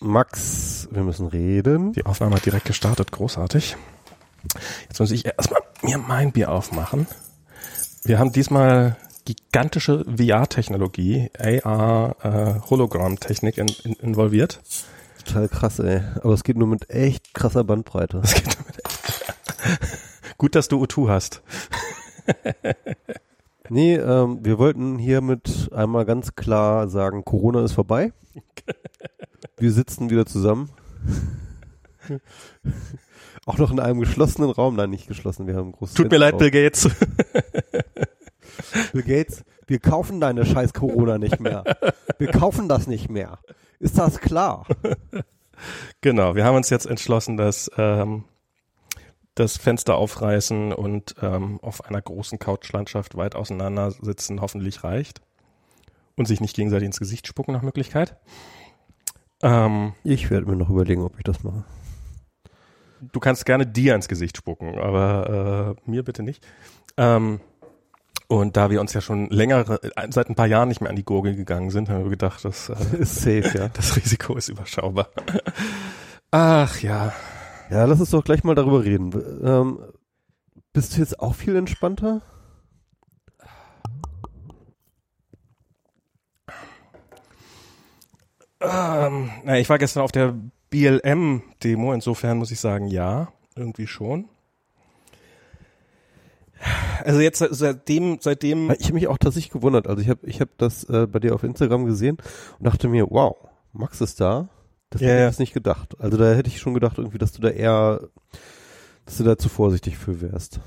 [0.00, 1.92] Max, wir müssen reden.
[1.92, 3.76] Die Aufnahme hat direkt gestartet, großartig.
[4.88, 7.06] Jetzt muss ich erstmal mir mein Bier aufmachen.
[8.04, 14.60] Wir haben diesmal gigantische VR-Technologie, AR, äh, Hologramm-Technik in, in, involviert.
[15.24, 16.02] Total krass, ey.
[16.22, 18.20] Aber es geht nur mit echt krasser Bandbreite.
[18.20, 20.38] Das geht nur mit echt.
[20.38, 21.42] Gut, dass du U2 hast.
[23.70, 28.12] nee, ähm, wir wollten hiermit einmal ganz klar sagen, Corona ist vorbei.
[29.58, 30.70] Wir sitzen wieder zusammen.
[33.46, 34.76] Auch noch in einem geschlossenen Raum.
[34.76, 35.46] Nein, nicht geschlossen.
[35.46, 36.90] Wir haben großes Tut mir leid, Bill Gates.
[38.92, 41.64] Bill Gates, wir kaufen deine scheiß Corona nicht mehr.
[42.18, 43.38] Wir kaufen das nicht mehr.
[43.78, 44.66] Ist das klar?
[46.02, 48.24] Genau, wir haben uns jetzt entschlossen, dass ähm,
[49.34, 55.22] das Fenster aufreißen und ähm, auf einer großen Couchlandschaft weit auseinander sitzen hoffentlich reicht.
[56.14, 58.16] Und sich nicht gegenseitig ins Gesicht spucken nach Möglichkeit.
[59.42, 61.64] Ähm, ich werde mir noch überlegen, ob ich das mache.
[63.12, 66.46] Du kannst gerne dir ins Gesicht spucken, aber äh, mir bitte nicht.
[66.96, 67.40] Ähm,
[68.28, 69.78] und da wir uns ja schon länger,
[70.10, 72.70] seit ein paar Jahren nicht mehr an die Gurgel gegangen sind, haben wir gedacht, das
[72.70, 73.68] äh, ist safe, ja.
[73.68, 75.08] Das Risiko ist überschaubar.
[76.30, 77.12] Ach ja.
[77.70, 79.12] Ja, lass uns doch gleich mal darüber reden.
[79.44, 79.78] Ähm,
[80.72, 82.22] bist du jetzt auch viel entspannter?
[88.68, 90.34] Ähm, na, ich war gestern auf der
[90.70, 94.28] BLM-Demo, insofern muss ich sagen, ja, irgendwie schon.
[97.04, 98.70] Also jetzt seitdem, seitdem.
[98.78, 99.86] Ich habe mich auch tatsächlich gewundert.
[99.86, 102.16] Also ich habe ich hab das äh, bei dir auf Instagram gesehen
[102.58, 103.36] und dachte mir, wow,
[103.72, 104.48] Max ist da.
[104.90, 105.26] Das ja, hätte ich ja.
[105.26, 105.94] jetzt nicht gedacht.
[106.00, 108.08] Also da hätte ich schon gedacht, irgendwie, dass du da eher,
[109.04, 110.60] dass du da zu vorsichtig für wärst.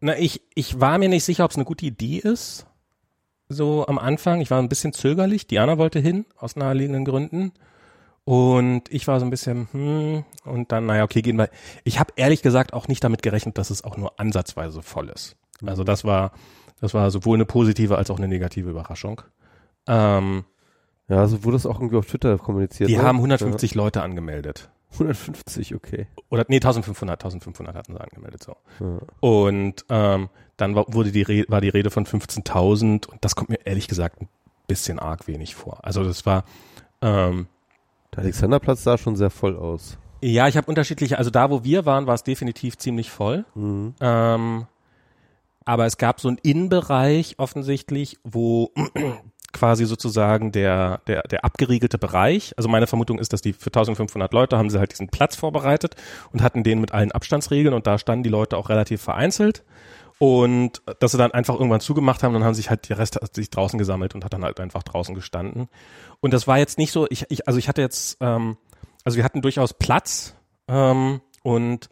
[0.00, 2.66] Na, ich, ich war mir nicht sicher, ob es eine gute Idee ist.
[3.48, 4.40] So am Anfang.
[4.40, 5.46] Ich war ein bisschen zögerlich.
[5.46, 7.52] Diana wollte hin, aus naheliegenden Gründen.
[8.24, 11.48] Und ich war so ein bisschen, hm, und dann, naja, okay, gehen wir.
[11.84, 15.36] Ich habe ehrlich gesagt auch nicht damit gerechnet, dass es auch nur ansatzweise voll ist.
[15.64, 16.32] Also das war,
[16.80, 19.22] das war sowohl eine positive als auch eine negative Überraschung.
[19.86, 20.44] Ähm,
[21.08, 22.90] ja, also wurde das auch irgendwie auf Twitter kommuniziert.
[22.90, 23.02] Die ne?
[23.02, 23.76] haben 150 ja.
[23.76, 24.70] Leute angemeldet.
[24.92, 26.06] 150, okay.
[26.30, 28.56] Oder nee, 1500, 1500 hatten sie angemeldet so.
[28.80, 28.98] Ja.
[29.20, 33.50] Und ähm, dann war, wurde die Rede, war die Rede von 15.000 und das kommt
[33.50, 34.28] mir ehrlich gesagt ein
[34.66, 35.84] bisschen arg wenig vor.
[35.84, 36.44] Also das war
[37.02, 37.46] ähm,
[38.14, 39.98] der Alexanderplatz sah schon sehr voll aus.
[40.22, 43.44] Ja, ich habe unterschiedliche, also da wo wir waren, war es definitiv ziemlich voll.
[43.54, 43.94] Mhm.
[44.00, 44.66] Ähm,
[45.64, 48.72] aber es gab so einen Innenbereich offensichtlich, wo
[49.52, 54.32] quasi sozusagen der, der, der abgeriegelte Bereich, also meine Vermutung ist, dass die für 1500
[54.32, 55.94] Leute haben sie halt diesen Platz vorbereitet
[56.32, 59.64] und hatten den mit allen Abstandsregeln und da standen die Leute auch relativ vereinzelt
[60.18, 63.50] und dass sie dann einfach irgendwann zugemacht haben, dann haben sich halt die Reste sich
[63.50, 65.68] draußen gesammelt und hat dann halt einfach draußen gestanden.
[66.20, 68.56] Und das war jetzt nicht so, ich, ich also ich hatte jetzt, ähm,
[69.04, 70.34] also wir hatten durchaus Platz
[70.68, 71.90] ähm, und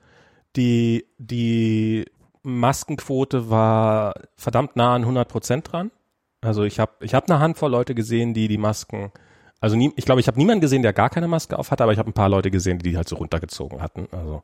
[0.56, 2.06] die, die
[2.42, 5.90] Maskenquote war verdammt nah an 100 Prozent dran.
[6.44, 9.12] Also ich habe ich hab eine Handvoll Leute gesehen, die die Masken,
[9.60, 11.92] also nie, ich glaube, ich habe niemanden gesehen, der gar keine Maske auf hatte, aber
[11.92, 14.08] ich habe ein paar Leute gesehen, die die halt so runtergezogen hatten.
[14.12, 14.42] Also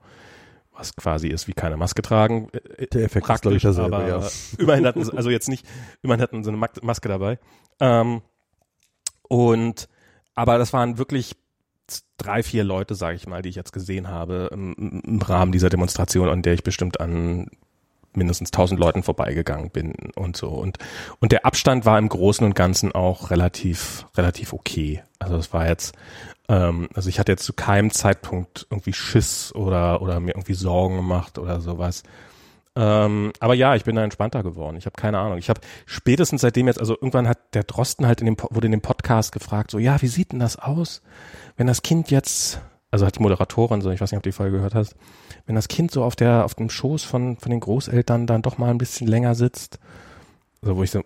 [0.72, 2.49] was quasi ist wie keine Maske tragen.
[2.53, 4.28] Äh, der Effekt praktisch, ist, aber ja.
[4.59, 5.66] immerhin hatten sie, also jetzt nicht,
[6.03, 7.38] immerhin hatten sie eine Maske dabei.
[7.81, 8.22] Ähm,
[9.28, 9.88] und
[10.34, 11.37] aber das waren wirklich
[12.17, 15.69] drei, vier Leute, sage ich mal, die ich jetzt gesehen habe im, im Rahmen dieser
[15.69, 17.50] Demonstration, an der ich bestimmt an
[18.15, 20.48] mindestens tausend Leuten vorbeigegangen bin und so.
[20.48, 20.78] Und,
[21.21, 25.03] und der Abstand war im Großen und Ganzen auch relativ, relativ okay.
[25.19, 25.94] Also es war jetzt,
[26.49, 30.97] ähm, also ich hatte jetzt zu keinem Zeitpunkt irgendwie Schiss oder, oder mir irgendwie Sorgen
[30.97, 32.03] gemacht oder sowas.
[32.76, 34.76] Ähm, aber ja, ich bin da entspannter geworden.
[34.76, 35.38] Ich habe keine Ahnung.
[35.38, 38.72] Ich habe spätestens seitdem jetzt, also irgendwann hat der Drosten halt in dem, wurde in
[38.72, 41.03] dem Podcast gefragt, so, ja, wie sieht denn das aus,
[41.56, 42.60] wenn das Kind jetzt,
[42.91, 44.97] also hat die Moderatorin so, ich weiß nicht, ob du die Folge gehört hast,
[45.47, 48.59] wenn das Kind so auf der, auf dem Schoß von, von den Großeltern dann doch
[48.59, 49.78] mal ein bisschen länger sitzt,
[50.62, 51.03] so, wo ich so,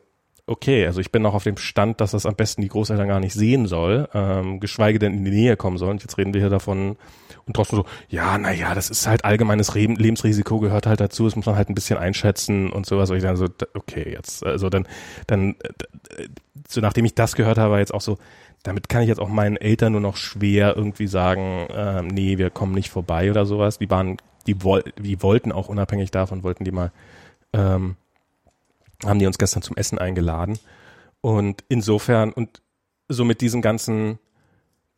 [0.46, 3.20] okay, also ich bin noch auf dem Stand, dass das am besten die Großeltern gar
[3.20, 5.90] nicht sehen soll, ähm, geschweige denn in die Nähe kommen soll.
[5.90, 6.96] Und jetzt reden wir hier davon
[7.46, 11.36] und trotzdem so, ja, naja, das ist halt allgemeines Re Lebensrisiko, gehört halt dazu, das
[11.36, 13.10] muss man halt ein bisschen einschätzen und sowas.
[13.10, 14.86] Und ich dann so, okay, jetzt, also dann,
[15.26, 15.56] dann,
[16.68, 18.18] so nachdem ich das gehört habe, jetzt auch so,
[18.64, 22.50] damit kann ich jetzt auch meinen Eltern nur noch schwer irgendwie sagen, äh, nee, wir
[22.50, 23.78] kommen nicht vorbei oder sowas.
[23.78, 24.16] Die waren,
[24.46, 26.90] die, woll die wollten auch unabhängig davon, wollten die mal
[27.52, 27.96] ähm,
[29.04, 30.58] haben die uns gestern zum Essen eingeladen.
[31.20, 32.62] Und insofern, und
[33.08, 34.18] so mit diesem ganzen,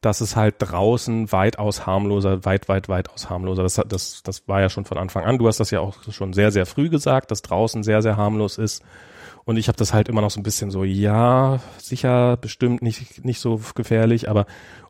[0.00, 4.69] dass es halt draußen weitaus harmloser, weit, weit, weitaus harmloser, das, das, das war ja
[4.69, 5.38] schon von Anfang an.
[5.38, 8.58] Du hast das ja auch schon sehr, sehr früh gesagt, dass draußen sehr, sehr harmlos
[8.58, 8.84] ist.
[9.46, 13.25] Und ich habe das halt immer noch so ein bisschen so, ja, sicher, bestimmt nicht,
[13.25, 14.44] nicht so gefährlich, aber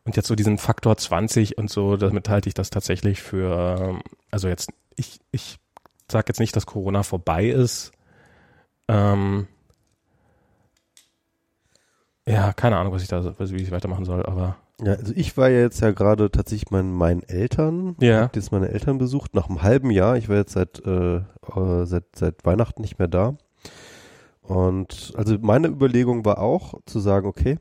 [0.05, 4.01] und jetzt so diesen Faktor 20 und so, damit halte ich das tatsächlich für,
[4.31, 5.59] also jetzt, ich, ich
[6.11, 7.93] sag jetzt nicht, dass Corona vorbei ist.
[8.89, 9.47] Ähm,
[12.27, 14.57] ja, keine Ahnung, was ich da, wie ich weitermachen soll, aber.
[14.83, 18.23] Ja, also ich war ja jetzt ja gerade tatsächlich mein, meinen Eltern, ja.
[18.23, 20.17] hab jetzt meine Eltern besucht, nach einem halben Jahr.
[20.17, 23.37] Ich war jetzt seit, äh, äh, seit, seit Weihnachten nicht mehr da.
[24.49, 27.59] Und also meine Überlegung war auch zu sagen, okay,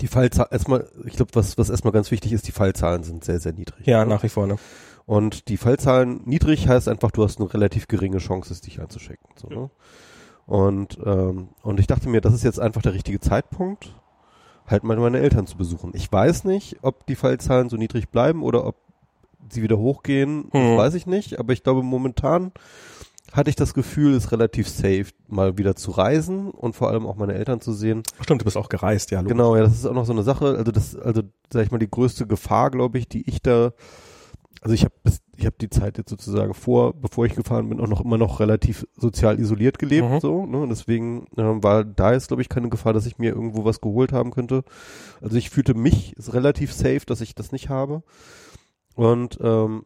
[0.00, 3.40] die Fallzahlen, erstmal, ich glaube, was, was erstmal ganz wichtig ist, die Fallzahlen sind sehr,
[3.40, 3.86] sehr niedrig.
[3.86, 4.14] Ja, ne?
[4.14, 4.56] nach wie vor, ne?
[5.04, 9.28] Und die Fallzahlen niedrig heißt einfach, du hast eine relativ geringe Chance, es dich anzuschecken.
[9.36, 9.70] So, ne?
[10.46, 13.94] Und, ähm, und ich dachte mir, das ist jetzt einfach der richtige Zeitpunkt,
[14.66, 15.92] halt mal meine Eltern zu besuchen.
[15.94, 18.76] Ich weiß nicht, ob die Fallzahlen so niedrig bleiben oder ob
[19.50, 20.76] sie wieder hochgehen, hm.
[20.76, 21.38] weiß ich nicht.
[21.38, 22.52] Aber ich glaube, momentan
[23.32, 27.06] hatte ich das Gefühl, es ist relativ safe, mal wieder zu reisen und vor allem
[27.06, 28.02] auch meine Eltern zu sehen.
[28.20, 29.20] Stimmt, du bist auch gereist, ja.
[29.20, 29.32] Logisch.
[29.32, 30.56] Genau, ja, das ist auch noch so eine Sache.
[30.56, 33.72] Also das, also sag ich mal, die größte Gefahr, glaube ich, die ich da,
[34.60, 34.94] also ich habe
[35.42, 38.38] ich habe die Zeit jetzt sozusagen vor, bevor ich gefahren bin, auch noch immer noch
[38.38, 40.20] relativ sozial isoliert gelebt, mhm.
[40.20, 40.58] so, ne?
[40.58, 43.80] Und deswegen äh, war da jetzt, glaube ich, keine Gefahr, dass ich mir irgendwo was
[43.80, 44.62] geholt haben könnte.
[45.20, 48.04] Also ich fühlte mich relativ safe, dass ich das nicht habe.
[48.94, 49.84] Und ähm,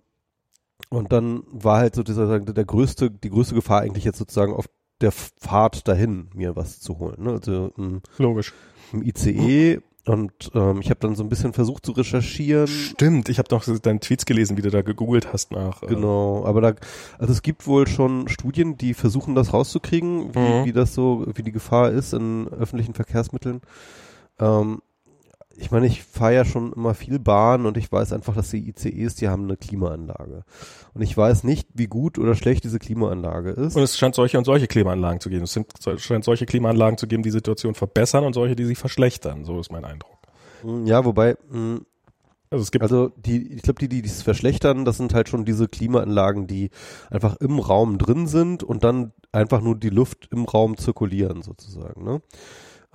[0.89, 4.67] und dann war halt so dieser der größte, die größte Gefahr eigentlich jetzt sozusagen auf
[5.01, 7.23] der Fahrt dahin, mir was zu holen.
[7.23, 7.33] Ne?
[7.33, 8.53] Also im, Logisch.
[8.93, 12.69] Im ICE und ähm, ich habe dann so ein bisschen versucht zu recherchieren.
[12.69, 15.83] Stimmt, ich habe doch deine Tweets gelesen, wie du da gegoogelt hast nach.
[15.83, 16.75] Äh genau, aber da,
[17.19, 20.65] also es gibt wohl schon Studien, die versuchen das rauszukriegen, wie, mhm.
[20.65, 23.63] wie das so, wie die Gefahr ist in öffentlichen Verkehrsmitteln.
[24.39, 24.81] Ähm,
[25.59, 28.69] ich meine, ich fahre ja schon immer viel Bahn und ich weiß einfach, dass die
[28.69, 30.45] ICEs, die haben eine Klimaanlage.
[30.95, 33.77] Und ich weiß nicht, wie gut oder schlecht diese Klimaanlage ist.
[33.77, 35.45] Und es scheint solche und solche Klimaanlagen zu geben.
[35.45, 35.67] Es sind,
[35.99, 39.45] scheint solche Klimaanlagen zu geben, die die Situation verbessern und solche, die sie verschlechtern.
[39.45, 40.19] So ist mein Eindruck.
[40.63, 41.87] Hm, ja, wobei, mh, hm,
[42.49, 45.45] also es gibt also die, ich glaube, die, die es verschlechtern, das sind halt schon
[45.45, 46.71] diese Klimaanlagen, die
[47.11, 52.05] einfach im Raum drin sind und dann einfach nur die Luft im Raum zirkulieren sozusagen.
[52.05, 52.23] Ne?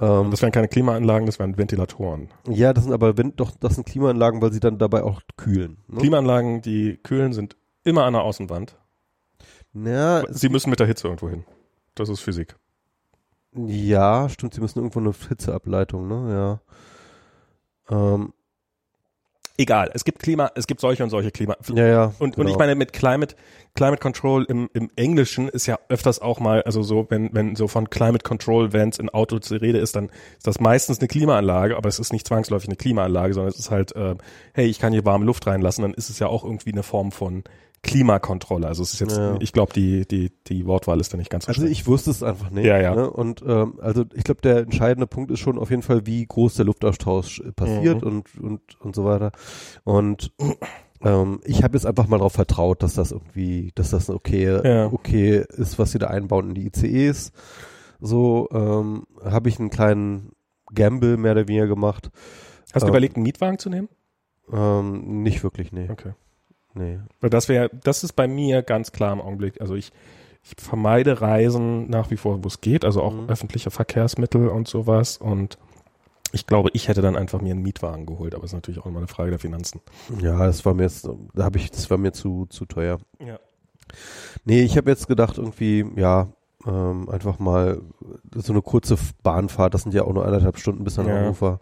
[0.01, 2.29] Ähm, das wären keine Klimaanlagen, das wären Ventilatoren.
[2.49, 5.77] Ja, das sind aber doch, das sind Klimaanlagen, weil sie dann dabei auch kühlen.
[5.87, 5.99] Ne?
[5.99, 8.77] Klimaanlagen, die kühlen, sind immer an der Außenwand.
[9.73, 11.45] Ja, sie müssen mit der Hitze irgendwo hin.
[11.95, 12.55] Das ist Physik.
[13.53, 16.59] Ja, stimmt, sie müssen irgendwo eine Hitzeableitung, ne?
[17.89, 18.15] Ja.
[18.15, 18.33] Ähm,
[19.61, 21.55] egal, es gibt Klima, es gibt solche und solche Klima.
[21.73, 22.13] Ja, ja.
[22.19, 22.45] Und, genau.
[22.45, 23.35] und ich meine, mit Climate,
[23.75, 27.67] Climate Control im, im Englischen ist ja öfters auch mal, also so, wenn, wenn so
[27.67, 31.77] von Climate Control Vents in Auto zu Rede ist, dann ist das meistens eine Klimaanlage,
[31.77, 34.15] aber es ist nicht zwangsläufig eine Klimaanlage, sondern es ist halt, äh,
[34.53, 37.11] hey, ich kann hier warme Luft reinlassen, dann ist es ja auch irgendwie eine Form
[37.11, 37.43] von
[37.83, 38.67] Klimakontrolle.
[38.67, 39.37] Also es ist jetzt, ja.
[39.39, 42.21] ich glaube, die, die, die Wortwahl ist da nicht ganz so Also ich wusste es
[42.21, 42.65] einfach nicht.
[42.65, 42.93] Ja, ja.
[42.93, 43.09] Ne?
[43.09, 46.55] Und ähm, also ich glaube, der entscheidende Punkt ist schon auf jeden Fall, wie groß
[46.55, 48.07] der Luftaustausch passiert mhm.
[48.07, 49.31] und, und, und so weiter.
[49.83, 50.31] Und
[51.03, 54.91] ähm, ich habe jetzt einfach mal darauf vertraut, dass das irgendwie, dass das okay, ja.
[54.91, 57.31] okay ist, was sie da einbauen in die ICEs.
[57.99, 60.33] So ähm, habe ich einen kleinen
[60.73, 62.11] Gamble mehr oder weniger gemacht.
[62.73, 63.89] Hast du ähm, überlegt, einen Mietwagen zu nehmen?
[64.51, 65.89] Ähm, nicht wirklich, nee.
[65.89, 66.13] Okay.
[66.73, 66.99] Nee.
[67.19, 69.59] Weil das wäre, das ist bei mir ganz klar im Augenblick.
[69.61, 69.91] Also ich,
[70.43, 73.29] ich vermeide Reisen nach wie vor, wo es geht, also auch mhm.
[73.29, 75.17] öffentliche Verkehrsmittel und sowas.
[75.17, 75.57] Und
[76.31, 78.85] ich glaube, ich hätte dann einfach mir einen Mietwagen geholt, aber es ist natürlich auch
[78.85, 79.81] immer eine Frage der Finanzen.
[80.19, 82.99] Ja, das war mir jetzt, da habe ich, das war mir zu, zu teuer.
[83.19, 83.39] Ja.
[84.45, 86.29] Nee, ich habe jetzt gedacht, irgendwie, ja,
[86.65, 87.81] ähm, einfach mal
[88.35, 91.15] so eine kurze Bahnfahrt, das sind ja auch nur eineinhalb Stunden bis nach ja.
[91.15, 91.59] Hannover.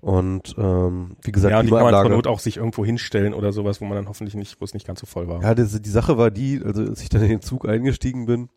[0.00, 3.34] Und ähm, wie gesagt, ja, und die kann man zur Not auch sich irgendwo hinstellen
[3.34, 5.42] oder sowas, wo man dann hoffentlich nicht, wo es nicht ganz so voll war.
[5.42, 8.48] Ja, die, die Sache war die, also als ich dann in den Zug eingestiegen bin,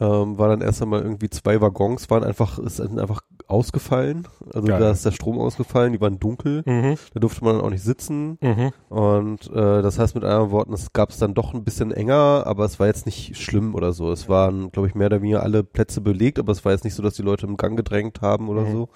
[0.00, 4.28] ähm, war dann erst einmal irgendwie zwei Waggons, waren einfach, ist einfach ausgefallen.
[4.52, 4.78] Also Geil.
[4.78, 6.96] da ist der Strom ausgefallen, die waren dunkel, mhm.
[7.14, 8.38] da durfte man dann auch nicht sitzen.
[8.40, 8.70] Mhm.
[8.88, 12.44] Und äh, das heißt mit anderen Worten, es gab es dann doch ein bisschen enger,
[12.46, 14.12] aber es war jetzt nicht schlimm oder so.
[14.12, 16.94] Es waren, glaube ich, mehr oder weniger alle Plätze belegt, aber es war jetzt nicht
[16.94, 18.72] so, dass die Leute im Gang gedrängt haben oder mhm.
[18.72, 18.88] so.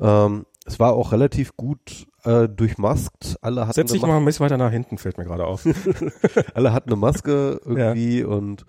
[0.00, 3.38] Ähm, es war auch relativ gut äh, durchmaskt.
[3.40, 5.66] Alle hatten Setz dich mal ein bisschen weiter nach hinten, fällt mir gerade auf.
[6.54, 8.26] Alle hatten eine Maske irgendwie ja.
[8.26, 8.64] und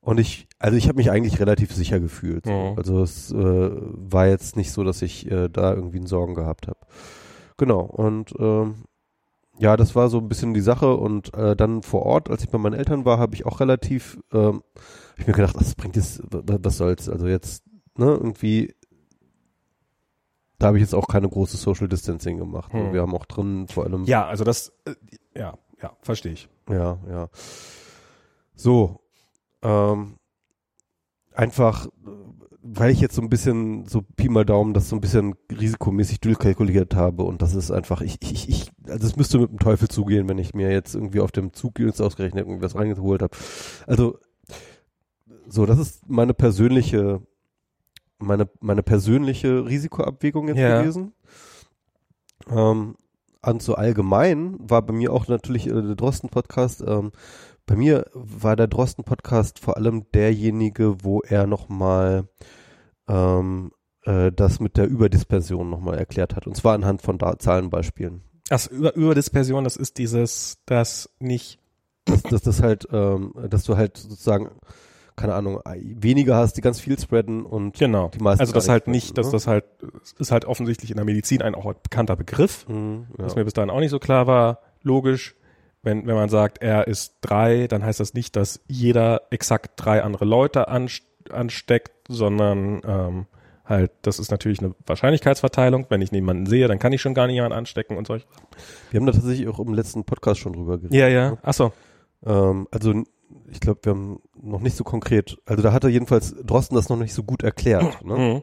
[0.00, 2.46] und ich, also ich habe mich eigentlich relativ sicher gefühlt.
[2.46, 2.74] Mhm.
[2.76, 6.78] Also es äh, war jetzt nicht so, dass ich äh, da irgendwie Sorgen gehabt habe.
[7.58, 7.80] Genau.
[7.80, 8.84] Und ähm,
[9.58, 10.96] ja, das war so ein bisschen die Sache.
[10.96, 14.18] Und äh, dann vor Ort, als ich bei meinen Eltern war, habe ich auch relativ,
[14.32, 14.62] ähm,
[15.10, 17.08] hab ich mir gedacht, das bringt jetzt, was soll's?
[17.08, 17.64] Also jetzt,
[17.96, 18.74] ne, irgendwie
[20.58, 22.72] da habe ich jetzt auch keine große Social Distancing gemacht.
[22.72, 22.92] Hm.
[22.92, 24.04] Wir haben auch drin vor allem.
[24.04, 24.94] Ja, also das, äh,
[25.38, 26.48] ja, ja, verstehe ich.
[26.68, 27.28] Ja, ja.
[28.54, 29.00] So,
[29.62, 30.16] ähm,
[31.32, 31.86] einfach,
[32.60, 36.20] weil ich jetzt so ein bisschen so Pi mal Daumen das so ein bisschen risikomäßig
[36.20, 39.88] durchkalkuliert habe und das ist einfach, ich, ich, ich, also es müsste mit dem Teufel
[39.88, 43.36] zugehen, wenn ich mir jetzt irgendwie auf dem Zug jetzt ausgerechnet irgendwas reingeholt habe.
[43.86, 44.18] Also
[45.48, 47.22] so, das ist meine persönliche,
[48.18, 50.80] meine, meine persönliche Risikoabwägung jetzt ja.
[50.80, 51.12] gewesen.
[52.50, 52.96] Ähm,
[53.40, 57.12] und so allgemein war bei mir auch natürlich äh, der Drosten-Podcast, ähm,
[57.66, 62.26] bei mir war der Drosten-Podcast vor allem derjenige, wo er nochmal
[63.08, 63.72] ähm,
[64.04, 66.46] äh, das mit der Überdispersion nochmal erklärt hat.
[66.46, 68.22] Und zwar anhand von da Zahlenbeispielen.
[68.50, 71.58] Ach, Über Überdispersion, das ist dieses, das nicht.
[72.06, 74.48] Dass das, das halt, ähm, dass du halt sozusagen
[75.18, 78.08] keine Ahnung, weniger hast, die ganz viel spreaden und genau.
[78.08, 78.40] die meisten.
[78.40, 79.32] Also das halt nicht, dass ne?
[79.32, 79.64] das halt,
[80.18, 83.24] ist halt offensichtlich in der Medizin ein auch bekannter Begriff, mhm, ja.
[83.24, 84.60] was mir bis dahin auch nicht so klar war.
[84.82, 85.34] Logisch,
[85.82, 90.02] wenn, wenn man sagt, er ist drei, dann heißt das nicht, dass jeder exakt drei
[90.02, 93.26] andere Leute ansteckt, sondern ähm,
[93.64, 95.86] halt, das ist natürlich eine Wahrscheinlichkeitsverteilung.
[95.88, 98.26] Wenn ich niemanden sehe, dann kann ich schon gar nicht jemanden anstecken und solche
[98.90, 100.94] Wir haben da tatsächlich auch im letzten Podcast schon drüber geredet.
[100.94, 101.30] Ja, ja.
[101.32, 101.38] Ne?
[101.42, 101.72] Ach so.
[102.24, 103.04] Ähm, also
[103.50, 106.88] ich glaube, wir haben noch nicht so konkret, also da hat er jedenfalls Drosten das
[106.88, 108.04] noch nicht so gut erklärt.
[108.04, 108.16] Ne?
[108.16, 108.42] Mhm.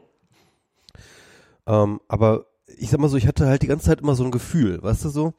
[1.66, 2.46] Ähm, aber
[2.78, 5.04] ich sag mal so, ich hatte halt die ganze Zeit immer so ein Gefühl, weißt
[5.04, 5.34] du so,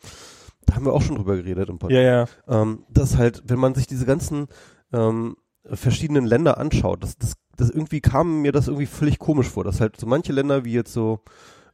[0.65, 2.01] da haben wir auch schon drüber geredet im Podcast.
[2.01, 2.25] Ja, ja.
[2.47, 4.47] Ähm, dass halt, wenn man sich diese ganzen
[4.93, 9.63] ähm, verschiedenen Länder anschaut, das, das, das irgendwie kam mir das irgendwie völlig komisch vor,
[9.63, 11.21] dass halt so manche Länder wie jetzt so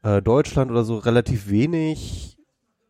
[0.04, 2.38] äh, Deutschland oder so relativ wenig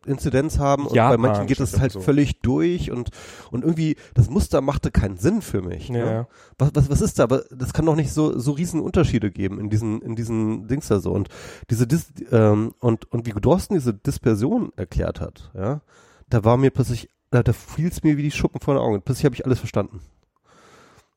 [0.06, 2.00] Inzidenz haben und Japan bei manchen geht es halt so.
[2.00, 3.10] völlig durch und
[3.50, 5.88] und irgendwie das Muster machte keinen Sinn für mich.
[5.88, 6.04] Ja.
[6.04, 6.26] Ne?
[6.58, 7.24] Was, was was ist da?
[7.24, 10.88] Aber das kann doch nicht so so riesen Unterschiede geben in diesen in diesen Dings
[10.88, 11.28] da so und
[11.70, 15.80] diese Dis, ähm, und und wie Drosten diese Dispersion erklärt hat, ja,
[16.28, 19.02] da war mir plötzlich da, da fiel es mir wie die Schuppen vor den Augen.
[19.02, 20.00] Plötzlich habe ich alles verstanden.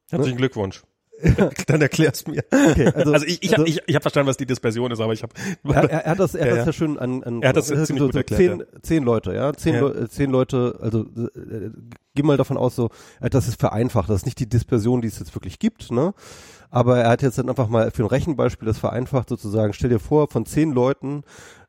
[0.10, 0.41] Herzlichen ne?
[0.41, 0.84] Glückwunsch.
[1.68, 2.44] Dann erklär's mir.
[2.52, 5.00] Okay, also, also ich, ich also, habe ich, ich hab verstanden, was die Dispersion ist,
[5.00, 5.34] aber ich habe.
[5.64, 7.58] Er, er, er, hat das, er ja, hat das ja schön an, an er hat
[7.58, 8.82] das, das ziemlich so, gut erklärt, zehn, ja.
[8.82, 9.82] zehn Leute, ja, zehn, ja.
[9.82, 10.78] Le zehn Leute.
[10.82, 11.72] Also äh,
[12.14, 12.90] geh mal davon aus, so,
[13.22, 14.10] hat das ist vereinfacht.
[14.10, 16.14] Das ist nicht die Dispersion, die es jetzt wirklich gibt, ne?
[16.70, 19.74] Aber er hat jetzt dann einfach mal für ein Rechenbeispiel das vereinfacht sozusagen.
[19.74, 21.24] Stell dir vor, von zehn Leuten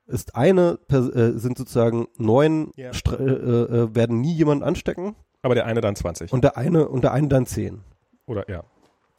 [0.07, 2.91] ist eine äh, sind sozusagen neun ja.
[2.91, 5.15] äh, äh, werden nie jemanden anstecken.
[5.43, 6.33] Aber der eine dann 20.
[6.33, 7.81] Und der eine und der eine dann zehn.
[8.27, 8.65] Oder ja.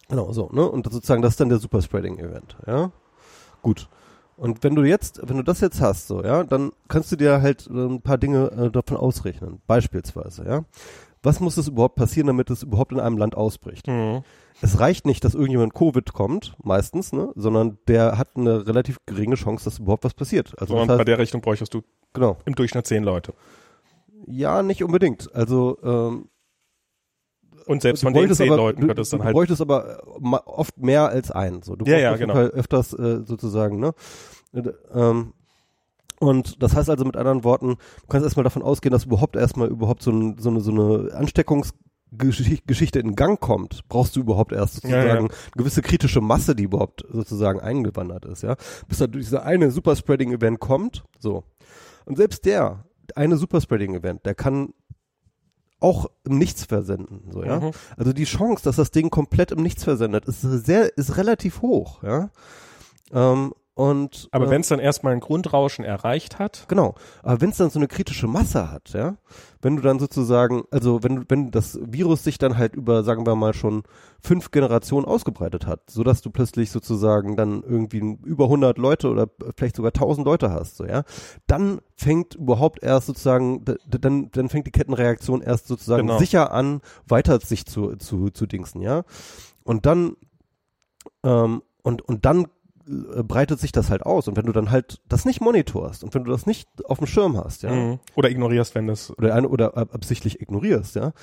[0.09, 0.67] Genau, so, ne?
[0.69, 2.91] Und sozusagen das ist dann der Superspreading-Event, ja?
[3.61, 3.87] Gut.
[4.35, 7.41] Und wenn du jetzt, wenn du das jetzt hast, so, ja, dann kannst du dir
[7.41, 9.61] halt äh, ein paar Dinge äh, davon ausrechnen.
[9.67, 10.65] Beispielsweise, ja.
[11.21, 13.87] Was muss es überhaupt passieren, damit es überhaupt in einem Land ausbricht?
[13.87, 14.23] Mhm.
[14.61, 19.35] Es reicht nicht, dass irgendjemand Covid kommt, meistens, ne, sondern der hat eine relativ geringe
[19.35, 20.53] Chance, dass überhaupt was passiert.
[20.59, 21.81] Also das heißt, bei der Rechnung bräuchtest du
[22.13, 22.37] genau.
[22.45, 23.33] im Durchschnitt zehn Leute.
[24.25, 25.33] Ja, nicht unbedingt.
[25.35, 26.29] Also ähm,
[27.65, 29.33] und selbst von den zehn aber, Leuten könnte es dann halt.
[29.33, 30.01] Du bräuchtest aber
[30.45, 31.61] oft mehr als einen.
[31.61, 31.75] So.
[31.75, 32.35] Du ja, ja, genau.
[32.35, 33.93] öfters äh, sozusagen, ne?
[34.93, 35.33] Ähm,
[36.19, 39.69] und das heißt also mit anderen Worten, du kannst erstmal davon ausgehen, dass überhaupt erstmal
[39.69, 44.75] überhaupt so, ein, so eine, so eine Ansteckungsgeschichte in Gang kommt, brauchst du überhaupt erst
[44.75, 45.19] sozusagen ja, ja.
[45.19, 48.55] eine gewisse kritische Masse, die überhaupt sozusagen eingewandert ist, ja.
[48.89, 51.43] Bis da dieser eine Superspreading-Event kommt, so.
[52.05, 52.83] Und selbst der,
[53.15, 54.73] eine Superspreading-Event, der kann
[55.79, 57.59] auch im Nichts versenden, so, ja.
[57.59, 57.71] Mhm.
[57.97, 62.03] Also die Chance, dass das Ding komplett im Nichts versendet, ist sehr, ist relativ hoch,
[62.03, 62.29] ja.
[63.11, 66.65] Ähm, und, aber äh, wenn es dann erstmal ein Grundrauschen erreicht hat.
[66.67, 66.95] Genau.
[67.23, 69.15] Aber wenn es dann so eine kritische Masse hat, ja,
[69.61, 73.37] wenn du dann sozusagen, also wenn, wenn das Virus sich dann halt über, sagen wir
[73.37, 73.83] mal, schon
[74.21, 79.29] fünf Generationen ausgebreitet hat, so dass du plötzlich sozusagen dann irgendwie über 100 Leute oder
[79.55, 81.03] vielleicht sogar 1000 Leute hast, so, ja,
[81.47, 86.19] dann fängt überhaupt erst sozusagen, dann, dann fängt die Kettenreaktion erst sozusagen genau.
[86.19, 89.03] sicher an, weiter sich zu, zu, zu dingsen, ja.
[89.63, 90.17] Und dann,
[91.23, 92.47] ähm, und, und dann
[92.89, 94.27] breitet sich das halt aus.
[94.27, 97.07] Und wenn du dann halt das nicht monitorst und wenn du das nicht auf dem
[97.07, 97.71] Schirm hast, ja.
[97.71, 97.99] Mhm.
[98.15, 99.15] Oder ignorierst, wenn das.
[99.17, 101.13] Oder, eine, oder absichtlich ignorierst, ja.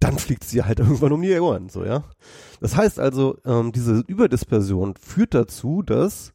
[0.00, 2.04] Dann fliegt sie halt irgendwann um die Ohren, so, ja.
[2.60, 6.32] Das heißt also, ähm, diese Überdispersion führt dazu, dass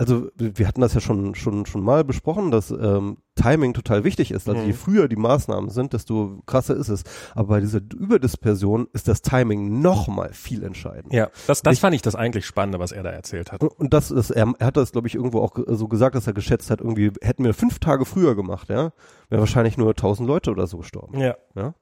[0.00, 4.30] also wir hatten das ja schon schon schon mal besprochen, dass ähm, Timing total wichtig
[4.30, 4.48] ist.
[4.48, 4.66] Also mhm.
[4.66, 7.04] je früher die Maßnahmen sind, desto krasser ist es.
[7.34, 11.14] Aber bei dieser Überdispersion ist das Timing noch mal viel entscheidender.
[11.14, 13.62] Ja, das, das ich, fand ich das eigentlich Spannende, was er da erzählt hat.
[13.62, 16.32] Und das ist, er, er hat das, glaube ich, irgendwo auch so gesagt, dass er
[16.32, 18.92] geschätzt hat, irgendwie hätten wir fünf Tage früher gemacht, ja,
[19.28, 21.18] wäre wahrscheinlich nur tausend Leute oder so gestorben.
[21.18, 21.36] Ja.
[21.54, 21.74] ja?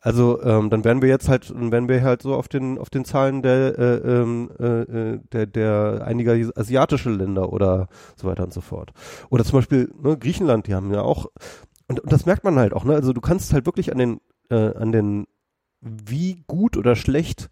[0.00, 2.88] Also ähm, dann wären wir jetzt halt, dann wären wir halt so auf den auf
[2.88, 8.52] den Zahlen der äh, ähm, äh, der der einiger asiatische Länder oder so weiter und
[8.52, 8.92] so fort.
[9.28, 11.26] Oder zum Beispiel ne, Griechenland, die haben ja auch
[11.86, 12.84] und, und das merkt man halt auch.
[12.84, 12.94] Ne?
[12.94, 15.26] Also du kannst halt wirklich an den äh, an den
[15.82, 17.50] wie gut oder schlecht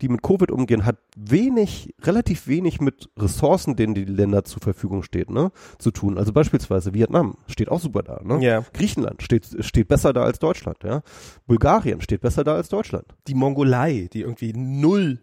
[0.00, 5.02] die mit Covid umgehen, hat wenig, relativ wenig mit Ressourcen, denen die Länder zur Verfügung
[5.02, 6.18] steht, ne, zu tun.
[6.18, 8.42] Also beispielsweise Vietnam steht auch super da, ne?
[8.44, 8.64] Ja.
[8.72, 11.02] Griechenland steht, steht besser da als Deutschland, ja.
[11.46, 13.06] Bulgarien steht besser da als Deutschland.
[13.26, 15.20] Die Mongolei, die irgendwie null,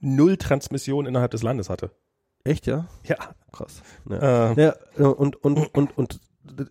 [0.00, 1.90] null Transmission innerhalb des Landes hatte.
[2.44, 2.86] Echt, ja?
[3.04, 3.16] Ja.
[3.52, 3.82] Krass.
[4.08, 4.62] Ja, äh.
[4.96, 6.20] ja und, und, und, und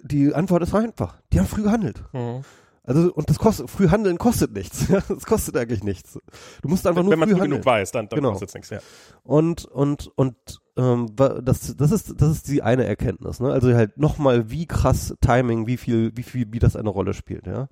[0.04, 1.22] die Antwort ist einfach.
[1.32, 2.04] Die haben früh gehandelt.
[2.12, 2.44] Mhm.
[2.84, 4.88] Also und das kostet früh handeln kostet nichts.
[5.08, 6.18] das kostet eigentlich nichts.
[6.62, 8.32] Du musst einfach nur wenn man früh genug weiß, dann, dann genau.
[8.32, 8.70] kostet es nichts.
[8.72, 8.80] Ja.
[9.24, 10.36] Und und und
[10.78, 13.40] ähm, das das ist das ist die eine Erkenntnis.
[13.40, 13.52] Ne?
[13.52, 17.46] Also halt nochmal wie krass Timing, wie viel wie viel wie das eine Rolle spielt.
[17.46, 17.68] Ja.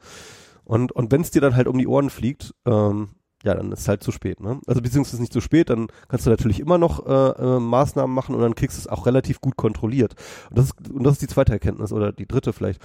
[0.64, 3.10] Und und wenn es dir dann halt um die Ohren fliegt, ähm,
[3.44, 4.42] ja, dann ist es halt zu spät.
[4.42, 4.60] Ne?
[4.68, 8.36] Also beziehungsweise nicht zu spät, dann kannst du natürlich immer noch äh, äh, Maßnahmen machen
[8.36, 10.16] und dann kriegst du es auch relativ gut kontrolliert.
[10.50, 12.82] Und das ist, und das ist die zweite Erkenntnis oder die dritte vielleicht.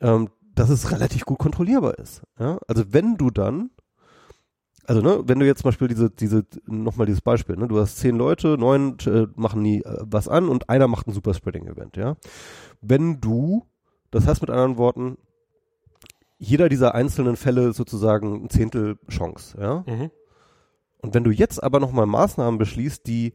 [0.00, 2.22] Ähm, dass es relativ gut kontrollierbar ist.
[2.38, 2.58] Ja?
[2.66, 3.70] Also wenn du dann,
[4.86, 7.98] also ne, wenn du jetzt zum Beispiel diese, diese, nochmal dieses Beispiel, ne, du hast
[7.98, 12.16] zehn Leute, neun äh, machen nie äh, was an und einer macht ein Superspreading-Event, ja.
[12.80, 13.66] Wenn du,
[14.10, 15.18] das heißt mit anderen Worten,
[16.38, 19.84] jeder dieser einzelnen Fälle sozusagen ein Zehntel Chance, ja.
[19.86, 20.10] Mhm.
[21.00, 23.32] Und wenn du jetzt aber nochmal Maßnahmen beschließt, die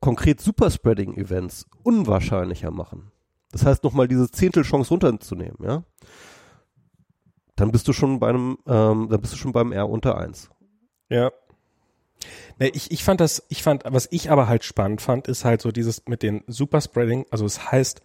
[0.00, 3.12] konkret Superspreading-Events unwahrscheinlicher machen,
[3.52, 5.84] das heißt nochmal diese Zehntel Chance runterzunehmen, ja,
[7.56, 10.50] dann bist du schon bei einem, ähm, dann bist du schon beim R unter eins.
[11.08, 11.30] Ja.
[12.58, 15.60] Ne, ich, ich fand das, ich fand, was ich aber halt spannend fand, ist halt
[15.60, 18.00] so dieses mit den Superspreading, also es heißt,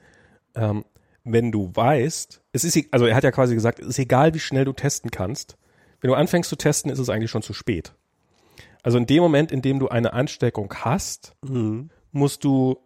[0.55, 0.85] ähm,
[1.23, 4.39] wenn du weißt, es ist, also er hat ja quasi gesagt, es ist egal, wie
[4.39, 5.57] schnell du testen kannst.
[5.99, 7.93] Wenn du anfängst zu testen, ist es eigentlich schon zu spät.
[8.81, 11.89] Also in dem Moment, in dem du eine Ansteckung hast, mhm.
[12.11, 12.77] musst du,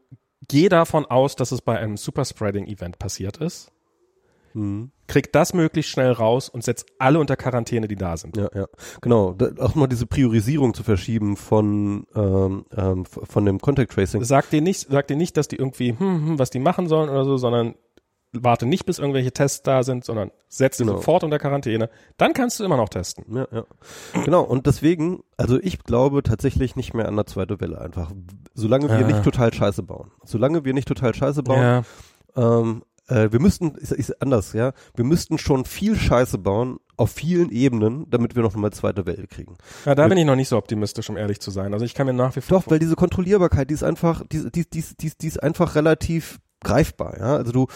[0.48, 3.72] geh davon aus, dass es bei einem Superspreading-Event passiert ist
[4.54, 4.92] Mhm.
[5.08, 8.38] Krieg das möglichst schnell raus und setzt alle unter Quarantäne, die da sind.
[8.38, 8.68] Ja, ja.
[9.02, 9.34] Genau.
[9.34, 14.24] Da, auch mal diese Priorisierung zu verschieben von, ähm, ähm, von dem Contact Tracing.
[14.24, 17.10] Sag dir nicht, sag dir nicht, dass die irgendwie, hm, hm, was die machen sollen
[17.10, 17.76] oder so, sondern
[18.34, 20.94] warte nicht, bis irgendwelche Tests da sind, sondern setz genau.
[20.94, 21.90] sofort unter Quarantäne.
[22.18, 23.26] Dann kannst du immer noch testen.
[23.36, 23.66] Ja, ja.
[24.24, 24.44] Genau.
[24.44, 28.12] Und deswegen, also ich glaube tatsächlich nicht mehr an der zweite Welle einfach.
[28.54, 29.08] Solange wir ja.
[29.08, 30.12] nicht total Scheiße bauen.
[30.24, 31.84] Solange wir nicht total Scheiße bauen, ja.
[32.36, 37.12] ähm, äh, wir müssten, ist, ist anders, ja, wir müssten schon viel Scheiße bauen auf
[37.12, 39.58] vielen Ebenen, damit wir noch mal zweite Welle kriegen.
[39.86, 41.74] Ja, da wir, bin ich noch nicht so optimistisch, um ehrlich zu sein.
[41.74, 42.60] Also ich kann mir nach wie vor.
[42.60, 46.40] Doch, weil diese Kontrollierbarkeit, die ist einfach, die, die, die, die, die ist einfach relativ
[46.64, 47.36] greifbar, ja.
[47.36, 47.68] Also du,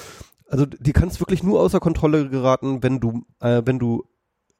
[0.47, 4.05] also die kannst wirklich nur außer Kontrolle geraten, wenn du, äh, wenn du,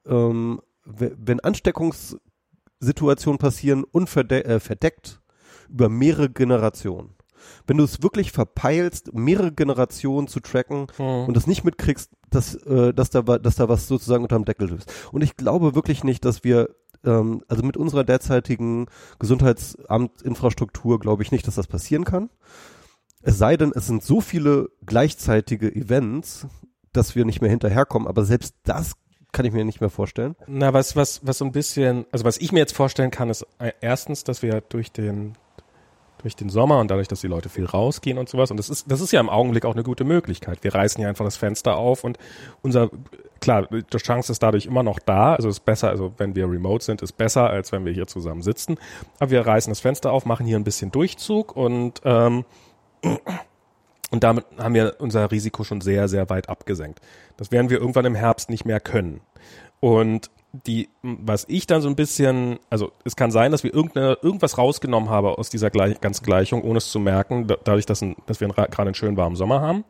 [0.06, 7.15] ähm, wenn Ansteckungssituationen passieren unverdeckt äh, über mehrere Generationen
[7.66, 11.26] wenn du es wirklich verpeilst, mehrere Generationen zu tracken mhm.
[11.26, 14.92] und das nicht mitkriegst, dass, äh, dass, da, dass da was sozusagen unterm Deckel ist.
[15.12, 16.70] Und ich glaube wirklich nicht, dass wir,
[17.04, 18.86] ähm, also mit unserer derzeitigen
[19.18, 22.30] Gesundheitsamtinfrastruktur glaube ich nicht, dass das passieren kann.
[23.22, 26.46] Es sei denn, es sind so viele gleichzeitige Events,
[26.92, 28.92] dass wir nicht mehr hinterherkommen, aber selbst das
[29.32, 30.34] kann ich mir nicht mehr vorstellen.
[30.46, 33.46] Na, was, was, was so ein bisschen, also was ich mir jetzt vorstellen kann, ist
[33.58, 35.36] äh, erstens, dass wir durch den
[36.22, 38.50] durch den Sommer und dadurch, dass die Leute viel rausgehen und sowas.
[38.50, 40.62] Und das ist, das ist ja im Augenblick auch eine gute Möglichkeit.
[40.62, 42.18] Wir reißen ja einfach das Fenster auf und
[42.62, 42.90] unser,
[43.40, 45.34] klar, die Chance ist dadurch immer noch da.
[45.34, 48.42] Also ist besser, also wenn wir remote sind, ist besser, als wenn wir hier zusammen
[48.42, 48.76] sitzen.
[49.18, 52.44] Aber wir reißen das Fenster auf, machen hier ein bisschen Durchzug und, ähm,
[54.10, 57.00] und damit haben wir unser Risiko schon sehr, sehr weit abgesenkt.
[57.36, 59.20] Das werden wir irgendwann im Herbst nicht mehr können.
[59.80, 60.30] Und
[60.66, 64.58] die, was ich dann so ein bisschen, also es kann sein, dass wir irgendeine, irgendwas
[64.58, 68.40] rausgenommen haben aus dieser Gleich, ganz Gleichung, ohne es zu merken, dadurch, dass, ein, dass
[68.40, 69.84] wir gerade einen schönen warmen Sommer haben.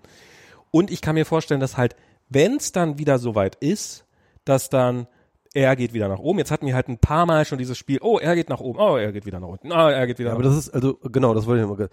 [0.71, 1.97] Und ich kann mir vorstellen, dass halt,
[2.29, 4.05] wenn es dann wieder soweit ist,
[4.45, 5.07] dass dann
[5.55, 6.39] er geht wieder nach oben.
[6.39, 8.79] Jetzt hatten wir halt ein paar Mal schon dieses Spiel, oh, er geht nach oben,
[8.79, 10.71] oh, er geht wieder nach unten, oh, er geht wieder ja, nach Aber das ist,
[10.71, 11.89] also genau, das wollte ich mal.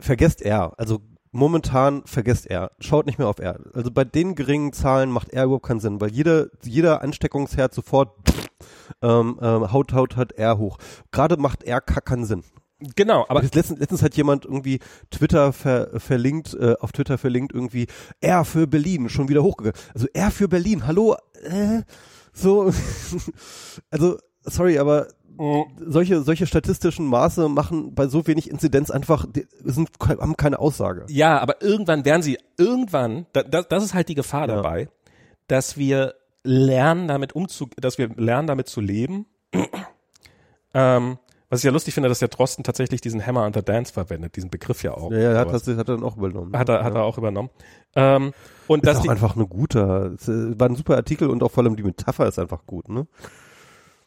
[0.00, 0.72] Vergesst er.
[0.78, 1.00] Also
[1.34, 3.58] momentan vergesst er, schaut nicht mehr auf er.
[3.74, 8.12] Also bei den geringen Zahlen macht er überhaupt keinen Sinn, weil jeder, jeder Ansteckungsherd sofort
[9.02, 10.78] ähm, ähm, haut, haut, hat er hoch.
[11.10, 12.44] Gerade macht er keinen Sinn.
[12.96, 14.78] Genau, aber letztens, letztens hat jemand irgendwie
[15.10, 17.86] Twitter ver, verlinkt, äh, auf Twitter verlinkt irgendwie
[18.20, 19.78] er für Berlin schon wieder hochgegangen.
[19.94, 21.82] Also er für Berlin, hallo, äh,
[22.32, 22.72] so,
[23.90, 25.08] also sorry, aber
[25.78, 29.26] solche, solche statistischen Maße machen bei so wenig Inzidenz einfach,
[29.64, 31.06] sind, haben keine Aussage.
[31.08, 34.56] Ja, aber irgendwann werden sie, irgendwann, da, das, das ist halt die Gefahr ja.
[34.56, 34.88] dabei,
[35.48, 39.26] dass wir lernen damit umzu, dass wir lernen damit zu leben.
[40.74, 41.18] ähm,
[41.50, 44.50] was ich ja lustig finde, dass der Drosten tatsächlich diesen Hammer under Dance verwendet, diesen
[44.50, 45.12] Begriff ja auch.
[45.12, 46.56] Ja, ja hat, das, hat er dann auch übernommen.
[46.56, 46.84] Hat er, ja.
[46.84, 47.50] hat er auch übernommen.
[47.94, 48.32] Ähm,
[48.66, 50.16] und ist das auch die, einfach eine gute,
[50.58, 53.06] war ein super Artikel und auch vor allem die Metapher ist einfach gut, ne?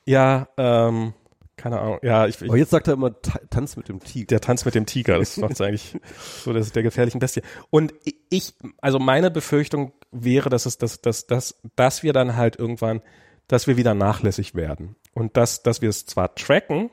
[0.08, 1.13] Ja, ähm,
[1.58, 2.00] keine Ahnung.
[2.02, 4.28] Ja, ich, ich Aber jetzt sagt er immer Tanz mit dem Tiger.
[4.28, 5.98] Der Tanz mit dem Tiger, das macht eigentlich
[6.43, 7.41] so, das ist der gefährlichen Bestie.
[7.70, 7.93] Und
[8.30, 13.02] ich, also meine Befürchtung wäre, dass es, dass, dass, dass, dass wir dann halt irgendwann,
[13.48, 14.96] dass wir wieder nachlässig werden.
[15.13, 16.89] Und dass, dass wir es zwar tracken,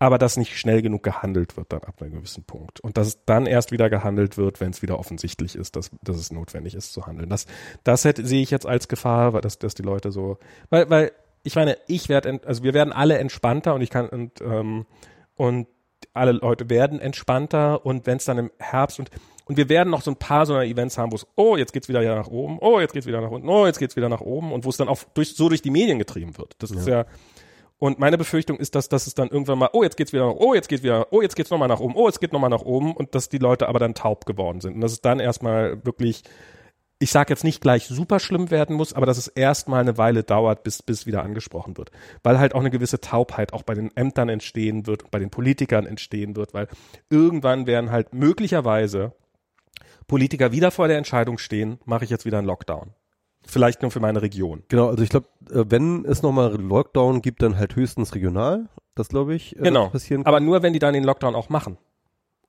[0.00, 2.80] aber dass nicht schnell genug gehandelt wird dann ab einem gewissen Punkt.
[2.80, 6.16] Und dass es dann erst wieder gehandelt wird, wenn es wieder offensichtlich ist, dass, dass
[6.16, 7.28] es notwendig ist zu handeln.
[7.28, 7.46] Das,
[7.84, 10.38] das hätte, sehe ich jetzt als Gefahr, weil dass, dass die Leute so,
[10.70, 11.12] weil, weil
[11.48, 14.84] ich meine, ich werde, also wir werden alle entspannter und ich kann und ähm,
[15.34, 15.66] und
[16.12, 19.10] alle Leute werden entspannter und wenn es dann im Herbst und
[19.46, 21.88] und wir werden noch so ein paar so Events haben, wo es, oh, jetzt geht's
[21.88, 24.52] wieder nach oben, oh, jetzt geht's wieder nach unten, oh, jetzt geht's wieder nach oben
[24.52, 26.54] und wo es dann auch durch, so durch die Medien getrieben wird.
[26.58, 27.06] Das ist ja,
[27.78, 30.34] und meine Befürchtung ist, dass, dass es dann irgendwann mal, oh, jetzt geht's wieder nach,
[30.34, 32.60] oh, jetzt geht's wieder, oh, jetzt geht's nochmal nach oben, oh, jetzt geht nochmal nach
[32.60, 34.74] oben und dass die Leute aber dann taub geworden sind.
[34.74, 36.24] Und dass es dann erstmal wirklich,
[36.98, 40.24] ich sage jetzt nicht gleich super schlimm werden muss, aber dass es erstmal eine Weile
[40.24, 41.90] dauert, bis, bis wieder angesprochen wird.
[42.22, 45.30] Weil halt auch eine gewisse Taubheit auch bei den Ämtern entstehen wird und bei den
[45.30, 46.68] Politikern entstehen wird, weil
[47.08, 49.12] irgendwann werden halt möglicherweise
[50.08, 52.94] Politiker wieder vor der Entscheidung stehen, mache ich jetzt wieder einen Lockdown
[53.46, 54.62] vielleicht nur für meine Region.
[54.68, 58.68] Genau, also ich glaube, äh, wenn es nochmal Lockdown gibt, dann halt höchstens regional.
[58.94, 59.88] Das glaube ich äh, genau.
[59.88, 60.28] passieren kann.
[60.28, 61.78] Aber nur, wenn die dann den Lockdown auch machen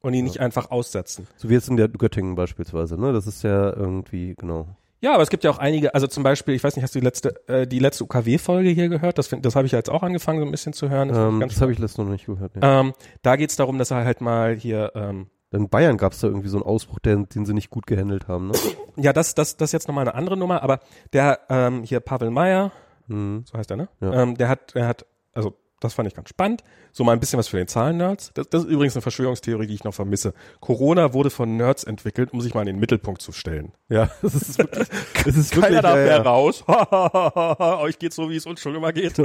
[0.02, 0.32] und ihn ja.
[0.32, 1.28] nicht einfach aussetzen.
[1.38, 3.14] So wie jetzt in der Göttingen beispielsweise, ne?
[3.14, 4.68] Das ist ja irgendwie, genau.
[5.02, 7.00] Ja, aber es gibt ja auch einige, also zum Beispiel, ich weiß nicht, hast du
[7.00, 9.18] die letzte, äh, die letzte UKW-Folge hier gehört?
[9.18, 11.10] Das, das habe ich jetzt auch angefangen, so ein bisschen zu hören.
[11.10, 12.52] Das, ähm, das habe ich letztes noch nicht gehört.
[12.62, 12.82] Ja.
[12.82, 16.28] Ähm, da geht's darum, dass er halt mal hier ähm, in Bayern gab es da
[16.28, 18.48] irgendwie so einen Ausbruch, den, den sie nicht gut gehandelt haben.
[18.48, 18.54] Ne?
[18.98, 20.82] Ja, das, das, das ist jetzt nochmal eine andere Nummer, aber
[21.14, 22.74] der ähm, hier Pavel Meyer,
[23.08, 23.44] mhm.
[23.46, 23.88] so heißt er, ne?
[24.02, 24.24] Ja.
[24.24, 26.64] Ähm, der hat, der hat, also das fand ich ganz spannend.
[26.92, 28.32] So mal ein bisschen was für den Zahlen-Nerds.
[28.34, 30.34] Das, das ist übrigens eine Verschwörungstheorie, die ich noch vermisse.
[30.60, 33.72] Corona wurde von Nerds entwickelt, um sich mal in den Mittelpunkt zu stellen.
[33.88, 34.88] Ja, das ist wirklich,
[35.26, 36.22] das ist wirklich Keiner darf ja, mehr ja.
[36.22, 36.64] raus.
[37.82, 39.16] Euch geht's so, wie es uns schon immer geht.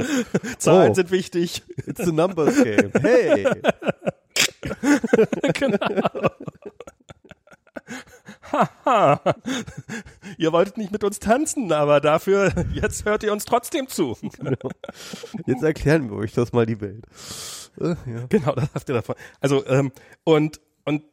[0.57, 1.63] Zahlen oh, sind wichtig.
[1.85, 2.91] It's a numbers game.
[3.01, 3.45] Hey.
[5.53, 6.29] genau.
[8.51, 9.21] Haha.
[10.37, 14.17] ihr wolltet nicht mit uns tanzen, aber dafür, jetzt hört ihr uns trotzdem zu.
[14.37, 14.69] Genau.
[15.45, 17.05] Jetzt erklären wir euch das mal die Welt.
[17.79, 18.25] Äh, ja.
[18.29, 19.15] Genau, das habt ihr davon.
[19.39, 19.91] Also, ähm,
[20.23, 21.03] und, und,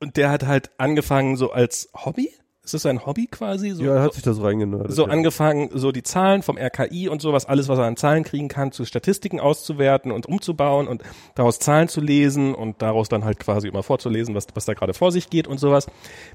[0.00, 2.30] und der hat halt angefangen so als Hobby
[2.74, 3.70] ist das ein Hobby quasi?
[3.70, 4.92] So, ja, er hat sich das reingenördet.
[4.92, 5.12] So ja.
[5.12, 8.72] angefangen, so die Zahlen vom RKI und sowas, alles, was er an Zahlen kriegen kann,
[8.72, 11.02] zu Statistiken auszuwerten und umzubauen und
[11.34, 14.94] daraus Zahlen zu lesen und daraus dann halt quasi immer vorzulesen, was, was da gerade
[14.94, 15.86] vor sich geht und sowas.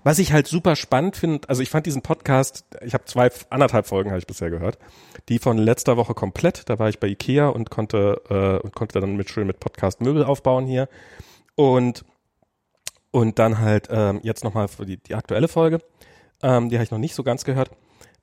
[0.04, 3.88] Was ich halt super spannend finde, also ich fand diesen Podcast, ich habe zwei, anderthalb
[3.88, 4.78] Folgen habe ich bisher gehört,
[5.30, 9.00] die von letzter Woche komplett, da war ich bei Ikea und konnte, äh, und konnte
[9.00, 10.89] dann mit schön mit Podcast Möbel aufbauen hier
[11.56, 12.04] und
[13.15, 15.80] und dann halt ähm, jetzt nochmal für die, die aktuelle Folge.
[16.45, 17.71] Ähm, die habe ich noch nicht so ganz gehört,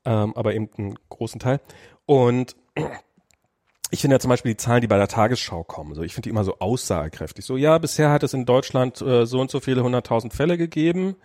[0.04, 1.58] ähm, aber eben einen großen Teil.
[2.06, 2.54] Und
[3.90, 6.26] ich finde ja zum Beispiel die Zahlen, die bei der Tagesschau kommen, so ich finde
[6.26, 7.44] die immer so aussagekräftig.
[7.44, 11.16] So, ja, bisher hat es in Deutschland äh, so und so viele hunderttausend Fälle gegeben.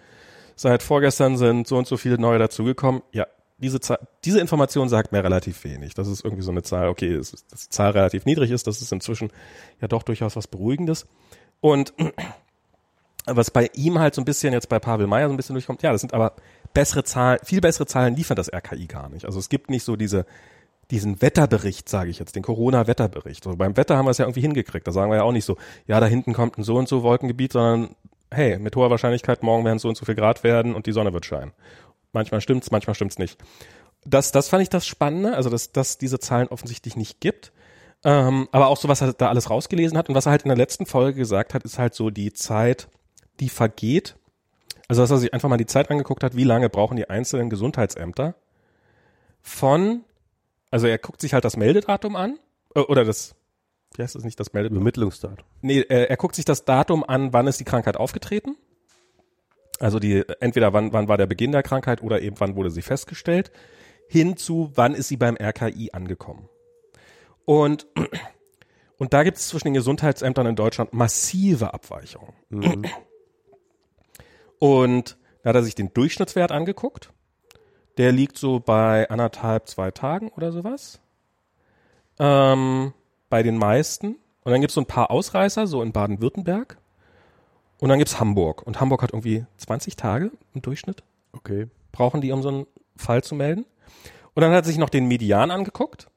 [0.55, 3.03] Seit vorgestern sind so und so viele neue dazugekommen.
[3.11, 3.27] Ja,
[3.59, 5.93] diese, Zahl, diese Information sagt mir relativ wenig.
[5.93, 8.91] Das ist irgendwie so eine Zahl, okay, dass die Zahl relativ niedrig ist, das ist
[8.91, 9.29] inzwischen
[9.79, 11.05] ja doch durchaus was Beruhigendes.
[11.61, 11.93] Und
[13.27, 15.83] was bei ihm halt so ein bisschen jetzt bei Pavel Meyer so ein bisschen durchkommt,
[15.83, 16.33] ja, das sind aber
[16.73, 19.25] bessere Zahlen, viel bessere Zahlen liefert das RKI gar nicht.
[19.25, 20.25] Also es gibt nicht so diese,
[20.91, 23.45] diesen Wetterbericht, sage ich jetzt, den Corona-Wetterbericht.
[23.45, 24.87] Also beim Wetter haben wir es ja irgendwie hingekriegt.
[24.87, 27.03] Da sagen wir ja auch nicht so, ja, da hinten kommt ein so und so
[27.03, 27.95] Wolkengebiet, sondern
[28.31, 31.13] hey, mit hoher Wahrscheinlichkeit morgen werden so und so viel Grad werden und die Sonne
[31.13, 31.53] wird scheinen.
[32.13, 33.37] Manchmal stimmt's, manchmal stimmt's nicht.
[34.05, 37.51] Das, das fand ich das Spannende, also dass, dass diese Zahlen offensichtlich nicht gibt.
[38.03, 40.49] Ähm, aber auch so, was er da alles rausgelesen hat und was er halt in
[40.49, 42.87] der letzten Folge gesagt hat, ist halt so die Zeit,
[43.39, 44.15] die vergeht.
[44.87, 47.49] Also, dass er sich einfach mal die Zeit angeguckt hat, wie lange brauchen die einzelnen
[47.49, 48.35] Gesundheitsämter
[49.41, 50.03] von,
[50.71, 52.39] also er guckt sich halt das Meldedatum an,
[52.75, 53.35] äh, oder das,
[53.95, 54.77] wie heißt das nicht, das Meldedatum?
[54.77, 55.45] Übermittlungsdatum.
[55.61, 58.55] Nee, er, er guckt sich das Datum an, wann ist die Krankheit aufgetreten.
[59.79, 62.81] Also die, entweder wann, wann war der Beginn der Krankheit oder eben wann wurde sie
[62.81, 63.51] festgestellt,
[64.07, 66.49] hinzu, wann ist sie beim RKI angekommen.
[67.45, 67.87] Und
[68.97, 72.33] und da gibt es zwischen den Gesundheitsämtern in Deutschland massive Abweichungen.
[72.49, 72.85] Mhm.
[74.59, 77.11] Und da hat er sich den Durchschnittswert angeguckt.
[77.97, 80.99] Der liegt so bei anderthalb, zwei Tagen oder sowas.
[82.19, 82.93] Ähm,
[83.29, 84.17] bei den meisten.
[84.43, 86.77] Und dann gibt es so ein paar Ausreißer, so in Baden-Württemberg.
[87.79, 88.63] Und dann gibt's Hamburg.
[88.63, 91.03] Und Hamburg hat irgendwie 20 Tage im Durchschnitt.
[91.33, 91.67] Okay.
[91.91, 93.65] Brauchen die, um so einen Fall zu melden.
[94.33, 96.09] Und dann hat er sich noch den Median angeguckt.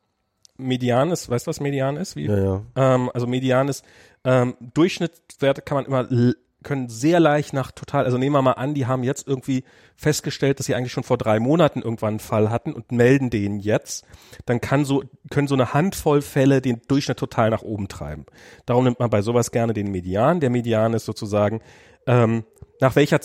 [0.56, 2.16] Median ist, weißt du, was Median ist?
[2.16, 2.26] Wie?
[2.26, 2.62] Ja, ja.
[2.76, 3.84] Ähm, also Median ist,
[4.24, 8.74] ähm, Durchschnittswerte kann man immer können sehr leicht nach total, also nehmen wir mal an,
[8.74, 9.64] die haben jetzt irgendwie
[9.96, 13.60] festgestellt, dass sie eigentlich schon vor drei Monaten irgendwann einen Fall hatten und melden den
[13.60, 14.04] jetzt,
[14.46, 18.26] dann kann so, können so eine Handvoll Fälle den Durchschnitt total nach oben treiben.
[18.66, 20.40] Darum nimmt man bei sowas gerne den Median.
[20.40, 21.60] Der Median ist sozusagen,
[22.06, 22.44] ähm,
[22.80, 23.20] nach welcher,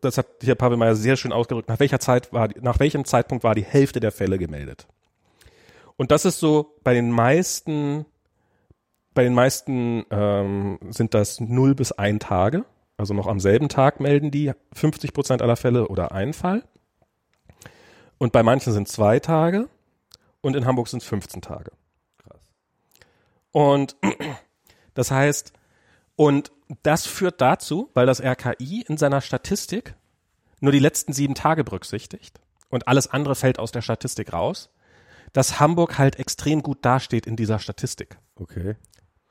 [0.00, 3.44] das hat hier Pavel Meyer sehr schön ausgedrückt, nach welcher Zeit war, nach welchem Zeitpunkt
[3.44, 4.86] war die Hälfte der Fälle gemeldet.
[5.96, 8.04] Und das ist so bei den meisten
[9.14, 12.64] bei den meisten ähm, sind das 0 bis 1 Tage.
[12.96, 16.64] Also noch am selben Tag melden die 50 Prozent aller Fälle oder einen Fall.
[18.18, 19.68] Und bei manchen sind zwei Tage
[20.40, 21.72] und in Hamburg sind es 15 Tage.
[22.18, 22.40] Krass.
[23.50, 23.96] Und
[24.94, 25.52] das heißt,
[26.16, 29.94] und das führt dazu, weil das RKI in seiner Statistik
[30.60, 34.70] nur die letzten sieben Tage berücksichtigt und alles andere fällt aus der Statistik raus,
[35.32, 38.18] dass Hamburg halt extrem gut dasteht in dieser Statistik.
[38.36, 38.76] Okay.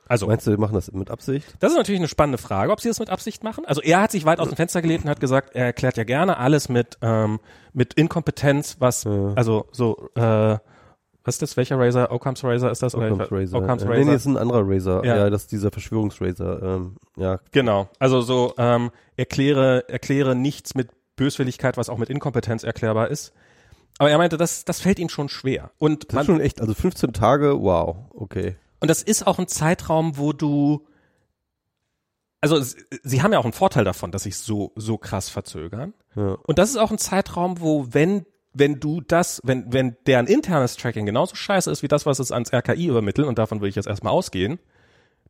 [0.08, 1.48] Also, Meinst du, die machen das mit Absicht?
[1.60, 3.66] Das ist natürlich eine spannende Frage, ob sie das mit Absicht machen.
[3.66, 6.04] Also er hat sich weit aus dem Fenster gelegt und hat gesagt, er erklärt ja
[6.04, 7.40] gerne alles mit ähm,
[7.74, 9.34] mit Inkompetenz, was ja.
[9.36, 10.58] also so äh,
[11.26, 11.58] was ist das?
[11.58, 12.12] Welcher Razer?
[12.12, 12.96] Occam's Razer ist das?
[12.96, 13.58] Occam's Razer.
[13.58, 13.96] Occam's Razer.
[13.96, 15.06] Nee, nee, ist ein anderer Razer.
[15.06, 16.62] Ja, ja das ist dieser Verschwörungsrazer.
[16.62, 17.40] Ähm, ja.
[17.52, 17.88] Genau.
[17.98, 23.32] Also so ähm, erkläre erkläre nichts mit Böswilligkeit, was auch mit Inkompetenz erklärbar ist.
[24.00, 25.72] Aber er meinte, das das fällt ihm schon schwer.
[25.78, 28.58] Und das ist schon echt, also 15 Tage, wow, okay.
[28.84, 30.86] Und das ist auch ein Zeitraum, wo du
[32.42, 32.62] also
[33.04, 35.94] sie haben ja auch einen Vorteil davon, dass sich so so krass verzögern.
[36.18, 36.38] Ja.
[36.46, 40.76] Und das ist auch ein Zeitraum, wo wenn wenn du das, wenn wenn deren internes
[40.76, 43.76] Tracking genauso scheiße ist wie das, was es ans RKI übermitteln und davon will ich
[43.76, 44.60] jetzt erstmal ausgehen,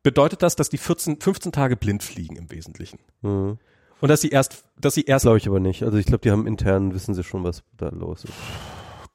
[0.02, 2.98] bedeutet das, dass die 14 15 Tage blind fliegen im Wesentlichen.
[3.22, 3.58] Mhm.
[4.00, 5.84] Und dass sie erst dass sie erst glaube ich aber nicht.
[5.84, 8.32] Also ich glaube, die haben intern wissen sie schon, was da los ist.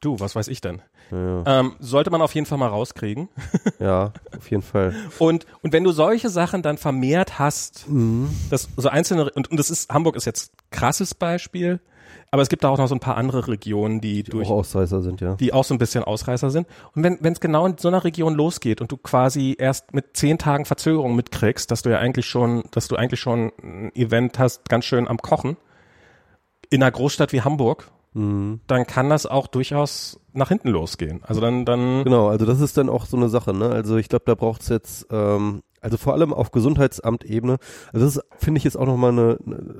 [0.01, 0.81] Du, was weiß ich denn?
[1.12, 1.43] Ja.
[1.45, 3.29] Ähm, sollte man auf jeden Fall mal rauskriegen.
[3.79, 4.95] ja, auf jeden Fall.
[5.17, 8.29] Und, und wenn du solche Sachen dann vermehrt hast, mhm.
[8.49, 11.81] das so einzelne, und, und das ist, Hamburg ist jetzt krasses Beispiel,
[12.31, 14.57] aber es gibt da auch noch so ein paar andere Regionen, die, die durch, auch
[14.57, 15.35] Ausreißer sind, ja.
[15.35, 16.67] Die auch so ein bisschen Ausreißer sind.
[16.95, 20.15] Und wenn wenn es genau in so einer Region losgeht und du quasi erst mit
[20.15, 24.38] zehn Tagen Verzögerung mitkriegst, dass du ja eigentlich schon, dass du eigentlich schon ein Event
[24.38, 25.57] hast, ganz schön am Kochen,
[26.69, 28.62] in einer Großstadt wie Hamburg, mhm.
[28.67, 31.22] dann kann das auch durchaus nach hinten losgehen.
[31.24, 32.04] Also dann, dann.
[32.04, 33.69] Genau, also das ist dann auch so eine Sache, ne?
[33.69, 37.58] Also ich glaube, da braucht es jetzt, ähm, also vor allem auf Gesundheitsamtebene,
[37.93, 39.38] also das finde ich jetzt auch nochmal eine,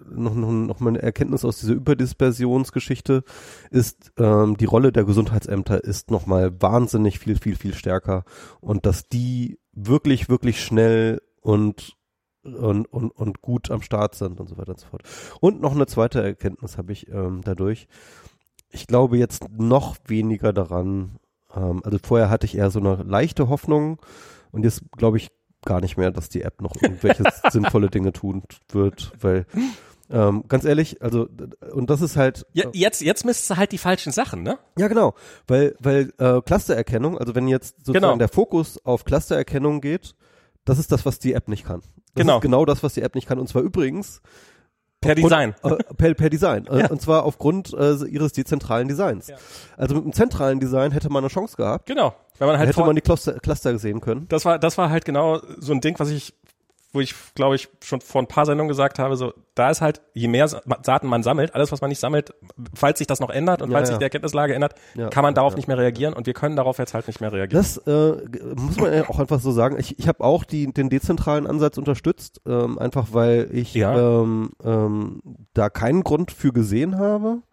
[0.10, 3.24] noch, noch, noch mal eine Erkenntnis aus dieser Überdispersionsgeschichte,
[3.70, 8.24] ist ähm, die Rolle der Gesundheitsämter ist nochmal wahnsinnig viel, viel, viel stärker
[8.62, 11.99] und dass die wirklich, wirklich schnell und
[12.44, 15.04] und, und, und gut am Start sind und so weiter und so fort.
[15.40, 17.88] Und noch eine zweite Erkenntnis habe ich ähm, dadurch.
[18.72, 21.20] Ich glaube jetzt noch weniger daran.
[21.56, 24.00] Ähm, also vorher hatte ich eher so eine leichte Hoffnung
[24.52, 25.32] und jetzt glaube ich
[25.66, 29.46] gar nicht mehr, dass die App noch irgendwelche sinnvolle Dinge tun wird, weil
[30.12, 31.30] ähm, ganz ehrlich, also
[31.72, 34.58] und das ist halt äh, jetzt jetzt misst du halt die falschen Sachen, ne?
[34.78, 35.14] Ja genau,
[35.48, 38.18] weil weil äh, Clustererkennung, also wenn jetzt sozusagen genau.
[38.18, 40.16] der Fokus auf Clustererkennung geht,
[40.66, 41.82] das ist das, was die App nicht kann.
[42.16, 42.38] Das genau.
[42.38, 43.40] ist genau das, was die App nicht kann.
[43.40, 44.22] Und zwar übrigens
[45.02, 45.56] Per Design.
[45.64, 46.68] äh, per, per Design.
[46.68, 46.88] Äh, ja.
[46.88, 49.28] Und zwar aufgrund äh, ihres dezentralen Designs.
[49.28, 49.38] Ja.
[49.78, 51.86] Also mit einem zentralen Design hätte man eine Chance gehabt.
[51.86, 52.14] Genau.
[52.38, 54.28] Wenn man halt hätte man die Cluster, Cluster sehen können.
[54.30, 56.34] Das war, das war halt genau so ein Ding, was ich
[56.92, 60.02] wo ich, glaube ich, schon vor ein paar Sendungen gesagt habe, so, da ist halt,
[60.14, 60.48] je mehr
[60.84, 62.34] Daten man sammelt, alles, was man nicht sammelt,
[62.74, 63.94] falls sich das noch ändert und ja, falls ja.
[63.94, 66.80] sich die Erkenntnislage ändert, ja, kann man darauf nicht mehr reagieren und wir können darauf
[66.80, 67.62] jetzt halt nicht mehr reagieren.
[67.62, 68.18] Das äh,
[68.56, 69.78] muss man auch einfach so sagen.
[69.80, 75.22] Ich, ich habe auch die, den dezentralen Ansatz unterstützt, ähm, einfach weil ich ähm, ähm,
[75.54, 77.44] da keinen Grund für gesehen habe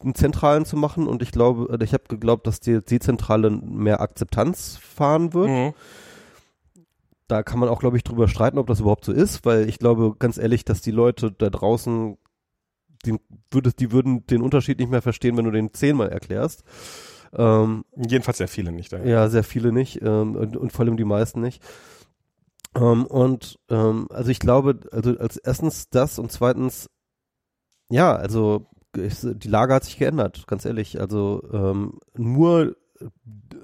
[0.00, 4.78] einen zentralen zu machen und ich glaube, ich habe geglaubt, dass die dezentrale mehr Akzeptanz
[4.80, 5.48] fahren wird.
[5.48, 5.74] Mhm
[7.28, 9.78] da kann man auch, glaube ich, drüber streiten, ob das überhaupt so ist, weil ich
[9.78, 12.16] glaube, ganz ehrlich, dass die Leute da draußen,
[13.04, 13.16] die,
[13.50, 16.64] würdest, die würden den Unterschied nicht mehr verstehen, wenn du den zehnmal erklärst.
[17.34, 18.92] Ähm, Jedenfalls sehr viele nicht.
[18.92, 21.62] Ja, ja sehr viele nicht ähm, und, und vor allem die meisten nicht.
[22.74, 26.88] Ähm, und ähm, also ich glaube, also als erstens das und zweitens,
[27.90, 31.00] ja, also ich, die Lage hat sich geändert, ganz ehrlich.
[31.00, 32.76] Also ähm, nur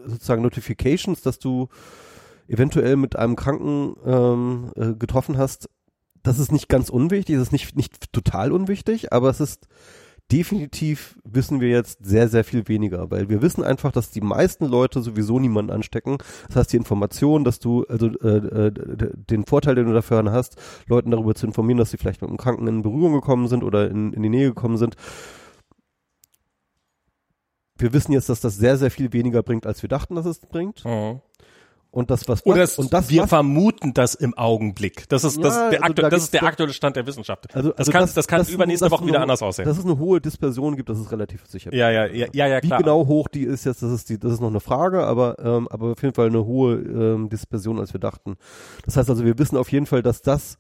[0.07, 1.69] sozusagen Notifications, dass du
[2.49, 5.69] eventuell mit einem Kranken ähm, äh, getroffen hast,
[6.23, 9.69] das ist nicht ganz unwichtig, das ist nicht, nicht total unwichtig, aber es ist
[10.33, 14.65] definitiv wissen wir jetzt sehr, sehr viel weniger, weil wir wissen einfach, dass die meisten
[14.65, 16.19] Leute sowieso niemanden anstecken.
[16.47, 20.57] Das heißt, die Information, dass du, also äh, äh, den Vorteil, den du dafür hast,
[20.87, 23.91] Leuten darüber zu informieren, dass sie vielleicht mit einem Kranken in Berührung gekommen sind oder
[23.91, 24.97] in, in die Nähe gekommen sind.
[27.77, 30.39] Wir wissen jetzt, dass das sehr, sehr viel weniger bringt, als wir dachten, dass es
[30.39, 30.85] bringt.
[30.85, 31.21] Mhm.
[31.95, 35.09] Und das was oder das, und das wir was, vermuten das im Augenblick.
[35.09, 37.55] Das ist das Ja, der, also aktu da das ist der aktuelle Stand der Wissenschaft.
[37.55, 39.65] also, das also kann das kann dass- übernächste Woche wieder eine- anders aussehen.
[39.65, 41.73] Dass es eine hohe Dispersion gibt, das ist relativ sicher.
[41.75, 42.81] ja, ja, ja, ja, ja, Wie klar.
[42.81, 45.69] genau hoch die ist jetzt, das ist die, das ist noch eine Frage, aber ähm,
[45.71, 48.37] aber auf jeden Fall eine hohe ähm, Dispersion, als wir dachten.
[48.85, 50.59] Das heißt also, wir wissen auf jeden Fall, dass das,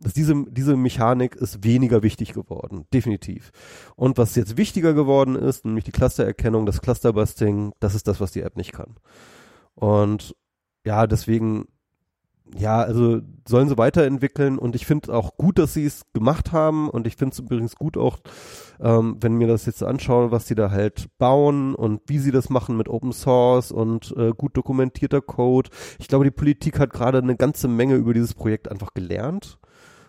[0.00, 3.50] dass diese diese Mechanik ist weniger wichtig geworden, definitiv.
[3.96, 8.32] Und was jetzt wichtiger geworden ist, nämlich die Clustererkennung, das Clusterbusting, das ist das, was
[8.32, 8.96] die App nicht kann.
[9.74, 10.34] Und
[10.84, 11.66] ja, deswegen
[12.56, 16.88] ja, also sollen sie weiterentwickeln und ich finde auch gut, dass sie es gemacht haben
[16.90, 18.18] und ich finde es übrigens gut auch,
[18.80, 22.50] ähm, wenn mir das jetzt anschaue, was sie da halt bauen und wie sie das
[22.50, 25.70] machen mit Open Source und äh, gut dokumentierter Code.
[25.98, 29.58] Ich glaube, die Politik hat gerade eine ganze Menge über dieses Projekt einfach gelernt.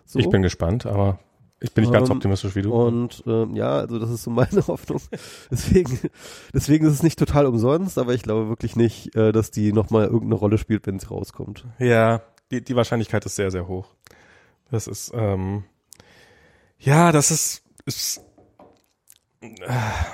[0.05, 0.19] So.
[0.19, 1.19] Ich bin gespannt, aber
[1.61, 2.73] ich bin nicht ganz Ähm, optimistisch wie du.
[2.73, 5.01] Und ähm, ja, also das ist so meine Hoffnung.
[5.49, 5.99] Deswegen,
[6.53, 10.05] deswegen ist es nicht total umsonst, aber ich glaube wirklich nicht, äh, dass die nochmal
[10.05, 11.65] irgendeine Rolle spielt, wenn sie rauskommt.
[11.79, 13.87] Ja, die, die Wahrscheinlichkeit ist sehr, sehr hoch.
[14.69, 15.63] Das ist, ähm,
[16.77, 18.21] ja, das ist, ist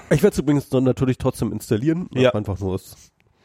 [0.09, 2.31] Ich werde es übrigens dann natürlich trotzdem installieren, Ja.
[2.33, 2.95] einfach nur aus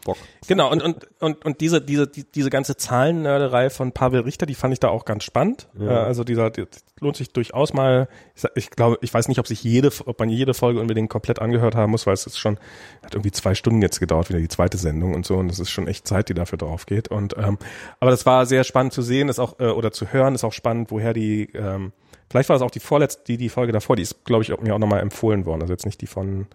[0.06, 0.16] Bock.
[0.48, 4.54] genau, und, und, und, und diese, diese, die, diese ganze Zahlennörderei von Pavel Richter, die
[4.54, 5.68] fand ich da auch ganz spannend.
[5.78, 5.90] Ja.
[5.90, 6.64] Äh, also dieser, die,
[7.00, 8.08] lohnt sich durchaus mal,
[8.54, 11.74] ich, glaube, ich weiß nicht, ob sich jede, ob man jede Folge unbedingt komplett angehört
[11.74, 12.58] haben muss, weil es ist schon,
[13.04, 15.70] hat irgendwie zwei Stunden jetzt gedauert, wieder die zweite Sendung und so, und es ist
[15.70, 17.08] schon echt Zeit, die dafür drauf geht.
[17.08, 17.58] Und, ähm,
[18.00, 20.54] aber das war sehr spannend zu sehen, ist auch, äh, oder zu hören, ist auch
[20.54, 21.92] spannend, woher die, ähm,
[22.30, 24.60] vielleicht war es auch die vorletzte, die, die Folge davor, die ist, glaube ich, auch-
[24.60, 25.60] mir auch nochmal empfohlen worden.
[25.62, 26.46] Also jetzt nicht die von,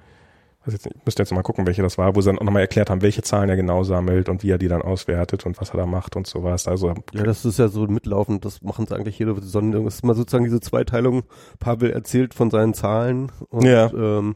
[0.66, 2.62] weiß jetzt ich müsste jetzt mal gucken, welche das war, wo sie dann auch nochmal
[2.62, 5.72] erklärt haben, welche Zahlen er genau sammelt und wie er die dann auswertet und was
[5.72, 6.68] er da macht und sowas.
[6.68, 9.88] Also Ja, das ist ja so mitlaufend, das machen sie eigentlich jede Sendung.
[9.88, 11.24] Es ist mal sozusagen diese Zweiteilung.
[11.60, 13.92] Pavel erzählt von seinen Zahlen und Ja.
[13.94, 14.36] ähm,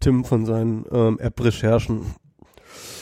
[0.00, 2.14] Tim von seinen ähm, App-Recherchen.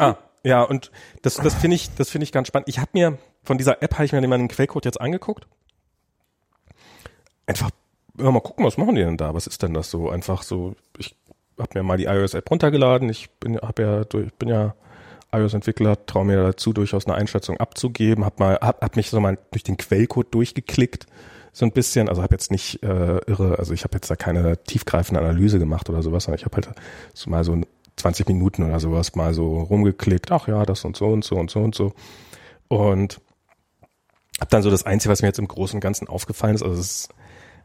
[0.01, 0.91] Ah, ja, und
[1.23, 2.69] das, das finde ich, das finde ich ganz spannend.
[2.69, 5.47] Ich habe mir von dieser App habe ich mir den Quellcode jetzt angeguckt.
[7.47, 7.71] Einfach,
[8.19, 9.33] ja, mal gucken, was machen die denn da?
[9.35, 10.11] Was ist denn das so?
[10.11, 11.17] Einfach so, ich
[11.59, 13.09] habe mir mal die iOS-App runtergeladen.
[13.09, 14.75] Ich bin, hab ja, durch, bin ja
[15.33, 18.25] iOS-Entwickler, traue mir dazu, durchaus eine Einschätzung abzugeben.
[18.25, 21.07] Hab mal, hab, hab mich so mal durch den Quellcode durchgeklickt,
[21.53, 22.09] so ein bisschen.
[22.09, 25.89] Also habe jetzt nicht äh, irre, also ich habe jetzt da keine tiefgreifende Analyse gemacht
[25.91, 26.69] oder sowas, sondern ich habe halt
[27.15, 27.61] so mal so
[27.97, 30.33] 20 Minuten oder sowas mal so rumgeklickt.
[30.33, 31.93] Ach ja, das und so und so und so und so.
[32.69, 33.21] Und
[34.41, 36.75] habe dann so das Einzige, was mir jetzt im Großen und Ganzen aufgefallen ist, also
[36.75, 37.09] es ist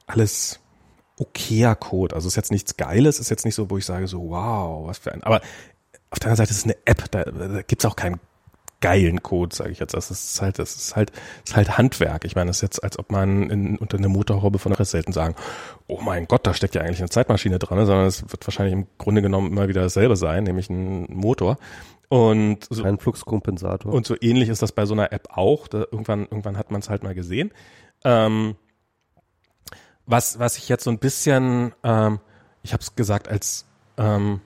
[0.08, 0.60] alles
[1.24, 2.16] okayer Code.
[2.16, 4.88] Also es ist jetzt nichts Geiles, ist jetzt nicht so, wo ich sage so, wow,
[4.88, 5.24] was für ein.
[5.24, 5.42] Aber
[6.10, 8.20] auf der anderen Seite ist es eine App, da, da gibt's auch keinen
[8.84, 9.94] geilen Code, sage ich jetzt.
[9.94, 12.26] Das ist halt, das ist halt, das ist halt Handwerk.
[12.26, 15.14] Ich meine, das ist jetzt, als ob man in, unter eine Motorhaube von der selten
[15.14, 15.36] sagen,
[15.88, 17.86] oh mein Gott, da steckt ja eigentlich eine Zeitmaschine dran, ne?
[17.86, 21.58] sondern es wird wahrscheinlich im Grunde genommen immer wieder dasselbe sein, nämlich ein Motor.
[22.10, 23.92] Und so, Ein Fluxkompensator.
[23.92, 25.70] und so ähnlich ist das bei so einer App auch.
[25.70, 27.52] Da, irgendwann, irgendwann hat man es halt mal gesehen.
[28.04, 28.56] Ähm,
[30.06, 32.20] was, was ich jetzt so ein bisschen, ähm,
[32.62, 33.66] ich habe es gesagt, als
[33.98, 34.42] ähm,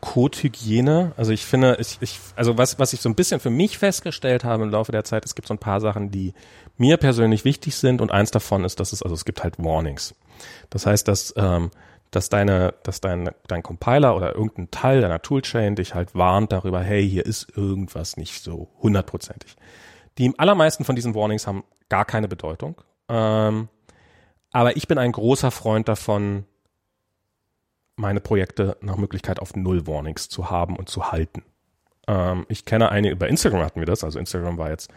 [0.00, 1.12] Codehygiene.
[1.16, 4.44] Also ich finde, ich, ich, also was, was ich so ein bisschen für mich festgestellt
[4.44, 6.34] habe im Laufe der Zeit, es gibt so ein paar Sachen, die
[6.76, 10.14] mir persönlich wichtig sind und eins davon ist, dass es, also es gibt halt Warnings.
[10.70, 11.70] Das heißt, dass, ähm,
[12.12, 16.80] dass deine, dass dein, dein Compiler oder irgendein Teil deiner Toolchain dich halt warnt darüber,
[16.80, 19.56] hey, hier ist irgendwas nicht so hundertprozentig.
[20.16, 22.80] Die allermeisten von diesen Warnings haben gar keine Bedeutung.
[23.08, 23.68] Ähm,
[24.52, 26.44] aber ich bin ein großer Freund davon,
[27.96, 31.42] meine Projekte nach Möglichkeit auf Null Warnings zu haben und zu halten.
[32.06, 34.90] Ähm, ich kenne einige, bei Instagram hatten wir das, also Instagram war jetzt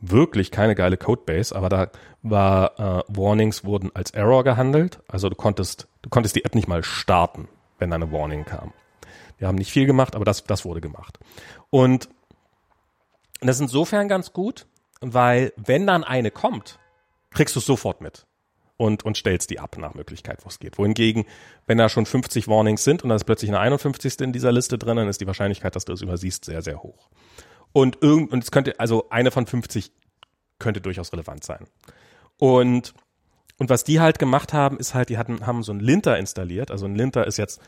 [0.00, 1.90] wirklich keine geile Codebase, aber da
[2.22, 6.68] war äh, Warnings wurden als Error gehandelt, also du konntest du konntest die App nicht
[6.68, 8.72] mal starten, wenn eine Warning kam.
[9.38, 11.18] Wir haben nicht viel gemacht, aber das das wurde gemacht.
[11.70, 12.08] Und
[13.40, 14.66] das ist insofern ganz gut,
[15.00, 16.78] weil wenn dann eine kommt,
[17.30, 18.26] kriegst du es sofort mit
[18.76, 20.78] und, und stellst die ab nach Möglichkeit, wo es geht.
[20.78, 21.24] Wohingegen,
[21.66, 24.20] wenn da schon 50 Warnings sind und da ist plötzlich eine 51.
[24.20, 27.08] in dieser Liste drin, dann ist die Wahrscheinlichkeit, dass du es übersiehst, sehr, sehr hoch.
[27.72, 29.92] Und irgend, und es könnte, also eine von 50
[30.58, 31.66] könnte durchaus relevant sein.
[32.38, 32.94] Und,
[33.58, 36.70] und was die halt gemacht haben, ist halt, die hatten, haben so ein Linter installiert.
[36.70, 37.60] Also ein Linter ist jetzt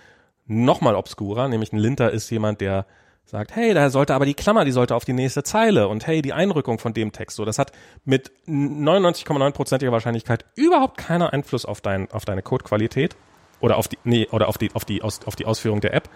[0.47, 2.87] nochmal obskurer, nämlich ein Linter ist jemand, der
[3.27, 6.23] sagt, hey, da sollte aber die Klammer, die sollte auf die nächste Zeile und hey,
[6.23, 7.37] die Einrückung von dem Text.
[7.37, 7.73] So, das hat
[8.05, 13.17] mit 99,9%iger Wahrscheinlichkeit überhaupt keinen Einfluss auf dein, auf deine Codequalität
[13.61, 16.09] oder auf die, nee, oder auf die, auf die, aus, auf die Ausführung der App,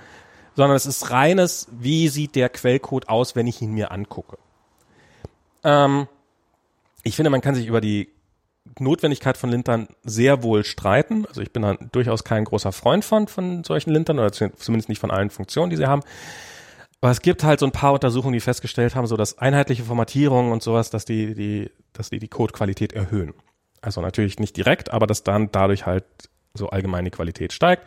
[0.54, 4.38] sondern es ist reines, wie sieht der Quellcode aus, wenn ich ihn mir angucke.
[5.64, 6.06] Ähm,
[7.02, 8.08] ich finde, man kann sich über die
[8.78, 11.26] Notwendigkeit von Lintern sehr wohl streiten.
[11.26, 15.00] Also ich bin da durchaus kein großer Freund von, von solchen Lintern oder zumindest nicht
[15.00, 16.02] von allen Funktionen, die sie haben.
[17.00, 20.52] Aber es gibt halt so ein paar Untersuchungen, die festgestellt haben, so dass einheitliche Formatierung
[20.52, 23.32] und sowas, dass die, die, dass die die Codequalität erhöhen.
[23.80, 26.04] Also natürlich nicht direkt, aber dass dann dadurch halt
[26.52, 27.84] so allgemein die Qualität steigt.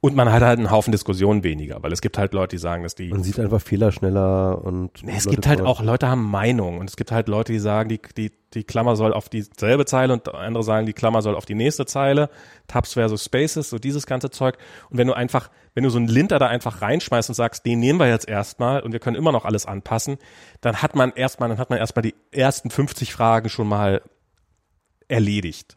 [0.00, 2.82] Und man hat halt einen Haufen Diskussionen weniger, weil es gibt halt Leute, die sagen,
[2.82, 3.08] dass die.
[3.08, 5.02] Man sieht einfach Fehler schneller und.
[5.02, 7.58] Nee, es Leute gibt halt auch, Leute haben Meinungen und es gibt halt Leute, die
[7.58, 11.34] sagen, die, die, die Klammer soll auf dieselbe Zeile und andere sagen, die Klammer soll
[11.34, 12.28] auf die nächste Zeile.
[12.66, 14.58] Tabs versus Spaces, so dieses ganze Zeug.
[14.90, 17.80] Und wenn du einfach, wenn du so einen Linter da einfach reinschmeißt und sagst, den
[17.80, 20.18] nehmen wir jetzt erstmal und wir können immer noch alles anpassen,
[20.60, 24.02] dann hat man erstmal, dann hat man erstmal die ersten 50 Fragen schon mal
[25.08, 25.76] erledigt.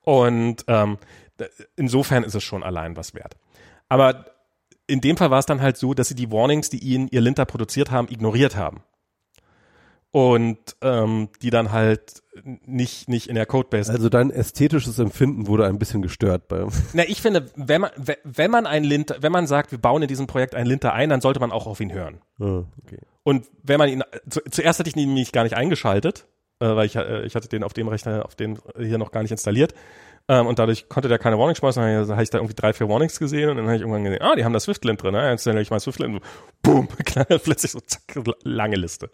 [0.00, 0.98] Und ähm,
[1.76, 3.36] insofern ist es schon allein was wert.
[3.88, 4.24] Aber
[4.86, 7.20] in dem Fall war es dann halt so, dass sie die Warnings, die ihnen ihr
[7.20, 8.82] Linter produziert haben, ignoriert haben.
[10.12, 13.92] Und ähm, die dann halt nicht, nicht in der Codebase.
[13.92, 16.66] Also dein ästhetisches Empfinden wurde ein bisschen gestört bei.
[16.94, 17.90] Na, ich finde, wenn man,
[18.24, 21.10] wenn man ein Linter, wenn man sagt, wir bauen in diesem Projekt ein Linter ein,
[21.10, 22.20] dann sollte man auch auf ihn hören.
[22.40, 22.98] Oh, okay.
[23.22, 26.26] Und wenn man ihn, zu, zuerst hatte ich ihn nämlich gar nicht eingeschaltet,
[26.60, 29.22] äh, weil ich, äh, ich hatte den auf dem Rechner, auf dem hier noch gar
[29.22, 29.74] nicht installiert.
[30.30, 31.82] Ähm, und dadurch konnte der keine Warnings schmeißen.
[31.82, 34.22] Dann habe ich da irgendwie drei, vier Warnings gesehen und dann habe ich irgendwann gesehen,
[34.22, 35.12] ah, die haben das Swift-Lint drin.
[35.12, 35.28] Ne?
[35.28, 36.22] Jetzt stelle ich mal Swift-Lint,
[36.62, 36.86] boom,
[37.42, 38.02] plötzlich so zack,
[38.44, 39.10] lange Liste.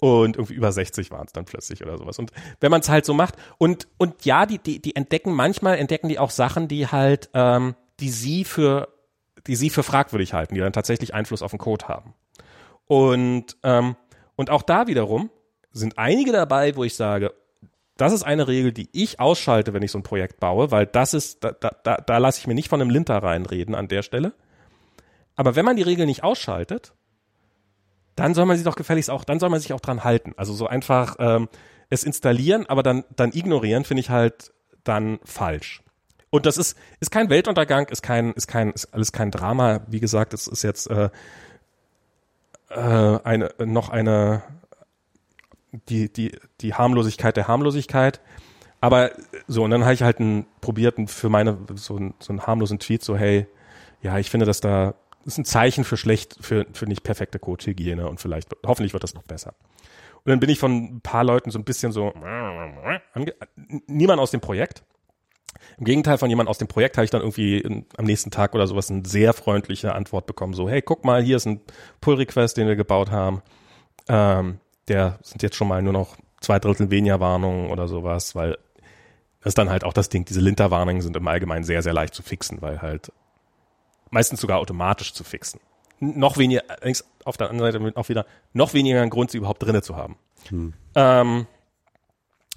[0.00, 2.18] Und irgendwie über 60 waren es dann plötzlich oder sowas.
[2.18, 5.76] Und wenn man es halt so macht und, und ja, die, die, die entdecken, manchmal
[5.76, 8.88] entdecken die auch Sachen, die halt, ähm, die sie für,
[9.46, 12.14] die sie für fragwürdig halten, die dann tatsächlich Einfluss auf den Code haben.
[12.86, 13.96] Und, ähm,
[14.34, 15.28] und auch da wiederum
[15.72, 17.34] sind einige dabei, wo ich sage,
[17.98, 21.14] das ist eine Regel, die ich ausschalte, wenn ich so ein Projekt baue, weil das
[21.14, 24.02] ist, da, da, da, da lasse ich mir nicht von einem Linter reinreden an der
[24.02, 24.32] Stelle.
[25.36, 26.94] Aber wenn man die Regel nicht ausschaltet,
[28.14, 30.32] dann soll man sich doch gefälligst auch, dann soll man sich auch dran halten.
[30.36, 31.48] Also so einfach ähm,
[31.90, 34.52] es installieren, aber dann, dann ignorieren, finde ich halt
[34.84, 35.82] dann falsch.
[36.30, 39.80] Und das ist, ist kein Weltuntergang, ist kein, ist kein, ist alles kein Drama.
[39.88, 41.10] Wie gesagt, es ist jetzt äh,
[42.68, 44.42] äh, eine, noch eine,
[45.72, 48.20] die, die, die Harmlosigkeit der Harmlosigkeit.
[48.80, 49.10] Aber
[49.46, 52.78] so, und dann habe ich halt einen, probiert für meine, so, einen, so einen harmlosen
[52.78, 53.46] Tweet, so, hey,
[54.02, 54.94] ja, ich finde, dass da,
[55.24, 59.02] das ist ein Zeichen für schlecht, für, für nicht perfekte Coach-Hygiene und vielleicht, hoffentlich wird
[59.02, 59.54] das noch besser.
[60.24, 62.12] Und dann bin ich von ein paar Leuten so ein bisschen so,
[63.86, 64.84] niemand aus dem Projekt.
[65.78, 68.54] Im Gegenteil von jemand aus dem Projekt habe ich dann irgendwie in, am nächsten Tag
[68.54, 71.60] oder sowas eine sehr freundliche Antwort bekommen, so, hey, guck mal, hier ist ein
[72.00, 73.42] Pull-Request, den wir gebaut haben.
[74.08, 78.58] Ähm, der sind jetzt schon mal nur noch zwei Drittel weniger Warnungen oder sowas, weil
[79.40, 80.24] das ist dann halt auch das Ding.
[80.24, 83.12] Diese Linter-Warnungen sind im Allgemeinen sehr, sehr leicht zu fixen, weil halt
[84.10, 85.60] meistens sogar automatisch zu fixen.
[86.00, 89.62] Noch weniger, allerdings auf der anderen Seite auch wieder noch weniger ein Grund, sie überhaupt
[89.62, 90.16] drinne zu haben.
[90.48, 90.74] Hm.
[90.94, 91.46] Ähm,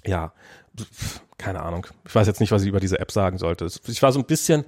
[0.04, 0.32] ja,
[1.38, 1.86] keine Ahnung.
[2.06, 3.68] Ich weiß jetzt nicht, was ich über diese App sagen sollte.
[3.86, 4.64] Ich war so ein bisschen,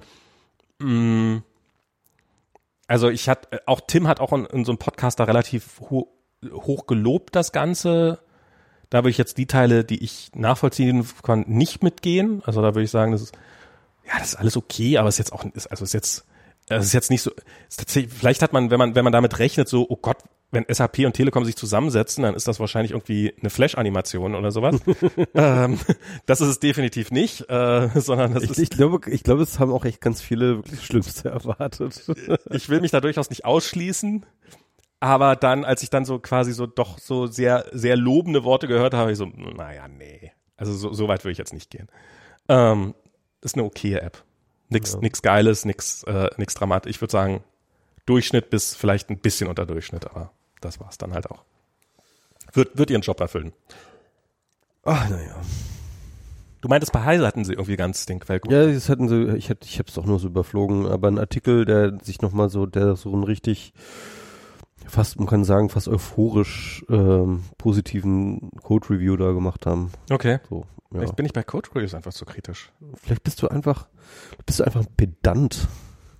[0.79, 1.43] mh, mm,
[2.87, 6.11] also ich hatte, auch Tim hat auch in, in so einem Podcast da relativ ho
[6.51, 8.19] hoch gelobt, das Ganze.
[8.89, 12.41] Da würde ich jetzt die Teile, die ich nachvollziehen kann, nicht mitgehen.
[12.45, 13.35] Also da würde ich sagen, das ist,
[14.05, 16.25] ja, das ist alles okay, aber es ist jetzt auch, ist, also es ist jetzt,
[16.67, 17.31] es ist jetzt nicht so,
[17.67, 20.17] ist tatsächlich, vielleicht hat man, wenn man, wenn man damit rechnet, so, oh Gott,
[20.51, 24.79] wenn SAP und Telekom sich zusammensetzen, dann ist das wahrscheinlich irgendwie eine Flash-Animation oder sowas.
[25.33, 25.79] ähm,
[26.25, 28.59] das ist es definitiv nicht, äh, sondern das ich, ist.
[28.59, 32.01] Ich glaube, ich glaube, es haben auch echt ganz viele wirklich Schlimmste erwartet.
[32.51, 34.25] ich will mich da durchaus nicht ausschließen.
[35.05, 38.95] Aber dann, als ich dann so quasi so doch so sehr, sehr lobende Worte gehört
[38.95, 40.31] habe, ich so, naja, nee.
[40.57, 41.89] Also so, so weit würde ich jetzt nicht gehen.
[42.49, 42.95] Ähm,
[43.41, 44.23] ist eine okaye App.
[44.69, 44.99] Nix, ja.
[45.01, 46.89] nix Geiles, nix, äh, nix Dramatisch.
[46.89, 47.43] Ich würde sagen,
[48.07, 51.43] Durchschnitt bis vielleicht ein bisschen unter Durchschnitt, aber das war's dann halt auch.
[52.53, 53.53] Wird, wird ihren Job erfüllen.
[54.85, 55.35] Ach, naja.
[56.61, 58.51] Du meintest, bei Heise hatten sie irgendwie ganz den Quellcode.
[58.51, 61.65] Ja, das hatten sie, ich, ich habe es doch nur so überflogen, aber ein Artikel,
[61.65, 63.71] der sich nochmal so, der so ein richtig
[64.87, 69.91] fast, man kann sagen, fast euphorisch ähm, positiven Code-Review da gemacht haben.
[70.09, 70.39] Okay.
[70.49, 70.99] So, ja.
[70.99, 72.71] Vielleicht bin ich bei Code-Reviews einfach zu kritisch.
[72.95, 73.87] Vielleicht bist du einfach,
[74.45, 75.67] bist du einfach ein Pedant.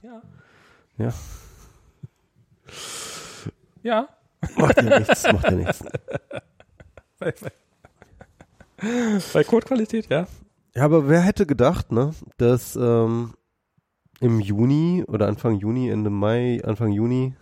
[0.01, 0.21] Ja.
[0.97, 1.13] Ja.
[3.83, 4.09] Ja.
[4.57, 5.83] Macht ja nichts, macht ja nichts.
[7.19, 7.51] Bei, bei,
[9.33, 10.27] bei Codequalität, ja.
[10.75, 13.33] Ja, aber wer hätte gedacht, ne, dass ähm,
[14.19, 17.33] im Juni oder Anfang Juni, Ende Mai, Anfang Juni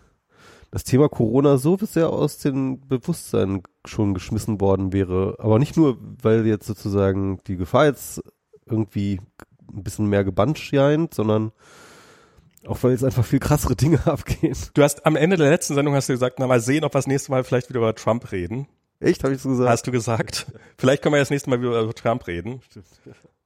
[0.73, 5.35] das Thema Corona so sehr aus dem Bewusstsein schon geschmissen worden wäre.
[5.37, 8.23] Aber nicht nur, weil jetzt sozusagen die Gefahr jetzt
[8.65, 9.21] irgendwie
[9.71, 11.51] ein bisschen mehr gebannt scheint, sondern
[12.65, 14.57] auch weil jetzt einfach viel krassere Dinge abgehen.
[14.73, 16.97] Du hast am Ende der letzten Sendung hast du gesagt, na mal sehen, ob wir
[16.97, 18.67] das nächste Mal vielleicht wieder über Trump reden.
[18.99, 19.69] Echt, habe ich so gesagt?
[19.69, 20.47] Hast du gesagt.
[20.79, 22.61] Vielleicht können wir das nächste Mal wieder über Trump reden.
[22.67, 22.87] Stimmt.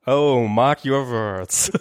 [0.08, 1.70] Oh, mark your words.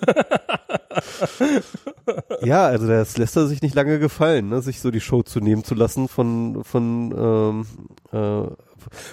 [2.43, 5.39] ja, also das lässt er sich nicht lange gefallen, ne, sich so die Show zu
[5.39, 7.66] nehmen zu lassen von von ähm,
[8.12, 8.49] äh,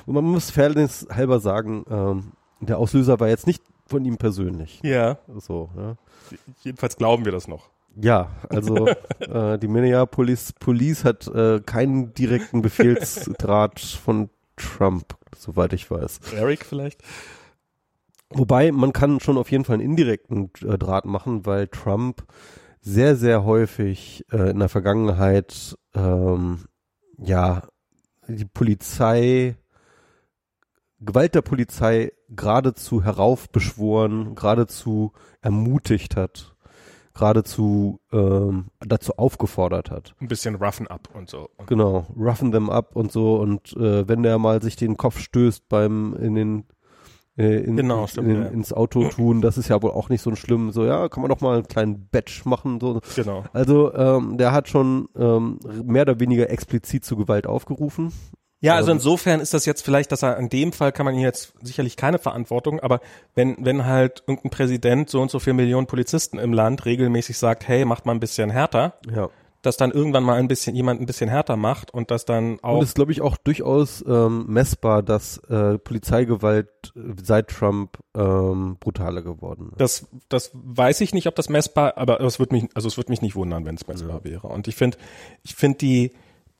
[0.05, 4.79] man muss fairness halber sagen, ähm, der Auslöser war jetzt nicht von ihm persönlich.
[4.83, 5.19] Ja.
[5.37, 5.95] So, ja.
[6.63, 7.69] Jedenfalls glauben wir das noch.
[7.95, 8.87] Ja, also
[9.19, 16.19] äh, die Minneapolis Police hat äh, keinen direkten Befehlsdraht von Trump, soweit ich weiß.
[16.35, 17.03] Eric vielleicht?
[18.33, 22.23] Wobei, man kann schon auf jeden Fall einen indirekten äh, Draht machen, weil Trump
[22.81, 26.65] sehr, sehr häufig äh, in der Vergangenheit ähm,
[27.17, 27.63] ja
[28.27, 29.55] die Polizei,
[30.99, 35.11] Gewalt der Polizei geradezu heraufbeschworen, geradezu
[35.41, 36.55] ermutigt hat,
[37.13, 40.15] geradezu ähm, dazu aufgefordert hat.
[40.19, 41.49] Ein bisschen roughen up und so.
[41.67, 45.67] Genau, roughen them up und so und äh, wenn der mal sich den Kopf stößt
[45.69, 46.65] beim in den
[47.37, 48.47] äh, in, genau, stimmt, in, ja.
[48.49, 51.21] ins Auto tun, das ist ja wohl auch nicht so ein schlimm, so ja, kann
[51.21, 52.99] man doch mal einen kleinen Batch machen, so.
[53.15, 53.43] Genau.
[53.53, 58.11] Also ähm, der hat schon ähm, mehr oder weniger explizit zu Gewalt aufgerufen.
[58.63, 61.25] Ja, also insofern ist das jetzt vielleicht, dass er in dem Fall kann man hier
[61.25, 63.01] jetzt sicherlich keine Verantwortung, aber
[63.35, 67.67] wenn, wenn halt irgendein Präsident so und so viele Millionen Polizisten im Land regelmäßig sagt,
[67.67, 69.29] hey, macht mal ein bisschen härter, Ja.
[69.63, 72.75] Dass dann irgendwann mal ein bisschen jemand ein bisschen härter macht und dass dann auch
[72.75, 77.97] Und es ist, glaube ich, auch durchaus ähm, messbar, dass äh, Polizeigewalt äh, seit Trump
[78.15, 79.79] ähm, brutaler geworden ist.
[79.79, 83.09] Das, das weiß ich nicht, ob das messbar, aber es wird mich, also es wird
[83.09, 84.47] mich nicht wundern, wenn es messbar wäre.
[84.47, 84.97] Und ich finde,
[85.43, 86.11] ich finde die,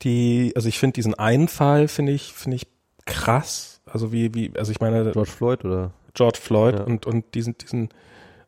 [0.02, 2.66] die, also ich finde diesen einen Fall finde ich, finde ich
[3.04, 3.82] krass.
[3.86, 5.92] Also wie, wie, also ich meine George Floyd oder?
[6.14, 6.84] George Floyd Ja.
[6.84, 7.90] und und diesen, diesen,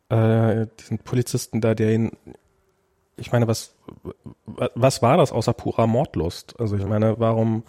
[0.09, 2.12] äh, diesen Polizisten da, der ihn,
[3.16, 3.74] ich meine, was,
[4.44, 6.58] was war das außer purer Mordlust?
[6.60, 7.64] Also ich meine, warum,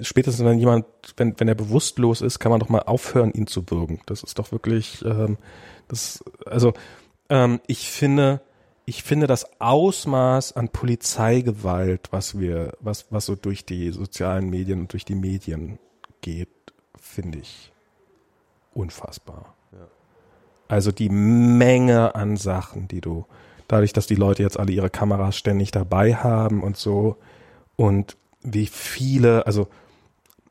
[0.00, 0.86] spätestens wenn jemand,
[1.16, 4.00] wenn, wenn er bewusstlos ist, kann man doch mal aufhören, ihn zu würgen.
[4.06, 5.38] Das ist doch wirklich, ähm,
[5.88, 6.72] das, also
[7.28, 8.40] ähm, ich finde,
[8.84, 14.80] ich finde das Ausmaß an Polizeigewalt, was wir, was, was so durch die sozialen Medien
[14.80, 15.78] und durch die Medien
[16.20, 16.48] geht,
[17.00, 17.72] finde ich
[18.74, 19.54] unfassbar.
[20.68, 23.26] Also die Menge an Sachen, die du,
[23.68, 27.16] dadurch, dass die Leute jetzt alle ihre Kameras ständig dabei haben und so,
[27.76, 29.68] und wie viele, also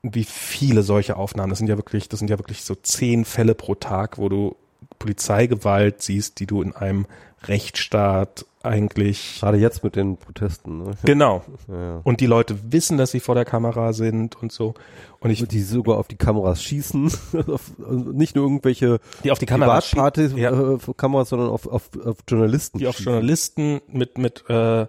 [0.01, 3.53] wie viele solche Aufnahmen, das sind ja wirklich, das sind ja wirklich so zehn Fälle
[3.53, 4.55] pro Tag, wo du
[5.00, 7.06] Polizeigewalt siehst, die du in einem
[7.44, 10.84] Rechtsstaat eigentlich Gerade jetzt mit den Protesten.
[10.84, 10.92] Ne?
[11.04, 11.44] genau.
[11.68, 12.02] Ja.
[12.04, 14.74] Und die Leute wissen, dass sie vor der Kamera sind und so.
[15.20, 17.12] Und ich, Die sogar auf die Kameras schießen.
[17.48, 20.74] auf, also nicht nur irgendwelche die auf die Kamera Privatpartys, ja.
[20.76, 22.80] äh, Kameras, sondern auf, auf, auf Journalisten.
[22.80, 23.12] die auf schießen.
[23.12, 24.88] Journalisten mit mit äh,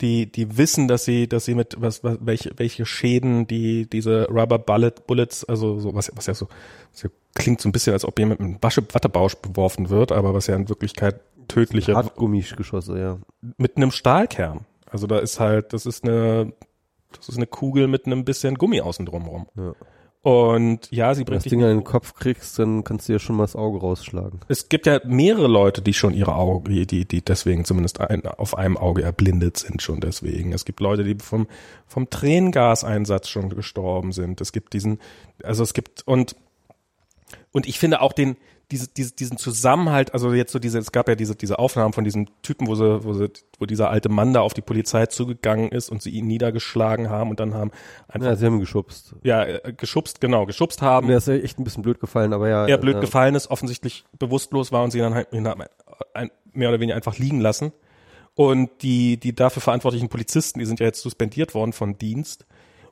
[0.00, 4.28] die die wissen, dass sie dass sie mit was, was welche welche Schäden die diese
[4.28, 6.48] Rubber Bullet Bullets also so was was ja so,
[6.92, 10.12] was ja klingt so ein bisschen als ob jemand mit einem Wasche, Wattebausch beworfen wird,
[10.12, 13.18] aber was ja in Wirklichkeit tödliche Hartgummigeschosse, ja.
[13.56, 14.66] mit einem Stahlkern.
[14.90, 16.52] Also da ist halt das ist eine
[17.16, 19.46] das ist eine Kugel mit einem bisschen Gummi außen drumherum.
[19.56, 19.72] Ja.
[20.20, 23.12] Und ja, sie Wenn du bringt das Ding in den Kopf kriegst, dann kannst du
[23.12, 24.40] dir schon mal das Auge rausschlagen.
[24.48, 28.26] Es gibt ja mehrere Leute, die schon ihre Augen, die, die, die deswegen zumindest ein,
[28.26, 30.52] auf einem Auge erblindet sind schon deswegen.
[30.52, 31.46] Es gibt Leute, die vom,
[31.86, 34.40] vom Tränengaseinsatz schon gestorben sind.
[34.40, 34.98] Es gibt diesen,
[35.42, 36.34] also es gibt, und,
[37.52, 38.36] und ich finde auch den,
[38.70, 42.04] diese, diese, diesen Zusammenhalt, also jetzt so diese, es gab ja diese, diese Aufnahmen von
[42.04, 45.70] diesem Typen, wo sie, wo sie, wo dieser alte Mann da auf die Polizei zugegangen
[45.70, 47.70] ist und sie ihn niedergeschlagen haben und dann haben
[48.08, 49.14] einfach, Ja, sie haben ihn geschubst.
[49.22, 52.48] ja, äh, geschubst, genau, geschubst haben Mir ist ja echt ein bisschen blöd gefallen, aber
[52.48, 52.66] ja.
[52.66, 56.96] er blöd äh, gefallen ist, offensichtlich bewusstlos war und sie dann halt mehr oder weniger
[56.96, 57.72] einfach liegen lassen.
[58.34, 62.46] Und die, die dafür verantwortlichen Polizisten, die sind ja jetzt suspendiert worden von Dienst.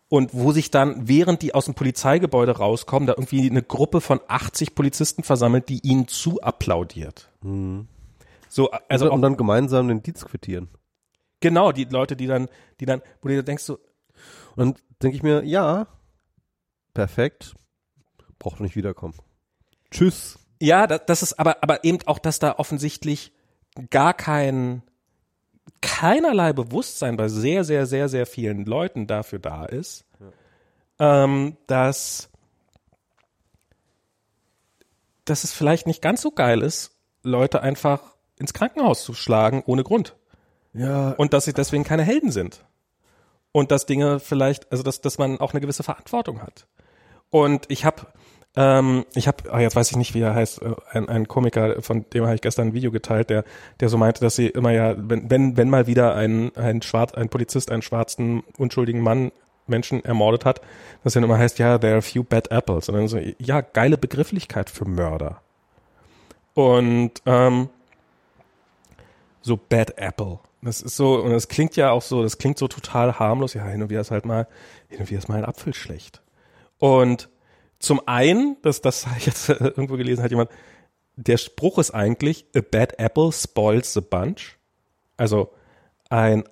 [0.09, 4.21] Und wo sich dann, während die aus dem Polizeigebäude rauskommen, da irgendwie eine Gruppe von
[4.29, 7.29] 80 Polizisten versammelt, die ihnen zu applaudiert.
[8.49, 10.69] So, also und dann gemeinsam den Dienst quittieren.
[11.41, 12.49] genau, die Leute, die dann,
[12.81, 13.79] die dann, wo du denkst so,
[14.55, 15.89] Und dann denke ich mir, ja,
[16.95, 17.55] perfekt,
[18.39, 19.15] braucht nicht wiederkommen.
[19.91, 20.39] Tschüss.
[20.61, 23.33] Ja, das, das ist aber, aber eben auch, dass da offensichtlich
[23.91, 24.83] gar kein,
[25.81, 30.05] keinerlei Bewusstsein bei sehr, sehr, sehr, sehr vielen Leuten dafür da ist,
[30.99, 32.31] ähm, dass,
[35.25, 39.83] dass es vielleicht nicht ganz so geil ist, Leute einfach ins Krankenhaus zu schlagen ohne
[39.83, 40.17] Grund.
[40.73, 42.65] Ja, Und dass sie deswegen keine Helden sind.
[43.53, 46.67] Und dass Dinge vielleicht, also dass, dass man auch eine gewisse Verantwortung hat.
[47.31, 48.07] Und ich habe,
[48.57, 51.83] ähm, ich habe, ah, jetzt weiß ich nicht, wie er heißt, äh, ein, ein Komiker,
[51.83, 53.45] von dem habe ich gestern ein Video geteilt, der,
[53.81, 57.15] der so meinte, dass sie immer ja, wenn, wenn, wenn mal wieder ein, ein Schwarz,
[57.15, 59.31] ein Polizist einen schwarzen, unschuldigen Mann
[59.67, 60.61] Menschen ermordet hat,
[61.05, 62.89] dass dann immer heißt, ja, there are a few bad apples.
[62.89, 65.41] Und dann so, ja, geile Begrifflichkeit für Mörder.
[66.55, 67.69] Und ähm,
[69.43, 70.39] so Bad Apple.
[70.63, 73.55] Das ist so, und das klingt ja auch so, das klingt so total harmlos.
[73.55, 74.49] Ja, hin und wieder ist halt mal,
[74.89, 76.23] hin und wieder ist mal ein Apfel schlecht.
[76.79, 77.29] Und
[77.79, 80.51] zum einen, das, das habe ich jetzt irgendwo gelesen, hat jemand,
[81.17, 84.57] der Spruch ist eigentlich, a bad apple spoils the bunch.
[85.17, 85.51] Also
[86.11, 86.45] ein,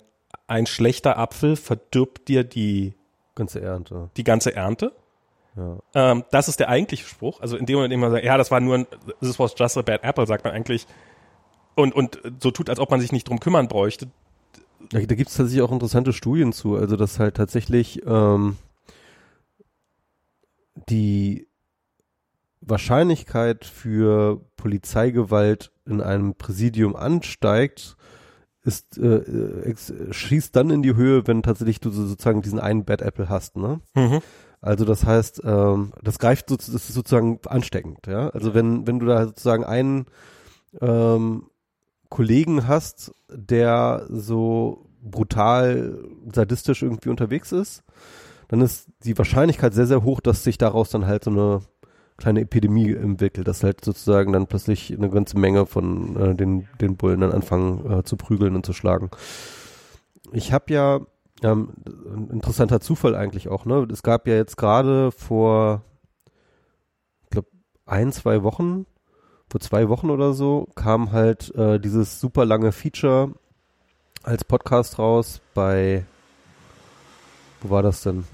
[0.46, 2.94] ein schlechter Apfel verdirbt dir die
[3.34, 4.10] ganze Ernte.
[4.16, 4.92] Die ganze Ernte.
[5.56, 5.78] Ja.
[5.94, 7.40] Ähm, das ist der eigentliche Spruch.
[7.40, 8.86] Also in dem Moment, in dem man sagt, ja, das war nur ein,
[9.20, 10.86] this was just a bad apple, sagt man eigentlich,
[11.74, 14.08] und, und so tut, als ob man sich nicht drum kümmern bräuchte.
[14.90, 18.56] Da, da gibt es tatsächlich auch interessante Studien zu, also dass halt tatsächlich ähm,
[20.88, 21.48] die
[22.60, 27.96] Wahrscheinlichkeit für Polizeigewalt in einem Präsidium ansteigt,
[28.62, 33.02] ist äh, äh schießt dann in die Höhe, wenn tatsächlich du sozusagen diesen einen Bad
[33.02, 33.80] Apple hast, ne?
[33.94, 34.20] Mhm.
[34.62, 38.30] Also das heißt, ähm, das greift so, das ist sozusagen ansteckend, ja.
[38.30, 40.06] Also wenn wenn du da sozusagen einen
[40.80, 41.50] ähm,
[42.08, 45.98] Kollegen hast, der so brutal
[46.32, 47.84] sadistisch irgendwie unterwegs ist,
[48.48, 51.60] dann ist die Wahrscheinlichkeit sehr, sehr hoch, dass sich daraus dann halt so eine
[52.16, 56.96] kleine Epidemie entwickelt, dass halt sozusagen dann plötzlich eine ganze Menge von äh, den, den
[56.96, 59.10] Bullen dann anfangen äh, zu prügeln und zu schlagen.
[60.32, 61.00] Ich habe ja,
[61.42, 63.86] ähm, ein interessanter Zufall eigentlich auch, ne?
[63.90, 65.82] Es gab ja jetzt gerade vor,
[67.24, 67.48] ich glaube,
[67.86, 68.86] ein, zwei Wochen
[69.54, 73.32] vor zwei Wochen oder so kam halt äh, dieses super lange Feature
[74.24, 76.04] als Podcast raus bei,
[77.64, 78.24] wo war das denn?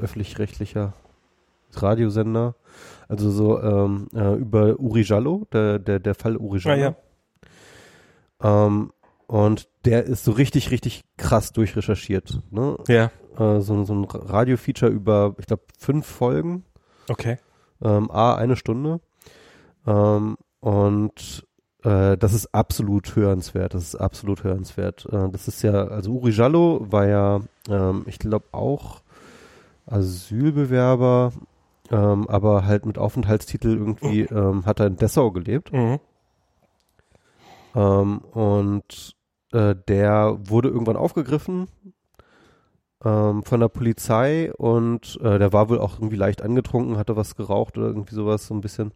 [0.00, 0.94] Öffentlich-rechtlicher
[1.72, 2.54] Radiosender.
[3.08, 6.80] Also so ähm, äh, über Uri Jallo, der, der, der Fall Uri Jallo.
[6.80, 6.96] Ja,
[8.42, 8.66] ja.
[8.66, 8.92] Ähm,
[9.26, 12.40] und der ist so richtig, richtig krass durchrecherchiert.
[12.50, 12.76] Ne?
[12.86, 13.10] Ja.
[13.38, 16.64] Äh, so, so ein Radio-Feature über, ich glaube, fünf Folgen.
[17.08, 17.38] Okay.
[17.82, 19.00] Ähm, A, eine Stunde.
[19.86, 21.46] Ähm, und
[21.86, 23.74] äh, das ist absolut hörenswert.
[23.74, 25.06] Das ist absolut hörenswert.
[25.10, 29.02] Äh, das ist ja, also Uri Jallo war ja, ähm, ich glaube auch
[29.86, 31.32] Asylbewerber,
[31.92, 35.72] ähm, aber halt mit Aufenthaltstitel irgendwie ähm, hat er in Dessau gelebt.
[35.72, 36.00] Mhm.
[37.76, 39.14] Ähm, und
[39.52, 41.68] äh, der wurde irgendwann aufgegriffen
[43.04, 47.36] ähm, von der Polizei und äh, der war wohl auch irgendwie leicht angetrunken, hatte was
[47.36, 48.92] geraucht oder irgendwie sowas so ein bisschen.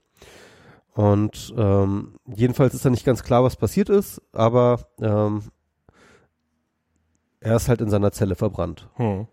[0.94, 5.42] Und ähm, jedenfalls ist da nicht ganz klar, was passiert ist, aber ähm,
[7.40, 8.88] er ist halt in seiner Zelle verbrannt.
[8.94, 9.26] Hm.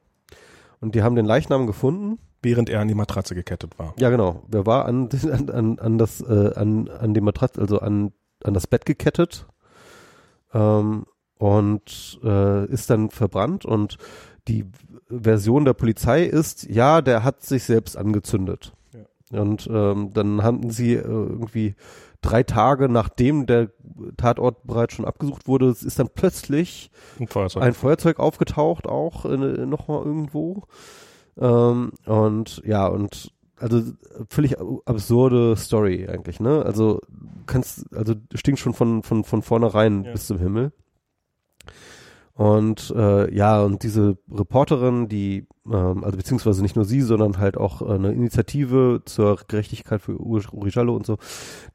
[0.80, 2.20] Und die haben den Leichnam gefunden.
[2.44, 3.96] Während er an die Matratze gekettet war.
[3.98, 4.44] Ja, genau.
[4.54, 5.10] Er war an,
[5.52, 9.48] an, an das, äh, an, an die Matratze, also an, an das Bett gekettet
[10.54, 11.06] ähm,
[11.40, 13.66] und äh, ist dann verbrannt.
[13.66, 13.98] Und
[14.48, 14.66] die
[15.10, 18.74] Version der Polizei ist, ja, der hat sich selbst angezündet.
[19.32, 21.76] Und ähm, dann hatten sie äh, irgendwie
[22.22, 23.70] drei Tage nachdem der
[24.18, 29.38] Tatort bereits schon abgesucht wurde, ist dann plötzlich ein Feuerzeug, ein Feuerzeug aufgetaucht, auch äh,
[29.38, 30.64] nochmal irgendwo.
[31.38, 33.82] Ähm, und ja, und also
[34.30, 36.64] völlig absurde Story eigentlich, ne?
[36.64, 37.02] Also
[37.48, 40.12] kannst, also stinkt schon von von von vornherein ja.
[40.12, 40.72] bis zum Himmel.
[42.38, 47.58] Und äh, ja, und diese Reporterin, die, ähm, also beziehungsweise nicht nur sie, sondern halt
[47.58, 51.18] auch äh, eine Initiative zur Gerechtigkeit für Uri Jallo und so,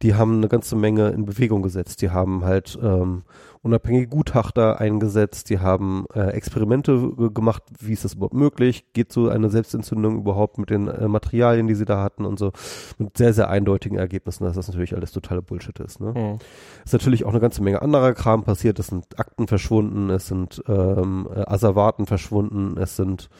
[0.02, 2.00] die haben eine ganze Menge in Bewegung gesetzt.
[2.00, 3.24] Die haben halt ähm,
[3.62, 9.28] unabhängige Gutachter eingesetzt, die haben äh, Experimente gemacht, wie ist das überhaupt möglich, geht so
[9.28, 12.50] eine Selbstentzündung überhaupt mit den äh, Materialien, die sie da hatten und so,
[12.98, 16.00] mit sehr, sehr eindeutigen Ergebnissen, dass das natürlich alles totale Bullshit ist.
[16.00, 16.12] Ne?
[16.12, 16.38] Mhm.
[16.84, 20.62] Ist natürlich auch eine ganze Menge anderer Kram passiert, es sind Akten verschwunden, es sind
[20.66, 23.30] ähm, äh, Asservaten verschwunden, es sind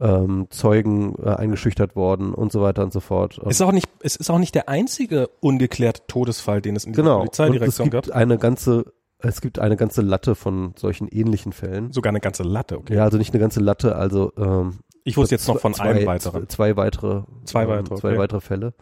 [0.00, 3.38] ähm, Zeugen äh, eingeschüchtert worden und so weiter und so fort.
[3.38, 7.02] ist auch nicht, es ist auch nicht der einzige ungeklärte Todesfall, den es in dieser
[7.02, 7.18] genau.
[7.18, 8.04] Polizeidirektion gab.
[8.04, 8.84] Es gibt eine ganze
[9.24, 11.92] es gibt eine ganze Latte von solchen ähnlichen Fällen.
[11.92, 12.94] Sogar eine ganze Latte, okay.
[12.94, 16.06] Ja, also nicht eine ganze Latte, also ähm, ich wusste jetzt noch von zwei, einem
[16.06, 16.48] weiteren.
[16.48, 18.18] Zwei weitere, zwei weitere, ähm, zwei okay.
[18.18, 18.74] weitere Fälle.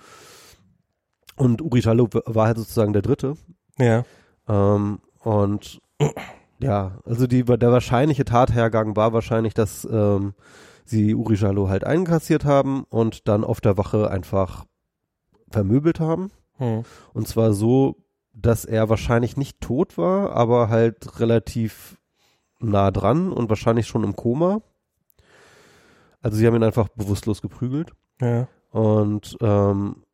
[1.36, 3.34] Und Uri Jallo war halt sozusagen der dritte.
[3.78, 4.04] Ja.
[4.48, 5.80] Ähm, und
[6.60, 10.34] ja, also die, der wahrscheinliche Tathergang war wahrscheinlich, dass ähm,
[10.84, 14.64] sie Uri Jallo halt einkassiert haben und dann auf der Wache einfach
[15.50, 16.30] vermöbelt haben.
[16.58, 16.84] Hm.
[17.12, 17.96] Und zwar so,
[18.34, 21.98] dass er wahrscheinlich nicht tot war, aber halt relativ
[22.60, 24.62] nah dran und wahrscheinlich schon im Koma.
[26.20, 27.92] Also sie haben ihn einfach bewusstlos geprügelt.
[28.20, 28.48] Ja.
[28.70, 30.04] Und, ähm,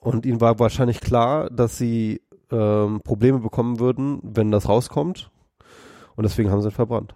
[0.00, 5.30] und ihnen war wahrscheinlich klar, dass sie ähm, Probleme bekommen würden, wenn das rauskommt.
[6.16, 7.14] Und deswegen haben sie ihn verbrannt.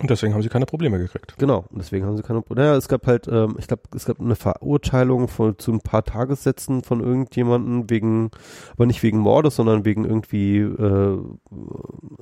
[0.00, 1.34] Und deswegen haben sie keine Probleme gekriegt.
[1.38, 2.68] Genau, und deswegen haben sie keine Probleme.
[2.68, 6.04] Naja, es gab halt, ähm, ich glaube, es gab eine Verurteilung von, zu ein paar
[6.04, 8.30] Tagessätzen von irgendjemanden wegen,
[8.72, 11.18] aber nicht wegen Mordes, sondern wegen irgendwie äh,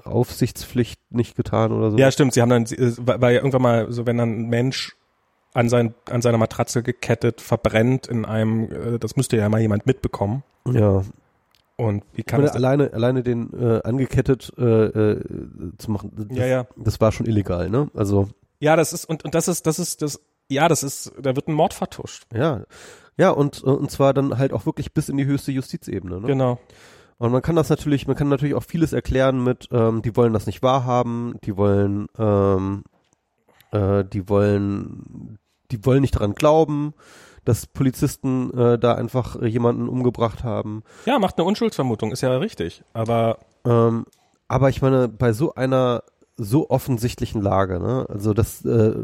[0.03, 1.99] Aufsichtspflicht nicht getan oder so.
[1.99, 2.35] Ja, stimmt.
[2.35, 4.97] Sie haben dann, weil ja irgendwann mal so, wenn dann ein Mensch
[5.55, 9.87] an, sein, an seiner Matratze gekettet verbrennt in einem, äh, das müsste ja mal jemand
[9.87, 10.43] mitbekommen.
[10.73, 11.03] Ja,
[11.79, 15.23] und wie kann meine, alleine, alleine den äh, angekettet äh, äh,
[15.79, 16.67] zu machen, das, ja, ja.
[16.77, 17.89] das war schon illegal, ne?
[17.95, 21.37] Also ja, das ist und, und das ist das ist das ja, das ist da
[21.37, 22.27] wird ein Mord vertuscht.
[22.35, 22.65] Ja.
[23.17, 26.27] Ja, und und zwar dann halt auch wirklich bis in die höchste Justizebene, ne?
[26.27, 26.59] Genau.
[27.19, 30.33] Und man kann das natürlich, man kann natürlich auch vieles erklären mit, ähm, die wollen
[30.33, 32.83] das nicht wahrhaben, die wollen, ähm,
[33.71, 35.39] äh, die wollen,
[35.71, 36.95] die wollen nicht daran glauben
[37.49, 40.83] dass Polizisten äh, da einfach äh, jemanden umgebracht haben.
[41.07, 42.85] Ja, macht eine Unschuldsvermutung, ist ja richtig.
[42.93, 44.05] Aber ähm,
[44.49, 46.03] aber ich meine, bei so einer
[46.37, 48.95] so offensichtlichen Lage, ne, also das äh,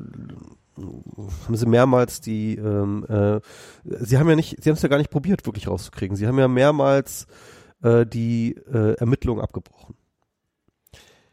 [0.77, 3.41] haben sie mehrmals die, ähm, äh,
[3.85, 6.15] sie haben ja nicht, sie haben es ja gar nicht probiert, wirklich rauszukriegen.
[6.15, 7.27] Sie haben ja mehrmals
[7.83, 9.95] äh, die äh, Ermittlungen abgebrochen.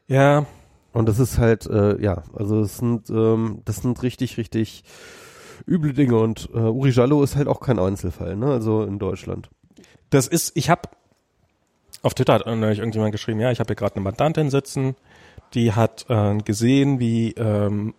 [0.07, 0.45] Ja.
[0.93, 4.84] Und das ist halt, äh, ja, also das sind, ähm, das sind richtig, richtig
[5.68, 8.47] üble Dinge und äh, Uri Jallo ist halt auch kein Einzelfall, ne?
[8.47, 9.49] Also in Deutschland.
[10.09, 10.89] Das ist, ich habe
[12.03, 14.95] auf Twitter hat neulich irgendjemand geschrieben, ja, ich habe hier gerade eine Mandantin sitzen,
[15.53, 17.93] die hat äh, gesehen, wie ähm,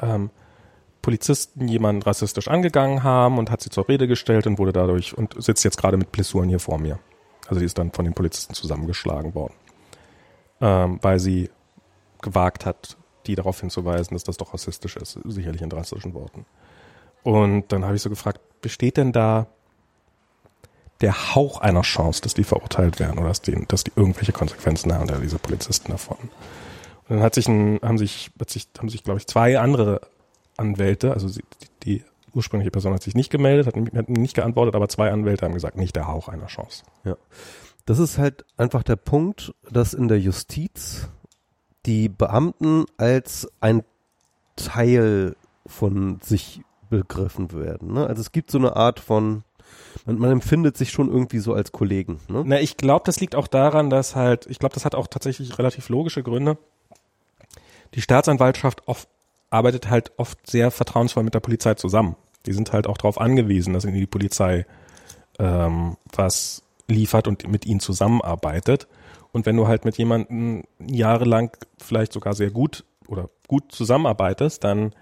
[0.00, 0.30] ähm,
[1.02, 5.34] Polizisten jemanden rassistisch angegangen haben und hat sie zur Rede gestellt und wurde dadurch und
[5.42, 6.98] sitzt jetzt gerade mit Blessuren hier vor mir.
[7.46, 9.54] Also die ist dann von den Polizisten zusammengeschlagen worden,
[10.62, 11.50] ähm, weil sie
[12.22, 12.96] gewagt hat,
[13.26, 16.46] die darauf hinzuweisen, dass das doch rassistisch ist, sicherlich in drastischen Worten.
[17.22, 19.46] Und dann habe ich so gefragt, besteht denn da
[21.00, 24.92] der Hauch einer Chance, dass die verurteilt werden oder dass die, dass die irgendwelche Konsequenzen
[24.92, 26.16] haben, oder diese Polizisten davon?
[27.08, 30.00] Und dann hat sich ein, haben sich, hat sich, haben sich, glaube ich, zwei andere
[30.56, 31.42] Anwälte, also die,
[31.82, 35.54] die ursprüngliche Person hat sich nicht gemeldet, hat, hat nicht geantwortet, aber zwei Anwälte haben
[35.54, 36.84] gesagt, nicht der Hauch einer Chance.
[37.04, 37.16] Ja.
[37.86, 41.08] Das ist halt einfach der Punkt, dass in der Justiz
[41.86, 43.82] die Beamten als ein
[44.56, 47.92] Teil von sich begriffen werden.
[47.94, 48.06] Ne?
[48.06, 49.42] Also es gibt so eine Art von,
[50.04, 52.20] man, man empfindet sich schon irgendwie so als Kollegen.
[52.28, 52.42] Ne?
[52.46, 55.58] Na, ich glaube, das liegt auch daran, dass halt, ich glaube, das hat auch tatsächlich
[55.58, 56.58] relativ logische Gründe.
[57.94, 59.08] Die Staatsanwaltschaft oft,
[59.50, 62.16] arbeitet halt oft sehr vertrauensvoll mit der Polizei zusammen.
[62.46, 64.66] Die sind halt auch darauf angewiesen, dass ihnen die Polizei
[65.38, 68.88] ähm, was liefert und mit ihnen zusammenarbeitet.
[69.34, 74.94] Und wenn du halt mit jemandem jahrelang vielleicht sogar sehr gut oder gut zusammenarbeitest, dann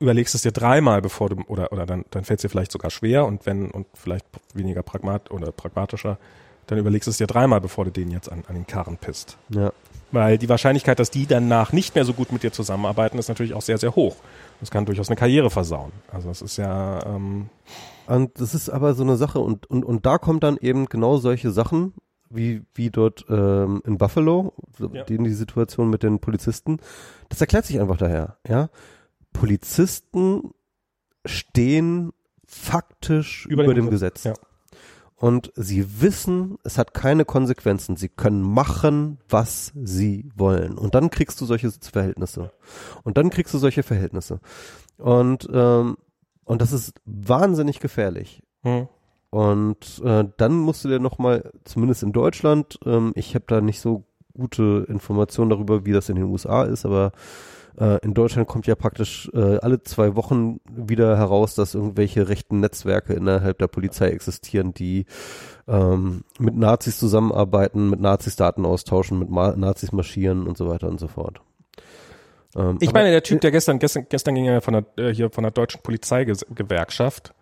[0.00, 2.90] überlegst es dir dreimal, bevor du, oder, oder dann, dann fällt es dir vielleicht sogar
[2.90, 6.18] schwer und wenn, und vielleicht weniger pragmat oder pragmatischer,
[6.66, 9.38] dann überlegst du es dir dreimal, bevor du den jetzt an, an den Karren pisst.
[9.48, 9.72] Ja.
[10.10, 13.54] Weil die Wahrscheinlichkeit, dass die danach nicht mehr so gut mit dir zusammenarbeiten, ist natürlich
[13.54, 14.16] auch sehr, sehr hoch.
[14.58, 15.92] Das kann durchaus eine Karriere versauen.
[16.12, 16.98] Also das ist ja.
[17.06, 17.48] Ähm
[18.08, 21.18] und das ist aber so eine Sache und, und, und da kommt dann eben genau
[21.18, 21.94] solche Sachen
[22.34, 25.04] wie, wie dort ähm, in Buffalo, ja.
[25.04, 26.78] die, die Situation mit den Polizisten,
[27.28, 28.68] das erklärt sich einfach daher, ja.
[29.32, 30.52] Polizisten
[31.24, 32.12] stehen
[32.46, 34.24] faktisch über, über dem Gesetz.
[34.24, 34.34] Ja.
[35.16, 37.96] Und sie wissen, es hat keine Konsequenzen.
[37.96, 40.76] Sie können machen, was sie wollen.
[40.76, 42.52] Und dann kriegst du solche Verhältnisse.
[43.04, 44.40] Und dann kriegst du solche Verhältnisse.
[44.98, 45.96] Und, ähm,
[46.44, 48.42] und das ist wahnsinnig gefährlich.
[48.62, 48.88] Hm.
[49.34, 53.80] Und äh, dann musst du dir nochmal, zumindest in Deutschland, ähm, ich habe da nicht
[53.80, 57.10] so gute Informationen darüber, wie das in den USA ist, aber
[57.76, 62.60] äh, in Deutschland kommt ja praktisch äh, alle zwei Wochen wieder heraus, dass irgendwelche rechten
[62.60, 65.04] Netzwerke innerhalb der Polizei existieren, die
[65.66, 70.86] ähm, mit Nazis zusammenarbeiten, mit Nazis Daten austauschen, mit Ma Nazis marschieren und so weiter
[70.86, 71.40] und so fort.
[72.54, 75.28] Ähm, ich meine, der Typ, der gestern, gestern, gestern ging ja von der, äh, hier
[75.30, 77.34] von der deutschen Polizeigewerkschaft,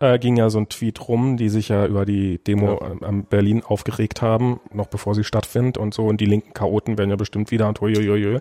[0.00, 3.06] äh, ging ja so ein Tweet rum, die sich ja über die Demo ja.
[3.06, 6.06] am Berlin aufgeregt haben, noch bevor sie stattfindet und so.
[6.06, 8.40] Und die linken Chaoten werden ja bestimmt wieder und huiuiui.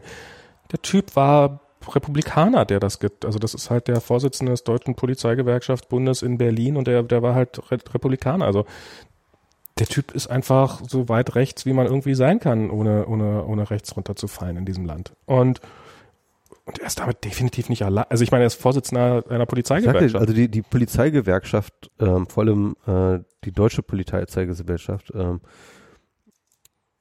[0.72, 3.26] Der Typ war Republikaner, der das gibt.
[3.26, 7.36] Also das ist halt der Vorsitzende des Deutschen Polizeigewerkschaftsbundes in Berlin und der, der war
[7.36, 8.45] halt Republikaner.
[8.45, 8.66] Also
[9.80, 13.70] der Typ ist einfach so weit rechts, wie man irgendwie sein kann, ohne, ohne, ohne
[13.70, 15.14] rechts runterzufallen in diesem Land.
[15.26, 15.62] Und
[16.66, 18.05] und er ist damit definitiv nicht allein.
[18.09, 20.16] Also ich meine, er ist Vorsitzender einer Polizeigewerkschaft.
[20.16, 25.41] Also die, die Polizeigewerkschaft, ähm, vor allem äh, die deutsche Polizeigewerkschaft, ähm,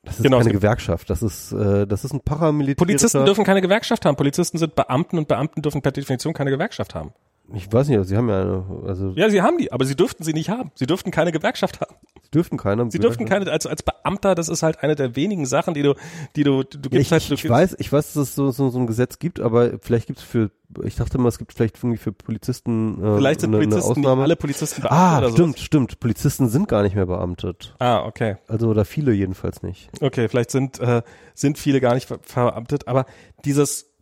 [0.05, 2.87] das ist genau, keine Gewerkschaft, das ist, äh, das ist ein paramilitärischer...
[2.87, 4.17] Polizisten dürfen keine Gewerkschaft haben.
[4.17, 7.13] Polizisten sind Beamten und Beamten dürfen per Definition keine Gewerkschaft haben.
[7.55, 9.13] Ich weiß nicht, sie haben ja eine, also.
[9.15, 10.71] Ja, sie haben die, aber sie dürften sie nicht haben.
[10.75, 11.97] Sie dürften keine Gewerkschaft haben.
[12.23, 12.91] Sie dürften keine.
[12.91, 15.95] Sie dürften keine, als, als Beamter, das ist halt eine der wenigen Sachen, die du,
[16.37, 17.31] die du, du gibst ja, ich, halt.
[17.31, 20.07] Du ich weiß, ich weiß, dass es so, so, so ein Gesetz gibt, aber vielleicht
[20.07, 20.51] gibt es für,
[20.83, 24.01] ich dachte immer, es gibt vielleicht irgendwie für Polizisten, äh, Vielleicht sind eine, Polizisten, eine
[24.07, 24.23] Ausnahme.
[24.23, 25.65] alle Polizisten Beamte Ah, oder stimmt, sowas.
[25.67, 26.01] stimmt.
[26.01, 27.75] Polizisten sind gar nicht mehr beamtet.
[27.81, 28.37] Ah, okay.
[28.49, 29.91] Also, oder viele jedenfalls nicht.
[30.01, 31.03] Okay, vielleicht sind, äh,
[31.35, 33.05] sind viele gar nicht ver verbeamtet, aber
[33.45, 33.93] dieses,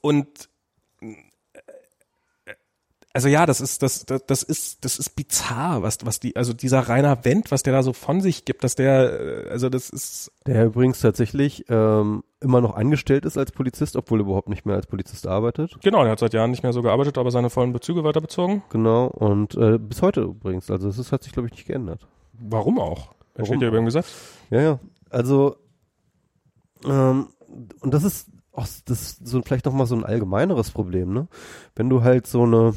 [0.00, 0.48] und,
[3.18, 6.52] also ja, das ist das, das das ist das ist bizarr, was was die also
[6.52, 9.90] dieser Rainer Wendt, was der da so von sich gibt, dass der äh, also das
[9.90, 14.66] ist der übrigens tatsächlich ähm, immer noch angestellt ist als Polizist, obwohl er überhaupt nicht
[14.66, 15.78] mehr als Polizist arbeitet.
[15.82, 18.62] Genau, er hat seit Jahren nicht mehr so gearbeitet, aber seine vollen Bezüge weiter bezogen.
[18.70, 22.06] Genau und äh, bis heute übrigens, also es hat sich glaube ich nicht geändert.
[22.34, 23.14] Warum auch?
[23.34, 24.14] Er steht ja über dem Gesetz.
[24.50, 24.78] Ja, ja.
[25.10, 25.56] Also
[26.84, 27.30] ähm,
[27.80, 31.26] und das ist auch das ist so vielleicht noch mal so ein allgemeineres Problem, ne?
[31.74, 32.74] Wenn du halt so eine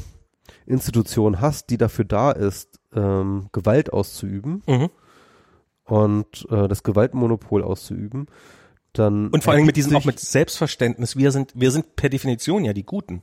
[0.66, 4.90] Institution hast, die dafür da ist, ähm, Gewalt auszuüben mhm.
[5.84, 8.26] und äh, das Gewaltmonopol auszuüben,
[8.92, 11.16] dann und vor allem mit diesem auch mit Selbstverständnis.
[11.16, 13.22] Wir sind wir sind per Definition ja die Guten.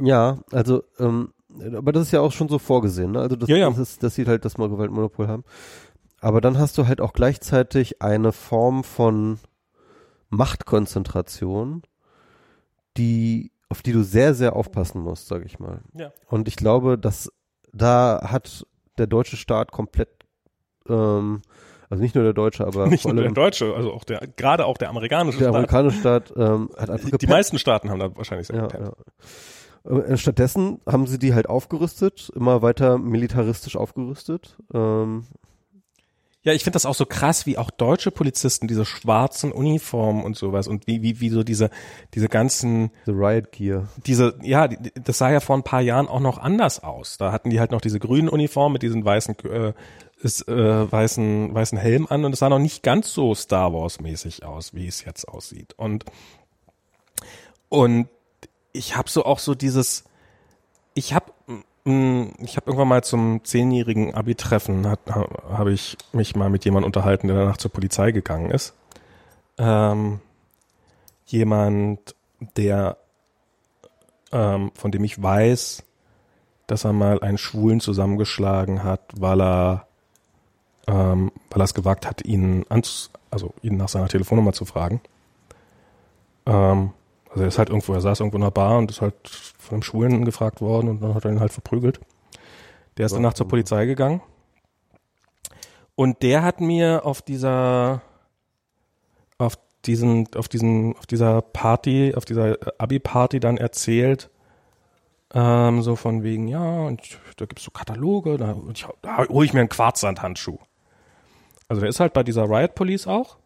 [0.00, 1.32] Ja, also ähm,
[1.74, 3.12] aber das ist ja auch schon so vorgesehen.
[3.12, 3.20] Ne?
[3.20, 3.70] Also das, ja, ja.
[3.70, 5.44] das ist, dass sie halt das mal Gewaltmonopol haben.
[6.20, 9.38] Aber dann hast du halt auch gleichzeitig eine Form von
[10.30, 11.82] Machtkonzentration,
[12.96, 15.80] die auf die du sehr, sehr aufpassen musst, sage ich mal.
[15.94, 16.12] Ja.
[16.26, 17.30] Und ich glaube, dass
[17.72, 18.66] da hat
[18.96, 20.08] der deutsche Staat komplett,
[20.88, 21.42] ähm,
[21.90, 24.78] also nicht nur der deutsche, aber nicht nur der deutsche, also auch der, gerade auch
[24.78, 25.52] der amerikanische der Staat.
[25.52, 28.68] Der amerikanische Staat ähm, hat einfach Die, die meisten Staaten haben da wahrscheinlich sehr ja,
[28.80, 28.92] ja.
[29.84, 34.56] Äh, stattdessen haben sie die halt aufgerüstet, immer weiter militaristisch aufgerüstet.
[34.74, 35.24] Ähm,
[36.48, 40.36] ja, ich finde das auch so krass, wie auch deutsche Polizisten diese schwarzen Uniformen und
[40.36, 41.68] sowas und wie, wie, wie so diese,
[42.14, 42.90] diese ganzen.
[43.04, 43.88] The Riot Gear.
[44.06, 47.18] Diese, ja, das sah ja vor ein paar Jahren auch noch anders aus.
[47.18, 49.74] Da hatten die halt noch diese grünen Uniformen mit diesen weißen, äh,
[50.22, 54.00] ist, äh, weißen, weißen Helm an und es sah noch nicht ganz so Star Wars
[54.00, 55.74] mäßig aus, wie es jetzt aussieht.
[55.76, 56.06] Und,
[57.68, 58.08] und
[58.72, 60.04] ich habe so auch so dieses,
[60.94, 61.32] ich habe
[61.88, 67.36] ich habe irgendwann mal zum zehnjährigen Abi-Treffen habe ich mich mal mit jemandem unterhalten, der
[67.36, 68.74] danach zur Polizei gegangen ist.
[69.58, 70.20] Ähm,
[71.26, 72.14] jemand,
[72.56, 72.96] der
[74.32, 75.84] ähm, von dem ich weiß,
[76.66, 79.86] dass er mal einen Schwulen zusammengeschlagen hat, weil er
[80.86, 85.00] ähm, weil es gewagt hat, ihn anz also ihn nach seiner Telefonnummer zu fragen.
[86.46, 86.92] Ähm,
[87.30, 89.14] also er ist halt irgendwo, er saß irgendwo in einer Bar und ist halt
[89.68, 92.00] von einem Schwulen gefragt worden und dann hat er ihn halt verprügelt.
[92.96, 94.20] Der ist danach zur Polizei gegangen.
[95.94, 98.02] Und der hat mir auf dieser,
[99.38, 99.54] auf
[99.84, 104.30] diesen, auf diesen, auf dieser Party, auf dieser Abi-Party dann erzählt,
[105.34, 108.56] ähm, so von wegen, ja, und da gibt's so Kataloge, da,
[109.02, 110.58] da hole ich mir einen Quarzsandhandschuh.
[111.68, 113.36] Also der ist halt bei dieser Riot Police auch.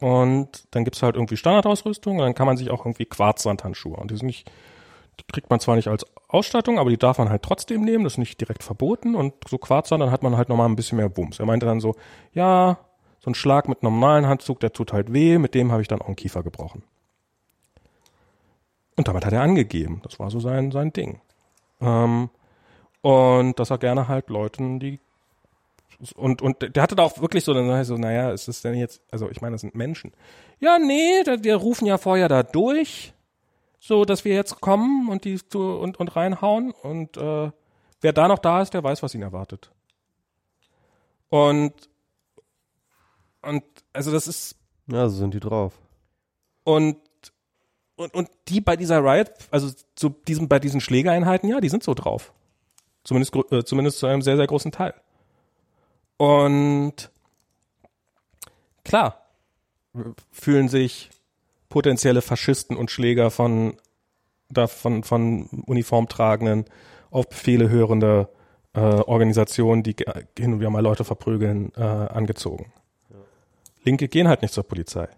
[0.00, 3.96] Und dann gibt's halt irgendwie Standardausrüstung und dann kann man sich auch irgendwie Quarzsandhandschuhe.
[3.96, 4.50] Und die sind nicht,
[5.32, 8.18] kriegt man zwar nicht als Ausstattung, aber die darf man halt trotzdem nehmen, das ist
[8.18, 9.14] nicht direkt verboten.
[9.14, 11.38] Und so Quarzsand, dann hat man halt nochmal ein bisschen mehr Wumms.
[11.38, 11.94] Er meinte dann so,
[12.32, 12.78] ja,
[13.20, 16.00] so ein Schlag mit normalen Handzug, der tut halt weh, mit dem habe ich dann
[16.00, 16.82] auch einen Kiefer gebrochen.
[18.96, 20.00] Und damit hat er angegeben.
[20.02, 21.20] Das war so sein, sein Ding.
[21.80, 22.30] Ähm,
[23.00, 24.98] und dass er gerne halt Leuten, die
[26.14, 29.02] und, und der hatte da auch wirklich so, dann so, naja, ist das denn jetzt,
[29.10, 30.12] also ich meine, das sind Menschen.
[30.60, 33.12] Ja, nee, wir rufen ja vorher da durch
[33.78, 37.50] so dass wir jetzt kommen und die zu, und, und reinhauen und äh,
[38.00, 39.70] wer da noch da ist, der weiß, was ihn erwartet.
[41.28, 41.74] Und
[43.42, 44.56] und also das ist
[44.88, 45.78] ja, so sind die drauf.
[46.64, 46.96] Und
[47.96, 51.82] und und die bei dieser Riot, also zu diesem bei diesen Schlägereinheiten, ja, die sind
[51.82, 52.32] so drauf.
[53.04, 54.94] Zumindest äh, zumindest zu einem sehr sehr großen Teil.
[56.16, 57.10] Und
[58.84, 59.22] klar
[60.32, 61.10] fühlen sich
[61.68, 63.76] potenzielle Faschisten und Schläger von,
[64.68, 66.64] von, von uniformtragenden,
[67.10, 68.28] auf Befehle hörende
[68.74, 69.96] äh, Organisationen, die
[70.38, 72.72] hin und wieder mal Leute verprügeln, äh, angezogen.
[73.10, 73.16] Ja.
[73.84, 75.08] Linke gehen halt nicht zur Polizei.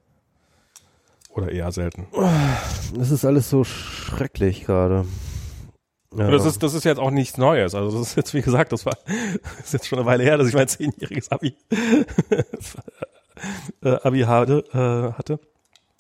[1.31, 2.09] Oder eher selten.
[2.95, 5.07] Das ist alles so schrecklich gerade.
[6.17, 6.31] Ja.
[6.31, 7.75] Das ist, das ist jetzt auch nichts Neues.
[7.75, 8.99] Also das ist jetzt, wie gesagt, das war,
[9.57, 11.55] das ist jetzt schon eine Weile her, dass ich mein zehnjähriges Abi,
[13.85, 15.39] äh, Abi hatte, äh, hatte.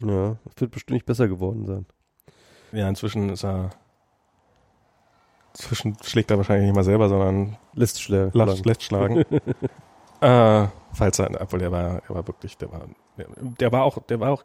[0.00, 1.86] Ja, das wird bestimmt nicht besser geworden sein.
[2.72, 3.70] Ja, inzwischen ist er.
[5.54, 8.30] Inzwischen schlägt er wahrscheinlich nicht mal selber, sondern lässt schlagen.
[8.32, 9.18] Lässt schlagen.
[10.20, 12.82] äh, falls er, obwohl der war, er war wirklich, der war,
[13.18, 14.44] der, der war auch, der war auch,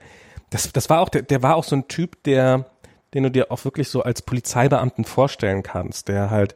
[0.49, 2.65] das, das war auch, der, der war auch so ein Typ, der,
[3.13, 6.55] den du dir auch wirklich so als Polizeibeamten vorstellen kannst, der halt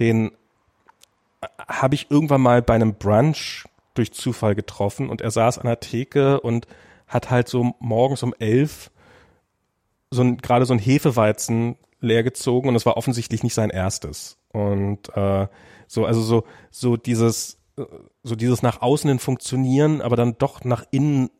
[0.00, 0.32] den
[1.68, 3.64] habe ich irgendwann mal bei einem Brunch
[3.94, 6.66] durch Zufall getroffen und er saß an der Theke und
[7.10, 8.90] hat halt so morgens um elf
[10.10, 14.38] so ein, gerade so ein Hefeweizen leer gezogen und es war offensichtlich nicht sein erstes.
[14.52, 15.46] Und äh,
[15.86, 17.84] so, also so, so dieses, äh,
[18.22, 21.30] so dieses nach außen hin funktionieren, aber dann doch nach innen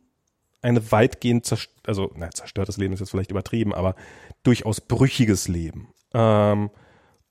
[0.61, 3.95] eine weitgehend zerst also na, zerstörtes Leben ist jetzt vielleicht übertrieben, aber
[4.43, 5.89] durchaus brüchiges Leben.
[6.13, 6.69] Ähm,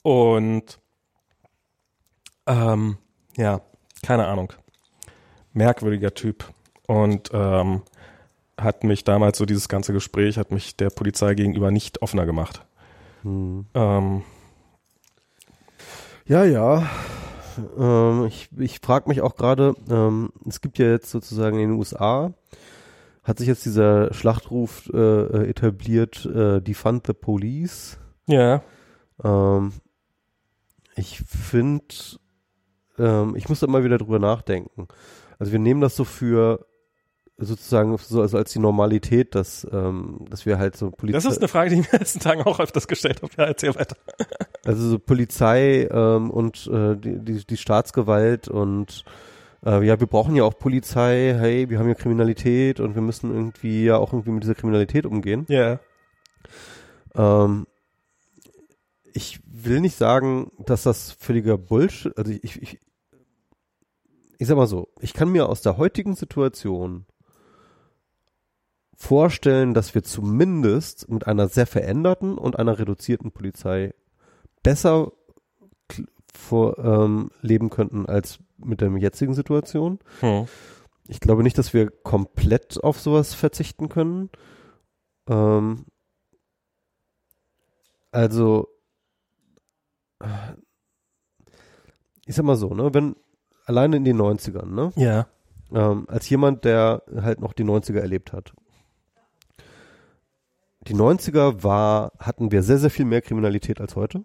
[0.03, 0.80] und
[2.47, 2.99] ähm,
[3.36, 3.61] ja,
[4.03, 4.53] keine Ahnung.
[5.53, 6.53] Merkwürdiger Typ.
[6.86, 7.82] Und ähm,
[8.62, 12.64] hat mich damals so dieses ganze Gespräch, hat mich der Polizei gegenüber nicht offener gemacht.
[13.22, 13.66] Hm.
[13.74, 14.22] Ähm,
[16.26, 16.88] ja, ja.
[17.76, 21.78] Ähm, ich ich frage mich auch gerade, ähm, es gibt ja jetzt sozusagen in den
[21.78, 22.32] USA,
[23.22, 27.98] hat sich jetzt dieser Schlachtruf äh, etabliert, äh, Defund the Police.
[28.26, 28.62] Ja.
[29.22, 29.72] Ähm,
[30.96, 31.94] ich finde,
[32.98, 34.88] ähm, ich muss da mal wieder drüber nachdenken.
[35.38, 36.66] Also wir nehmen das so für
[37.41, 41.16] sozusagen so also als die Normalität, dass, ähm, dass wir halt so Polizei.
[41.16, 43.32] Das ist eine Frage, die ich in den letzten Tagen auch öfters gestellt habe.
[43.36, 43.97] Ja, erzähl weiter.
[44.62, 49.07] Also so Polizei ähm, und äh, die, die, die Staatsgewalt und
[49.64, 53.32] äh, ja, wir brauchen ja auch Polizei, hey, wir haben ja Kriminalität und wir müssen
[53.32, 55.47] irgendwie ja auch irgendwie mit dieser Kriminalität umgehen.
[55.49, 55.80] Ja.
[57.16, 57.45] Yeah.
[57.45, 57.66] Ähm,
[59.14, 62.80] ich will nicht sagen, dass das völliger Bullshit, also ich, ich,
[64.38, 67.07] ich sag mal so, ich kann mir aus der heutigen Situation
[69.01, 73.94] vorstellen, dass wir zumindest mit einer sehr veränderten und einer reduzierten Polizei
[74.62, 75.12] besser
[76.32, 80.01] vor, ähm, leben könnten als mit der jetzigen Situation.
[80.20, 80.46] Hm.
[81.09, 84.28] Ich glaube nicht, dass wir komplett auf sowas verzichten können.
[85.28, 85.86] Ähm,
[88.12, 88.68] also,
[92.26, 93.16] ich sag mal so, ne, wenn
[93.64, 94.92] alleine in den 90ern, ne?
[94.96, 95.26] Ja.
[95.72, 98.53] Ähm, als jemand, der halt noch die 90er erlebt hat,
[100.91, 104.24] die 90er war, hatten wir sehr, sehr viel mehr Kriminalität als heute.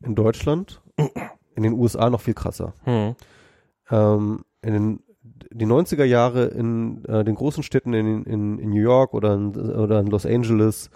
[0.00, 0.80] In Deutschland.
[1.56, 2.74] In den USA noch viel krasser.
[2.84, 3.16] Hm.
[3.90, 5.02] Ähm, in den,
[5.50, 9.56] die 90er Jahre in äh, den großen Städten in, in, in New York oder in,
[9.56, 10.90] oder in Los Angeles,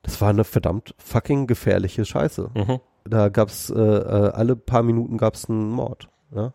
[0.00, 2.50] das war eine verdammt fucking gefährliche Scheiße.
[2.54, 2.80] Mhm.
[3.04, 6.08] Da gab's äh, äh, alle paar Minuten gab's einen Mord.
[6.34, 6.54] Ja?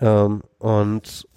[0.00, 1.28] Ähm, und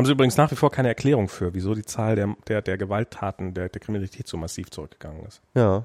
[0.00, 2.78] haben Sie übrigens nach wie vor keine Erklärung für, wieso die Zahl der, der, der
[2.78, 5.42] Gewalttaten, der, der Kriminalität so massiv zurückgegangen ist.
[5.54, 5.84] Ja.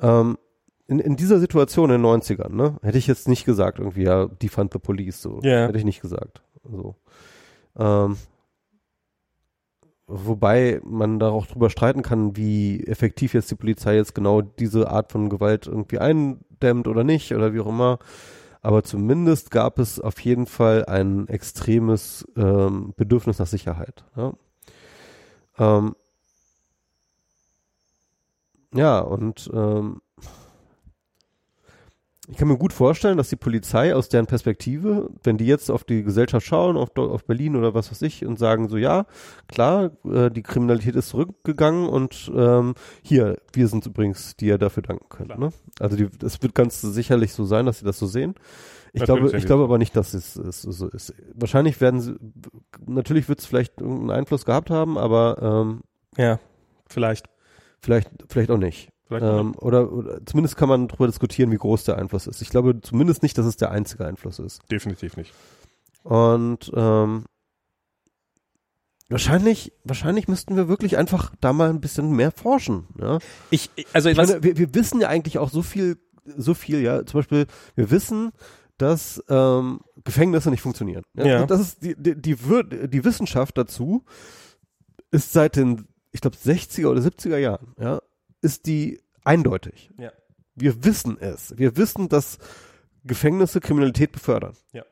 [0.00, 0.38] Ähm,
[0.86, 4.26] in, in dieser Situation in den 90ern, ne, hätte ich jetzt nicht gesagt, irgendwie, ja,
[4.26, 5.40] defund the police, so.
[5.42, 5.66] Yeah.
[5.66, 6.40] Hätte ich nicht gesagt.
[6.62, 6.94] So.
[7.76, 8.16] Ähm,
[10.06, 14.88] wobei man da auch drüber streiten kann, wie effektiv jetzt die Polizei jetzt genau diese
[14.88, 17.98] Art von Gewalt irgendwie eindämmt oder nicht oder wie auch immer
[18.62, 24.04] aber zumindest gab es auf jeden Fall ein extremes ähm, Bedürfnis nach Sicherheit.
[24.16, 24.32] Ja,
[25.58, 25.96] ähm,
[28.74, 30.02] ja und ähm,
[32.30, 35.84] ich kann mir gut vorstellen, dass die Polizei aus deren Perspektive, wenn die jetzt auf
[35.84, 39.06] die Gesellschaft schauen, auf, auf Berlin oder was weiß ich, und sagen so, ja,
[39.48, 44.82] klar, äh, die Kriminalität ist zurückgegangen und ähm, hier, wir sind übrigens, die ihr dafür
[44.82, 45.38] danken könnt.
[45.38, 45.50] Ne?
[45.80, 48.34] Also es wird ganz sicherlich so sein, dass sie das so sehen.
[48.92, 51.14] Ich natürlich glaube, ich glaube aber nicht, dass es, es so ist.
[51.34, 52.14] Wahrscheinlich werden sie,
[52.86, 55.80] natürlich wird es vielleicht irgendeinen Einfluss gehabt haben, aber ähm,
[56.16, 56.38] ja,
[56.88, 57.26] vielleicht.
[57.82, 58.89] Vielleicht, vielleicht auch nicht.
[59.10, 62.42] Ähm, oder, oder zumindest kann man darüber diskutieren, wie groß der Einfluss ist.
[62.42, 64.60] Ich glaube zumindest nicht, dass es der einzige Einfluss ist.
[64.70, 65.32] Definitiv nicht.
[66.02, 67.24] Und ähm,
[69.08, 72.86] wahrscheinlich, wahrscheinlich müssten wir wirklich einfach da mal ein bisschen mehr forschen.
[72.98, 73.18] Ja?
[73.50, 75.98] Ich, also ich meine, wir, wir wissen ja eigentlich auch so viel,
[76.36, 77.04] so viel, ja.
[77.04, 78.30] Zum Beispiel, wir wissen,
[78.78, 81.02] dass ähm, Gefängnisse nicht funktionieren.
[81.14, 81.26] Ja?
[81.26, 81.46] ja.
[81.46, 82.36] Das ist die, die, die,
[82.88, 84.04] die Wissenschaft dazu
[85.10, 88.00] ist seit den, ich glaube, 60er oder 70er Jahren, ja,
[88.42, 89.90] ist die eindeutig.
[89.98, 90.12] Ja.
[90.54, 91.56] Wir wissen es.
[91.56, 92.38] Wir wissen, dass
[93.04, 94.54] Gefängnisse Kriminalität befördern.
[94.72, 94.84] Ja.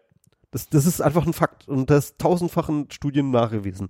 [0.51, 3.89] Das, das ist einfach ein Fakt und das tausendfachen Studien nachgewiesen.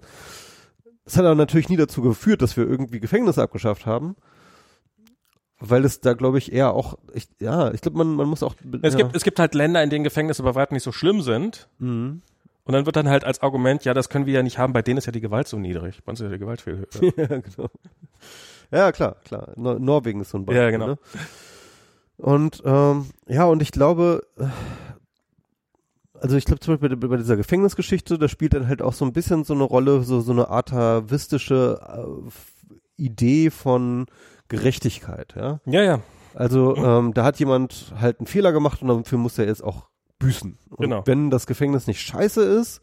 [1.04, 4.16] Das hat aber natürlich nie dazu geführt, dass wir irgendwie Gefängnisse abgeschafft haben,
[5.60, 8.56] weil es da glaube ich eher auch, ich, ja, ich glaube man, man muss auch.
[8.82, 8.98] Es ja.
[8.98, 11.68] gibt es gibt halt Länder, in denen Gefängnisse bei weitem nicht so schlimm sind.
[11.78, 12.22] Mhm.
[12.64, 14.82] Und dann wird dann halt als Argument, ja, das können wir ja nicht haben, bei
[14.82, 16.04] denen ist ja die Gewalt so niedrig.
[16.04, 17.12] Bei uns ist ja die Gewalt viel höher.
[17.16, 17.70] ja, genau.
[18.70, 19.52] Ja, klar, klar.
[19.56, 20.62] Nor Norwegen ist so ein Beispiel.
[20.62, 20.86] Ja, genau.
[20.88, 20.98] Ne?
[22.16, 24.44] Und ähm, ja, und ich glaube, äh,
[26.20, 29.04] also ich glaube zum Beispiel bei, bei, dieser Gefängnisgeschichte, da spielt dann halt auch so
[29.04, 34.06] ein bisschen so eine Rolle, so, so eine atavistische äh, Idee von
[34.48, 35.60] Gerechtigkeit, ja.
[35.64, 36.00] Ja, ja.
[36.34, 39.86] Also ähm, da hat jemand halt einen Fehler gemacht und dafür muss er jetzt auch
[40.18, 40.58] büßen.
[40.70, 41.02] Und Genau.
[41.06, 42.80] wenn das Gefängnis nicht scheiße ist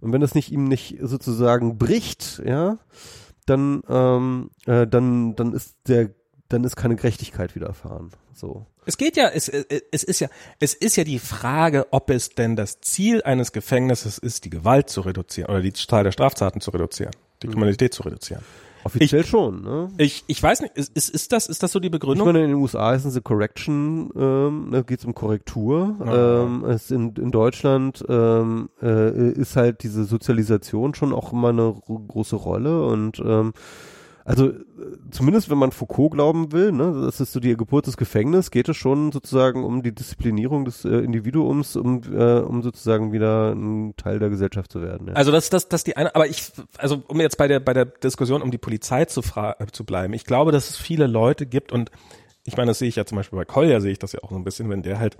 [0.00, 2.78] und wenn es nicht ihm nicht sozusagen bricht, ja,
[3.50, 6.10] dann ähm, äh, dann dann ist der
[6.48, 8.10] dann ist keine Gerechtigkeit widerfahren.
[8.34, 8.66] So.
[8.86, 10.28] Es geht ja, es, es es ist ja,
[10.58, 14.90] es ist ja die Frage, ob es denn das Ziel eines Gefängnisses ist, die Gewalt
[14.90, 18.42] zu reduzieren oder die Zahl der Straftaten zu reduzieren, die Kriminalität zu reduzieren.
[18.84, 19.88] Offiziell schon, ne?
[19.98, 22.26] Ich, ich weiß nicht, ist, ist, ist das, ist das so die Ich Begründung?
[22.26, 25.96] meine, in den USA ist es eine Correction, ähm, da geht es um Korrektur.
[26.04, 26.44] Ja.
[26.44, 31.64] Ähm, es in, in Deutschland ähm, äh, ist halt diese Sozialisation schon auch immer eine
[31.66, 33.52] ro- große Rolle und ähm,
[34.30, 34.54] also äh,
[35.10, 38.68] zumindest wenn man Foucault glauben will, ne, das ist so die Geburt des Gefängnisses, geht
[38.68, 43.96] es schon sozusagen um die Disziplinierung des äh, Individuums, um, äh, um sozusagen wieder ein
[43.96, 45.08] Teil der Gesellschaft zu werden.
[45.08, 45.14] Ja.
[45.14, 47.86] Also das, das, das die eine, aber ich, also um jetzt bei der, bei der
[47.86, 51.72] Diskussion um die Polizei zu, fra zu bleiben, ich glaube, dass es viele Leute gibt
[51.72, 51.90] und
[52.44, 54.30] ich meine, das sehe ich ja zum Beispiel bei Kolja, sehe ich das ja auch
[54.30, 55.16] so ein bisschen, wenn der halt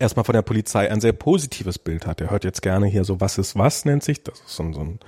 [0.00, 2.20] erstmal von der Polizei ein sehr positives Bild hat.
[2.20, 4.72] Er hört jetzt gerne hier so Was ist was nennt sich, das ist so ein,
[4.72, 4.98] so ein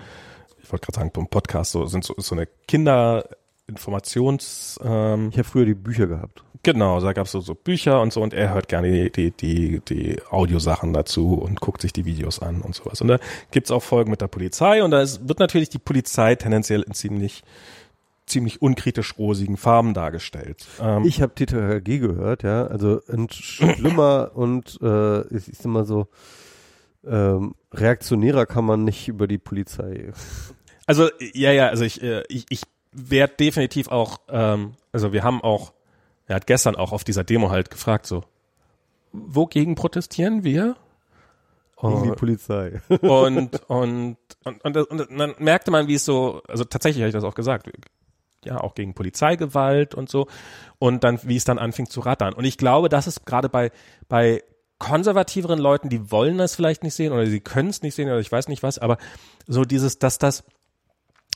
[0.66, 5.38] ich wollte gerade sagen, beim Podcast, so sind so, ist so eine Kinderinformations, ähm, Ich
[5.38, 6.42] habe früher die Bücher gehabt.
[6.64, 9.80] Genau, da gab's so, so Bücher und so und er hört gerne die, die, die,
[9.88, 13.00] die Audiosachen dazu und guckt sich die Videos an und sowas.
[13.00, 13.20] Und da
[13.52, 16.94] gibt's auch Folgen mit der Polizei und da ist, wird natürlich die Polizei tendenziell in
[16.94, 17.44] ziemlich,
[18.26, 20.66] ziemlich unkritisch rosigen Farben dargestellt.
[20.82, 25.86] Ähm, Ich habe TTHG gehört, ja, also ein schlimmer und äh, ich, ich sag mal
[25.86, 26.08] so
[27.07, 30.12] ähm, reaktionärer kann man nicht über die Polizei.
[30.86, 35.42] also ja, ja, also ich, äh, ich, ich werde definitiv auch, ähm, also wir haben
[35.42, 35.72] auch,
[36.26, 38.24] er hat gestern auch auf dieser Demo halt gefragt, so,
[39.12, 40.76] wogegen protestieren wir?
[41.80, 42.80] Gegen die Polizei.
[42.88, 47.14] und, und, und, und, und dann merkte man, wie es so, also tatsächlich habe ich
[47.14, 47.70] das auch gesagt,
[48.44, 50.26] ja, auch gegen Polizeigewalt und so.
[50.78, 52.32] Und dann, wie es dann anfing zu rattern.
[52.32, 53.72] Und ich glaube, das ist gerade bei,
[54.09, 54.42] bei
[54.78, 58.20] konservativeren Leuten, die wollen das vielleicht nicht sehen oder sie können es nicht sehen oder
[58.20, 58.98] ich weiß nicht was, aber
[59.46, 60.44] so dieses, dass das,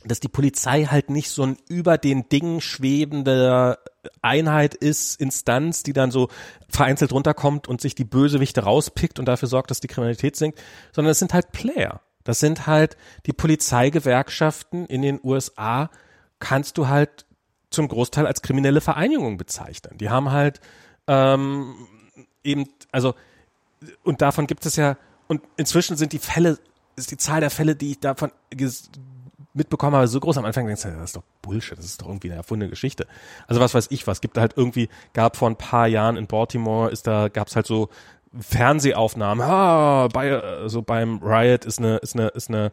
[0.04, 3.78] dass die Polizei halt nicht so ein über den Dingen schwebende
[4.22, 6.28] Einheit ist, Instanz, die dann so
[6.68, 10.60] vereinzelt runterkommt und sich die Bösewichte rauspickt und dafür sorgt, dass die Kriminalität sinkt,
[10.92, 12.00] sondern es sind halt Player.
[12.24, 15.90] Das sind halt die Polizeigewerkschaften in den USA,
[16.38, 17.26] kannst du halt
[17.70, 19.96] zum Großteil als kriminelle Vereinigung bezeichnen.
[19.98, 20.60] Die haben halt
[21.06, 21.74] ähm,
[22.42, 23.14] eben, also
[24.02, 24.96] und davon gibt es ja,
[25.28, 26.58] und inzwischen sind die Fälle,
[26.96, 28.32] ist die Zahl der Fälle, die ich davon
[29.54, 30.38] mitbekommen habe, so groß.
[30.38, 33.06] Am Anfang denkst du, das ist doch Bullshit, das ist doch irgendwie eine erfundene Geschichte.
[33.46, 36.90] Also was weiß ich was, gibt halt irgendwie, gab vor ein paar Jahren in Baltimore,
[36.90, 37.88] ist da, gab's halt so
[38.38, 42.70] Fernsehaufnahmen, ah, bei, so beim Riot ist eine, ist eine, ist eine,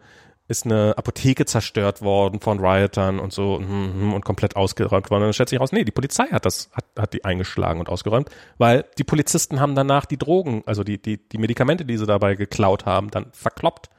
[0.47, 5.23] ist eine Apotheke zerstört worden von Riotern und so mhm, und komplett ausgeräumt worden.
[5.23, 7.89] Und dann stellt sich raus, nee, die Polizei hat das, hat, hat die eingeschlagen und
[7.89, 12.05] ausgeräumt, weil die Polizisten haben danach die Drogen, also die, die, die Medikamente, die sie
[12.05, 13.89] dabei geklaut haben, dann verkloppt.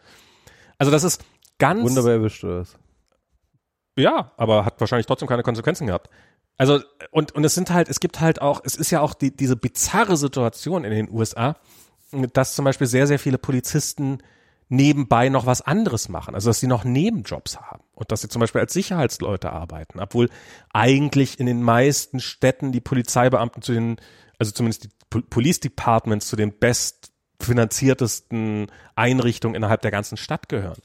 [0.78, 1.22] Also das ist
[1.59, 1.82] ganz.
[1.82, 2.78] Wunderbar erwischt du das.
[3.96, 6.09] Ja, aber hat wahrscheinlich trotzdem keine Konsequenzen gehabt.
[6.57, 6.80] Also,
[7.11, 9.57] und, und es sind halt, es gibt halt auch, es ist ja auch die, diese
[9.57, 11.57] bizarre Situation in den USA,
[12.32, 14.18] dass zum Beispiel sehr, sehr viele Polizisten
[14.68, 16.34] nebenbei noch was anderes machen.
[16.34, 17.82] Also, dass sie noch Nebenjobs haben.
[17.94, 20.00] Und dass sie zum Beispiel als Sicherheitsleute arbeiten.
[20.00, 20.28] Obwohl
[20.72, 23.96] eigentlich in den meisten Städten die Polizeibeamten zu den,
[24.38, 30.80] also zumindest die Pol- Police Departments zu den bestfinanziertesten Einrichtungen innerhalb der ganzen Stadt gehören.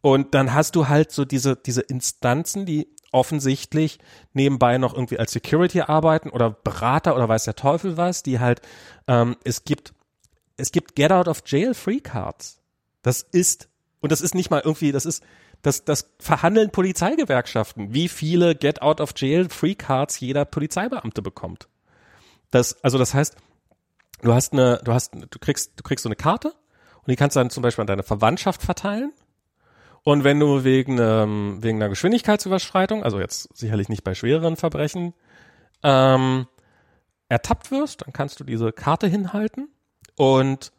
[0.00, 3.98] Und dann hast du halt so diese, diese Instanzen, die offensichtlich
[4.32, 8.60] nebenbei noch irgendwie als Security arbeiten oder Berater oder weiß der Teufel was, die halt,
[9.06, 9.94] ähm, es gibt,
[10.56, 12.57] es gibt Get Out of Jail Free Cards.
[13.02, 13.68] Das ist,
[14.00, 15.22] und das ist nicht mal irgendwie, das ist,
[15.62, 21.68] das, das verhandeln Polizeigewerkschaften, wie viele Get Out of Jail Free Cards jeder Polizeibeamte bekommt.
[22.50, 23.36] Das, also das heißt,
[24.22, 26.48] du hast eine, du hast, du kriegst, du kriegst so eine Karte
[26.98, 29.12] und die kannst du dann zum Beispiel an deine Verwandtschaft verteilen.
[30.04, 35.12] Und wenn du wegen, ähm, wegen einer Geschwindigkeitsüberschreitung, also jetzt sicherlich nicht bei schwereren Verbrechen,
[35.82, 36.46] ähm,
[37.28, 39.68] ertappt wirst, dann kannst du diese Karte hinhalten
[40.16, 40.72] und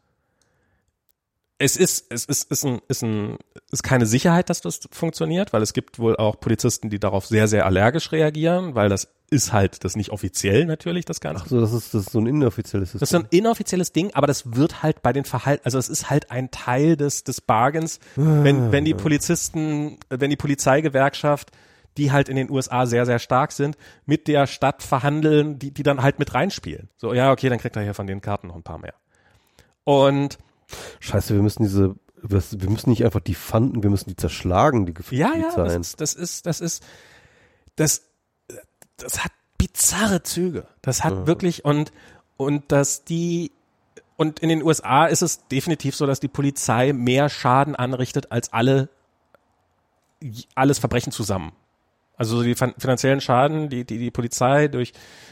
[1.62, 3.38] es ist, es ist, ist, ein, ist, ein,
[3.70, 7.50] ist keine Sicherheit, dass das funktioniert, weil es gibt wohl auch Polizisten, die darauf sehr,
[7.50, 11.44] sehr allergisch reagieren, weil das ist halt das nicht offiziell natürlich, das Ganze.
[11.44, 13.00] Ach so, das ist, das ist so ein inoffizielles System.
[13.02, 15.90] Das ist so ein inoffizielles Ding, aber das wird halt bei den Verhalten, also es
[15.90, 21.52] ist halt ein Teil des, des Bargains, wenn, wenn die Polizisten, wenn die Polizeigewerkschaft,
[21.98, 25.84] die halt in den USA sehr, sehr stark sind, mit der Stadt verhandeln, die, die
[25.84, 26.90] dann halt mit reinspielen.
[26.96, 28.94] So, ja, okay, dann kriegt er hier von den Karten noch ein paar mehr.
[29.84, 30.38] Und
[31.00, 34.86] Scheiße, wir müssen diese, wir wir müssen nicht einfach die fanden, wir müssen die zerschlagen,
[34.86, 36.84] die Gef ja, ja, das ist, das ist, das ist,
[37.76, 38.04] das,
[38.98, 40.66] das hat bizarre Züge.
[40.82, 41.28] Das hat ja.
[41.28, 41.92] wirklich und,
[42.38, 43.52] und dass die,
[44.18, 48.52] und in den USA ist es definitiv so, dass die Polizei mehr Schaden anrichtet als
[48.52, 48.90] alle,
[50.56, 51.54] alles Verbrechen zusammen.
[52.20, 54.92] Also die finanziellen Schaden, die, die die Polizei durch,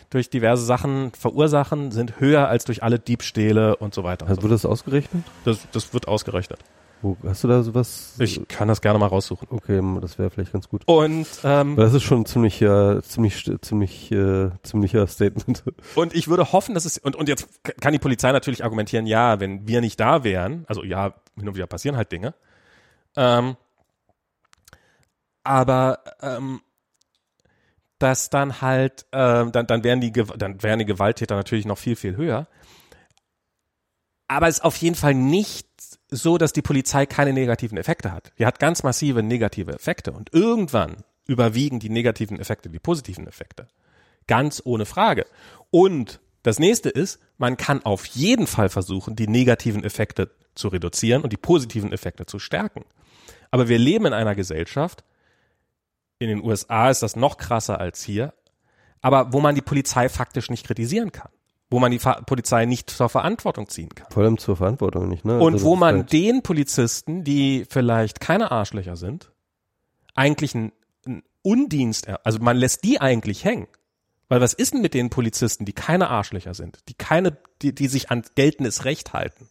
[0.09, 4.25] durch diverse Sachen verursachen, sind höher als durch alle Diebstähle und so weiter.
[4.25, 5.25] Also wird das ausgerechnet?
[5.43, 6.59] Das, das wird ausgerechnet.
[7.01, 8.15] Wo, hast du da sowas?
[8.19, 9.49] Ich kann das gerne mal raussuchen.
[9.51, 10.83] Okay, das wäre vielleicht ganz gut.
[10.85, 15.63] Und ähm, das ist schon ziemlich, äh, ziemlich, ziemlich, äh, ziemlicher Statement.
[15.95, 17.47] Und ich würde hoffen, dass es und und jetzt
[17.81, 21.55] kann die Polizei natürlich argumentieren, ja, wenn wir nicht da wären, also ja, hin und
[21.55, 22.33] wieder passieren halt Dinge.
[23.17, 23.57] Ähm,
[25.43, 26.61] aber ähm,
[27.99, 31.95] dass dann halt, äh, dann, dann wären die, dann wären die Gewalttäter natürlich noch viel,
[31.95, 32.47] viel höher.
[34.27, 35.67] Aber es ist auf jeden Fall nicht
[36.09, 38.31] so, dass die Polizei keine negativen Effekte hat.
[38.39, 43.67] Die hat ganz massive negative Effekte und irgendwann überwiegen die negativen Effekte die positiven Effekte.
[44.27, 45.25] Ganz ohne Frage.
[45.69, 51.23] Und das nächste ist, man kann auf jeden Fall versuchen, die negativen Effekte zu reduzieren
[51.23, 52.85] und die positiven Effekte zu stärken.
[53.51, 55.03] Aber wir leben in einer Gesellschaft,
[56.19, 58.33] in den USA ist das noch krasser als hier,
[59.01, 61.29] aber wo man die Polizei faktisch nicht kritisieren kann
[61.69, 64.09] wo man die Polizei nicht zur Verantwortung ziehen kann.
[64.11, 65.39] Vor allem zur Verantwortung nicht, ne?
[65.39, 69.31] Und also wo man halt den Polizisten, die vielleicht keine Arschlöcher sind,
[70.15, 70.71] eigentlich einen,
[71.05, 73.67] einen Undienst, also man lässt die eigentlich hängen.
[74.29, 77.87] Weil was ist denn mit den Polizisten, die keine Arschlöcher sind, die keine, die, die
[77.87, 79.49] sich an geltendes Recht halten,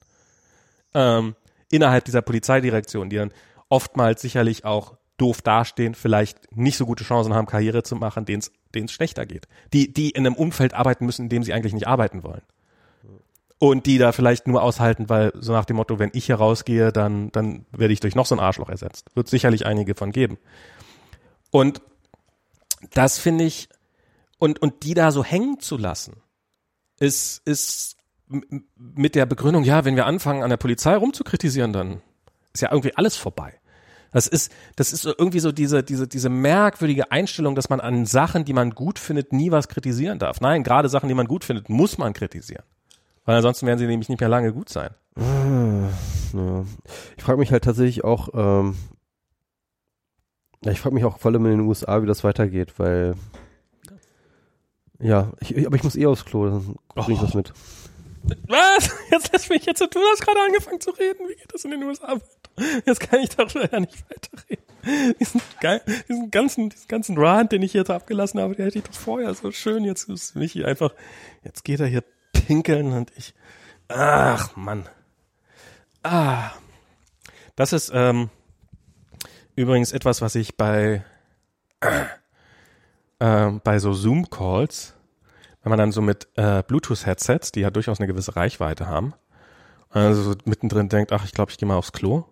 [0.95, 1.35] ähm,
[1.71, 3.33] innerhalb dieser Polizeidirektion, die dann
[3.69, 8.43] oftmals sicherlich auch doof dastehen, vielleicht nicht so gute Chancen haben, Karriere zu machen, denen
[8.73, 9.49] es schlechter geht.
[9.73, 12.43] Die, die in einem Umfeld arbeiten müssen, in dem sie eigentlich nicht arbeiten wollen.
[13.59, 16.93] Und die da vielleicht nur aushalten, weil so nach dem Motto, wenn ich hier rausgehe,
[16.93, 19.11] dann, dann werde ich durch noch so ein Arschloch ersetzt.
[19.15, 20.37] Wird sicherlich einige von geben.
[21.51, 21.81] Und
[22.93, 23.71] das finde ich,
[24.39, 26.17] und, und die da so hängen zu lassen,
[26.99, 27.97] ist, ist
[28.77, 32.03] mit der Begründung, ja, wenn wir anfangen, an der Polizei rumzukritisieren, dann
[32.53, 33.59] ist ja irgendwie alles vorbei.
[34.13, 38.45] Das ist, das ist irgendwie so diese, diese, diese merkwürdige Einstellung, dass man an Sachen,
[38.45, 40.41] die man gut findet, nie was kritisieren darf.
[40.41, 42.65] Nein, gerade Sachen, die man gut findet, muss man kritisieren.
[43.25, 44.91] Weil ansonsten werden sie nämlich nicht mehr lange gut sein.
[45.17, 46.65] Ja.
[47.17, 48.77] Ich frage mich halt tatsächlich auch, ähm,
[50.65, 53.15] ich frage mich auch vor allem in den USA, wie das weitergeht, weil
[54.99, 57.25] ja, ich, aber ich muss eh aufs Klo, dann bring ich oh.
[57.25, 57.53] das mit.
[58.49, 58.91] Was?
[59.11, 61.29] Jetzt lässt mich jetzt, du hast gerade angefangen zu reden.
[61.29, 62.83] Wie geht das in den USA weiter?
[62.85, 64.65] Jetzt kann ich darüber ja nicht weiterreden.
[65.19, 65.41] Diesen,
[66.09, 69.35] diesen ganzen, diesen ganzen Rant, den ich jetzt abgelassen habe, der hätte ich doch vorher
[69.35, 69.85] so schön.
[69.85, 70.93] Jetzt ist Michi einfach,
[71.45, 73.35] jetzt geht er hier pinkeln und ich,
[73.89, 74.89] ach Mann.
[76.03, 76.53] Ah.
[77.57, 78.31] Das ist, ähm,
[79.57, 81.05] übrigens etwas, was ich bei,
[83.19, 84.95] äh, bei so Zoom-Calls,
[85.67, 89.15] wenn man dann so mit äh, Bluetooth-Headsets, die ja durchaus eine gewisse Reichweite haben,
[89.91, 92.23] also so mittendrin denkt, ach, ich glaube, ich gehe mal aufs Klo.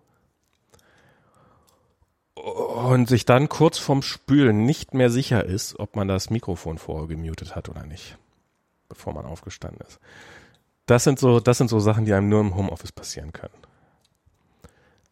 [2.35, 7.09] Und sich dann kurz vorm Spülen nicht mehr sicher ist, ob man das Mikrofon vorher
[7.09, 8.17] gemutet hat oder nicht,
[8.87, 9.99] bevor man aufgestanden ist.
[10.85, 13.57] Das sind so, das sind so Sachen, die einem nur im Homeoffice passieren können.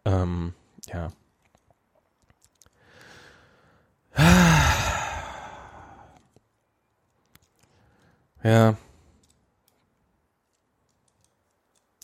[0.06, 0.54] Ähm,
[0.86, 1.12] ja.
[8.44, 8.78] Ja.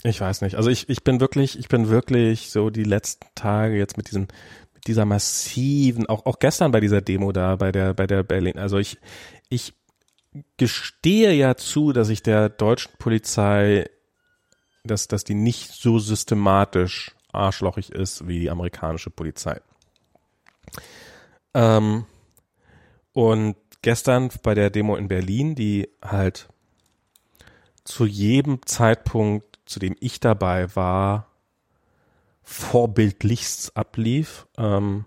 [0.04, 0.56] Ich weiß nicht.
[0.56, 4.28] Also ich, ich bin wirklich, ich bin wirklich so die letzten Tage jetzt mit diesem,
[4.74, 8.58] mit dieser massiven, auch, auch gestern bei dieser Demo da, bei der, bei der Berlin.
[8.58, 8.98] Also ich,
[9.50, 9.74] ich
[10.58, 13.90] gestehe ja zu, dass ich der deutschen Polizei,
[14.86, 19.60] dass, dass die nicht so systematisch arschlochig ist wie die amerikanische Polizei.
[21.54, 22.06] Ähm,
[23.12, 26.50] und gestern bei der Demo in Berlin, die halt
[27.84, 31.28] zu jedem Zeitpunkt, zu dem ich dabei war,
[32.44, 34.48] vorbildlichst ablief.
[34.58, 35.06] Ähm,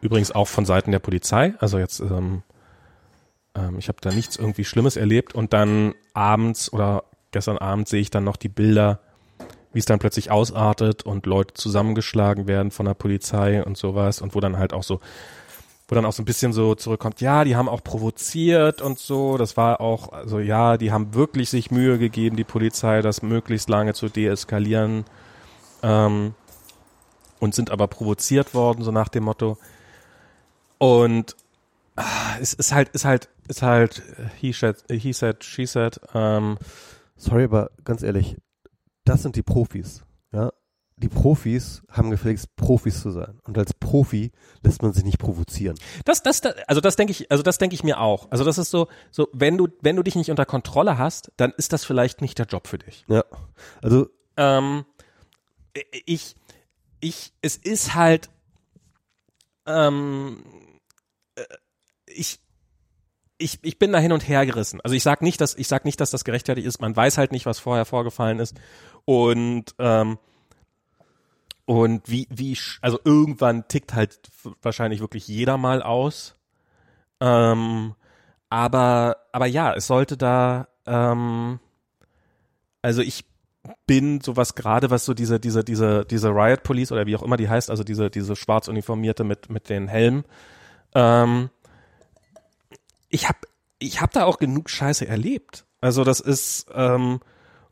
[0.00, 1.54] übrigens auch von Seiten der Polizei.
[1.58, 2.42] Also jetzt, ähm,
[3.54, 5.34] ähm, ich habe da nichts irgendwie Schlimmes erlebt.
[5.34, 9.00] Und dann abends oder gestern Abend sehe ich dann noch die Bilder,
[9.72, 14.34] wie es dann plötzlich ausartet und Leute zusammengeschlagen werden von der Polizei und sowas und
[14.34, 15.00] wo dann halt auch so
[15.88, 19.36] wo dann auch so ein bisschen so zurückkommt, ja, die haben auch provoziert und so,
[19.36, 23.68] das war auch, also ja, die haben wirklich sich Mühe gegeben, die Polizei, das möglichst
[23.68, 25.04] lange zu deeskalieren
[25.82, 26.34] ähm,
[27.38, 29.58] und sind aber provoziert worden, so nach dem Motto.
[30.78, 31.36] Und
[31.96, 34.02] ah, es ist halt, ist halt, ist halt,
[34.40, 36.00] he said, he said she said.
[36.14, 36.56] Ähm,
[37.16, 38.36] Sorry, aber ganz ehrlich,
[39.04, 40.52] das sind die Profis, ja.
[40.96, 43.40] Die Profis haben gefälligst Profis zu sein.
[43.44, 44.30] Und als Profi
[44.62, 45.76] lässt man sich nicht provozieren.
[46.04, 48.30] Das, das, das also das denke ich, also das denke ich mir auch.
[48.30, 51.52] Also das ist so, so, wenn du, wenn du dich nicht unter Kontrolle hast, dann
[51.56, 53.04] ist das vielleicht nicht der Job für dich.
[53.08, 53.24] Ja.
[53.82, 54.84] Also, ähm,
[56.06, 56.36] ich,
[57.00, 58.30] ich, es ist halt,
[59.66, 60.44] ähm,
[61.34, 61.42] äh,
[62.06, 62.38] ich,
[63.38, 64.80] ich, ich bin da hin und her gerissen.
[64.82, 66.80] Also ich sag nicht, dass ich sag nicht, dass das gerechtfertigt ist.
[66.80, 68.54] Man weiß halt nicht, was vorher vorgefallen ist
[69.04, 70.18] und ähm,
[71.66, 74.20] und wie wie also irgendwann tickt halt
[74.62, 76.36] wahrscheinlich wirklich jeder mal aus.
[77.20, 77.94] Ähm,
[78.50, 81.58] aber aber ja, es sollte da ähm,
[82.82, 83.24] also ich
[83.86, 87.36] bin sowas gerade was so diese diese diese diese Riot Police oder wie auch immer
[87.36, 90.24] die heißt, also diese diese schwarz uniformierte mit mit den Helmen.
[90.94, 91.50] Ähm,
[93.08, 93.38] ich habe
[93.78, 95.66] ich hab da auch genug Scheiße erlebt.
[95.80, 97.20] Also das ist ähm,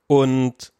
[0.06, 0.73] und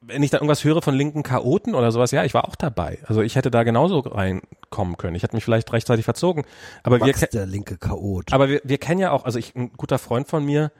[0.00, 2.98] wenn ich da irgendwas höre von linken Chaoten oder sowas, ja, ich war auch dabei.
[3.06, 5.14] Also ich hätte da genauso reinkommen können.
[5.14, 6.44] Ich hätte mich vielleicht rechtzeitig verzogen.
[6.82, 8.32] Aber Max wir der linke Chaot.
[8.32, 10.72] Aber wir, wir kennen ja auch, also ich, ein guter Freund von mir,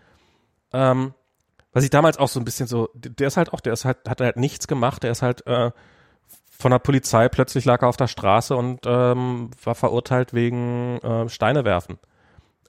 [0.72, 1.14] ähm,
[1.72, 3.98] was ich damals auch so ein bisschen so, der ist halt auch, der ist halt,
[4.08, 5.70] hat halt nichts gemacht, der ist halt äh,
[6.50, 11.28] von der Polizei plötzlich lag er auf der Straße und ähm, war verurteilt wegen äh,
[11.28, 11.98] Steine werfen.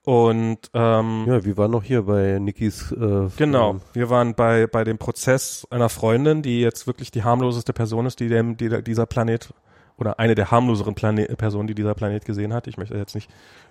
[0.03, 2.91] Und ähm, ja, wir waren noch hier bei Nikis.
[2.91, 7.71] Äh, genau, wir waren bei bei dem Prozess einer Freundin, die jetzt wirklich die harmloseste
[7.71, 9.53] Person ist, die dem die dieser Planet
[9.97, 12.65] oder eine der harmloseren Planet, Personen, die dieser Planet gesehen hat.
[12.65, 13.29] Ich möchte jetzt nicht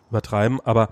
[0.09, 0.90] übertreiben, aber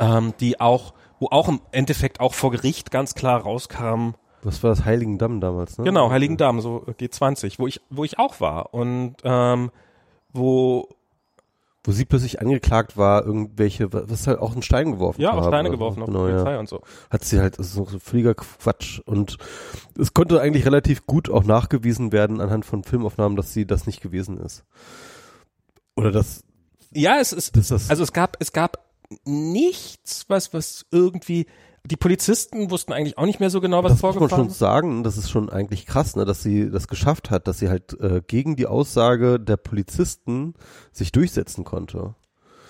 [0.00, 4.14] ähm, die auch, wo auch im Endeffekt auch vor Gericht ganz klar rauskam.
[4.42, 5.78] Was war das Heiligendamm damals?
[5.78, 5.84] Ne?
[5.84, 9.70] Genau, Heiligendamm, so G20, wo ich wo ich auch war und ähm,
[10.32, 10.88] wo
[11.84, 15.70] wo sie plötzlich angeklagt war, irgendwelche, was halt auch einen Stein geworfen Ja, auch Steine
[15.70, 16.60] geworfen auf genau, die Polizei ja.
[16.60, 16.80] und so.
[17.10, 19.00] Hat sie halt, das ist so völliger Quatsch.
[19.04, 19.38] Und
[19.98, 24.00] es konnte eigentlich relativ gut auch nachgewiesen werden anhand von Filmaufnahmen, dass sie das nicht
[24.00, 24.64] gewesen ist.
[25.96, 26.44] Oder das,
[26.92, 28.78] Ja, es ist, das also es gab, es gab
[29.24, 31.46] nichts, was, was irgendwie,
[31.84, 34.52] die Polizisten wussten eigentlich auch nicht mehr so genau, was das muss man vorgefallen schon
[34.52, 34.58] ist.
[34.58, 37.98] sagen, das ist schon eigentlich krass, ne, dass sie das geschafft hat, dass sie halt
[38.00, 40.54] äh, gegen die Aussage der Polizisten
[40.92, 42.14] sich durchsetzen konnte.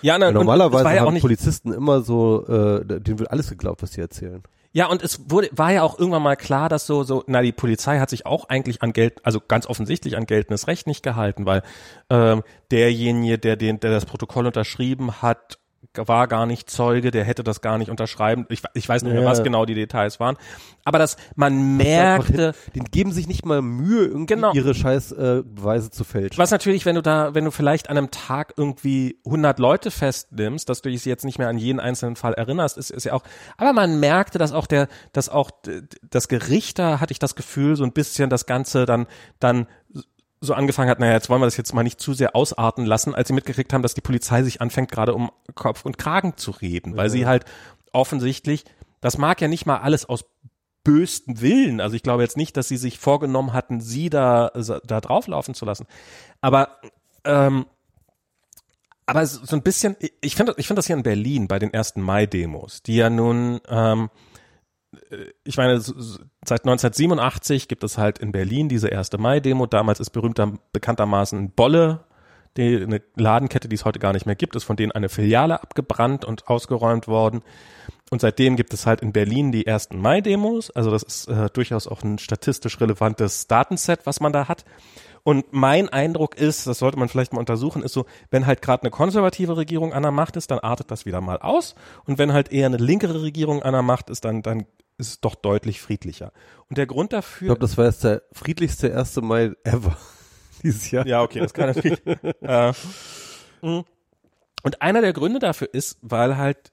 [0.01, 4.01] Ja, na, normalerweise ja haben Polizisten immer so, äh, denen wird alles geglaubt, was sie
[4.01, 4.43] erzählen.
[4.75, 7.51] Ja, und es wurde, war ja auch irgendwann mal klar, dass so, so, na, die
[7.51, 11.45] Polizei hat sich auch eigentlich an Geld, also ganz offensichtlich an geltendes Recht nicht gehalten,
[11.45, 11.61] weil
[12.09, 12.41] ähm,
[12.71, 15.59] derjenige, der den, der das Protokoll unterschrieben hat,
[15.95, 18.45] war gar nicht Zeuge, der hätte das gar nicht unterschreiben.
[18.49, 19.29] Ich, ich weiß nicht mehr, Ja.
[19.29, 20.37] was genau die Details waren.
[20.85, 24.53] Aber dass man merkte, Die geben sich nicht mal Mühe, irgendwie Genau.
[24.53, 26.37] ihre scheiß äh, Beweise zu fälschen.
[26.37, 30.67] was natürlich, wenn du da, wenn du vielleicht an einem Tag irgendwie 100 Leute festnimmst,
[30.69, 33.23] dass du dich jetzt nicht mehr an jeden einzelnen Fall erinnerst, ist, ist ja auch,
[33.57, 35.51] aber man merkte, dass auch der, dass auch
[36.09, 39.07] das Gericht da, hatte ich das Gefühl, so ein bisschen das Ganze dann,
[39.39, 39.67] dann
[40.45, 43.15] so angefangen hat, naja, jetzt wollen wir das jetzt mal nicht zu sehr ausarten lassen,
[43.15, 46.51] als sie mitgekriegt haben, dass die Polizei sich anfängt, gerade um Kopf und Kragen zu
[46.51, 47.45] reden, weil sie halt
[47.93, 48.65] offensichtlich,
[49.01, 50.25] das mag ja nicht mal alles aus
[50.83, 54.51] bösten Willen, also ich glaube jetzt nicht, dass sie sich vorgenommen hatten, sie da,
[54.85, 55.87] da drauflaufen zu lassen,
[56.41, 56.79] aber
[57.23, 57.65] ähm,
[59.05, 62.01] aber so ein bisschen, ich finde ich finde das hier in Berlin bei den ersten
[62.01, 64.32] Mai-Demos, die ja nun, ähm, äh,
[65.43, 69.65] ich meine, seit 1987 gibt es halt in Berlin diese erste Mai-Demo.
[69.65, 72.05] Damals ist berühmter, bekanntermaßen Bolle,
[72.57, 75.61] die, eine Ladenkette, die es heute gar nicht mehr gibt, ist von denen eine Filiale
[75.61, 77.41] abgebrannt und ausgeräumt worden.
[78.11, 80.69] Und seitdem gibt es halt in Berlin die ersten Mai-Demos.
[80.71, 84.65] Also das ist äh, durchaus auch ein statistisch relevantes Datenset, was man da hat.
[85.23, 88.83] Und mein Eindruck ist, das sollte man vielleicht mal untersuchen, ist so, wenn halt gerade
[88.83, 91.75] eine konservative Regierung an der Macht ist, dann artet das wieder mal aus.
[92.05, 94.65] Und wenn halt eher eine linkere Regierung an der Macht ist, dann, dann
[95.03, 96.31] ist es doch deutlich friedlicher.
[96.69, 97.47] Und der Grund Ich dafür.
[97.47, 99.17] glaube, das war jetzt der friedlichste 1.
[99.17, 99.97] Mai ever
[100.63, 101.05] dieses Jahr.
[101.05, 102.01] Ja, okay, das kann natürlich.
[102.41, 102.73] äh,
[103.61, 103.83] mh.
[104.63, 106.71] und einer der Gründe dafür ist, weil halt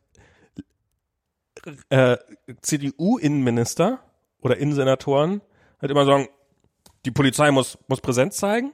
[1.90, 2.16] äh,
[2.62, 3.98] CDU-Innenminister
[4.40, 5.43] oder Innensenatoren
[5.81, 6.28] halt immer sagen,
[7.05, 8.73] die Polizei muss, muss Präsenz zeigen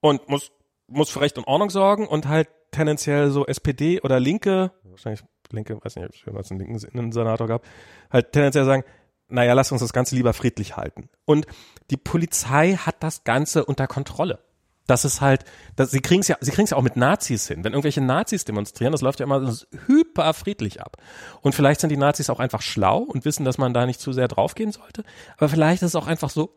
[0.00, 0.52] und muss,
[0.86, 5.78] muss für Recht und Ordnung sorgen und halt tendenziell so SPD oder Linke, wahrscheinlich Linke,
[5.82, 7.64] weiß nicht, ob es jemals einen linken Innensenator gab,
[8.10, 8.84] halt tendenziell sagen,
[9.28, 11.08] naja, lass uns das Ganze lieber friedlich halten.
[11.24, 11.46] Und
[11.90, 14.38] die Polizei hat das Ganze unter Kontrolle.
[14.86, 15.44] Das ist halt,
[15.76, 17.64] das, sie kriegen es ja, sie kriegen ja auch mit Nazis hin.
[17.64, 19.54] Wenn irgendwelche Nazis demonstrieren, das läuft ja immer
[19.86, 20.98] hyper friedlich ab.
[21.40, 24.12] Und vielleicht sind die Nazis auch einfach schlau und wissen, dass man da nicht zu
[24.12, 25.02] sehr draufgehen sollte.
[25.38, 26.54] Aber vielleicht ist es auch einfach so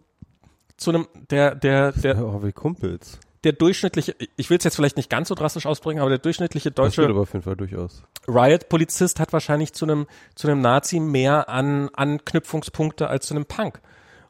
[0.76, 3.20] zu einem, der, der, der, oh, wie Kumpels.
[3.48, 6.70] Der durchschnittliche, ich will es jetzt vielleicht nicht ganz so drastisch ausbringen, aber der durchschnittliche
[6.70, 8.04] Das deutsche aber auf jeden Fall durchaus.
[8.28, 10.06] Riot-Polizist hat wahrscheinlich zu einem,
[10.36, 13.80] zu einem Nazi mehr an Anknüpfungspunkte als zu einem Punk.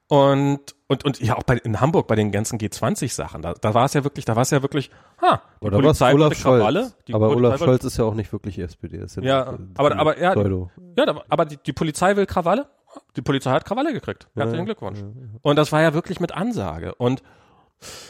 [0.07, 3.85] Und, und, und ja, auch bei, in Hamburg bei den ganzen G20-Sachen, da, da war
[3.85, 6.93] es ja wirklich, da war es ja wirklich, ha, die Oder Polizei Olaf Krawalle.
[7.07, 8.97] Die aber Polizei Olaf Scholz ist ja auch nicht wirklich SPD.
[8.97, 10.35] Ist ja, ja aber, aber, ja,
[10.95, 12.67] ja, aber die, die Polizei will Krawalle.
[13.15, 14.27] Die Polizei hat Krawalle gekriegt.
[14.35, 14.99] Herzlichen ja, Glückwunsch.
[14.99, 15.07] Ja,
[15.41, 16.93] und das war ja wirklich mit Ansage.
[16.95, 17.23] Und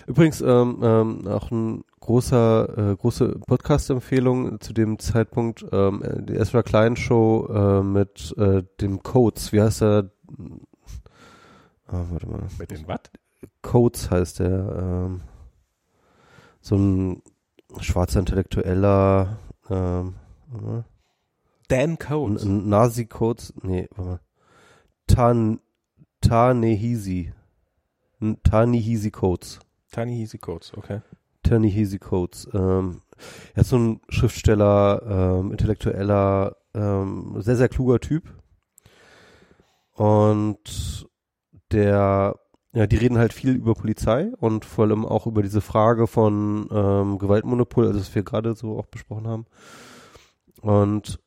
[0.08, 6.64] Übrigens ähm, ähm, auch ein großer, äh, große Podcast-Empfehlung zu dem Zeitpunkt, ähm, die Ezra
[6.64, 9.52] Klein Show äh, mit äh, dem Codes.
[9.52, 10.12] Wie heißt er?
[11.88, 12.44] Ah, warte mal.
[12.58, 13.02] Mit den was?
[13.62, 15.06] Codes heißt der.
[15.08, 15.22] Ähm,
[16.62, 17.22] so ein
[17.80, 19.38] schwarzer Intellektueller.
[19.70, 20.16] Ähm,
[21.68, 22.46] Dan Codes.
[22.46, 23.54] Nazi Codes.
[23.62, 24.20] Nee, warte mal.
[25.08, 25.60] Tan,
[26.22, 27.34] Tanehisi.
[28.44, 29.60] Tanihisi Codes.
[29.92, 31.02] Tanihisi Codes, okay.
[31.44, 32.48] Tanihisi Codes.
[32.54, 33.02] Ähm,
[33.54, 38.34] er ist so ein Schriftsteller, ähm, intellektueller, ähm, sehr, sehr kluger Typ.
[39.94, 41.08] Und
[41.72, 42.36] der,
[42.74, 46.68] ja, die reden halt viel über Polizei und vor allem auch über diese Frage von
[46.72, 49.46] ähm, Gewaltmonopol, also was wir gerade so auch besprochen haben.
[50.62, 51.20] Und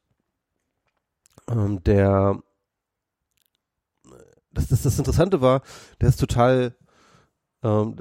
[1.48, 2.40] ähm, der,
[4.52, 5.62] das, das, das Interessante war,
[6.00, 6.76] der ist total,
[7.62, 7.96] ähm,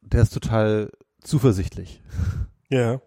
[0.00, 0.90] der ist total
[1.22, 2.02] zuversichtlich.
[2.68, 3.00] Ja.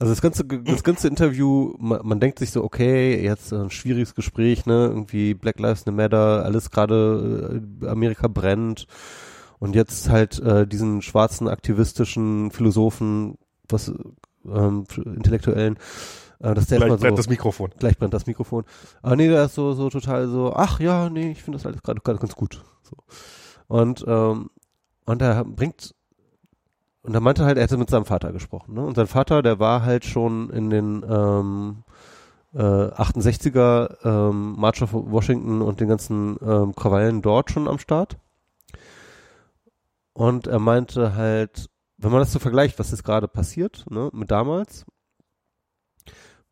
[0.00, 4.14] Also das ganze, das ganze Interview, man, man denkt sich so, okay, jetzt ein schwieriges
[4.14, 8.86] Gespräch, ne, irgendwie Black Lives Matter, alles gerade, äh, Amerika brennt
[9.58, 13.92] und jetzt halt äh, diesen schwarzen aktivistischen Philosophen, was
[14.46, 15.78] ähm, Intellektuellen,
[16.38, 17.70] äh, dass der gleich so, brennt das Mikrofon.
[17.78, 18.64] Gleich brennt das Mikrofon.
[19.02, 21.82] Aber nee, der ist so so total so, ach ja, nee, ich finde das alles
[21.82, 22.62] gerade ganz gut.
[22.82, 22.96] So.
[23.68, 24.50] Und ähm,
[25.04, 25.94] und er bringt
[27.02, 28.74] und er meinte halt, er hätte mit seinem Vater gesprochen.
[28.74, 28.84] Ne?
[28.84, 31.84] Und sein Vater, der war halt schon in den ähm,
[32.52, 38.18] äh, 68er ähm, March of Washington und den ganzen ähm, Krawallen dort schon am Start.
[40.12, 44.30] Und er meinte halt, wenn man das so vergleicht, was ist gerade passiert, ne, mit
[44.30, 44.84] damals,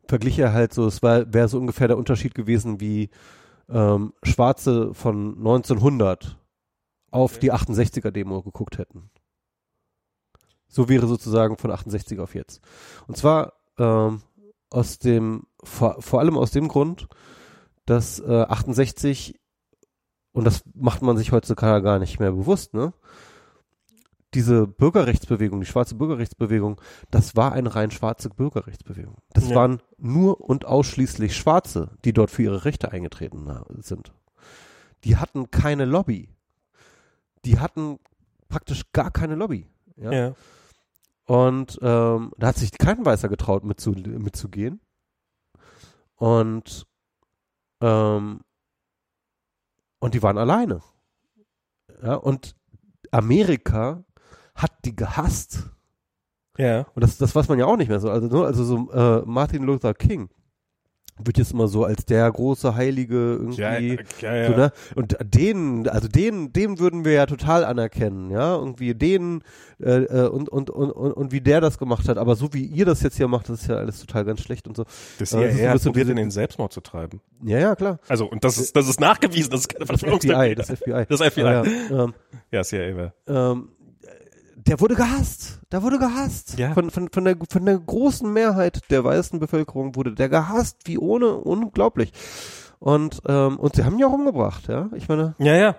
[0.07, 3.09] verglich er halt so, es wäre so ungefähr der Unterschied gewesen, wie
[3.69, 6.37] ähm, Schwarze von 1900
[7.11, 7.39] auf okay.
[7.41, 9.09] die 68er Demo geguckt hätten.
[10.67, 12.61] So wäre sozusagen von 68 auf jetzt.
[13.07, 14.21] Und zwar ähm,
[14.69, 17.07] aus dem, vor, vor allem aus dem Grund,
[17.85, 19.39] dass äh, 68,
[20.33, 22.93] und das macht man sich heutzutage gar nicht mehr bewusst, ne?
[24.33, 26.81] Diese Bürgerrechtsbewegung, die schwarze Bürgerrechtsbewegung,
[27.11, 29.15] das war eine rein schwarze Bürgerrechtsbewegung.
[29.31, 29.55] Das ja.
[29.55, 34.13] waren nur und ausschließlich Schwarze, die dort für ihre Rechte eingetreten sind.
[35.05, 36.36] Die hatten keine Lobby.
[37.45, 37.99] Die hatten
[38.47, 39.67] praktisch gar keine Lobby.
[39.95, 40.11] Ja.
[40.11, 40.35] ja.
[41.25, 44.79] Und ähm, da hat sich kein Weißer getraut, mitzu, mitzugehen.
[46.15, 46.87] Und
[47.81, 48.41] ähm,
[49.99, 50.81] und die waren alleine.
[52.01, 52.55] Ja, und
[53.11, 54.03] Amerika
[54.55, 55.69] hat die gehasst.
[56.57, 56.85] Ja.
[56.93, 58.09] Und das, das weiß man ja auch nicht mehr so.
[58.09, 60.29] Also, also so äh, Martin Luther King,
[61.23, 63.61] wird jetzt immer so als der große Heilige irgendwie.
[63.61, 64.47] Ja, ja, ja.
[64.47, 64.71] So, ne?
[64.95, 68.55] Und den, also den, dem würden wir ja total anerkennen, ja.
[68.55, 69.43] Irgendwie den
[69.79, 72.17] äh, äh, und, und, und, und, und wie der das gemacht hat.
[72.17, 74.67] Aber so wie ihr das jetzt hier macht, das ist ja alles total ganz schlecht
[74.67, 74.85] und so.
[75.19, 77.21] Das äh, das probiert in den Selbstmord zu treiben.
[77.43, 77.99] Ja, ja, klar.
[78.07, 81.05] Also, und das ist, das ist nachgewiesen, das ist keine das FBI, das FBI.
[81.07, 81.41] Das FBI.
[81.41, 82.13] Ja, ja, ähm,
[82.51, 83.13] ja CIA.
[83.27, 83.69] Ähm,
[84.67, 85.59] der wurde gehasst.
[85.71, 86.59] Der wurde gehasst.
[86.59, 86.73] Ja.
[86.73, 90.97] Von, von, von, der, von der großen Mehrheit der weißen Bevölkerung wurde der gehasst, wie
[90.97, 92.11] ohne, unglaublich.
[92.79, 94.89] Und, ähm, und sie haben ihn ja auch umgebracht, ja.
[94.93, 95.35] Ich meine.
[95.39, 95.75] Ja, ja.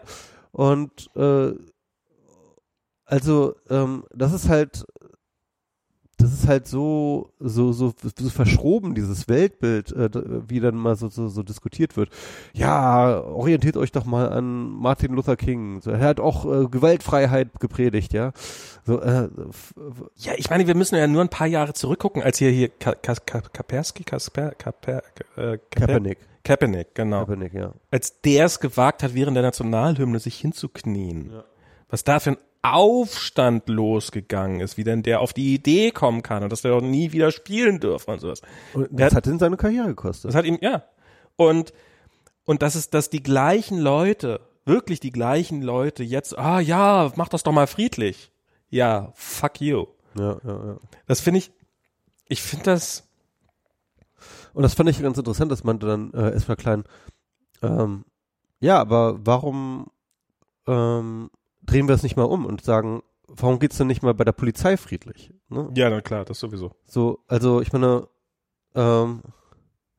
[0.53, 1.53] Und äh,
[3.05, 4.85] also, ähm, das ist halt
[6.29, 10.11] das ist halt so, so, so, so verschroben, dieses Weltbild, äh,
[10.47, 12.11] wie dann mal so, so, so diskutiert wird.
[12.53, 15.81] Ja, orientiert euch doch mal an Martin Luther King.
[15.81, 18.33] So, er hat auch äh, Gewaltfreiheit gepredigt, ja.
[18.85, 19.29] So, äh,
[20.17, 22.95] ja, ich meine, wir müssen ja nur ein paar Jahre zurückgucken, als hier hier Ka
[22.95, 25.03] Ka Ka Kapersky, Kasper, Kaper,
[25.37, 26.19] äh, Kaepernick.
[26.45, 27.21] Kaepernick, genau.
[27.21, 27.73] Kaepernick, ja.
[27.91, 31.31] Als der es gewagt hat, während der Nationalhymne sich hinzuknien.
[31.33, 31.45] Ja.
[31.91, 32.37] Was da für ein
[32.75, 36.81] Aufstand losgegangen ist, wie denn der auf die Idee kommen kann und dass der auch
[36.81, 38.43] nie wieder spielen dürfen und sowas.
[38.75, 40.31] Und das hat, hat ihm seine Karriere gekostet.
[40.31, 40.85] Das hat ihm, ja.
[41.37, 41.73] Und,
[42.45, 47.29] und das ist, dass die gleichen Leute, wirklich die gleichen Leute jetzt, ah ja, mach
[47.29, 48.31] das doch mal friedlich.
[48.71, 49.87] Ja, fuck you.
[50.17, 50.77] Ja, ja, ja.
[51.07, 51.51] Das finde ich,
[52.29, 53.09] ich finde das.
[54.53, 56.85] Und das fand ich ganz interessant, dass man dann äh, erstmal klein,
[57.63, 58.05] ähm,
[58.61, 59.87] ja, aber warum
[60.67, 61.31] ähm,
[61.69, 64.33] drehen wir es nicht mal um und sagen, warum geht's denn nicht mal bei der
[64.33, 65.33] Polizei friedlich?
[65.49, 65.71] Ne?
[65.77, 66.73] Ja, na klar, das sowieso.
[66.87, 68.09] So, also ich meine,
[68.75, 69.23] ähm,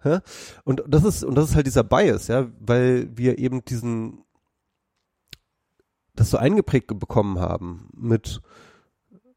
[0.02, 0.20] hä?
[0.64, 4.24] Und das ist, und das ist halt dieser Bias, ja, weil wir eben diesen
[6.16, 8.42] das so eingeprägt bekommen haben mit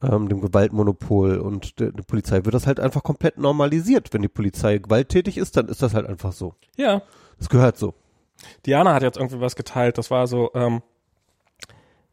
[0.02, 4.12] ähm, dem Gewaltmonopol und der, der Polizei, wird das halt einfach komplett normalisiert.
[4.12, 6.54] Wenn die Polizei gewalttätig ist, dann ist das halt einfach so.
[6.76, 7.02] Ja.
[7.38, 7.94] Das gehört so.
[8.66, 9.96] Diana hat jetzt irgendwie was geteilt.
[9.96, 10.82] Das war so, ähm,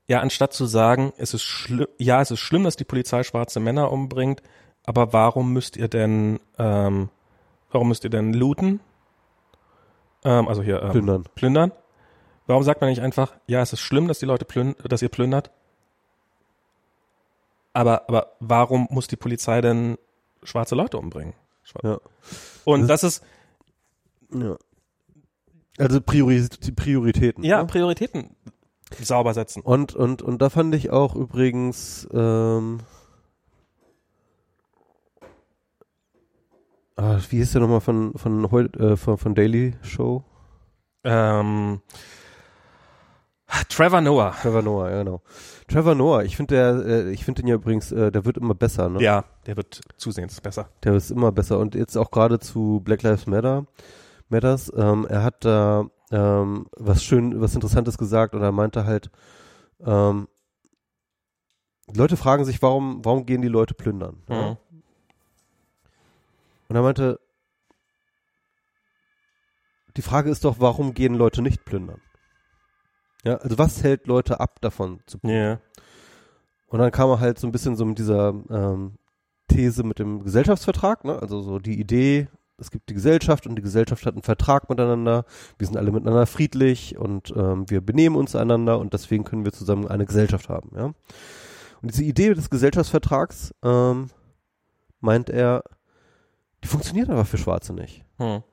[0.10, 3.60] ja, anstatt zu sagen, es ist schlimm, ja, es ist schlimm, dass die Polizei schwarze
[3.60, 4.42] Männer umbringt,
[4.84, 7.10] aber warum müsst ihr denn, ähm,
[7.72, 8.80] warum müsst ihr denn looten?
[10.26, 11.24] Ähm, also hier ähm, Plündern.
[11.36, 11.72] plündern.
[12.48, 15.10] Warum sagt man nicht einfach, ja, es ist schlimm, dass die Leute plünd dass ihr
[15.10, 15.52] plündert?
[17.74, 19.98] Aber, aber warum muss die Polizei denn
[20.44, 21.34] schwarze Leute umbringen?
[21.66, 22.00] Schwa- Ja.
[22.66, 23.24] Und das ist,
[24.34, 24.58] ja.
[25.78, 26.46] Also Priori
[26.76, 27.44] Prioritäten.
[27.44, 27.68] ja, ne?
[27.68, 28.36] Prioritäten
[29.02, 29.62] sauber setzen.
[29.62, 32.80] Und, und, und da fand ich auch übrigens, ähm,
[36.96, 38.44] ah, wie hieß der nochmal von, von,
[38.80, 40.24] äh, von, von Daily Show?
[41.04, 41.82] Ähm,
[43.70, 44.36] Trevor Noah.
[44.42, 45.22] Trevor Noah, ja genau.
[45.68, 48.54] Trevor Noah, ich finde der, äh, ich finde den ja übrigens, äh, der wird immer
[48.54, 49.02] besser, ne?
[49.02, 50.70] Ja, der wird zusehends besser.
[50.84, 53.66] Der ist immer besser und jetzt auch gerade zu Black Lives Matter,
[54.30, 59.12] Matters, ähm, er hat da ähm, was schön, was Interessantes gesagt und er meinte halt,
[59.86, 60.28] ähm,
[61.94, 64.22] Leute fragen sich, warum, warum gehen die Leute plündern?
[64.30, 64.52] Ja?
[64.52, 64.58] Mhm.
[66.68, 67.20] Und er meinte,
[69.98, 72.02] die Frage ist doch, warum gehen Leute nicht plündern?
[73.24, 75.60] Ja, also was hält Leute ab davon zu plündern?
[75.60, 75.84] Ja.
[76.68, 79.00] Und dann kam er halt so ein bisschen so mit dieser ähm,
[79.48, 81.20] These mit dem Gesellschaftsvertrag, ne?
[81.20, 82.28] also so die Idee,
[82.60, 85.26] es gibt die Gesellschaft und die Gesellschaft hat einen Vertrag miteinander,
[85.58, 89.52] wir sind alle miteinander friedlich und ähm, wir benehmen uns einander und deswegen können wir
[89.52, 90.72] zusammen eine Gesellschaft haben.
[90.76, 90.86] Ja?
[91.82, 94.10] Und diese Idee des Gesellschaftsvertrags, ähm,
[95.00, 95.64] meint er,
[96.64, 98.04] die funktioniert aber für Schwarze nicht.
[98.18, 98.44] Hm.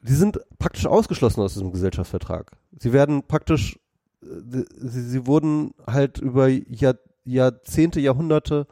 [0.00, 2.52] Die sind praktisch ausgeschlossen aus diesem Gesellschaftsvertrag.
[2.78, 3.78] Sie werden praktisch,
[4.22, 6.94] äh, sie, sie wurden halt über Jahr,
[7.24, 8.66] Jahrzehnte, Jahrhunderte,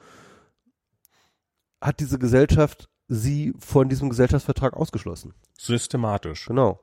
[1.81, 5.35] hat diese Gesellschaft sie von diesem Gesellschaftsvertrag ausgeschlossen.
[5.59, 6.47] Systematisch.
[6.47, 6.81] Genau.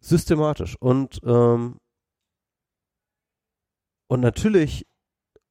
[0.00, 0.76] Systematisch.
[0.80, 1.78] Und, ähm,
[4.06, 4.86] und natürlich,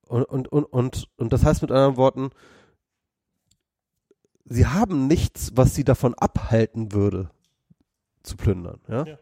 [0.07, 2.29] und, und, und, und, und das heißt mit anderen Worten,
[4.45, 7.31] sie haben nichts, was sie davon abhalten würde,
[8.23, 8.79] zu plündern.
[8.87, 9.05] Ja.
[9.05, 9.17] Ja.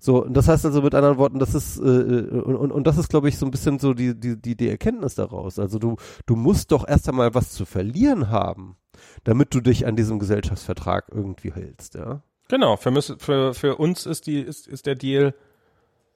[0.00, 2.98] So, und das heißt also mit anderen Worten, das ist, äh, und, und, und das
[2.98, 5.58] ist, glaube ich, so ein bisschen so die, die, die, die Erkenntnis daraus.
[5.58, 8.76] Also du, du musst doch erst einmal was zu verlieren haben,
[9.24, 12.22] damit du dich an diesem Gesellschaftsvertrag irgendwie hältst, ja.
[12.48, 15.34] Genau, für, für, für uns ist, die, ist, ist der Deal,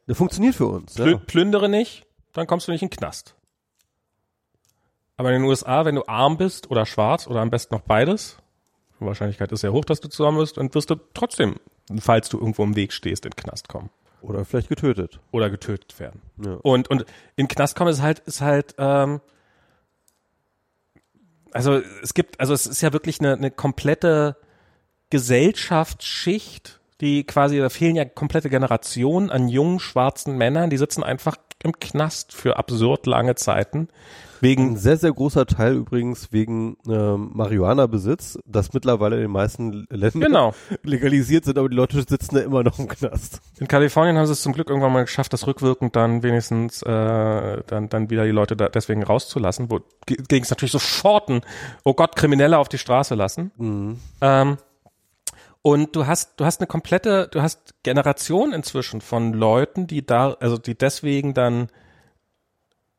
[0.08, 0.94] Der funktioniert für uns.
[0.94, 1.16] plü Ja.
[1.18, 3.34] plündere nicht, dann kommst du nicht in den Knast.
[5.16, 8.38] Aber in den USA, wenn du arm bist oder schwarz oder am besten noch beides,
[8.98, 11.56] die Wahrscheinlichkeit ist sehr hoch, dass du zusammen bist, und wirst du trotzdem,
[12.00, 13.90] falls du irgendwo im Weg stehst, in den Knast kommen.
[14.22, 15.20] Oder vielleicht getötet.
[15.32, 16.22] Oder getötet werden.
[16.42, 16.54] Ja.
[16.62, 17.02] Und, und
[17.36, 19.20] in den Knast kommen ist halt, ist halt, ähm,
[21.52, 24.36] also es gibt, also es ist ja wirklich eine, eine komplette
[25.10, 31.36] Gesellschaftsschicht, die quasi, da fehlen ja komplette Generationen an jungen schwarzen Männern, die sitzen einfach
[31.62, 33.88] im Knast für absurd lange Zeiten.
[34.42, 39.86] Ein Wegen, sehr, sehr großer Teil übrigens wegen ähm, Marihuana-Besitz, das mittlerweile in den meisten
[39.88, 40.54] Ländern genau.
[40.82, 43.40] legalisiert sind, aber die Leute sitzen da immer noch im Knast.
[43.60, 47.62] In Kalifornien haben sie es zum Glück irgendwann mal geschafft, das rückwirkend dann wenigstens äh,
[47.66, 51.42] dann, dann wieder die Leute da deswegen rauszulassen, wo ging es natürlich sofort ein,
[51.84, 53.52] oh Gott, Kriminelle auf die Straße lassen.
[53.58, 54.00] Mhm.
[54.20, 54.56] Ähm,
[55.62, 60.32] und du hast, du hast eine komplette, du hast Generation inzwischen von Leuten, die da,
[60.40, 61.68] also die deswegen dann,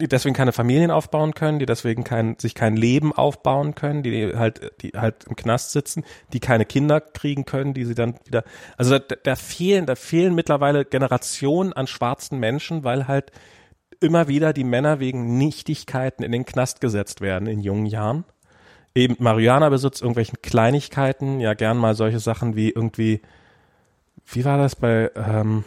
[0.04, 4.36] die deswegen keine Familien aufbauen können, die deswegen kein, sich kein Leben aufbauen können, die
[4.36, 6.04] halt, die halt im Knast sitzen,
[6.34, 8.44] die keine Kinder kriegen können, die sie dann wieder,
[8.76, 13.32] also da, da fehlen, da fehlen mittlerweile Generationen an schwarzen Menschen, weil halt
[14.02, 18.26] immer wieder die Männer wegen Nichtigkeiten in den Knast gesetzt werden in jungen Jahren.
[18.94, 23.22] Eben Marihuana-Besitz, irgendwelchen Kleinigkeiten, ja gern mal solche Sachen wie irgendwie,
[24.26, 25.64] wie war das bei, ähm,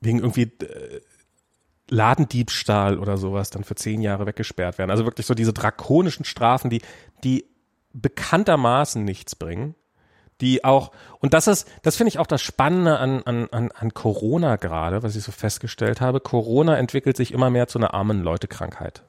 [0.00, 1.00] wegen irgendwie äh,
[1.88, 4.90] Ladendiebstahl oder sowas dann für zehn Jahre weggesperrt werden.
[4.90, 6.82] Also wirklich so diese drakonischen Strafen, die,
[7.24, 7.46] die
[7.92, 9.74] bekanntermaßen nichts bringen,
[10.40, 13.94] die auch, und das ist, das finde ich auch das Spannende an, an, an, an
[13.94, 16.20] Corona gerade, was ich so festgestellt habe.
[16.20, 19.02] Corona entwickelt sich immer mehr zu einer armen Leute-Krankheit.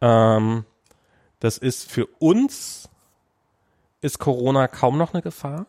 [0.00, 0.64] Ähm,
[1.40, 2.88] das ist für uns
[4.00, 5.66] ist Corona kaum noch eine Gefahr.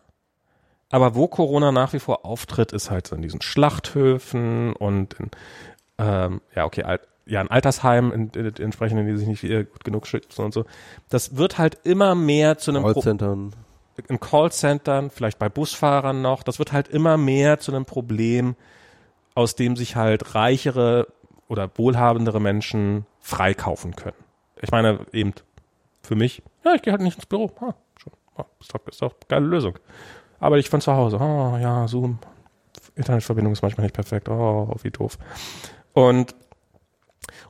[0.90, 5.30] Aber wo Corona nach wie vor auftritt, ist halt so in diesen Schlachthöfen und in,
[5.98, 9.64] ähm, ja, okay, alt, ja, in Altersheimen, in, in, in entsprechenden, die sich nicht äh,
[9.64, 10.64] gut genug schützen und so.
[11.08, 13.52] Das wird halt immer mehr zu einem Pro Callcentern.
[14.08, 18.54] in Callcentern, vielleicht bei Busfahrern noch, das wird halt immer mehr zu einem Problem
[19.34, 21.08] aus dem sich halt reichere
[21.48, 24.16] oder wohlhabendere Menschen freikaufen können.
[24.62, 25.34] Ich meine, eben
[26.02, 27.50] für mich, ja, ich gehe halt nicht ins Büro.
[27.60, 28.12] Ah, schon.
[28.36, 29.78] Ah, ist, doch, ist doch eine geile Lösung.
[30.40, 31.18] Aber ich von zu Hause.
[31.20, 32.18] Oh, ja, Zoom.
[32.94, 34.28] Internetverbindung ist manchmal nicht perfekt.
[34.28, 35.18] Oh, wie doof.
[35.96, 36.34] Und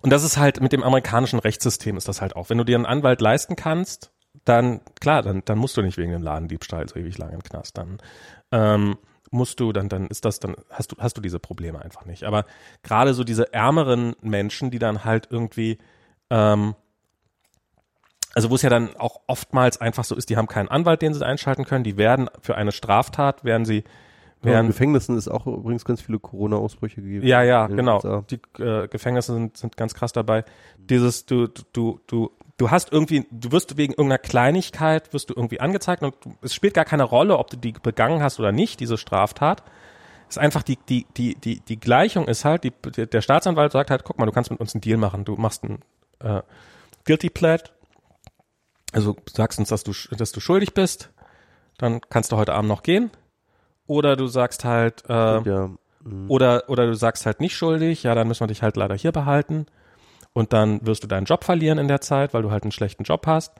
[0.02, 2.48] und das ist halt mit dem amerikanischen Rechtssystem ist das halt auch.
[2.48, 4.12] Wenn du dir einen Anwalt leisten kannst,
[4.44, 7.77] dann klar, dann, dann musst du nicht wegen dem Ladendiebstahl so ewig lang im Knast.
[7.77, 7.98] Dann
[8.52, 8.98] ähm,
[9.32, 12.23] musst du, dann, dann ist das, dann hast du, hast du diese Probleme einfach nicht.
[12.23, 12.44] Aber
[12.85, 15.78] gerade so diese ärmeren Menschen, die dann halt irgendwie,
[16.31, 16.77] ähm,
[18.35, 21.14] also wo es ja dann auch oftmals einfach so ist, die haben keinen Anwalt, den
[21.14, 23.82] sie einschalten können, die werden für eine Straftat, werden sie
[24.44, 27.26] ja, in Gefängnissen ist auch übrigens ganz viele Corona-Ausbrüche gegeben.
[27.26, 28.22] Ja, ja, genau.
[28.30, 30.44] Die äh, Gefängnisse sind, sind ganz krass dabei.
[30.78, 35.60] Dieses, du, du, du, du hast irgendwie, du wirst wegen irgendeiner Kleinigkeit, wirst du irgendwie
[35.60, 38.98] angezeigt und es spielt gar keine Rolle, ob du die begangen hast oder nicht, diese
[38.98, 39.62] Straftat.
[40.28, 43.90] Es ist einfach die, die, die, die, die Gleichung ist halt, die, der Staatsanwalt sagt
[43.90, 45.24] halt, guck mal, du kannst mit uns einen Deal machen.
[45.24, 45.80] Du machst einen
[46.18, 46.42] äh,
[47.04, 47.70] Guilty Pledge,
[48.92, 51.10] also sagst uns, dass du, dass du schuldig bist,
[51.78, 53.10] dann kannst du heute Abend noch gehen.
[53.86, 55.70] Oder du sagst halt, äh, ja.
[56.02, 56.28] mhm.
[56.28, 59.12] oder, oder du sagst halt nicht schuldig, ja, dann müssen wir dich halt leider hier
[59.12, 59.66] behalten.
[60.32, 63.04] Und dann wirst du deinen Job verlieren in der Zeit, weil du halt einen schlechten
[63.04, 63.52] Job hast.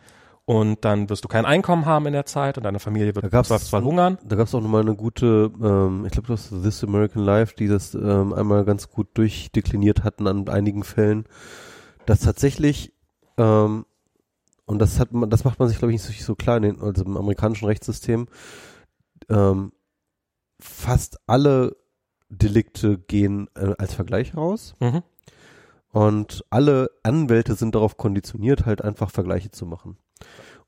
[0.45, 3.83] Und dann wirst du kein Einkommen haben in der Zeit und deine Familie wird zwar
[3.83, 4.17] hungern.
[4.25, 7.67] Da gab es auch nochmal eine gute, ähm, ich glaube, das This American Life, die
[7.67, 11.25] das ähm, einmal ganz gut durchdekliniert hatten an einigen Fällen,
[12.07, 12.93] dass tatsächlich,
[13.39, 13.87] ähm,
[14.67, 16.81] und das hat man, das macht man sich, glaube ich, nicht so klar in den,
[16.81, 18.29] also im amerikanischen Rechtssystem,
[19.29, 19.73] ähm,
[20.59, 21.77] fast alle
[22.29, 24.75] Delikte gehen äh, als Vergleich raus.
[24.81, 25.03] Mhm.
[25.91, 29.97] Und alle Anwälte sind darauf konditioniert, halt einfach Vergleiche zu machen.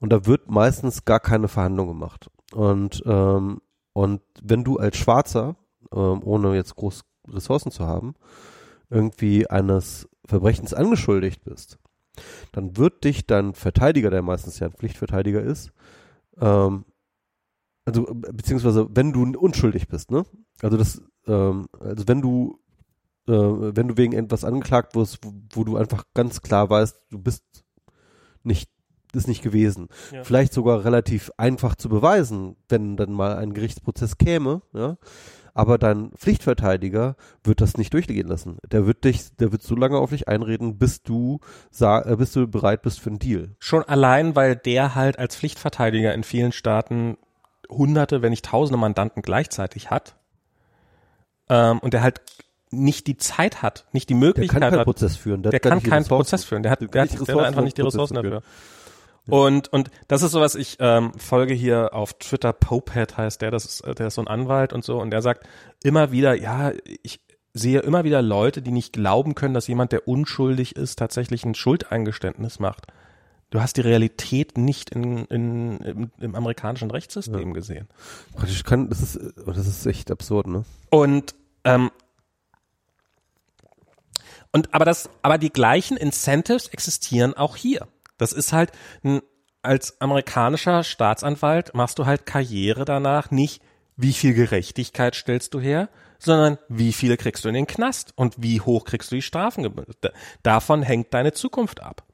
[0.00, 2.30] Und da wird meistens gar keine Verhandlung gemacht.
[2.54, 3.60] Und, ähm,
[3.92, 5.56] und wenn du als Schwarzer,
[5.92, 8.14] ähm, ohne jetzt groß Ressourcen zu haben,
[8.90, 11.78] irgendwie eines Verbrechens angeschuldigt bist,
[12.52, 15.72] dann wird dich dein Verteidiger, der meistens ja ein Pflichtverteidiger ist,
[16.40, 16.84] ähm,
[17.88, 20.24] also beziehungsweise wenn du unschuldig bist, ne?
[20.60, 22.60] Also das, ähm, also wenn du,
[23.26, 27.18] äh, wenn du wegen etwas angeklagt wirst, wo, wo, du einfach ganz klar weißt, du
[27.18, 27.42] bist
[28.42, 28.70] nicht,
[29.14, 29.88] ist nicht gewesen.
[30.12, 30.22] Ja.
[30.22, 34.98] Vielleicht sogar relativ einfach zu beweisen, wenn dann mal ein Gerichtsprozess käme, ja.
[35.54, 38.58] Aber dein Pflichtverteidiger wird das nicht durchgehen lassen.
[38.70, 41.40] Der wird dich, der wird so lange auf dich einreden, bis du,
[41.80, 43.56] äh, bis du bereit bist für einen Deal.
[43.58, 47.16] Schon allein, weil der halt als Pflichtverteidiger in vielen Staaten
[47.68, 50.16] hunderte, wenn nicht tausende Mandanten gleichzeitig hat
[51.48, 52.20] ähm, und der halt
[52.70, 55.42] nicht die Zeit hat, nicht die Möglichkeit der kann keinen Prozess führen.
[55.42, 56.62] Der, der kann keinen Prozess führen.
[56.62, 58.42] Der hat, der hat, der hat einfach nicht die Ressourcen dafür.
[59.26, 63.66] Und, und das ist sowas, ich ähm, folge hier auf Twitter, Popehead heißt der, das
[63.66, 65.46] ist, der ist so ein Anwalt und so, und der sagt
[65.82, 66.72] immer wieder, ja,
[67.02, 67.20] ich
[67.52, 71.54] sehe immer wieder Leute, die nicht glauben können, dass jemand, der unschuldig ist, tatsächlich ein
[71.54, 72.86] Schuldeingeständnis macht
[73.50, 77.54] du hast die Realität nicht in, in, im, im amerikanischen Rechtssystem ja.
[77.54, 77.88] gesehen.
[78.34, 80.64] Praktisch kann, das ist, das ist echt absurd, ne?
[80.90, 81.34] Und,
[81.64, 81.90] ähm,
[84.52, 87.86] und aber das, aber die gleichen Incentives existieren auch hier.
[88.16, 88.72] Das ist halt
[89.62, 93.62] als amerikanischer Staatsanwalt machst du halt Karriere danach nicht,
[93.96, 95.88] wie viel Gerechtigkeit stellst du her,
[96.18, 99.84] sondern wie viele kriegst du in den Knast und wie hoch kriegst du die Strafen.
[100.42, 102.07] Davon hängt deine Zukunft ab.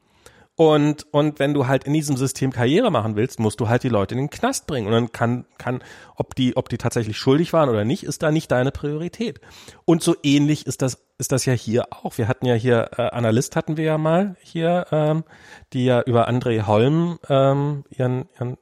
[0.57, 3.89] Und, und wenn du halt in diesem System Karriere machen willst, musst du halt die
[3.89, 4.87] Leute in den Knast bringen.
[4.87, 5.83] Und dann kann, kann,
[6.15, 9.41] ob die, ob die tatsächlich schuldig waren oder nicht, ist da nicht deine Priorität.
[9.85, 12.19] Und so ähnlich ist das, ist das ja hier auch.
[12.19, 15.25] Wir hatten ja hier, äh, Analyst hatten wir ja mal hier, ähm,
[15.73, 18.59] die ja über André Holm, ähm, ihren, ihren,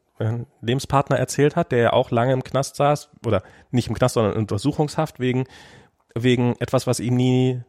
[0.60, 3.42] Lebenspartner erzählt hat, der ja auch lange im Knast saß, oder
[3.72, 5.46] nicht im Knast, sondern in Untersuchungshaft wegen,
[6.14, 7.60] wegen etwas, was ihm nie,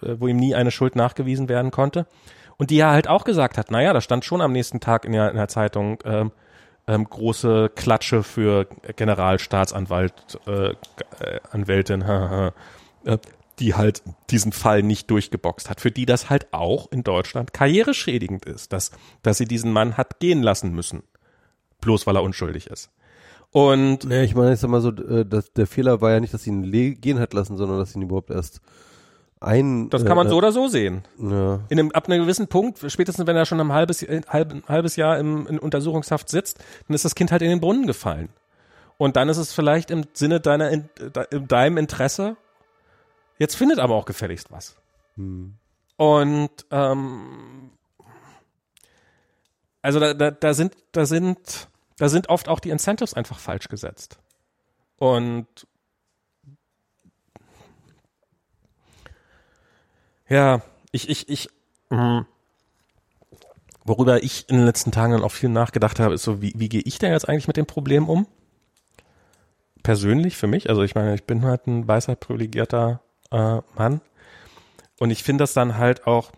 [0.00, 2.06] äh, wo ihm nie eine Schuld nachgewiesen werden konnte.
[2.58, 5.12] Und die ja halt auch gesagt hat, naja, da stand schon am nächsten Tag in
[5.12, 6.32] der, in der Zeitung ähm,
[6.86, 8.66] ähm, große Klatsche für
[8.96, 10.74] Generalstaatsanwalt, äh, äh,
[11.50, 12.02] Anwältin,
[13.04, 13.18] äh,
[13.58, 18.44] die halt diesen Fall nicht durchgeboxt hat, für die das halt auch in Deutschland karriereschädigend
[18.44, 18.90] ist, dass,
[19.22, 21.02] dass sie diesen Mann hat gehen lassen müssen.
[21.80, 22.90] Bloß weil er unschuldig ist.
[23.50, 24.04] Und.
[24.04, 26.42] Nee, ich meine, ich sag mal so, äh, dass der Fehler war ja nicht, dass
[26.42, 28.60] sie ihn gehen hat lassen, sondern dass sie ihn überhaupt erst
[29.40, 29.90] ein.
[29.90, 31.02] Das kann man äh, so oder so sehen.
[31.18, 31.60] Ja.
[31.68, 34.96] In einem, ab einem gewissen Punkt, spätestens wenn er schon ein halbes, äh, halb, halbes
[34.96, 36.58] Jahr im, in Untersuchungshaft sitzt,
[36.88, 38.28] dann ist das Kind halt in den Brunnen gefallen.
[38.98, 40.88] Und dann ist es vielleicht im Sinne deiner, in,
[41.30, 42.36] in deinem Interesse,
[43.38, 44.76] jetzt findet aber auch gefälligst was.
[45.16, 45.54] Hm.
[45.96, 47.70] Und ähm,
[49.82, 51.68] also da, da, da sind, da sind,
[51.98, 54.18] da sind oft auch die Incentives einfach falsch gesetzt.
[54.98, 55.46] Und
[60.28, 60.62] Ja,
[60.92, 61.48] ich, ich, ich,
[61.90, 62.26] mh,
[63.84, 66.68] worüber ich in den letzten Tagen dann auch viel nachgedacht habe, ist so, wie, wie
[66.68, 68.26] gehe ich denn jetzt eigentlich mit dem Problem um?
[69.82, 73.00] Persönlich für mich, also ich meine, ich bin halt ein weißer, privilegierter
[73.30, 74.00] äh, Mann.
[74.98, 76.32] Und ich finde das dann halt auch,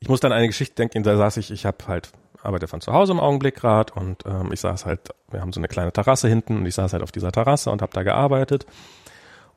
[0.00, 2.10] ich muss dann eine Geschichte denken, da saß ich, ich habe halt
[2.42, 5.60] arbeite von zu Hause im Augenblick gerade und ähm, ich saß halt, wir haben so
[5.60, 8.64] eine kleine Terrasse hinten und ich saß halt auf dieser Terrasse und habe da gearbeitet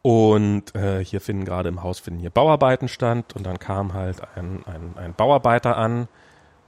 [0.01, 4.21] und äh, hier finden gerade im Haus finden hier Bauarbeiten stand und dann kam halt
[4.35, 6.07] ein, ein, ein Bauarbeiter an,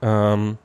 [0.02, 0.58] ähm,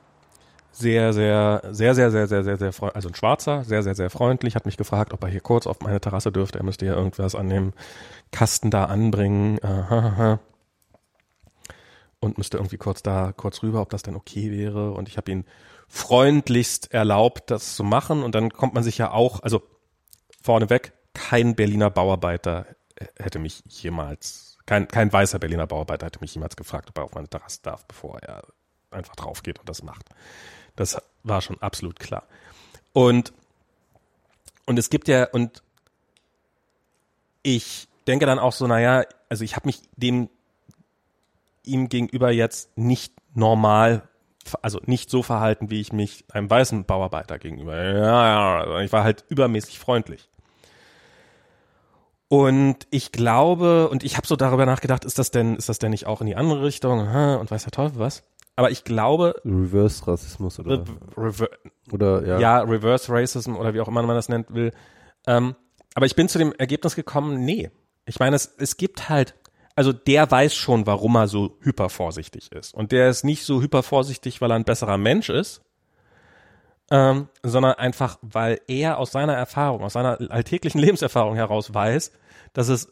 [0.72, 4.08] sehr, sehr, sehr, sehr, sehr, sehr, sehr, sehr, sehr, also ein Schwarzer, sehr, sehr, sehr
[4.08, 6.58] freundlich, hat mich gefragt, ob er hier kurz auf meine Terrasse dürfte.
[6.58, 7.72] Er müsste hier irgendwas an dem
[8.30, 9.58] Kasten da anbringen.
[9.58, 10.36] Äh,
[12.20, 14.92] und müsste irgendwie kurz da, kurz rüber, ob das denn okay wäre.
[14.92, 15.44] Und ich habe ihn
[15.88, 18.22] freundlichst erlaubt, das zu machen.
[18.22, 19.62] Und dann kommt man sich ja auch, also
[20.42, 22.66] vorneweg, kein Berliner Bauarbeiter
[23.18, 27.14] hätte mich jemals, kein, kein weißer Berliner Bauarbeiter hätte mich jemals gefragt, ob er auf
[27.14, 28.42] meine Terrasse darf, bevor er
[28.90, 30.06] einfach drauf geht und das macht.
[30.76, 32.24] Das war schon absolut klar.
[32.92, 33.32] Und,
[34.64, 35.62] und es gibt ja, und
[37.42, 40.30] ich denke dann auch so, naja, also ich habe mich dem
[41.64, 44.08] ihm gegenüber jetzt nicht normal,
[44.62, 47.76] also nicht so verhalten, wie ich mich einem weißen Bauarbeiter gegenüber.
[47.76, 50.29] Ja, ja, ich war halt übermäßig freundlich.
[52.32, 55.90] Und ich glaube, und ich habe so darüber nachgedacht, ist das denn, ist das denn
[55.90, 57.00] nicht auch in die andere Richtung?
[57.00, 58.22] Und weiß der Teufel was?
[58.54, 59.34] Aber ich glaube.
[59.44, 60.84] Reverse Rassismus oder.
[61.16, 61.48] Rever
[61.90, 62.38] oder ja.
[62.38, 64.70] Ja, Reverse Racism oder wie auch immer man das nennt will.
[65.26, 65.56] Ähm,
[65.94, 67.72] aber ich bin zu dem Ergebnis gekommen, nee.
[68.06, 69.34] Ich meine, es, es gibt halt,
[69.74, 72.74] also der weiß schon, warum er so hypervorsichtig ist.
[72.74, 75.62] Und der ist nicht so hypervorsichtig, weil er ein besserer Mensch ist,
[76.90, 82.12] ähm, sondern einfach, weil er aus seiner Erfahrung, aus seiner alltäglichen Lebenserfahrung heraus weiß,
[82.52, 82.88] dass es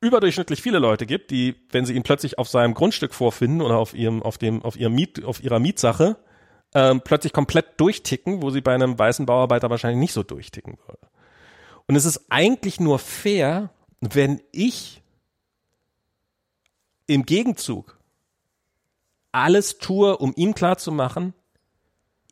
[0.00, 3.94] überdurchschnittlich viele Leute gibt, die, wenn sie ihn plötzlich auf seinem Grundstück vorfinden oder auf
[3.94, 6.16] ihrem, auf dem, auf ihrem Miet, auf ihrer Mietsache,
[6.74, 11.06] ähm, plötzlich komplett durchticken, wo sie bei einem weißen Bauarbeiter wahrscheinlich nicht so durchticken würde.
[11.86, 13.70] Und es ist eigentlich nur fair,
[14.00, 15.02] wenn ich
[17.06, 17.98] im Gegenzug
[19.30, 21.34] alles tue, um ihm klarzumachen,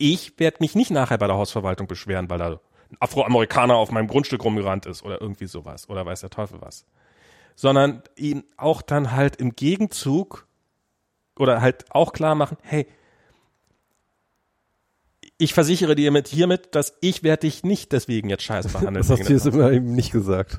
[0.01, 4.09] ich werde mich nicht nachher bei der Hausverwaltung beschweren, weil da ein Afroamerikaner auf meinem
[4.09, 6.87] Grundstück rumgerannt ist oder irgendwie sowas oder weiß der Teufel was.
[7.55, 10.47] Sondern ihn auch dann halt im Gegenzug
[11.39, 12.87] oder halt auch klar machen, hey,
[15.41, 18.97] ich versichere dir mit hiermit, dass ich werde dich nicht deswegen jetzt scheiße behandeln.
[19.01, 20.59] Das hast du jetzt immer eben nicht gesagt.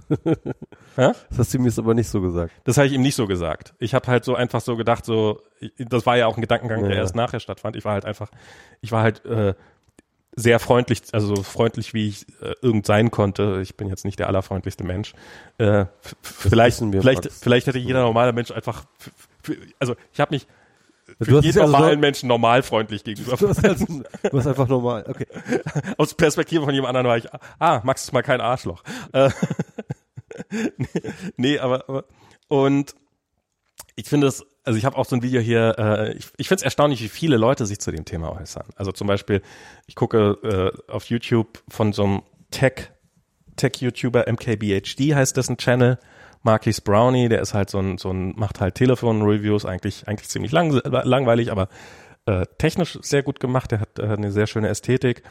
[0.95, 2.51] Das hast du mir jetzt aber nicht so gesagt.
[2.63, 3.73] Das habe ich ihm nicht so gesagt.
[3.79, 5.41] Ich habe halt so einfach so gedacht, so,
[5.77, 6.97] das war ja auch ein Gedankengang, der ja.
[6.97, 7.75] erst nachher stattfand.
[7.75, 8.31] Ich war halt einfach,
[8.81, 9.53] ich war halt äh,
[10.35, 13.59] sehr freundlich, also so freundlich wie ich äh, irgend sein konnte.
[13.61, 15.13] Ich bin jetzt nicht der allerfreundlichste Mensch.
[15.59, 15.85] Äh,
[16.23, 18.85] vielleicht, vielleicht, vielleicht hätte jeder normale Mensch einfach,
[19.79, 20.47] also ich habe mich
[21.19, 23.37] für jeden also normalen Menschen normal freundlich gegenüber.
[23.37, 25.27] Du hast, also, du hast einfach normal, okay.
[25.97, 27.27] Aus Perspektive von jemand anderem war ich,
[27.59, 28.83] ah, Max ist mal kein Arschloch.
[29.13, 29.29] Äh,
[31.37, 32.05] nee, aber, aber
[32.47, 32.95] und
[33.95, 36.59] ich finde es, also ich habe auch so ein Video hier, äh, ich, ich finde
[36.59, 38.67] es erstaunlich, wie viele Leute sich zu dem Thema äußern.
[38.75, 39.41] Also zum Beispiel,
[39.87, 42.21] ich gucke äh, auf YouTube von so einem
[42.51, 42.91] Tech,
[43.55, 45.99] Tech-YouTuber, MKBHD heißt dessen Channel,
[46.43, 50.51] Marquis Brownie, der ist halt so ein, so ein macht halt Telefon-Reviews, eigentlich, eigentlich ziemlich
[50.51, 51.69] lang, langweilig, aber
[52.25, 53.71] äh, technisch sehr gut gemacht.
[53.71, 55.23] Der hat äh, eine sehr schöne Ästhetik.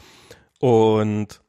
[0.59, 1.41] Und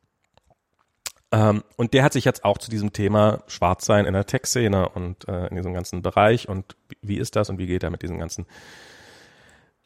[1.33, 5.27] ähm, und der hat sich jetzt auch zu diesem Thema Schwarzsein in der Tech-Szene und
[5.29, 8.19] äh, in diesem ganzen Bereich und wie ist das und wie geht er mit diesen
[8.19, 8.47] ganzen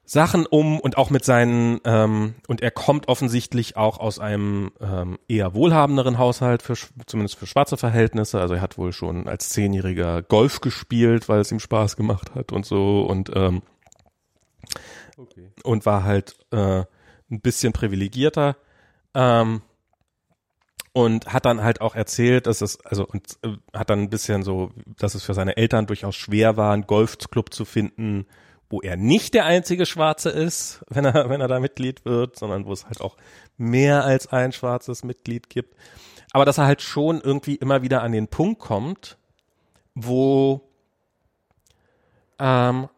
[0.09, 5.19] Sachen um und auch mit seinen ähm, und er kommt offensichtlich auch aus einem ähm,
[5.27, 6.77] eher wohlhabenderen Haushalt für
[7.07, 8.41] zumindest für schwarze Verhältnisse.
[8.41, 12.53] Also er hat wohl schon als Zehnjähriger Golf gespielt, weil es ihm Spaß gemacht hat
[12.53, 13.63] und so und ähm,
[15.17, 15.51] okay.
[15.65, 16.85] und war halt äh,
[17.29, 18.57] ein bisschen privilegierter
[19.13, 19.61] ähm,
[20.93, 24.45] und hat dann halt auch erzählt, dass es also und äh, hat dann ein bisschen
[24.45, 28.27] so, dass es für seine Eltern durchaus schwer war, einen Golfclub zu finden
[28.69, 32.67] wo er nicht der einzige Schwarze ist, wenn er, wenn er da Mitglied wird, sondern
[32.67, 33.17] wo es halt auch
[33.57, 35.75] mehr als ein schwarzes Mitglied gibt.
[36.33, 39.17] Aber dass er halt schon irgendwie immer wieder an den Punkt kommt,
[39.95, 40.69] wo,
[42.39, 42.89] ähm,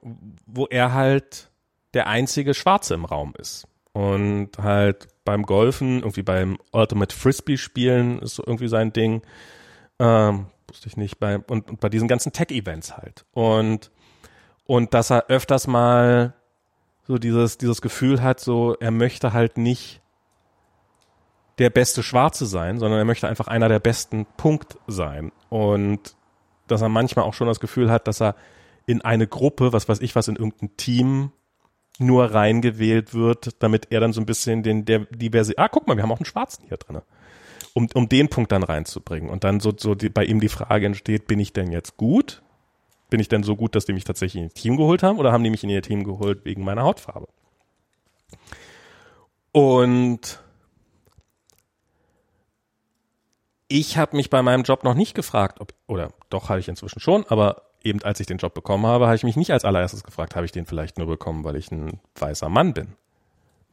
[0.46, 1.50] wo er halt
[1.94, 3.66] der einzige Schwarze im Raum ist.
[3.92, 9.22] Und halt beim Golfen, irgendwie beim Ultimate Frisbee spielen ist so irgendwie sein Ding.
[9.98, 13.24] Ähm, wusste ich nicht, bei, und, und bei diesen ganzen Tech-Events halt.
[13.32, 13.90] Und
[14.68, 16.34] und dass er öfters mal
[17.06, 20.02] so dieses, dieses Gefühl hat, so er möchte halt nicht
[21.56, 25.32] der beste Schwarze sein, sondern er möchte einfach einer der besten Punkt sein.
[25.48, 26.14] Und
[26.66, 28.36] dass er manchmal auch schon das Gefühl hat, dass er
[28.84, 31.32] in eine Gruppe, was weiß ich was, in irgendein Team
[31.98, 35.96] nur reingewählt wird, damit er dann so ein bisschen den der diverse ah guck mal,
[35.96, 37.00] wir haben auch einen Schwarzen hier drin,
[37.72, 40.84] um um den Punkt dann reinzubringen und dann so so die, bei ihm die Frage
[40.84, 42.42] entsteht, bin ich denn jetzt gut?
[43.10, 45.32] Bin ich denn so gut, dass die mich tatsächlich in ihr Team geholt haben oder
[45.32, 47.28] haben die mich in ihr Team geholt wegen meiner Hautfarbe?
[49.52, 50.40] Und
[53.68, 57.00] ich habe mich bei meinem Job noch nicht gefragt, ob oder doch habe ich inzwischen
[57.00, 60.04] schon, aber eben als ich den Job bekommen habe, habe ich mich nicht als allererstes
[60.04, 62.94] gefragt, habe ich den vielleicht nur bekommen, weil ich ein weißer Mann bin.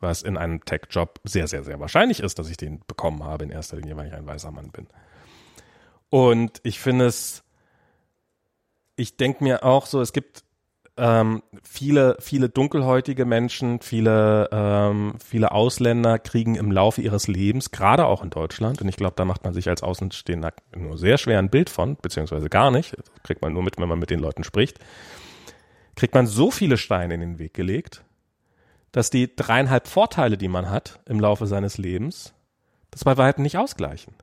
[0.02, 3.50] Was in einem Tech-Job sehr, sehr, sehr wahrscheinlich ist, dass ich den bekommen habe in
[3.50, 4.88] erster Linie, weil ich ein weißer Mann bin.
[6.10, 7.45] Und ich finde es,
[8.96, 10.44] ich denke mir auch so, es gibt
[10.98, 18.06] ähm, viele, viele dunkelhäutige Menschen, viele, ähm, viele Ausländer kriegen im Laufe ihres Lebens, gerade
[18.06, 21.40] auch in Deutschland, und ich glaube, da macht man sich als Außenstehender nur sehr schwer
[21.40, 24.20] ein Bild von, beziehungsweise gar nicht, das kriegt man nur mit, wenn man mit den
[24.20, 24.80] Leuten spricht,
[25.96, 28.04] kriegt man so viele Steine in den Weg gelegt,
[28.94, 32.34] dass die dreieinhalb Vorteile, die man hat im Laufe seines Lebens,
[32.92, 34.14] das bei weitem nicht ausgleichen.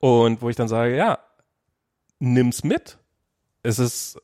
[0.00, 1.20] Und wo ich dann sage, ja,
[2.18, 2.98] nimm's mit.
[3.68, 4.18] Es ist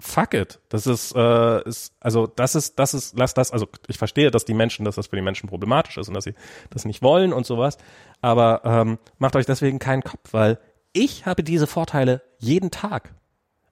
[0.00, 0.60] fuck it.
[0.68, 4.44] Das ist, äh, ist, also das ist, das ist, lass das, also ich verstehe, dass
[4.44, 6.34] die Menschen, dass das für die Menschen problematisch ist und dass sie
[6.70, 7.78] das nicht wollen und sowas,
[8.20, 10.58] aber ähm, macht euch deswegen keinen Kopf, weil
[10.92, 13.14] ich habe diese Vorteile jeden Tag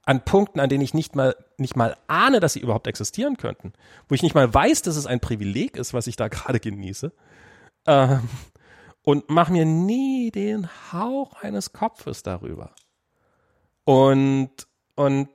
[0.04, 3.72] an Punkten, an denen ich nicht mal, nicht mal ahne, dass sie überhaupt existieren könnten,
[4.08, 7.12] wo ich nicht mal weiß, dass es ein Privileg ist, was ich da gerade genieße,
[7.86, 8.28] ähm,
[9.02, 12.74] und mach mir nie den Hauch eines Kopfes darüber.
[13.84, 14.50] Und,
[14.98, 15.28] und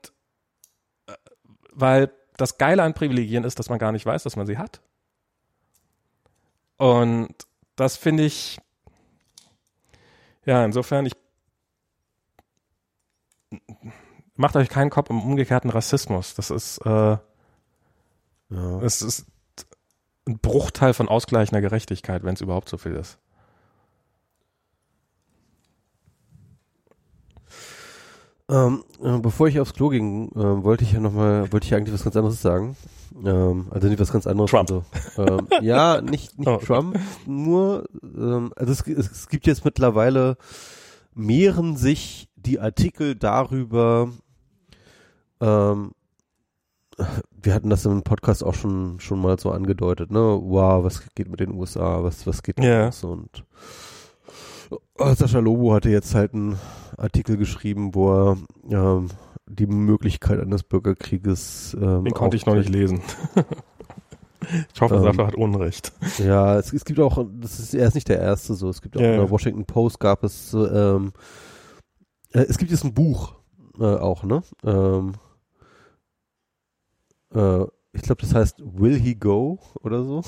[1.71, 4.81] weil das Geile an Privilegien ist, dass man gar nicht weiß, dass man sie hat.
[6.75, 7.33] Und
[7.77, 8.59] das finde ich,
[10.45, 11.13] ja, insofern, ich
[14.35, 16.35] macht euch keinen Kopf um umgekehrten Rassismus.
[16.35, 17.21] Das ist, äh, ja.
[18.81, 19.27] es ist
[20.27, 23.17] ein Bruchteil von ausgleichender Gerechtigkeit, wenn es überhaupt so viel ist.
[28.49, 31.93] Ähm, äh, bevor ich aufs Klo ging, äh, wollte ich ja nochmal, wollte ich eigentlich
[31.93, 32.75] was ganz anderes sagen.
[33.23, 34.51] Ähm, also nicht was ganz anderes.
[34.51, 34.69] Trump.
[34.69, 34.83] Also,
[35.17, 36.57] ähm, ja, nicht, nicht oh.
[36.57, 40.37] Trump, nur, ähm, also es, es gibt jetzt mittlerweile,
[41.13, 44.09] mehren sich die Artikel darüber,
[45.39, 45.91] ähm,
[47.31, 50.19] wir hatten das im Podcast auch schon schon mal so angedeutet, ne?
[50.19, 52.85] Wow, was geht mit den USA, was was geht yeah.
[52.85, 53.43] los und
[54.97, 56.59] Sascha Lobo hatte jetzt halt einen
[56.97, 58.37] Artikel geschrieben, wo er
[58.69, 59.09] ähm,
[59.45, 61.75] die Möglichkeit eines Bürgerkrieges.
[61.79, 63.01] Ähm, Den konnte ich noch nicht lesen.
[64.73, 65.93] ich hoffe, ähm, Sascha hat Unrecht.
[66.19, 68.69] Ja, es, es, gibt auch, das ist, er ist nicht der Erste so.
[68.69, 71.13] Es gibt auch ja, in der Washington Post gab es, ähm,
[72.31, 73.35] äh, es gibt jetzt ein Buch
[73.79, 74.43] äh, auch, ne?
[74.63, 75.13] Ähm,
[77.33, 80.23] äh, ich glaube, das heißt Will He Go oder so.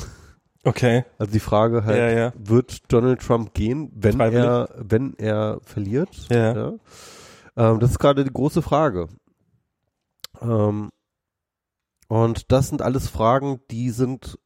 [0.65, 1.05] Okay.
[1.19, 2.33] Also die Frage halt, ja, ja.
[2.35, 6.27] wird Donald Trump gehen, wenn er, wenn er verliert?
[6.31, 6.73] Ja.
[7.55, 9.07] Ähm, das ist gerade die große Frage.
[10.41, 10.89] Ähm,
[12.07, 14.39] und das sind alles Fragen, die sind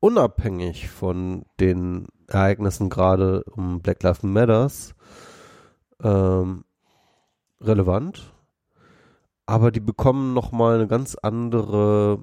[0.00, 4.94] unabhängig von den Ereignissen gerade um Black Lives Matters
[6.02, 6.64] ähm,
[7.60, 8.32] relevant,
[9.46, 12.22] aber die bekommen nochmal eine ganz andere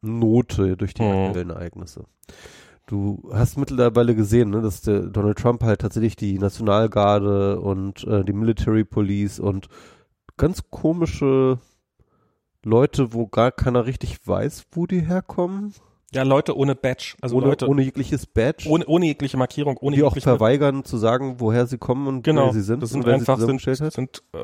[0.00, 1.26] Note durch die mhm.
[1.26, 2.04] aktuellen Ereignisse.
[2.90, 8.24] Du hast mittlerweile gesehen, ne, dass der Donald Trump halt tatsächlich die Nationalgarde und äh,
[8.24, 9.68] die Military Police und
[10.36, 11.60] ganz komische
[12.64, 15.72] Leute, wo gar keiner richtig weiß, wo die herkommen.
[16.12, 19.94] Ja, Leute ohne Badge, also ohne, Leute ohne jegliches Badge, ohne, ohne jegliche Markierung, ohne
[19.94, 22.82] die auch verweigern zu sagen, woher sie kommen und genau, wer sie sind.
[22.82, 24.42] Das sind einfach sind, sind äh,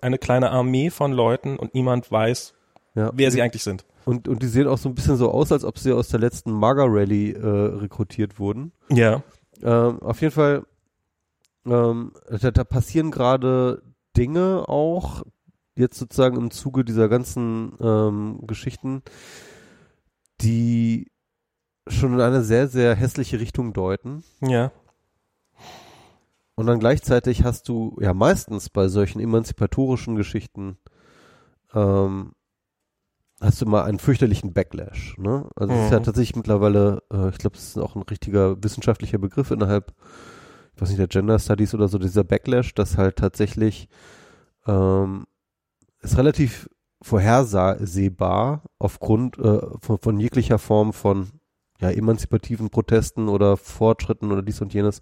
[0.00, 2.54] eine kleine Armee von Leuten und niemand weiß,
[2.94, 3.10] ja.
[3.12, 3.84] wer sie eigentlich sind.
[4.04, 6.20] Und, und die sehen auch so ein bisschen so aus, als ob sie aus der
[6.20, 8.72] letzten Maga Rally äh, rekrutiert wurden.
[8.90, 9.22] Ja.
[9.62, 10.66] Ähm, auf jeden Fall,
[11.64, 13.82] ähm, da, da passieren gerade
[14.16, 15.22] Dinge auch,
[15.76, 19.02] jetzt sozusagen im Zuge dieser ganzen ähm, Geschichten,
[20.40, 21.10] die
[21.88, 24.22] schon in eine sehr, sehr hässliche Richtung deuten.
[24.40, 24.70] Ja.
[26.54, 30.78] Und dann gleichzeitig hast du ja meistens bei solchen emanzipatorischen Geschichten
[31.74, 32.32] ähm,
[33.44, 35.16] hast du mal einen fürchterlichen Backlash.
[35.18, 35.46] Ne?
[35.56, 35.84] Also es mhm.
[35.84, 36.04] ist ja mhm.
[36.04, 39.92] tatsächlich mittlerweile, äh, ich glaube, es ist auch ein richtiger wissenschaftlicher Begriff innerhalb,
[40.74, 43.88] ich weiß nicht, der Gender Studies oder so, dieser Backlash, dass halt tatsächlich
[44.66, 45.26] ähm,
[46.00, 46.68] ist relativ
[47.02, 51.28] vorhersehbar aufgrund äh, von, von jeglicher Form von
[51.80, 55.00] ja, emanzipativen Protesten oder Fortschritten oder dies und jenes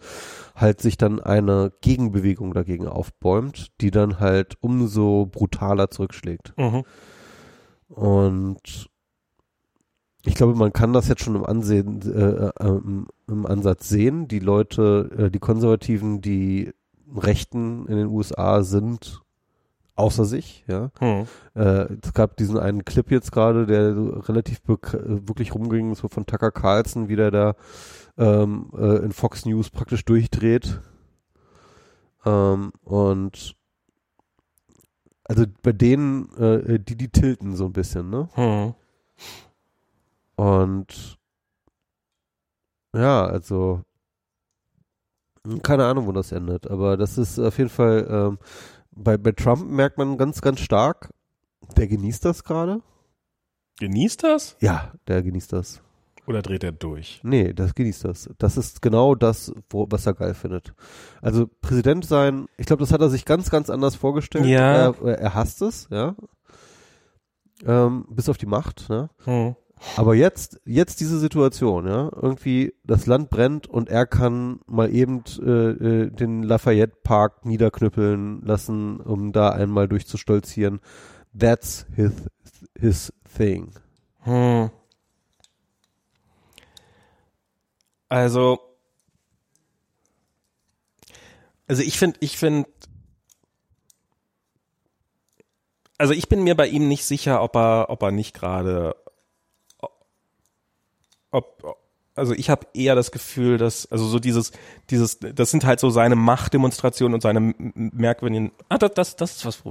[0.56, 6.55] halt sich dann eine Gegenbewegung dagegen aufbäumt, die dann halt umso brutaler zurückschlägt.
[6.56, 6.82] Mhm.
[7.94, 8.89] Und
[10.24, 14.28] ich glaube, man kann das jetzt schon im Ansehen, äh, äh, im, im, Ansatz sehen.
[14.28, 16.73] Die Leute, äh, die Konservativen, die
[17.14, 19.23] Rechten in den USA sind
[19.94, 20.90] außer sich, ja.
[20.98, 21.27] Hm.
[21.55, 23.94] Äh, es gab diesen einen Clip jetzt gerade, der
[24.28, 27.55] relativ wirklich rumging, so von Tucker Carlson, wie der da
[28.16, 30.81] ähm, äh, in Fox News praktisch durchdreht.
[32.24, 33.55] Ähm, und
[35.33, 38.29] also bei denen, äh, die, die tilten so ein bisschen, ne?
[38.35, 38.75] Hm.
[40.37, 41.19] Und
[42.95, 43.83] ja, also
[45.63, 48.39] keine Ahnung, wo das endet, aber das ist auf jeden Fall ähm,
[48.91, 51.11] bei, bei Trump merkt man ganz, ganz stark,
[51.77, 52.83] der genießt das gerade.
[53.81, 54.57] Genießt das?
[54.61, 55.83] Ja, der genießt das.
[56.27, 57.20] Oder dreht er durch?
[57.24, 58.31] Nee, das genießt das.
[58.39, 60.73] Das ist genau das, wo, was er geil findet.
[61.20, 64.47] Also Präsident sein, ich glaube, das hat er sich ganz, ganz anders vorgestellt.
[64.47, 64.90] Ja.
[64.90, 66.15] Er, er hasst es, ja.
[67.65, 69.11] Ähm, bis auf die Macht, ne?
[69.24, 69.57] Hm.
[69.97, 75.24] Aber jetzt, jetzt diese Situation, ja, irgendwie das Land brennt und er kann mal eben
[75.40, 80.81] äh, äh, den Lafayette Park niederknüppeln lassen, um da einmal durchzustolzieren.
[81.36, 82.12] That's his
[82.78, 83.73] his thing.
[84.20, 84.70] Hm.
[88.12, 88.59] Also,
[91.66, 92.68] also ich finde, ich finde,
[95.97, 98.94] also ich bin mir bei ihm nicht sicher, ob er, ob er nicht gerade
[101.30, 101.78] ob,
[102.14, 104.52] also ich habe eher das Gefühl, dass, also so dieses,
[104.90, 109.47] dieses, das sind halt so seine Machtdemonstrationen und seine merkwürdigen, ah, das, das, das ist
[109.47, 109.62] was,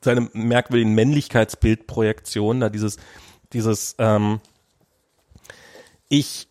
[0.00, 2.96] seine merkwürdigen Männlichkeitsbildprojektionen, da dieses,
[3.52, 4.40] dieses, ähm,
[6.08, 6.48] ich,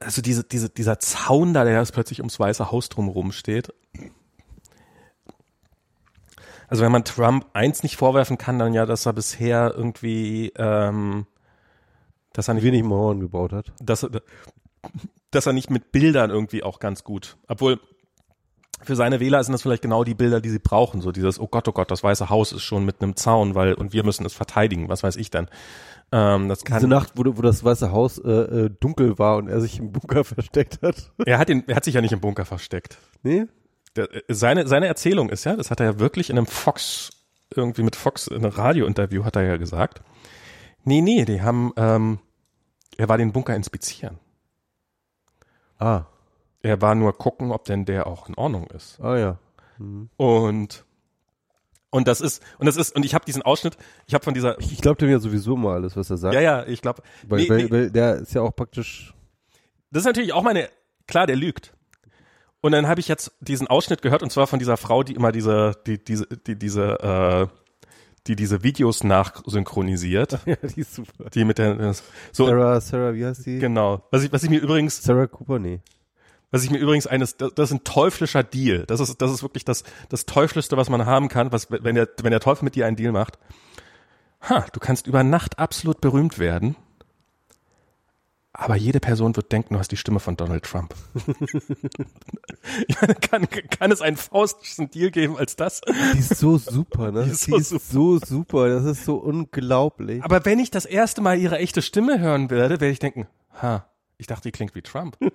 [0.00, 3.72] also diese, diese, dieser Zaun da, der jetzt plötzlich ums Weiße Haus drumherum steht.
[6.68, 11.26] Also wenn man Trump eins nicht vorwerfen kann, dann ja, dass er bisher irgendwie ähm,
[12.32, 13.72] dass er nicht wenig Mauern gebaut hat.
[13.80, 14.06] Dass,
[15.30, 17.80] dass er nicht mit Bildern irgendwie auch ganz gut, obwohl
[18.82, 21.02] für seine Wähler sind das vielleicht genau die Bilder, die sie brauchen.
[21.02, 23.74] So dieses, oh Gott, oh Gott, das Weiße Haus ist schon mit einem Zaun, weil,
[23.74, 25.48] und wir müssen es verteidigen, was weiß ich denn.
[26.12, 29.48] Ähm, das kann, Diese Nacht, wo, wo das Weiße Haus äh, äh, dunkel war und
[29.48, 31.12] er sich im Bunker versteckt hat.
[31.24, 32.98] Er hat, ihn, er hat sich ja nicht im Bunker versteckt.
[33.22, 33.46] Nee?
[33.96, 37.10] Der, äh, seine, seine Erzählung ist ja, das hat er ja wirklich in einem Fox,
[37.54, 40.02] irgendwie mit Fox, in einem Radiointerview hat er ja gesagt,
[40.84, 42.18] Nee, nee, die haben, ähm,
[42.96, 44.18] er war den Bunker inspizieren.
[45.78, 46.04] Ah.
[46.62, 49.00] Er war nur gucken, ob denn der auch in Ordnung ist.
[49.00, 49.38] Ah ja.
[49.78, 50.10] Mhm.
[50.16, 50.84] Und
[51.90, 53.76] und das ist und das ist und ich habe diesen Ausschnitt,
[54.06, 56.34] ich habe von dieser Ich, ich glaube dem ja sowieso mal alles, was er sagt.
[56.34, 57.02] Ja, ja, ich glaube.
[57.26, 57.70] Weil, nee, weil, nee.
[57.70, 59.12] weil der ist ja auch praktisch
[59.90, 60.68] Das ist natürlich auch meine
[61.06, 61.74] klar, der lügt.
[62.60, 65.32] Und dann habe ich jetzt diesen Ausschnitt gehört und zwar von dieser Frau, die immer
[65.32, 67.46] diese die diese die diese äh,
[68.26, 70.38] die diese Videos nachsynchronisiert.
[70.46, 71.30] Ja, die ist super.
[71.30, 71.94] Die mit der
[72.32, 73.58] so Sarah, Sarah, wie heißt die?
[73.58, 74.04] Genau.
[74.10, 75.80] Was ich, was ich mir übrigens Sarah Cooper, nee.
[76.50, 78.84] Was ich mir übrigens eines, das, das ist ein teuflischer Deal.
[78.86, 82.08] Das ist, das ist wirklich das, das teuflischste, was man haben kann, was, wenn der,
[82.22, 83.38] wenn der Teufel mit dir einen Deal macht.
[84.48, 86.76] Ha, du kannst über Nacht absolut berühmt werden
[88.60, 90.94] aber jede Person wird denken, du hast die Stimme von Donald Trump.
[92.88, 95.80] ich meine, kann, kann es einen faustischen Deal geben als das?
[96.14, 97.24] Die ist so super, ne?
[97.24, 97.80] Die ist, die so, ist super.
[97.80, 100.22] so super, das ist so unglaublich.
[100.24, 103.28] Aber wenn ich das erste Mal ihre echte Stimme hören werde, werde ich denken,
[103.62, 103.86] ha,
[104.20, 105.16] ich dachte, die klingt wie Trump.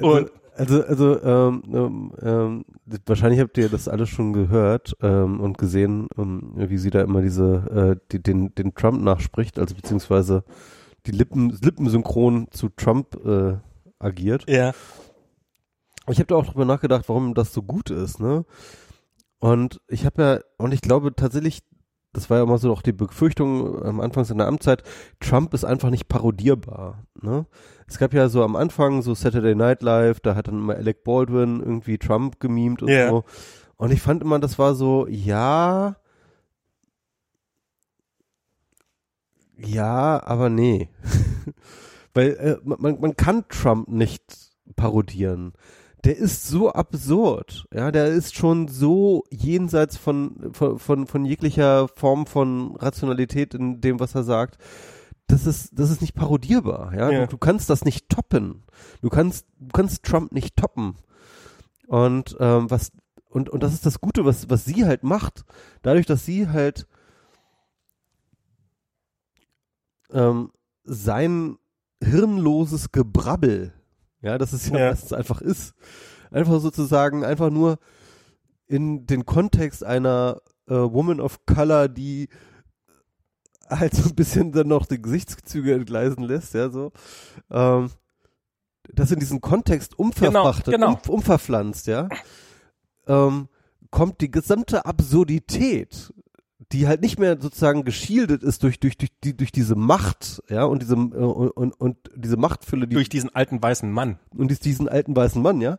[0.00, 2.64] Und also, also ähm, ähm, ähm,
[3.04, 7.20] wahrscheinlich habt ihr das alles schon gehört ähm, und gesehen, ähm, wie sie da immer
[7.20, 10.44] diese äh, die, den den Trump nachspricht, also beziehungsweise
[11.04, 13.58] die Lippen lippensynchron zu Trump äh,
[13.98, 14.48] agiert.
[14.48, 14.72] Ja.
[16.08, 18.46] Ich habe da auch drüber nachgedacht, warum das so gut ist, ne?
[19.38, 21.62] Und ich habe ja und ich glaube tatsächlich
[22.16, 24.82] das war ja immer so auch die Befürchtung am Anfang seiner Amtszeit,
[25.20, 27.04] Trump ist einfach nicht parodierbar.
[27.20, 27.46] Ne?
[27.86, 31.04] Es gab ja so am Anfang so Saturday Night Live, da hat dann immer Alec
[31.04, 33.10] Baldwin irgendwie Trump gemimt und yeah.
[33.10, 33.24] so.
[33.76, 35.96] Und ich fand immer, das war so, ja,
[39.58, 40.88] ja, aber nee.
[42.14, 44.22] Weil äh, man, man kann Trump nicht
[44.74, 45.52] parodieren
[46.06, 47.66] der ist so absurd.
[47.74, 53.80] Ja, der ist schon so jenseits von, von, von, von jeglicher Form von Rationalität in
[53.80, 54.56] dem, was er sagt.
[55.26, 56.94] Das ist, das ist nicht parodierbar.
[56.94, 57.20] Ja, ja.
[57.22, 58.62] Du, du, kannst das nicht toppen.
[59.02, 60.94] Du kannst, du kannst Trump nicht toppen.
[61.88, 62.92] Und, ähm, was,
[63.28, 65.44] und, und das ist das Gute, was, was sie halt macht.
[65.82, 66.86] Dadurch, dass sie halt,
[70.12, 70.52] ähm,
[70.84, 71.58] sein
[72.00, 73.72] hirnloses Gebrabbel
[74.26, 74.90] ja, das ist ja, ja.
[74.90, 75.74] was es einfach ist.
[76.32, 77.78] Einfach sozusagen, einfach nur
[78.66, 82.28] in den Kontext einer äh, Woman of Color, die
[83.70, 86.92] halt so ein bisschen dann noch die Gesichtszüge entgleisen lässt, ja, so.
[87.50, 87.90] Ähm,
[88.92, 91.00] das in diesen Kontext umverfrachtet, genau, genau.
[91.06, 92.08] Um, umverpflanzt, ja,
[93.06, 93.48] ähm,
[93.90, 96.12] kommt die gesamte Absurdität,
[96.72, 100.64] die halt nicht mehr sozusagen geschildet ist durch durch durch die durch diese Macht, ja
[100.64, 104.64] und diese äh, und, und, und diese Machtfülle, die durch diesen alten weißen Mann und
[104.64, 105.78] diesen alten weißen Mann, ja,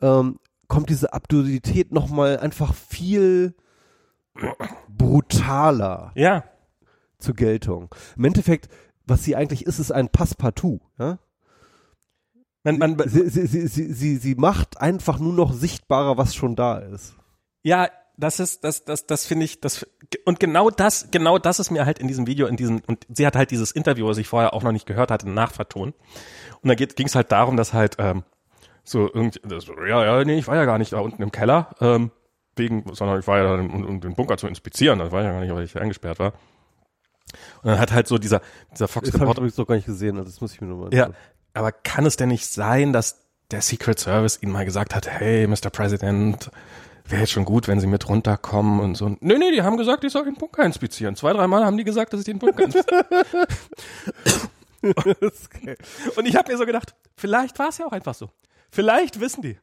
[0.00, 0.38] ähm,
[0.68, 3.54] kommt diese Absurdität noch mal einfach viel
[4.88, 6.12] brutaler.
[6.14, 6.44] Ja.
[7.18, 7.94] Zur Geltung.
[8.16, 8.68] Im Endeffekt,
[9.06, 11.18] was sie eigentlich ist, ist ein Passepartout, ja.
[12.62, 16.56] Man, man, sie, sie, sie, sie, sie, sie macht einfach nur noch sichtbarer, was schon
[16.56, 17.14] da ist.
[17.62, 17.88] Ja,
[18.20, 19.86] das ist, das, das, das finde ich, das,
[20.24, 23.26] und genau das, genau das ist mir halt in diesem Video, in diesem, und sie
[23.26, 25.94] hat halt dieses Interview, was ich vorher auch noch nicht gehört hatte, nachvertont.
[26.62, 28.24] Und da ging es halt darum, dass halt, ähm,
[28.84, 31.74] so irgendwie, das, ja, ja, nee, ich war ja gar nicht da unten im Keller,
[31.80, 32.10] ähm,
[32.56, 35.32] wegen, sondern ich war ja da, um, um den Bunker zu inspizieren, das war ja
[35.32, 36.32] gar nicht, weil ich eingesperrt war.
[37.62, 38.42] Und dann hat halt so dieser,
[38.72, 40.92] dieser Fox das habe ich doch gar nicht gesehen, also das muss ich mir nochmal.
[40.92, 41.10] Ja,
[41.54, 45.46] aber kann es denn nicht sein, dass der Secret Service ihnen mal gesagt hat, hey,
[45.46, 45.70] Mr.
[45.72, 46.50] President,
[47.10, 49.08] wäre jetzt schon gut, wenn sie mit runterkommen und so.
[49.20, 51.16] Nee, nee, die haben gesagt, ich soll den Bunker inspizieren.
[51.16, 53.06] Zwei, dreimal haben die gesagt, dass ich den Bunker inspiziere.
[56.16, 58.30] und ich habe mir so gedacht, vielleicht war es ja auch einfach so.
[58.70, 59.58] Vielleicht wissen die.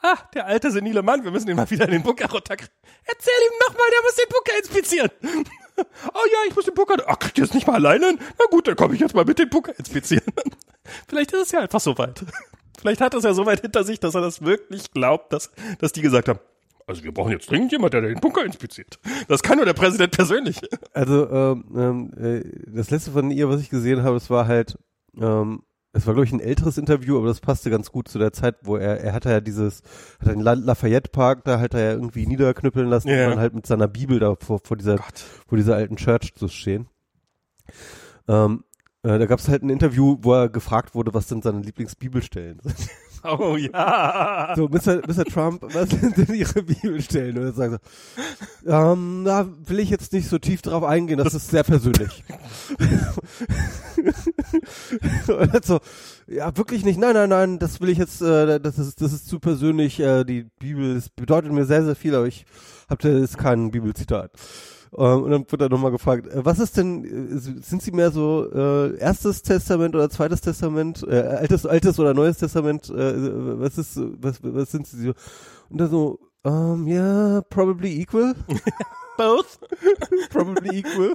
[0.00, 2.74] Ah, der alte senile Mann, wir müssen ihn mal wieder in den Bunker runterkriegen.
[3.04, 5.10] Erzähl ihm nochmal, der muss den Bunker inspizieren.
[6.14, 7.02] oh ja, ich muss den Bunker.
[7.06, 8.18] Ach, kriegt ihr das nicht mal alleine?
[8.38, 10.24] Na gut, dann komme ich jetzt mal mit den Bunker inspizieren.
[11.08, 12.24] Vielleicht ist es ja einfach so weit.
[12.78, 15.50] Vielleicht hat er es ja so weit hinter sich, dass er das wirklich glaubt, dass,
[15.78, 16.38] dass die gesagt haben,
[16.86, 18.98] also wir brauchen jetzt dringend jemand, der den Bunker inspiziert.
[19.28, 20.60] Das kann nur der Präsident persönlich.
[20.92, 24.76] Also ähm, ähm äh, das letzte von ihr, was ich gesehen habe, es war halt,
[25.18, 25.62] ähm,
[25.92, 28.56] es war glaube ich ein älteres Interview, aber das passte ganz gut zu der Zeit,
[28.62, 29.82] wo er, er hatte ja dieses,
[30.20, 33.24] hat den Lafayette Park, da hat er ja irgendwie niederknüppeln lassen ja.
[33.24, 35.18] und dann halt mit seiner Bibel da vor, vor dieser, Gott.
[35.48, 36.88] vor dieser alten Church zu stehen.
[38.28, 38.64] Ähm,
[39.02, 42.60] äh, da gab es halt ein Interview, wo er gefragt wurde, was denn seine Lieblingsbibelstellen
[42.62, 42.90] sind.
[43.24, 44.52] Oh ja.
[44.54, 45.00] So, Mr.
[45.08, 45.24] Mr.
[45.24, 47.38] Trump, was sind denn Ihre Bibelstellen?
[47.38, 47.80] Und er sagt
[48.64, 52.22] so, ähm, da will ich jetzt nicht so tief drauf eingehen, das ist sehr persönlich.
[55.28, 55.80] und so,
[56.26, 59.26] ja, wirklich nicht, nein, nein, nein, das will ich jetzt, äh, das ist, das ist
[59.26, 62.44] zu persönlich, äh, die Bibel, das bedeutet mir sehr, sehr viel, aber ich
[62.90, 64.32] habe da jetzt kein Bibelzitat.
[64.96, 68.10] Ähm, und dann wird er nochmal gefragt, äh, was ist denn, äh, sind Sie mehr
[68.10, 73.78] so äh, erstes Testament oder zweites Testament, äh, altes, altes oder neues Testament, äh, was
[73.78, 75.12] ist, was, was sind Sie so?
[75.70, 78.34] Und dann so, um, yeah, probably equal.
[79.16, 79.58] Both.
[80.30, 81.14] probably equal.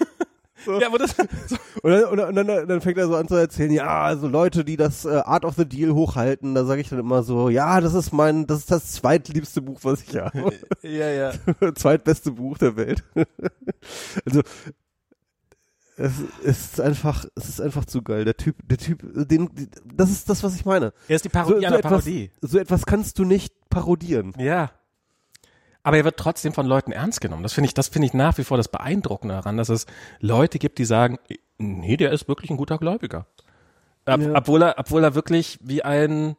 [0.66, 0.80] So.
[0.80, 1.16] Ja, aber das.
[1.48, 1.56] So.
[1.82, 4.76] Und, dann, und, dann, dann fängt er so an zu erzählen, ja, also Leute, die
[4.76, 7.94] das äh, Art of the Deal hochhalten, da sage ich dann immer so, ja, das
[7.94, 10.52] ist mein, das ist das zweitliebste Buch, was ich habe.
[10.82, 11.32] ja, ja.
[11.76, 13.04] Zweitbeste Buch der Welt.
[14.26, 14.42] also
[16.00, 16.14] es
[16.44, 18.26] ist einfach, es ist einfach zu geil.
[18.26, 19.50] Der Typ, der Typ, den,
[19.86, 20.94] das ist das, was ich meine.
[21.08, 22.32] Er ist die Parodie so, so etwas, Parodie.
[22.42, 24.34] So etwas kannst du nicht parodieren.
[24.38, 24.72] Ja.
[25.84, 27.44] Aber er wird trotzdem von Leuten ernst genommen.
[27.44, 29.86] Das finde ich, das finde ich nach wie vor das Beeindruckende daran, dass es
[30.20, 31.20] Leute gibt, die sagen,
[31.58, 33.26] nee, der ist wirklich ein guter Gläubiger.
[34.06, 34.36] Ob, ja.
[34.36, 36.36] Obwohl er, obwohl er wirklich wie ein,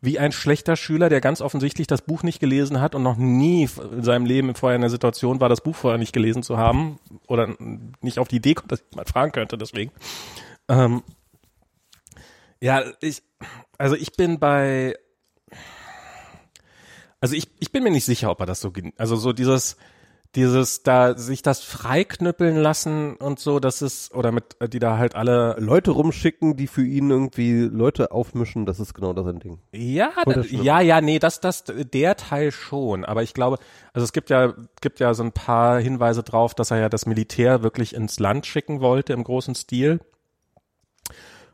[0.00, 3.68] wie ein schlechter Schüler, der ganz offensichtlich das Buch nicht gelesen hat und noch nie
[3.92, 6.98] in seinem Leben vorher in der Situation war, das Buch vorher nicht gelesen zu haben
[7.26, 7.56] oder
[8.00, 9.90] nicht auf die Idee kommt, dass ich mal fragen könnte, deswegen.
[10.68, 11.02] Ähm,
[12.60, 13.22] ja, ich,
[13.76, 14.94] also ich bin bei,
[17.20, 19.76] also ich, ich bin mir nicht sicher, ob er das so, also so dieses,
[20.34, 25.14] dieses da sich das freiknüppeln lassen und so, das ist oder mit die da halt
[25.14, 29.58] alle Leute rumschicken, die für ihn irgendwie Leute aufmischen, das ist genau das ein Ding.
[29.72, 33.58] Ja, da, ja, ja, nee, das das der Teil schon, aber ich glaube,
[33.92, 37.06] also es gibt ja gibt ja so ein paar Hinweise drauf, dass er ja das
[37.06, 40.00] Militär wirklich ins Land schicken wollte im großen Stil.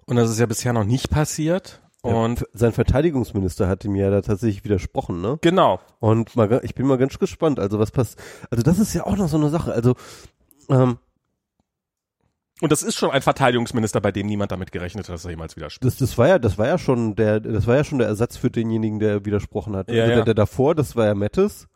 [0.07, 1.81] Und das ist ja bisher noch nicht passiert.
[2.05, 5.39] Und ja, sein Verteidigungsminister hat ihm ja da tatsächlich widersprochen, ne?
[5.41, 5.81] Genau.
[6.01, 7.59] Und mal, ich bin mal ganz gespannt.
[7.59, 8.23] Also was passt?
[8.51, 9.73] Also das ist ja auch noch so eine Sache.
[9.73, 9.95] Also
[10.69, 10.99] ähm,
[12.61, 15.57] und das ist schon ein Verteidigungsminister, bei dem niemand damit gerechnet hat, dass er jemals
[15.57, 15.85] widerspricht.
[15.85, 18.37] Das, das war ja, das war ja schon der, das war ja schon der Ersatz
[18.37, 19.91] für denjenigen, der widersprochen hat.
[19.91, 20.17] Ja, also ja.
[20.17, 21.69] Der, der davor, das war ja Mettes.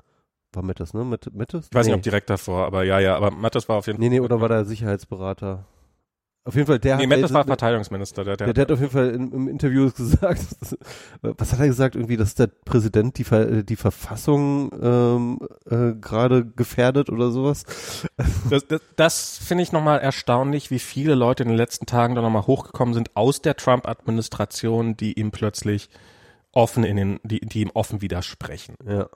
[0.53, 1.05] War Mettes, ne?
[1.05, 1.69] Mettes?
[1.71, 1.93] Ich weiß nee.
[1.93, 4.09] nicht, ob direkt davor, aber ja, ja, aber Mettes war auf jeden Fall.
[4.09, 5.65] Nee, nee, oder war der Sicherheitsberater?
[6.49, 7.11] Auf jeden Fall, der nee, hat.
[7.11, 8.25] Matt, das war Verteidigungsminister.
[8.25, 10.47] Der, der, der, der hat auf jeden Fall im, im Interview gesagt,
[11.21, 11.95] was hat er gesagt?
[11.95, 17.65] Irgendwie, dass der Präsident die, die Verfassung ähm, äh, gerade gefährdet oder sowas.
[18.49, 22.23] Das, das, das finde ich nochmal erstaunlich, wie viele Leute in den letzten Tagen da
[22.23, 25.91] nochmal hochgekommen sind aus der Trump-Administration, die ihm plötzlich
[26.53, 28.77] offen in den, die, die ihm offen widersprechen.
[28.89, 29.09] Ja.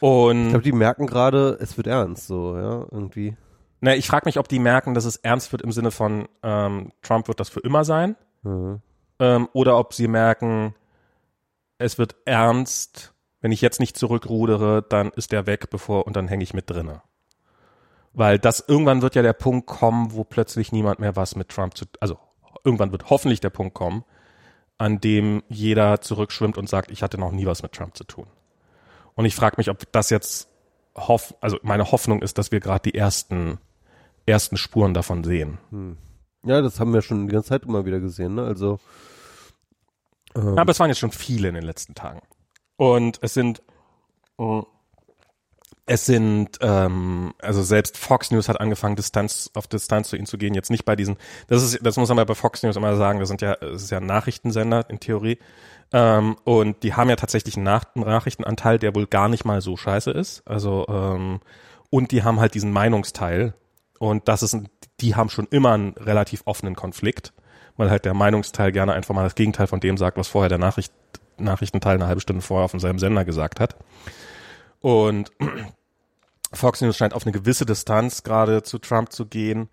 [0.00, 3.36] Und ich glaube, die merken gerade, es wird ernst, so, ja, irgendwie.
[3.84, 6.92] Na, ich frage mich, ob die merken, dass es ernst wird im Sinne von ähm,
[7.02, 8.14] Trump wird das für immer sein.
[8.44, 8.80] Mhm.
[9.18, 10.76] Ähm, oder ob sie merken,
[11.78, 16.28] es wird ernst, wenn ich jetzt nicht zurückrudere, dann ist der weg, bevor und dann
[16.28, 17.02] hänge ich mit drinne.
[18.12, 21.76] Weil das irgendwann wird ja der Punkt kommen, wo plötzlich niemand mehr was mit Trump
[21.76, 22.20] zu, also
[22.62, 24.04] irgendwann wird hoffentlich der Punkt kommen,
[24.78, 28.28] an dem jeder zurückschwimmt und sagt, ich hatte noch nie was mit Trump zu tun.
[29.14, 30.48] Und ich frage mich, ob das jetzt
[30.94, 33.58] hoff, also meine Hoffnung ist, dass wir gerade die ersten
[34.26, 35.58] ersten Spuren davon sehen.
[35.70, 35.96] Hm.
[36.44, 38.44] Ja, das haben wir schon die ganze Zeit immer wieder gesehen, ne?
[38.44, 38.78] Also
[40.34, 40.58] ähm.
[40.58, 42.20] Aber es waren jetzt schon viele in den letzten Tagen.
[42.76, 43.62] Und es sind
[44.38, 44.64] oh,
[45.84, 50.38] es sind, ähm, also selbst Fox News hat angefangen, Distanz auf Distanz zu ihnen zu
[50.38, 50.54] gehen.
[50.54, 51.16] Jetzt nicht bei diesen,
[51.48, 53.90] das ist, das muss man bei Fox News immer sagen, das sind ja, das ist
[53.90, 55.38] ja ein Nachrichtensender in Theorie.
[55.92, 59.60] Ähm, und die haben ja tatsächlich einen, Nach einen Nachrichtenanteil, der wohl gar nicht mal
[59.60, 60.42] so scheiße ist.
[60.46, 61.40] Also, ähm,
[61.90, 63.54] und die haben halt diesen Meinungsteil.
[64.02, 64.58] Und das ist,
[65.00, 67.32] die haben schon immer einen relativ offenen Konflikt,
[67.76, 70.58] weil halt der Meinungsteil gerne einfach mal das Gegenteil von dem sagt, was vorher der
[70.58, 70.92] Nachricht,
[71.38, 73.76] Nachrichtenteil eine halbe Stunde vorher auf demselben Sender gesagt hat.
[74.80, 75.30] Und
[76.52, 79.68] Fox News scheint auf eine gewisse Distanz gerade zu Trump zu gehen,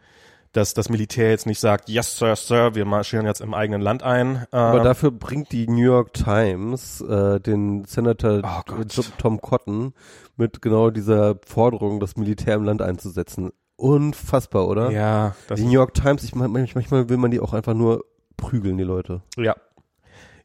[0.51, 4.03] dass das Militär jetzt nicht sagt, yes, sir, sir, wir marschieren jetzt im eigenen Land
[4.03, 4.45] ein.
[4.51, 8.83] Aber äh, dafür bringt die New York Times äh, den Senator oh
[9.17, 9.95] Tom Cotton
[10.37, 13.53] mit genau dieser Forderung, das Militär im Land einzusetzen.
[13.79, 14.91] Unfassbar, oder?
[14.91, 15.35] Ja.
[15.55, 18.03] die New York Times, ich manchmal will man die auch einfach nur
[18.35, 19.21] prügeln, die Leute.
[19.37, 19.55] Ja.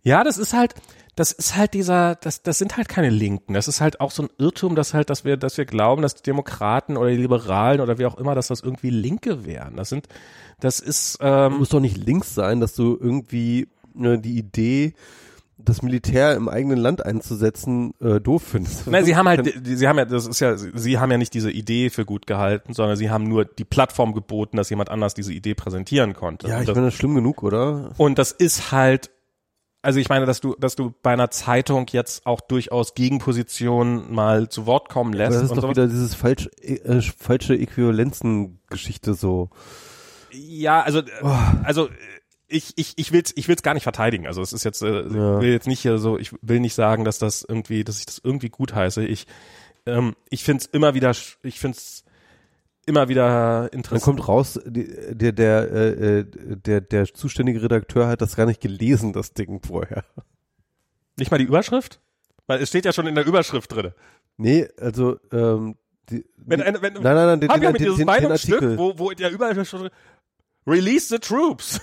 [0.02, 0.74] Ja, das ist halt,
[1.16, 3.54] das ist halt dieser, das, das sind halt keine Linken.
[3.54, 6.14] Das ist halt auch so ein Irrtum, dass halt, dass wir, dass wir glauben, dass
[6.14, 9.76] die Demokraten oder die Liberalen oder wie auch immer, dass das irgendwie Linke wären.
[9.76, 10.06] Das sind,
[10.60, 11.18] das ist.
[11.20, 14.94] Ähm, muss doch nicht links sein, dass du irgendwie ne, die Idee
[15.56, 18.86] das Militär im eigenen Land einzusetzen äh, doof findest.
[18.86, 21.50] Nein, sie haben halt, sie haben ja, das ist ja, sie haben ja nicht diese
[21.50, 25.32] Idee für gut gehalten, sondern sie haben nur die Plattform geboten, dass jemand anders diese
[25.32, 26.48] Idee präsentieren konnte.
[26.48, 27.92] Ja, ich meine, das ist schlimm genug, oder?
[27.96, 29.10] Und das ist halt
[29.84, 34.48] also ich meine, dass du, dass du bei einer Zeitung jetzt auch durchaus Gegenpositionen mal
[34.48, 35.32] zu Wort kommen lässt.
[35.32, 35.76] Aber das ist doch sowas.
[35.76, 39.50] wieder dieses falsch, äh, falsche Äquivalenzen-Geschichte so.
[40.32, 41.30] Ja, also, oh.
[41.64, 41.90] also
[42.48, 44.26] ich, ich, ich will's, ich will's gar nicht verteidigen.
[44.26, 45.40] Also es ist jetzt, äh, ja.
[45.40, 48.20] will jetzt nicht hier so, ich will nicht sagen, dass das irgendwie, dass ich das
[48.22, 49.04] irgendwie gut heiße.
[49.04, 49.26] Ich,
[49.86, 51.12] ähm, ich find's immer wieder,
[51.42, 52.04] ich find's
[52.86, 54.02] immer wieder interessant.
[54.02, 56.24] Dann kommt raus, der, der, äh, äh,
[56.56, 60.04] der, der zuständige Redakteur hat das gar nicht gelesen, das Ding vorher.
[61.16, 62.00] Nicht mal die Überschrift?
[62.46, 63.92] Weil es steht ja schon in der Überschrift drin.
[64.36, 65.76] Nee, also ähm,
[66.10, 68.76] die, wenn, wenn, wenn, nein, nein, nein, den, den, den, den, den Artikel.
[68.76, 69.92] Wo, wo in der Überschrift
[70.66, 71.80] Release the troops.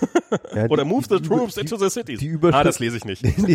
[0.54, 2.18] Ja, Oder move the troops into the cities.
[2.18, 3.22] Die Überschrift, ah, das lese ich nicht.
[3.22, 3.54] die,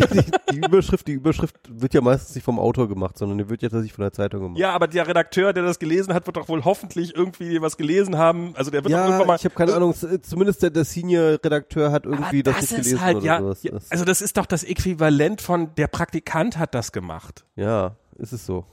[0.52, 3.68] die, Überschrift, die Überschrift wird ja meistens nicht vom Autor gemacht, sondern die wird ja
[3.68, 4.58] tatsächlich von der Zeitung gemacht.
[4.58, 8.16] Ja, aber der Redakteur, der das gelesen hat, wird doch wohl hoffentlich irgendwie was gelesen
[8.16, 8.54] haben.
[8.54, 9.36] Also der wird ja, doch irgendwann mal.
[9.36, 9.94] Ich habe keine Ahnung.
[10.22, 13.62] Zumindest der, der Senior-Redakteur hat irgendwie das, das nicht gelesen halt, oder ja, sowas.
[13.62, 17.44] Ja, also das ist doch das Äquivalent von der Praktikant hat das gemacht.
[17.56, 18.64] Ja, ist es so.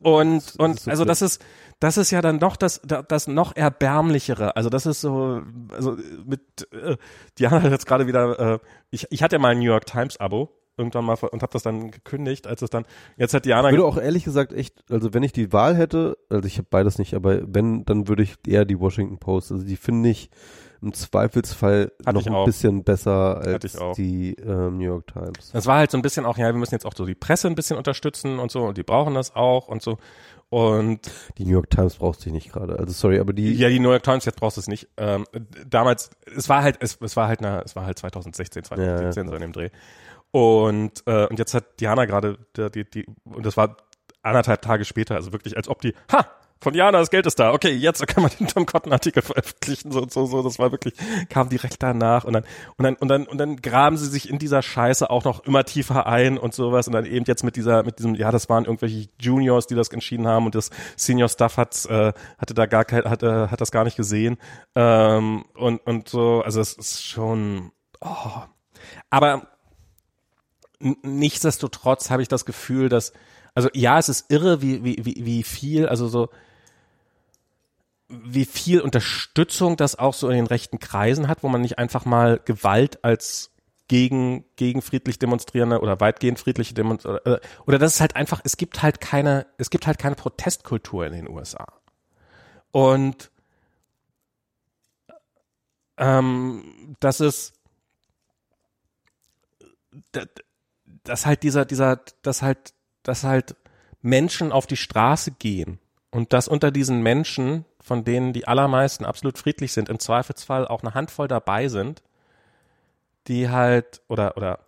[0.00, 1.42] Und, und so also das ist,
[1.80, 4.56] das ist ja dann doch das, das noch erbärmlichere.
[4.56, 5.42] Also das ist so,
[5.72, 6.40] also mit,
[6.72, 6.96] äh,
[7.38, 8.58] Diana hat jetzt gerade wieder, äh,
[8.90, 11.62] ich, ich hatte ja mal ein New York Times Abo irgendwann mal und habe das
[11.62, 12.84] dann gekündigt, als es dann
[13.16, 16.16] jetzt hat Diana Ich würde auch ehrlich gesagt echt, also wenn ich die Wahl hätte,
[16.30, 19.64] also ich habe beides nicht, aber wenn dann würde ich eher die Washington Post, also
[19.64, 20.30] die finde ich
[20.80, 25.50] im Zweifelsfall Hatte noch ein bisschen besser als die ähm, New York Times.
[25.52, 27.48] Das war halt so ein bisschen auch, ja, wir müssen jetzt auch so die Presse
[27.48, 29.98] ein bisschen unterstützen und so und die brauchen das auch und so.
[30.50, 32.78] Und die New York Times brauchst du nicht gerade.
[32.78, 34.88] Also sorry, aber die Ja, die New York Times jetzt brauchst du es nicht.
[34.96, 35.26] Ähm,
[35.66, 39.24] damals es war halt es, es war halt eine, es war halt 2016, 2017 ja,
[39.24, 39.68] ja, so in dem Dreh.
[40.30, 43.76] Und äh, und jetzt hat Diana gerade die, die und das war
[44.22, 46.26] anderthalb Tage später, also wirklich als ob die ha
[46.60, 47.52] von Jana, das Geld ist da.
[47.52, 49.92] Okay, jetzt kann man den Tom Cotton Artikel veröffentlichen.
[49.92, 50.42] So, so, so.
[50.42, 50.94] Das war wirklich,
[51.28, 52.24] kam direkt danach.
[52.24, 52.44] Und dann,
[52.76, 55.64] und dann, und dann, und dann graben sie sich in dieser Scheiße auch noch immer
[55.64, 56.86] tiefer ein und sowas.
[56.88, 59.88] Und dann eben jetzt mit dieser, mit diesem, ja, das waren irgendwelche Juniors, die das
[59.88, 63.70] entschieden haben und das Senior Stuff hat, äh, hatte da gar kein, hatte, hat das
[63.70, 64.36] gar nicht gesehen.
[64.74, 67.70] Ähm, und, und so, also es ist schon,
[68.00, 68.42] oh.
[69.10, 69.46] Aber
[70.80, 73.12] nichtsdestotrotz habe ich das Gefühl, dass,
[73.54, 76.28] also ja, es ist irre, wie, wie, wie, wie viel, also so,
[78.08, 82.04] wie viel Unterstützung das auch so in den rechten Kreisen hat, wo man nicht einfach
[82.04, 83.50] mal Gewalt als
[83.88, 88.56] gegen, gegen friedlich demonstrierende oder weitgehend friedliche Demonstrierende, äh, oder das ist halt einfach, es
[88.56, 91.66] gibt halt keine, es gibt halt keine Protestkultur in den USA.
[92.70, 93.30] Und
[95.96, 97.54] ähm, das ist,
[100.12, 100.28] das,
[101.04, 103.56] das halt dieser, dieser, das halt, das halt
[104.02, 105.78] Menschen auf die Straße gehen
[106.10, 110.82] und dass unter diesen Menschen, von denen die allermeisten absolut friedlich sind, im Zweifelsfall auch
[110.82, 112.02] eine Handvoll dabei sind,
[113.26, 114.60] die halt, oder, oder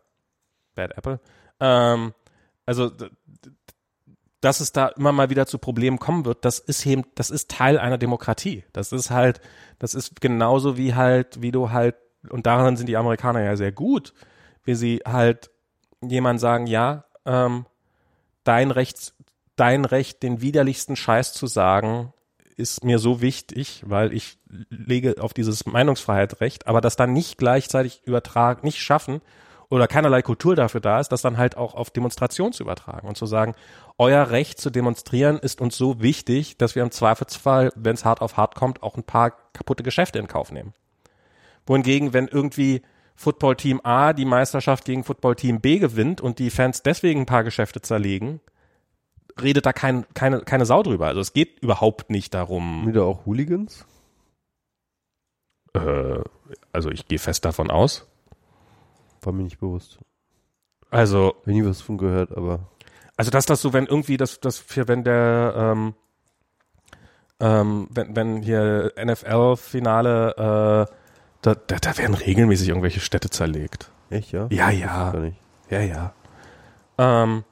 [0.75, 1.21] Bad Apple,
[1.61, 2.15] ähm,
[2.67, 2.91] also
[4.41, 7.51] dass es da immer mal wieder zu Problemen kommen wird, das ist eben, das ist
[7.51, 8.65] Teil einer Demokratie.
[8.73, 9.41] Das ist halt,
[9.79, 11.97] das ist genauso wie halt, wie du halt,
[12.31, 14.15] und daran sind die Amerikaner ja sehr gut,
[14.65, 15.51] wie sie halt
[16.01, 17.67] jemand sagen, ja, ähm,
[18.45, 19.13] dein Recht,
[19.57, 22.15] dein Recht, den widerlichsten Scheiß zu sagen,
[22.57, 27.39] ist mir so wichtig, weil ich lege auf dieses Meinungsfreiheit Recht, aber das dann nicht
[27.39, 29.21] gleichzeitig übertragen, nicht schaffen
[29.69, 33.17] oder keinerlei Kultur dafür da ist, das dann halt auch auf Demonstration zu übertragen und
[33.17, 33.55] zu sagen,
[33.99, 38.21] euer Recht zu demonstrieren ist uns so wichtig, dass wir im Zweifelsfall, wenn es hart
[38.21, 40.75] auf hart kommt, auch ein paar kaputte Geschäfte in Kauf nehmen.
[41.67, 42.83] Wohingegen, wenn irgendwie
[43.15, 47.27] Football Team A die Meisterschaft gegen Football Team B gewinnt und die Fans deswegen ein
[47.27, 48.41] paar Geschäfte zerlegen,
[49.41, 51.07] redet da kein, keine, keine Sau drüber.
[51.07, 52.87] Also es geht überhaupt nicht darum.
[52.87, 53.87] Wieder auch Hooligans?
[55.75, 56.21] Äh,
[56.73, 58.07] also ich gehe fest davon aus.
[59.23, 59.99] War mir nicht bewusst.
[60.91, 61.35] Also.
[61.39, 62.61] Hab nie was von gehört, aber.
[63.17, 65.95] Also dass das so, wenn irgendwie das, das für wenn der, ähm,
[67.39, 70.95] ähm, wenn, wenn hier NFL-Finale, äh,
[71.43, 73.91] da, da, da werden regelmäßig irgendwelche Städte zerlegt.
[74.09, 74.47] Echt, ja?
[74.51, 75.15] Ja, ja.
[75.71, 76.15] Ja, ja.
[76.99, 77.45] Ähm,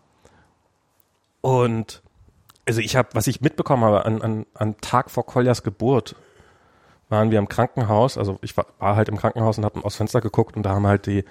[1.41, 2.03] und
[2.67, 6.17] also ich habe, was ich mitbekommen habe, an, an, an Tag vor Koljas Geburt
[7.09, 10.21] waren wir im Krankenhaus, also ich war, war halt im Krankenhaus und habe aus Fenster
[10.21, 11.25] geguckt und da haben halt die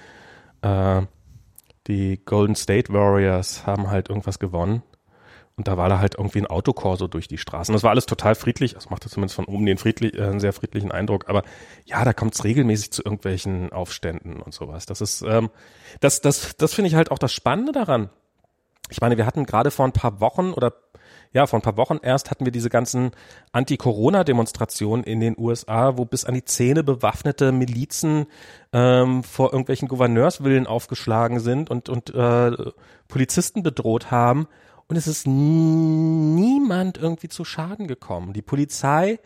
[0.62, 1.02] äh,
[1.88, 4.84] die Golden State Warriors haben halt irgendwas gewonnen.
[5.56, 7.74] Und da war da halt irgendwie ein Autokorso durch die Straßen.
[7.74, 8.76] Das war alles total friedlich.
[8.76, 11.28] Das machte zumindest von oben den friedlich, äh, einen sehr friedlichen Eindruck.
[11.30, 11.42] Aber
[11.86, 14.86] ja, da kommt es regelmäßig zu irgendwelchen Aufständen und sowas.
[14.86, 15.50] Das ist, ähm,
[16.00, 18.12] das, das, das finde ich halt auch das Spannende daran.
[18.90, 20.74] Ich meine, wir hatten gerade vor ein paar Wochen oder
[21.34, 23.12] ja, vor ein paar Wochen erst hatten wir diese ganzen
[23.52, 28.28] Anti-Corona-Demonstrationen in den USA, wo bis an die Zähne bewaffnete Milizen
[28.72, 32.52] ähm, vor irgendwelchen Gouverneurswillen aufgeschlagen sind und, und äh,
[33.08, 34.48] Polizisten bedroht haben.
[34.88, 38.32] Und es ist niemand irgendwie zu Schaden gekommen.
[38.32, 39.20] Die Polizei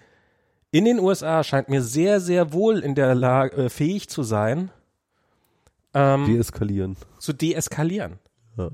[0.71, 4.71] in den USA scheint mir sehr, sehr wohl in der Lage, äh, fähig zu sein,
[5.93, 6.95] ähm, deeskalieren.
[7.19, 8.19] Zu deeskalieren.
[8.57, 8.69] Ja.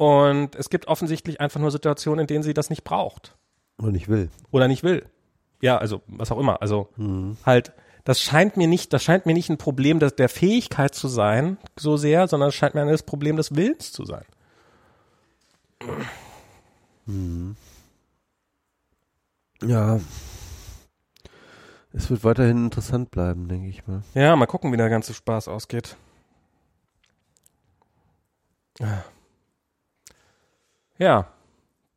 [0.00, 3.36] Und es gibt offensichtlich einfach nur Situationen, in denen sie das nicht braucht.
[3.78, 4.30] Oder nicht will.
[4.50, 5.04] Oder nicht will.
[5.60, 6.62] Ja, also was auch immer.
[6.62, 7.36] Also mhm.
[7.44, 7.74] halt,
[8.04, 11.58] das scheint mir nicht, das scheint mir nicht ein Problem der, der Fähigkeit zu sein,
[11.78, 14.24] so sehr, sondern es scheint mir ein Problem des Willens zu sein.
[17.04, 17.56] Mhm.
[19.62, 20.00] Ja.
[21.92, 24.02] Es wird weiterhin interessant bleiben, denke ich mal.
[24.14, 25.98] Ja, mal gucken, wie der ganze Spaß ausgeht.
[28.78, 29.04] Ja.
[31.00, 31.26] Ja.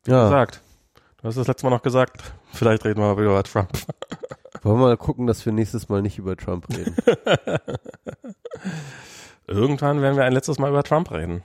[0.06, 0.24] Ja.
[0.24, 0.62] Gesagt.
[1.18, 2.22] Du hast das letzte Mal noch gesagt,
[2.52, 3.70] vielleicht reden wir mal wieder über Trump.
[4.62, 6.96] Wollen wir mal gucken, dass wir nächstes Mal nicht über Trump reden.
[9.46, 11.42] irgendwann werden wir ein letztes Mal über Trump reden.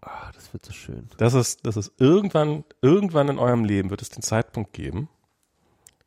[0.00, 1.08] Ah, das wird so schön.
[1.16, 5.08] Das ist, das ist irgendwann, irgendwann in eurem Leben wird es den Zeitpunkt geben,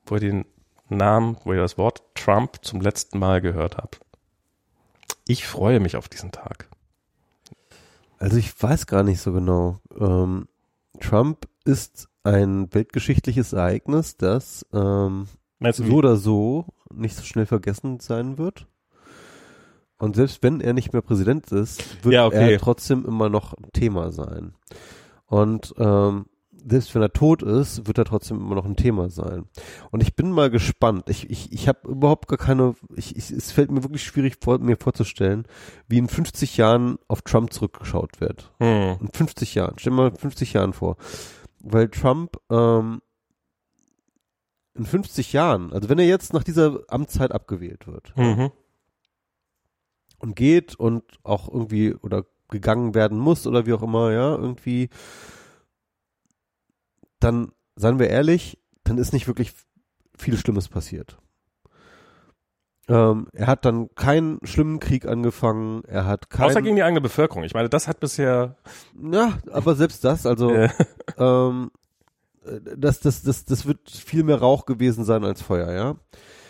[0.06, 0.46] wo ihr den
[0.90, 4.02] Namen, wo ihr das Wort Trump zum letzten Mal gehört habt.
[5.28, 6.68] Ich freue mich auf diesen Tag.
[8.18, 9.80] Also ich weiß gar nicht so genau.
[9.98, 10.48] Ähm,
[11.00, 15.28] Trump ist ein weltgeschichtliches Ereignis, das ähm,
[15.72, 18.68] so oder so nicht so schnell vergessen sein wird.
[19.98, 22.54] Und selbst wenn er nicht mehr Präsident ist, wird ja, okay.
[22.54, 24.54] er trotzdem immer noch Thema sein.
[25.26, 26.26] Und ähm,
[26.66, 29.46] selbst wenn er tot ist, wird er trotzdem immer noch ein Thema sein.
[29.92, 31.10] Und ich bin mal gespannt.
[31.10, 34.60] Ich, ich, ich habe überhaupt gar keine, ich, ich, es fällt mir wirklich schwierig, vor,
[34.60, 35.46] mir vorzustellen,
[35.88, 38.52] wie in 50 Jahren auf Trump zurückgeschaut wird.
[38.60, 38.98] Hm.
[39.02, 39.76] In 50 Jahren.
[39.78, 40.98] Stell dir mal 50 Jahren vor.
[41.60, 43.02] Weil Trump ähm,
[44.76, 48.52] in 50 Jahren, also wenn er jetzt nach dieser Amtszeit abgewählt wird mhm.
[50.20, 54.90] und geht und auch irgendwie oder gegangen werden muss oder wie auch immer, ja, irgendwie
[57.24, 59.54] dann, seien wir ehrlich, dann ist nicht wirklich
[60.18, 61.18] viel Schlimmes passiert.
[62.90, 65.84] Ähm, er hat dann keinen schlimmen Krieg angefangen.
[65.86, 66.50] Er hat keinen.
[66.50, 67.44] Außer gegen die eigene Bevölkerung.
[67.46, 68.58] Ich meine, das hat bisher.
[69.02, 70.52] Ja, aber selbst das, also
[71.18, 71.72] ähm,
[72.76, 75.96] das, das, das, das wird viel mehr Rauch gewesen sein als Feuer, ja.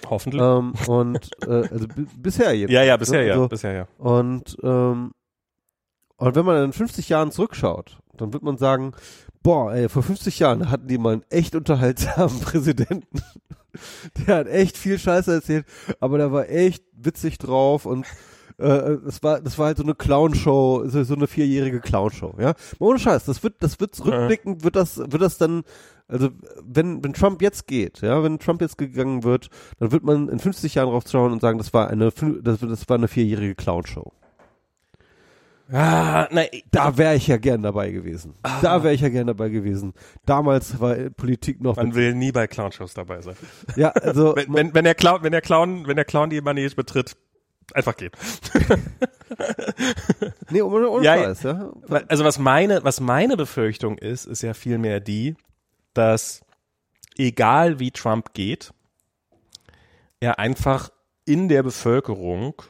[0.09, 0.41] Hoffentlich.
[0.41, 1.87] Ähm, und äh, also
[2.17, 2.71] bisher jetzt.
[2.71, 3.87] Ja, ja, bisher also, ja, bisher ja.
[3.99, 5.11] Und ähm,
[6.17, 8.93] und wenn man in 50 Jahren zurückschaut, dann wird man sagen,
[9.43, 13.21] boah, ey, vor 50 Jahren hatten die mal einen echt unterhaltsamen Präsidenten.
[14.27, 15.65] Der hat echt viel Scheiße erzählt,
[15.99, 18.05] aber der war echt witzig drauf und
[18.57, 22.53] äh, das war, das war halt so eine Clownshow, so, so eine vierjährige Clownshow, ja.
[22.79, 25.63] Ohne Scheiß, das wird, das wird rückblickend, wird das, wird das dann,
[26.07, 26.29] also
[26.63, 29.49] wenn, wenn Trump jetzt geht, ja, wenn Trump jetzt gegangen wird,
[29.79, 32.11] dann wird man in 50 Jahren drauf schauen und sagen, das war eine,
[32.41, 34.13] das, das war eine vierjährige Clownshow.
[35.71, 38.35] Ah, nein, da wäre ich ja gern dabei gewesen.
[38.43, 38.59] Ah.
[38.61, 39.93] Da wäre ich ja gern dabei gewesen.
[40.25, 41.77] Damals war Politik noch.
[41.77, 43.35] Man will nie bei Clownshows dabei sein.
[43.75, 46.75] Ja, also wenn, wenn, wenn der Clown, wenn der Clown, wenn der Clown die Manege
[46.75, 47.15] betritt,
[47.73, 48.11] einfach gehen.
[50.49, 51.71] nee, ohne, ohne ja, Scheiß, ja.
[52.07, 55.35] Also was meine, was meine Befürchtung ist, ist ja vielmehr die,
[55.93, 56.41] dass
[57.17, 58.73] egal wie Trump geht,
[60.19, 60.89] er einfach
[61.25, 62.61] in der Bevölkerung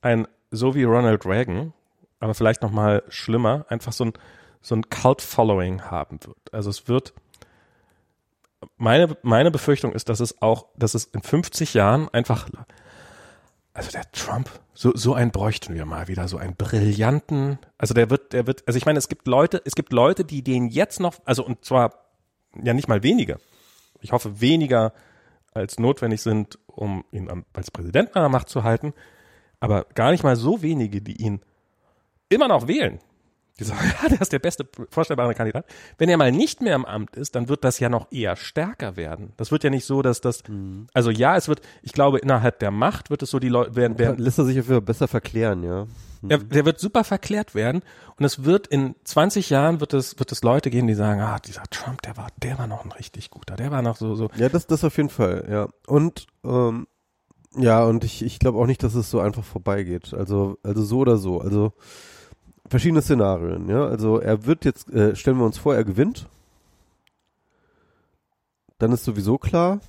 [0.00, 1.72] ein so wie Ronald Reagan
[2.20, 4.12] aber vielleicht noch mal schlimmer, einfach so ein,
[4.60, 6.52] so ein Cult-Following haben wird.
[6.52, 7.14] Also es wird,
[8.76, 12.48] meine, meine Befürchtung ist, dass es auch, dass es in 50 Jahren einfach,
[13.72, 18.10] also der Trump, so, so einen bräuchten wir mal wieder, so einen brillanten, also der
[18.10, 21.00] wird, der wird, also ich meine, es gibt Leute, es gibt Leute, die den jetzt
[21.00, 22.04] noch, also und zwar
[22.62, 23.38] ja nicht mal wenige,
[24.00, 24.92] ich hoffe weniger
[25.52, 28.92] als notwendig sind, um ihn als Präsidenten an der Macht zu halten,
[29.58, 31.40] aber gar nicht mal so wenige, die ihn
[32.30, 32.98] immer noch wählen.
[33.60, 35.66] Die sagen, ja, der ist der beste vorstellbare Kandidat.
[35.98, 38.96] Wenn er mal nicht mehr im Amt ist, dann wird das ja noch eher stärker
[38.96, 39.34] werden.
[39.36, 40.86] Das wird ja nicht so, dass das, mhm.
[40.94, 43.98] also ja, es wird, ich glaube, innerhalb der Macht wird es so, die Leute werden,
[43.98, 45.86] werden lässt er sich dafür besser verklären, ja.
[46.22, 46.28] Mhm.
[46.28, 47.82] Der, der wird super verklärt werden
[48.16, 51.38] und es wird in 20 Jahren wird es, wird es Leute geben, die sagen, ah,
[51.38, 54.30] dieser Trump, der war, der war noch ein richtig guter, der war noch so, so.
[54.36, 55.68] Ja, das, das auf jeden Fall, ja.
[55.86, 56.86] Und, ähm,
[57.56, 60.14] ja, und ich, ich glaube auch nicht, dass es so einfach vorbeigeht.
[60.14, 61.40] Also, also so oder so.
[61.40, 61.72] Also,
[62.70, 63.84] verschiedene Szenarien, ja.
[63.84, 66.28] Also er wird jetzt, äh, stellen wir uns vor, er gewinnt.
[68.78, 69.80] Dann ist sowieso klar.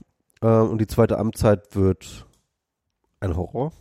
[0.42, 2.26] Äh, und die zweite Amtszeit wird
[3.20, 3.72] ein Horror.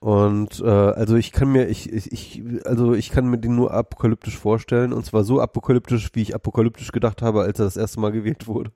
[0.00, 3.72] Und äh, also ich kann mir, ich, ich, ich, also ich kann mir den nur
[3.72, 4.92] apokalyptisch vorstellen.
[4.92, 8.46] Und zwar so apokalyptisch, wie ich apokalyptisch gedacht habe, als er das erste Mal gewählt
[8.46, 8.72] wurde.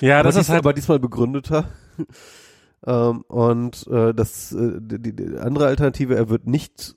[0.00, 1.64] Ja, das ist halt aber diesmal begründeter.
[2.86, 6.96] ähm, und äh, das äh, die, die andere Alternative, er wird nicht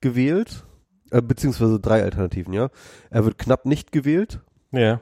[0.00, 0.64] gewählt,
[1.10, 2.70] äh, beziehungsweise drei Alternativen, ja.
[3.10, 4.40] Er wird knapp nicht gewählt.
[4.72, 5.00] Ja.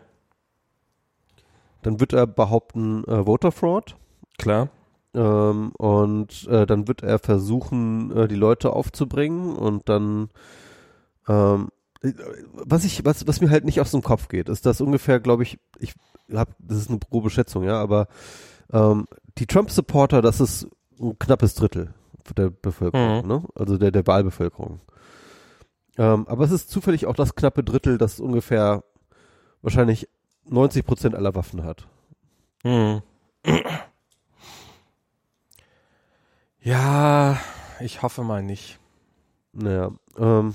[1.83, 3.97] Dann wird er behaupten, äh, Voter Fraud.
[4.39, 4.69] Klar.
[5.15, 10.31] Ähm, und äh, dann wird er versuchen, äh, die Leute aufzubringen und dann
[11.29, 11.69] ähm,
[12.53, 15.43] was ich, was, was mir halt nicht aus dem Kopf geht, ist, dass ungefähr, glaube
[15.43, 15.95] ich, ich
[16.35, 18.09] habe, das ist eine grobe Schätzung, ja, aber
[18.73, 19.07] ähm,
[19.39, 20.69] die Trump-Supporter, das ist
[21.01, 21.95] ein knappes Drittel
[22.33, 23.29] der Bevölkerung, mhm.
[23.29, 23.43] ne?
[23.55, 24.81] Also der, der Wahlbevölkerung.
[25.99, 28.83] Ähm, aber es ist zufällig auch das knappe Drittel, das ungefähr
[29.63, 30.09] wahrscheinlich
[30.47, 31.87] 90 Prozent aller Waffen hat.
[32.65, 33.03] Mhm.
[36.61, 37.39] Ja,
[37.81, 38.79] ich hoffe mal nicht.
[39.53, 40.55] Naja, ähm.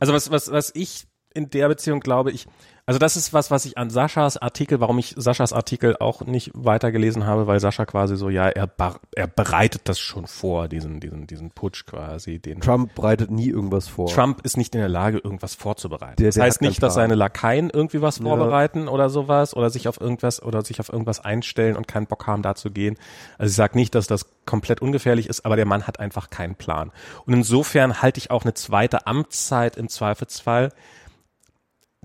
[0.00, 1.06] Also was, was, was ich
[1.36, 2.46] in der Beziehung glaube ich,
[2.88, 6.52] also das ist was, was ich an Saschas Artikel, warum ich Saschas Artikel auch nicht
[6.54, 8.70] weitergelesen habe, weil Sascha quasi so, ja, er,
[9.16, 12.38] er bereitet das schon vor, diesen, diesen, diesen Putsch quasi.
[12.38, 14.08] Den Trump bereitet nie irgendwas vor.
[14.08, 16.14] Trump ist nicht in der Lage, irgendwas vorzubereiten.
[16.22, 18.90] Der, das heißt nicht, dass seine Lakaien irgendwie was vorbereiten ja.
[18.90, 22.42] oder sowas oder sich auf irgendwas oder sich auf irgendwas einstellen und keinen Bock haben,
[22.42, 22.96] da zu gehen.
[23.36, 26.54] Also ich sage nicht, dass das komplett ungefährlich ist, aber der Mann hat einfach keinen
[26.54, 26.92] Plan.
[27.24, 30.70] Und insofern halte ich auch eine zweite Amtszeit im Zweifelsfall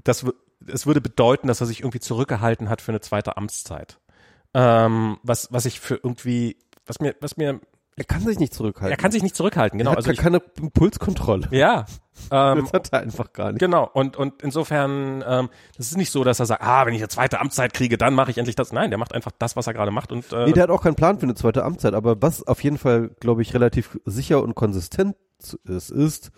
[0.03, 0.25] das
[0.67, 3.99] es würde bedeuten, dass er sich irgendwie zurückgehalten hat für eine zweite Amtszeit.
[4.53, 7.59] Ähm, was, was ich für irgendwie, was mir, was mir
[7.97, 8.91] er kann sich nicht zurückhalten.
[8.91, 9.91] Er kann sich nicht zurückhalten, genau.
[9.91, 11.47] Er hat also ich, keine Impulskontrolle.
[11.51, 11.85] Ja.
[12.29, 13.59] Ähm, das hat er einfach gar nicht.
[13.59, 13.89] Genau.
[13.91, 17.07] Und, und insofern, ähm, das ist nicht so, dass er sagt, ah, wenn ich eine
[17.07, 18.71] zweite Amtszeit kriege, dann mache ich endlich das.
[18.71, 20.11] Nein, der macht einfach das, was er gerade macht.
[20.11, 21.95] Und, äh, nee, der hat auch keinen Plan für eine zweite Amtszeit.
[21.95, 25.15] Aber was auf jeden Fall, glaube ich, relativ sicher und konsistent
[25.63, 26.31] ist, ist,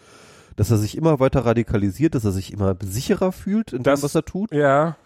[0.56, 4.04] dass er sich immer weiter radikalisiert, dass er sich immer sicherer fühlt in das, dem,
[4.04, 4.52] was er tut.
[4.52, 4.98] Ja.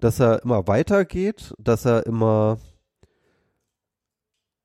[0.00, 2.58] Dass er immer weitergeht, dass er immer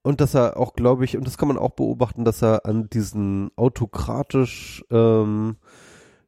[0.04, 2.90] und dass er auch, glaube ich, und das kann man auch beobachten, dass er an
[2.90, 5.56] diesen autokratisch ähm,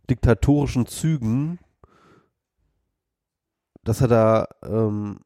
[0.10, 1.60] diktatorischen Zügen,
[3.84, 5.20] dass er da ähm,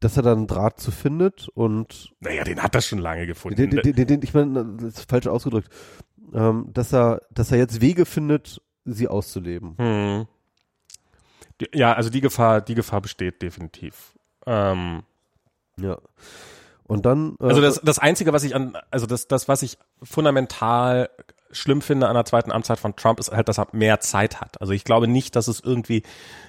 [0.00, 3.56] dass er da einen Draht zu findet und naja, den hat er schon lange gefunden.
[3.56, 5.68] Den, den, den, ich meine, das ist falsch ausgedrückt
[6.34, 9.76] ähm, dass er, dass er jetzt Wege findet, sie auszuleben.
[9.78, 10.26] Hm.
[11.74, 14.14] Ja, also die Gefahr, die Gefahr besteht definitiv.
[14.46, 15.02] Ähm,
[15.80, 15.98] ja.
[16.86, 17.36] Und dann.
[17.40, 21.10] Äh, also das, das Einzige, was ich an, also das, das, was ich fundamental
[21.50, 24.60] schlimm finde an der zweiten Amtszeit von Trump, ist halt, dass er mehr Zeit hat.
[24.60, 26.02] Also ich glaube nicht, dass es irgendwie,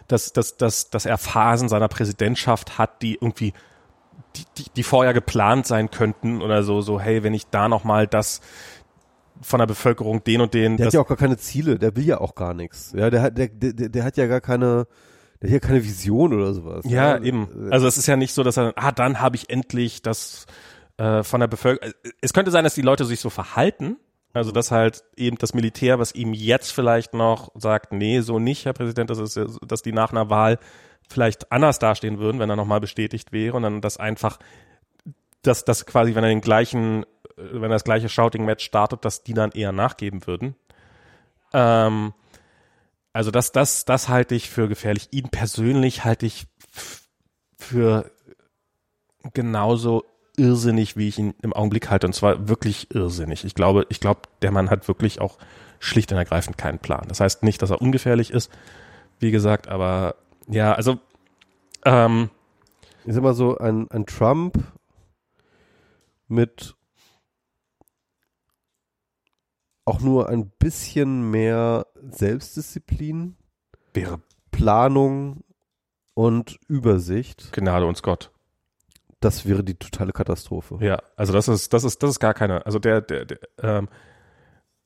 [0.07, 3.53] dass, dass, dass, dass er Phasen seiner Präsidentschaft hat, die irgendwie
[4.35, 8.07] die, die, die vorher geplant sein könnten oder so, so, hey, wenn ich da nochmal
[8.07, 8.41] das
[9.41, 10.77] von der Bevölkerung den und den.
[10.77, 12.93] Der hat ja auch gar keine Ziele, der will ja auch gar nichts.
[12.95, 14.87] Ja, der hat, der, der, der hat ja gar keine,
[15.41, 16.85] der hat ja keine Vision oder sowas.
[16.85, 17.69] Ja, ja, eben.
[17.71, 20.45] Also es ist ja nicht so, dass er, ah, dann habe ich endlich das
[20.97, 21.93] äh, von der Bevölkerung.
[22.21, 23.97] Es könnte sein, dass die Leute sich so verhalten,
[24.33, 28.65] also dass halt eben das Militär, was ihm jetzt vielleicht noch sagt, nee, so nicht,
[28.65, 30.59] Herr Präsident, das ist, dass die nach einer Wahl
[31.09, 34.37] vielleicht anders dastehen würden, wenn er nochmal bestätigt wäre und dann das einfach,
[35.41, 37.05] dass das quasi, wenn er den gleichen,
[37.51, 40.55] wenn er das gleiche Shouting-Match startet, dass die dann eher nachgeben würden.
[41.53, 42.13] Ähm,
[43.13, 45.09] also das, das, das halte ich für gefährlich.
[45.11, 46.47] Ihn persönlich halte ich
[47.57, 48.11] für
[49.33, 50.05] genauso
[50.37, 52.07] irrsinnig, wie ich ihn im Augenblick halte.
[52.07, 53.43] Und zwar wirklich irrsinnig.
[53.45, 55.37] Ich glaube, ich glaube, der Mann hat wirklich auch
[55.79, 57.05] schlicht und ergreifend keinen Plan.
[57.07, 58.51] Das heißt nicht, dass er ungefährlich ist,
[59.19, 60.15] wie gesagt, aber
[60.47, 60.99] ja, also
[61.85, 62.29] ähm,
[63.05, 64.57] ist immer so ein, ein Trump
[66.27, 66.75] mit
[69.89, 73.35] auch nur ein bisschen mehr Selbstdisziplin,
[73.93, 74.21] wäre
[74.51, 75.43] Planung
[76.13, 77.51] und Übersicht.
[77.51, 78.31] Gnade uns Gott.
[79.19, 80.77] Das wäre die totale Katastrophe.
[80.79, 83.89] Ja, also das ist, das ist, das ist gar keine, also der, der, der ähm,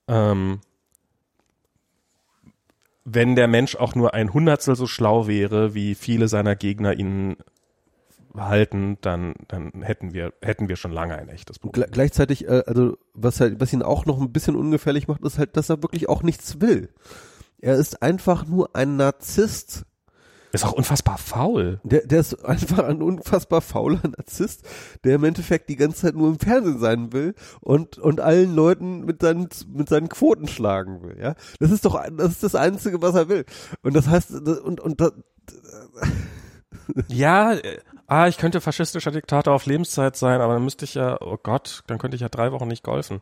[0.08, 0.62] ähm,
[3.06, 7.36] wenn der Mensch auch nur ein Hundertstel so schlau wäre, wie viele seiner Gegner ihn
[8.36, 11.90] halten, dann, dann hätten wir, hätten wir schon lange ein echtes Problem.
[11.92, 15.56] gleichzeitig, äh, also was halt, was ihn auch noch ein bisschen ungefährlich macht, ist halt,
[15.58, 16.90] dass er wirklich auch nichts will.
[17.60, 19.86] Er ist einfach nur ein Narzisst.
[20.52, 21.80] Ist auch unfassbar faul.
[21.84, 24.68] Der, der ist einfach ein unfassbar fauler Narzisst,
[25.04, 29.06] der im Endeffekt die ganze Zeit nur im Fernsehen sein will und, und allen Leuten
[29.06, 31.36] mit seinen, mit seinen Quoten schlagen will, ja.
[31.60, 33.46] Das ist doch, das ist das Einzige, was er will.
[33.82, 35.14] Und das heißt, und, und, das,
[37.08, 41.22] ja, äh, ah, ich könnte faschistischer Diktator auf Lebenszeit sein, aber dann müsste ich ja,
[41.22, 43.22] oh Gott, dann könnte ich ja drei Wochen nicht golfen.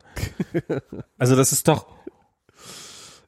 [1.18, 1.88] also das ist doch.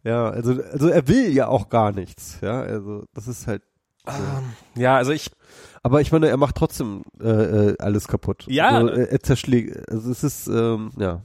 [0.03, 3.61] Ja, also, also er will ja auch gar nichts, ja, also das ist halt
[4.05, 5.31] ähm, ja, also ich.
[5.81, 8.45] Aber ich meine, er macht trotzdem äh, äh alles kaputt.
[8.47, 8.69] Ja.
[8.69, 9.89] Also, er, er zerschlägt.
[9.89, 11.21] Also es ist ähm, ja.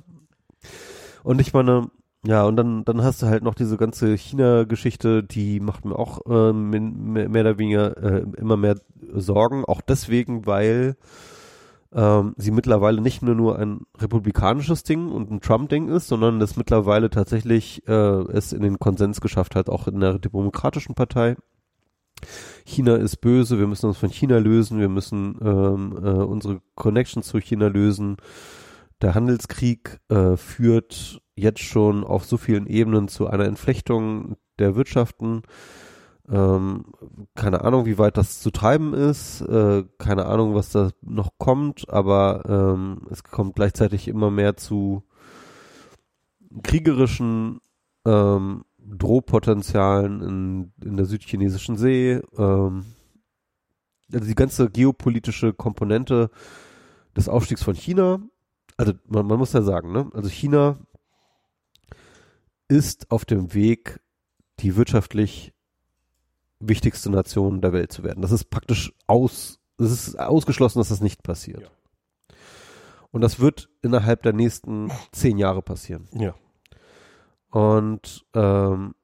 [1.22, 1.90] Und ich meine,
[2.28, 6.26] ja, und dann dann hast du halt noch diese ganze China-Geschichte, die macht mir auch
[6.26, 8.76] äh, mehr, mehr oder weniger äh, immer mehr
[9.14, 9.64] Sorgen.
[9.64, 10.96] Auch deswegen, weil
[11.90, 16.58] ähm, sie mittlerweile nicht nur nur ein republikanisches Ding und ein Trump-Ding ist, sondern es
[16.58, 21.34] mittlerweile tatsächlich äh, es in den Konsens geschafft hat, auch in der demokratischen Partei.
[22.66, 27.26] China ist böse, wir müssen uns von China lösen, wir müssen ähm, äh, unsere Connections
[27.26, 28.18] zu China lösen.
[29.00, 35.42] Der Handelskrieg äh, führt jetzt schon auf so vielen Ebenen zu einer Entflechtung der Wirtschaften.
[36.28, 36.84] Ähm,
[37.34, 41.88] keine Ahnung, wie weit das zu treiben ist, äh, keine Ahnung, was da noch kommt,
[41.88, 45.04] aber ähm, es kommt gleichzeitig immer mehr zu
[46.62, 47.60] kriegerischen
[48.04, 52.20] ähm, Drohpotenzialen in, in der südchinesischen See.
[52.36, 52.84] Ähm,
[54.12, 56.30] also die ganze geopolitische Komponente
[57.16, 58.20] des Aufstiegs von China.
[58.76, 60.10] Also man, man muss ja sagen, ne?
[60.14, 60.78] Also China
[62.68, 64.00] ist auf dem Weg,
[64.60, 65.52] die wirtschaftlich
[66.60, 68.22] wichtigste Nation der Welt zu werden.
[68.22, 71.62] Das ist praktisch aus, es ist ausgeschlossen, dass das nicht passiert.
[71.62, 71.68] Ja.
[73.10, 76.08] Und das wird innerhalb der nächsten zehn Jahre passieren.
[76.12, 76.34] Ja.
[77.50, 78.94] Und ähm,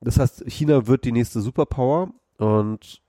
[0.00, 3.02] das heißt, China wird die nächste Superpower und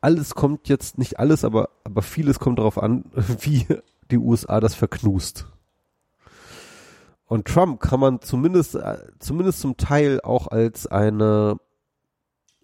[0.00, 3.66] alles kommt jetzt, nicht alles, aber, aber vieles kommt darauf an, wie
[4.10, 5.46] die USA das verknust.
[7.28, 11.60] Und Trump kann man zumindest, äh, zumindest zum Teil auch als eine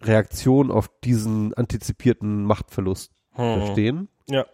[0.01, 3.59] Reaktion auf diesen antizipierten Machtverlust hm.
[3.61, 4.09] verstehen.
[4.27, 4.45] Ja.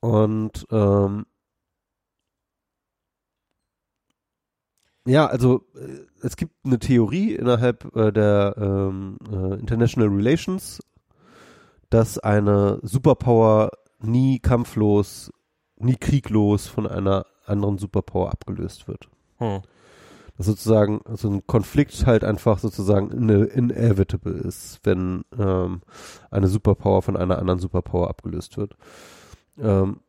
[0.00, 1.24] Und ähm,
[5.06, 10.80] Ja, also äh, es gibt eine Theorie innerhalb äh, der ähm, äh, International Relations,
[11.88, 15.32] dass eine Superpower nie kampflos,
[15.80, 19.08] nie krieglos von einer anderen Superpower abgelöst wird.
[19.38, 19.60] Hm.
[20.36, 25.82] Dass sozusagen so ein Konflikt halt einfach sozusagen inevitable ist, wenn ähm,
[26.30, 28.76] eine Superpower von einer anderen Superpower abgelöst wird.
[29.58, 30.00] Ähm,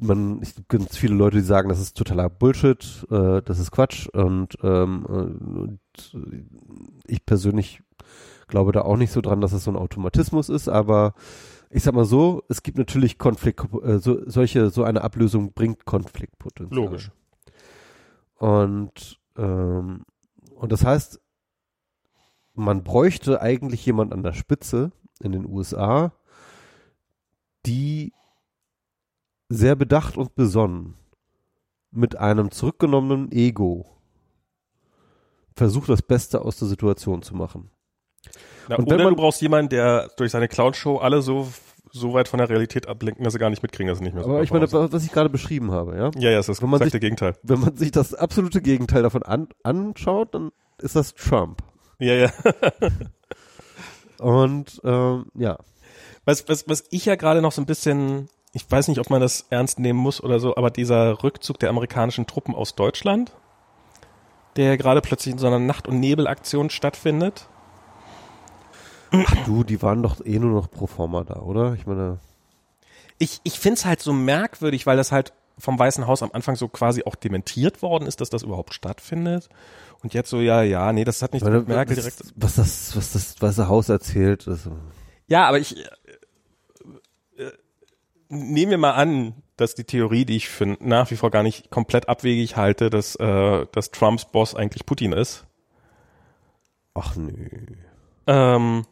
[0.00, 3.70] man, ich gibt ganz viele Leute, die sagen, das ist totaler Bullshit, äh, das ist
[3.70, 5.80] Quatsch und, ähm, und
[7.06, 7.82] ich persönlich
[8.46, 11.14] glaube da auch nicht so dran, dass es so ein Automatismus ist, aber
[11.70, 15.84] ich sag mal so, es gibt natürlich Konflikt, äh, so, solche, so eine Ablösung bringt
[15.84, 16.84] Konfliktpotenzial.
[16.84, 17.10] Logisch.
[18.36, 20.04] Und, ähm,
[20.54, 21.20] und das heißt,
[22.54, 26.12] man bräuchte eigentlich jemand an der Spitze in den USA,
[27.66, 28.12] die
[29.48, 30.94] sehr bedacht und besonnen
[31.90, 33.98] mit einem zurückgenommenen Ego
[35.54, 37.70] versucht, das Beste aus der Situation zu machen.
[38.68, 41.48] Na, und oder man, du brauchst jemanden, der durch seine Cloud-Show alle so
[41.90, 44.24] so weit von der Realität ablenken, dass sie gar nicht mitkriegen, dass sie nicht mehr
[44.24, 46.10] so Aber ich meine, was ich gerade beschrieben habe, ja?
[46.18, 47.34] Ja, ja, das ist wenn man sich, der Gegenteil.
[47.42, 51.62] Wenn man sich das absolute Gegenteil davon an, anschaut, dann ist das Trump.
[51.98, 52.30] Ja, ja.
[54.18, 55.58] Und ähm, ja.
[56.24, 59.20] Was, was, was ich ja gerade noch so ein bisschen, ich weiß nicht, ob man
[59.20, 63.32] das ernst nehmen muss oder so, aber dieser Rückzug der amerikanischen Truppen aus Deutschland,
[64.56, 67.48] der gerade plötzlich in so einer Nacht- und Nebelaktion stattfindet.
[69.10, 71.74] Ach du, die waren doch eh nur noch pro forma da, oder?
[71.74, 72.18] Ich meine.
[73.18, 76.56] Ich, ich finde es halt so merkwürdig, weil das halt vom Weißen Haus am Anfang
[76.56, 79.48] so quasi auch dementiert worden ist, dass das überhaupt stattfindet.
[80.02, 82.34] Und jetzt so, ja, ja, nee, das hat nicht mit Merkel was, direkt.
[82.36, 84.46] Was das, was das Weiße Haus erzählt.
[84.46, 84.68] Ist,
[85.26, 87.52] ja, aber ich äh, äh,
[88.28, 91.70] nehmen wir mal an, dass die Theorie, die ich für nach wie vor gar nicht
[91.70, 95.44] komplett abwegig halte, dass, äh, dass Trumps Boss eigentlich Putin ist.
[96.94, 97.32] Ach nö.
[98.28, 98.84] Ähm,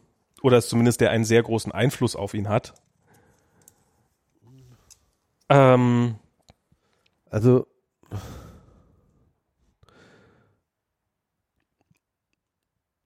[0.47, 2.73] oder zumindest der einen sehr großen Einfluss auf ihn hat.
[5.49, 6.15] Ähm,
[7.29, 7.67] also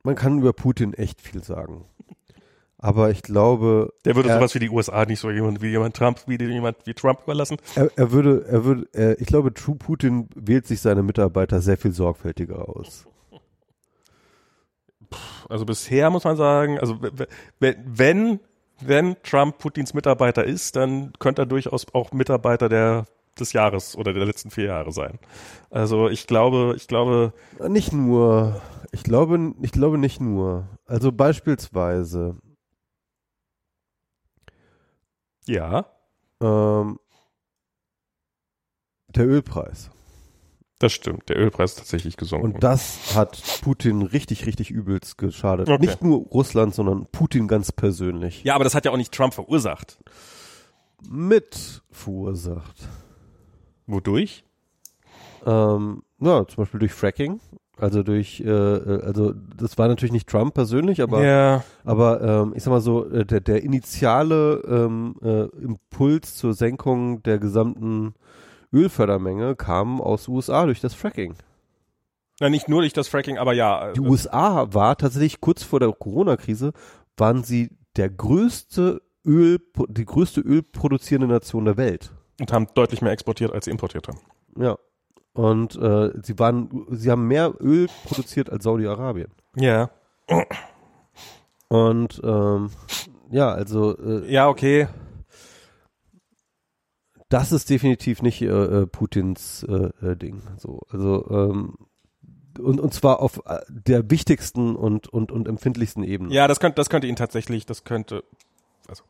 [0.04, 1.86] man kann über Putin echt viel sagen.
[2.78, 3.92] Aber ich glaube.
[4.06, 6.78] Der würde er, sowas wie die USA nicht so jemand wie jemand Trump, wie jemand
[6.86, 7.58] wie Trump überlassen.
[7.76, 11.78] Er, er würde, er würde, er, ich glaube, True Putin wählt sich seine Mitarbeiter sehr
[11.78, 13.06] viel sorgfältiger aus.
[15.50, 16.98] Also bisher muss man sagen, also
[17.60, 18.40] wenn,
[18.80, 23.06] wenn Trump Putins Mitarbeiter ist, dann könnte er durchaus auch Mitarbeiter der
[23.40, 25.20] des Jahres oder der letzten vier Jahre sein.
[25.70, 27.34] Also ich glaube, ich glaube.
[27.68, 28.62] Nicht nur.
[28.92, 30.68] Ich glaube, ich glaube nicht nur.
[30.86, 32.38] Also beispielsweise.
[35.46, 35.86] Ja.
[36.42, 37.00] Ähm,
[39.08, 39.92] der Ölpreis.
[40.82, 42.54] Das stimmt, der Ölpreis ist tatsächlich gesunken.
[42.54, 45.70] Und das hat Putin richtig, richtig übelst geschadet.
[45.70, 45.86] Okay.
[45.86, 48.44] Nicht nur Russland, sondern Putin ganz persönlich.
[48.44, 50.00] Ja, aber das hat ja auch nicht Trump verursacht.
[51.08, 52.90] Mit verursacht.
[53.86, 54.44] Wodurch?
[55.46, 57.40] Ähm, ja, zum Beispiel durch Fracking.
[57.78, 61.64] Also durch, äh, äh, also das war natürlich nicht Trump persönlich, aber, ja.
[61.84, 67.22] aber ähm, ich sag mal so, äh, der, der initiale ähm, äh, Impuls zur Senkung
[67.22, 68.16] der gesamten
[68.74, 71.36] Ölfördermenge kam aus USA durch das Fracking.
[72.40, 73.92] Na, nicht nur durch das Fracking, aber ja.
[73.94, 76.74] Die USA war tatsächlich kurz vor der Corona-Krise,
[77.18, 82.12] waren sie der größte Öl, die größte ölproduzierende Nation der Welt.
[82.40, 84.20] Und haben deutlich mehr exportiert, als sie importiert haben.
[84.58, 84.78] Ja.
[85.34, 89.32] Und äh, sie waren, sie haben mehr Öl produziert als Saudi-Arabien.
[89.56, 89.92] Ja.
[91.68, 92.72] Und ähm,
[93.30, 94.88] ja, also äh, ja, okay.
[97.32, 100.42] Das ist definitiv nicht äh, äh Putins äh, äh, Ding.
[100.58, 101.78] So, also ähm,
[102.60, 106.34] und, und zwar auf äh, der wichtigsten und, und, und empfindlichsten Ebene.
[106.34, 108.26] Ja, das könnte, das könnte ihn tatsächlich, das könnte,
[108.90, 109.04] also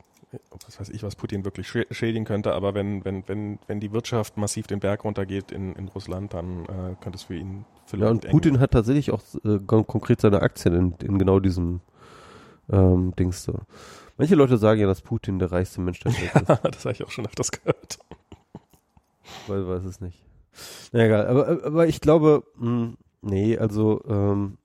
[0.67, 4.37] was weiß ich, was Putin wirklich schädigen könnte, aber wenn, wenn, wenn, wenn die Wirtschaft
[4.37, 8.23] massiv den Berg runtergeht in, in Russland, dann äh, könnte es für ihn vielleicht.
[8.23, 11.81] Ja, und Putin hat tatsächlich auch äh, konkret seine Aktien in, in genau diesem
[12.71, 13.59] ähm, Dings so.
[14.21, 16.47] Manche Leute sagen ja, dass Putin der reichste Mensch der Welt ist.
[16.47, 17.97] Ja, das habe ich auch schon öfters gehört.
[19.47, 20.23] Weil weiß es nicht.
[20.91, 24.59] Na egal, aber, aber ich glaube, mh, hm, nee, also ähm,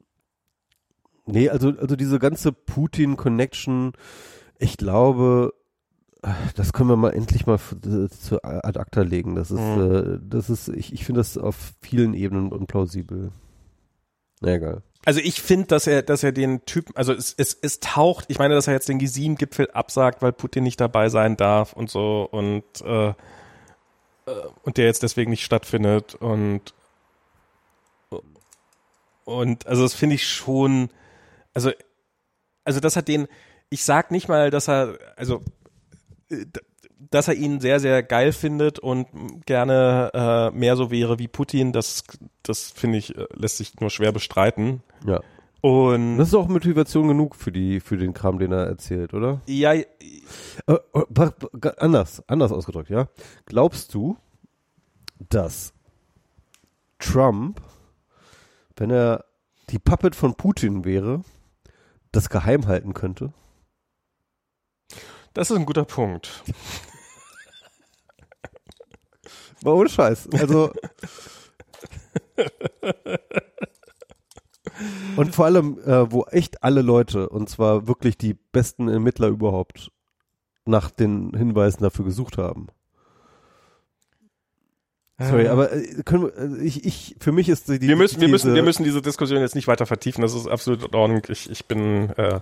[1.24, 3.94] nee, also also diese ganze Putin-Connection,
[4.58, 5.54] ich glaube,
[6.54, 9.36] das können wir mal endlich mal zu ad acta legen.
[9.36, 9.80] Das ist, mhm.
[9.80, 13.32] äh, das ist, ich, ich finde das auf vielen Ebenen unplausibel.
[14.42, 14.82] Na egal.
[15.06, 18.40] Also ich finde, dass er, dass er den Typen, also es, es, es taucht, ich
[18.40, 22.28] meine, dass er jetzt den G7-Gipfel absagt, weil Putin nicht dabei sein darf und so
[22.28, 23.14] und äh, äh,
[24.64, 26.74] und der jetzt deswegen nicht stattfindet und
[29.24, 30.90] und also das finde ich schon,
[31.54, 31.70] also
[32.64, 33.28] also das hat den,
[33.70, 35.40] ich sag nicht mal, dass er, also
[36.98, 39.06] dass er ihn sehr, sehr geil findet und
[39.46, 42.02] gerne äh, mehr so wäre wie Putin, das,
[42.42, 44.82] das finde ich, äh, lässt sich nur schwer bestreiten.
[45.04, 45.20] Ja.
[45.62, 49.40] Und das ist auch Motivation genug für die, für den Kram, den er erzählt, oder?
[49.46, 49.72] Ja.
[49.72, 49.86] Äh,
[50.66, 53.08] äh anders, anders ausgedrückt, ja.
[53.46, 54.16] Glaubst du,
[55.28, 55.72] dass
[56.98, 57.60] Trump,
[58.76, 59.24] wenn er
[59.70, 61.22] die Puppet von Putin wäre,
[62.12, 63.32] das geheim halten könnte?
[65.34, 66.44] Das ist ein guter Punkt.
[69.62, 70.28] War ohne Scheiß.
[70.32, 70.72] Also.
[75.16, 79.90] Und vor allem, äh, wo echt alle Leute, und zwar wirklich die besten Ermittler überhaupt,
[80.64, 82.68] nach den Hinweisen dafür gesucht haben.
[85.18, 88.28] Sorry, aber äh, können wir, äh, ich, ich, für mich ist die, wir müssen, wir
[88.28, 90.20] müssen, wir müssen diese Diskussion jetzt nicht weiter vertiefen.
[90.20, 91.22] Das ist absolut in Ordnung.
[91.28, 92.40] Ich, ich bin, äh,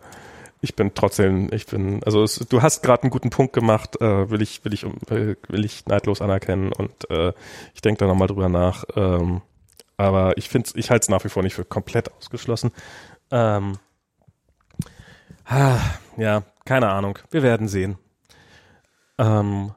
[0.60, 4.28] ich bin trotzdem, ich bin, also es, du hast gerade einen guten Punkt gemacht, äh,
[4.28, 7.32] will ich, will ich, will ich neidlos anerkennen und äh,
[7.74, 8.84] ich denke da nochmal drüber nach.
[8.96, 9.42] Ähm,
[9.96, 12.72] aber ich finde, ich halte es nach wie vor nicht für komplett ausgeschlossen.
[13.30, 13.78] Ähm,
[15.44, 15.78] ah,
[16.16, 17.18] ja, keine Ahnung.
[17.30, 17.98] Wir werden sehen.
[19.18, 19.72] Ähm,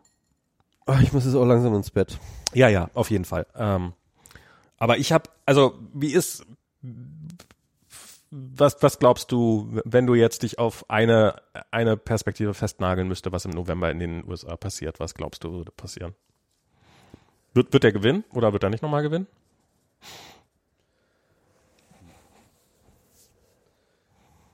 [0.85, 2.17] oh, ich muss jetzt auch langsam ins Bett.
[2.53, 3.45] Ja, ja, auf jeden Fall.
[3.55, 3.93] Ähm,
[4.77, 6.45] aber ich habe, also wie ist,
[8.29, 13.45] was, was glaubst du, wenn du jetzt dich auf eine, eine Perspektive festnageln müsste, was
[13.45, 14.99] im November in den USA passiert?
[14.99, 16.13] Was glaubst du würde passieren?
[17.53, 19.27] Wird, wird er gewinnen oder wird er nicht nochmal gewinnen?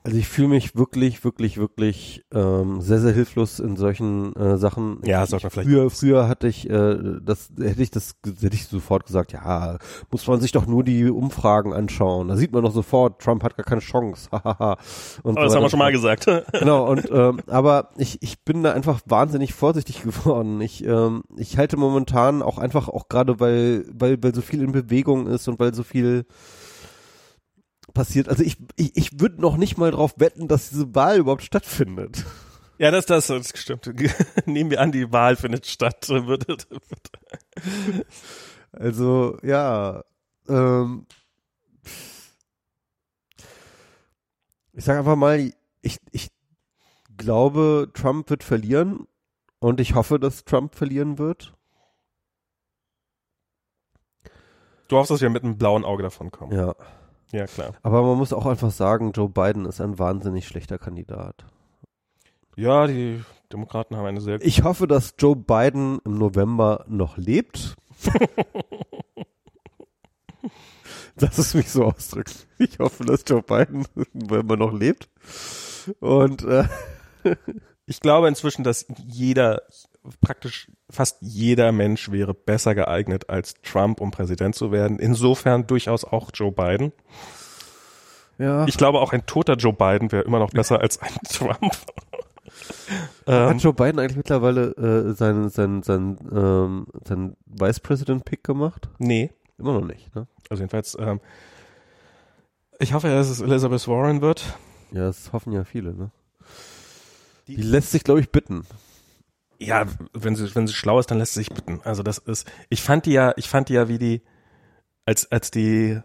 [0.06, 4.98] Also ich fühle mich wirklich, wirklich, wirklich ähm, sehr, sehr hilflos in solchen äh, Sachen.
[5.02, 5.70] Ja, sag mal vielleicht.
[5.70, 9.78] Früher, früher hatte ich, äh, das hätte ich das, hätte ich sofort gesagt, ja,
[10.10, 12.28] muss man sich doch nur die Umfragen anschauen.
[12.28, 14.28] Da sieht man doch sofort, Trump hat gar keine Chance.
[14.30, 14.76] und aber
[15.22, 16.26] so das haben wir schon mal gesagt.
[16.52, 20.60] genau, und ähm, aber ich, ich bin da einfach wahnsinnig vorsichtig geworden.
[20.60, 24.72] Ich, ähm, ich halte momentan auch einfach, auch gerade weil, weil, weil so viel in
[24.72, 26.26] Bewegung ist und weil so viel
[27.94, 28.28] passiert.
[28.28, 32.24] Also ich, ich, ich würde noch nicht mal drauf wetten, dass diese Wahl überhaupt stattfindet.
[32.76, 33.88] Ja, das, das, das stimmt.
[34.46, 36.10] Nehmen wir an, die Wahl findet statt.
[38.72, 40.02] also, ja.
[40.48, 41.06] Ähm,
[44.72, 46.28] ich sage einfach mal, ich, ich
[47.16, 49.06] glaube, Trump wird verlieren
[49.60, 51.54] und ich hoffe, dass Trump verlieren wird.
[54.88, 56.52] Du hoffst, dass wir mit einem blauen Auge davon kommen.
[56.52, 56.74] Ja.
[57.34, 57.74] Ja, klar.
[57.82, 61.44] Aber man muss auch einfach sagen, Joe Biden ist ein wahnsinnig schlechter Kandidat.
[62.54, 64.40] Ja, die Demokraten haben eine sehr.
[64.40, 67.74] Ich hoffe, dass Joe Biden im November noch lebt.
[71.16, 72.34] Lass es mich so ausdrücken.
[72.58, 75.08] Ich hoffe, dass Joe Biden im November noch lebt.
[75.98, 76.68] Und äh,
[77.86, 79.62] ich glaube inzwischen, dass jeder,
[80.20, 84.98] praktisch fast jeder Mensch wäre besser geeignet als Trump, um Präsident zu werden.
[84.98, 86.92] Insofern durchaus auch Joe Biden.
[88.38, 88.66] Ja.
[88.66, 91.72] Ich glaube, auch ein toter Joe Biden wäre immer noch besser als ein Trump.
[93.26, 98.44] ähm, Hat Joe Biden eigentlich mittlerweile äh, seinen sein, sein, ähm, sein Vice President Pick
[98.44, 98.88] gemacht?
[98.98, 99.30] Nee.
[99.58, 100.26] Immer noch nicht, ne?
[100.50, 101.20] Also jedenfalls, ähm,
[102.80, 104.44] ich hoffe, dass es Elizabeth Warren wird.
[104.90, 106.10] Ja, das hoffen ja viele, ne?
[107.46, 108.66] Die, Die lässt sich, glaube ich, bitten.
[109.64, 111.80] Ja, wenn sie, wenn sie schlau ist, dann lässt sie sich bitten.
[111.84, 114.22] Also das ist, ich fand die ja, ich fand die ja wie die,
[115.06, 116.00] als, als die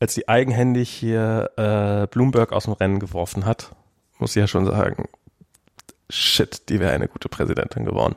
[0.00, 3.76] als die eigenhändig hier äh, Bloomberg aus dem Rennen geworfen hat,
[4.18, 5.08] muss ich ja schon sagen,
[6.08, 8.16] shit, die wäre eine gute Präsidentin geworden.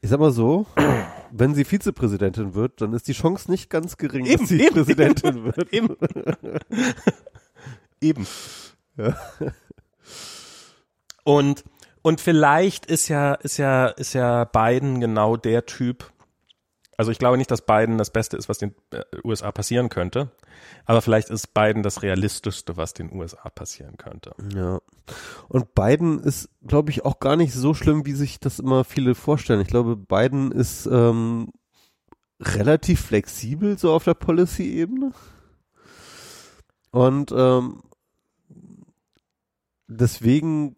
[0.00, 0.66] Ich sag mal so,
[1.30, 4.74] wenn sie Vizepräsidentin wird, dann ist die Chance nicht ganz gering, eben, dass sie eben,
[4.74, 5.72] Präsidentin eben, wird.
[5.72, 5.96] Eben.
[8.00, 8.26] eben.
[8.96, 9.16] Ja.
[11.24, 11.64] Und
[12.06, 16.12] und vielleicht ist ja ist ja ist ja Biden genau der Typ,
[16.96, 20.30] also ich glaube nicht, dass Biden das Beste ist, was den äh, USA passieren könnte.
[20.84, 24.36] Aber vielleicht ist Biden das Realistischste, was den USA passieren könnte.
[24.54, 24.78] Ja.
[25.48, 29.16] Und Biden ist, glaube ich, auch gar nicht so schlimm, wie sich das immer viele
[29.16, 29.60] vorstellen.
[29.60, 31.48] Ich glaube, Biden ist ähm,
[32.38, 35.10] relativ flexibel so auf der Policy-Ebene.
[36.92, 37.82] Und ähm,
[39.88, 40.76] deswegen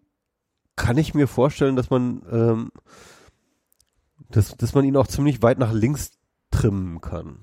[0.79, 2.71] kann ich mir vorstellen, dass man ähm,
[4.31, 6.13] dass, dass man ihn auch ziemlich weit nach links
[6.51, 7.39] trimmen kann.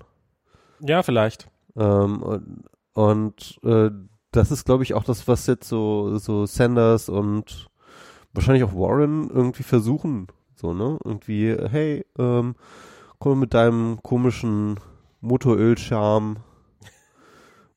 [0.79, 1.49] Ja, vielleicht.
[1.75, 2.65] Ähm, und
[2.95, 3.91] und äh,
[4.31, 7.69] das ist, glaube ich, auch das, was jetzt so, so Sanders und
[8.33, 10.27] wahrscheinlich auch Warren irgendwie versuchen.
[10.55, 10.97] So, ne?
[11.03, 12.55] Irgendwie, hey, ähm,
[13.19, 14.79] komm mit deinem komischen
[15.19, 16.37] Motoröl-Charme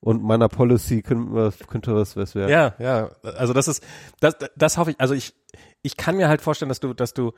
[0.01, 2.51] und meiner Policy könnte, könnte was, was werden.
[2.51, 3.11] Ja, ja.
[3.37, 3.85] Also das ist,
[4.21, 5.35] das, das hoffe ich, also ich,
[5.83, 7.33] ich kann mir halt vorstellen, dass du, dass du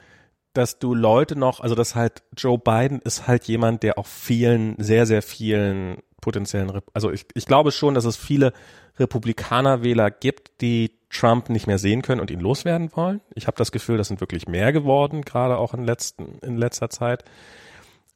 [0.52, 4.74] dass du Leute noch, also dass halt Joe Biden ist halt jemand, der auch vielen,
[4.78, 8.52] sehr, sehr vielen potenziellen, also ich, ich glaube schon, dass es viele
[8.98, 13.20] Republikanerwähler gibt, die Trump nicht mehr sehen können und ihn loswerden wollen.
[13.34, 16.90] Ich habe das Gefühl, das sind wirklich mehr geworden, gerade auch in, letzten, in letzter
[16.90, 17.24] Zeit.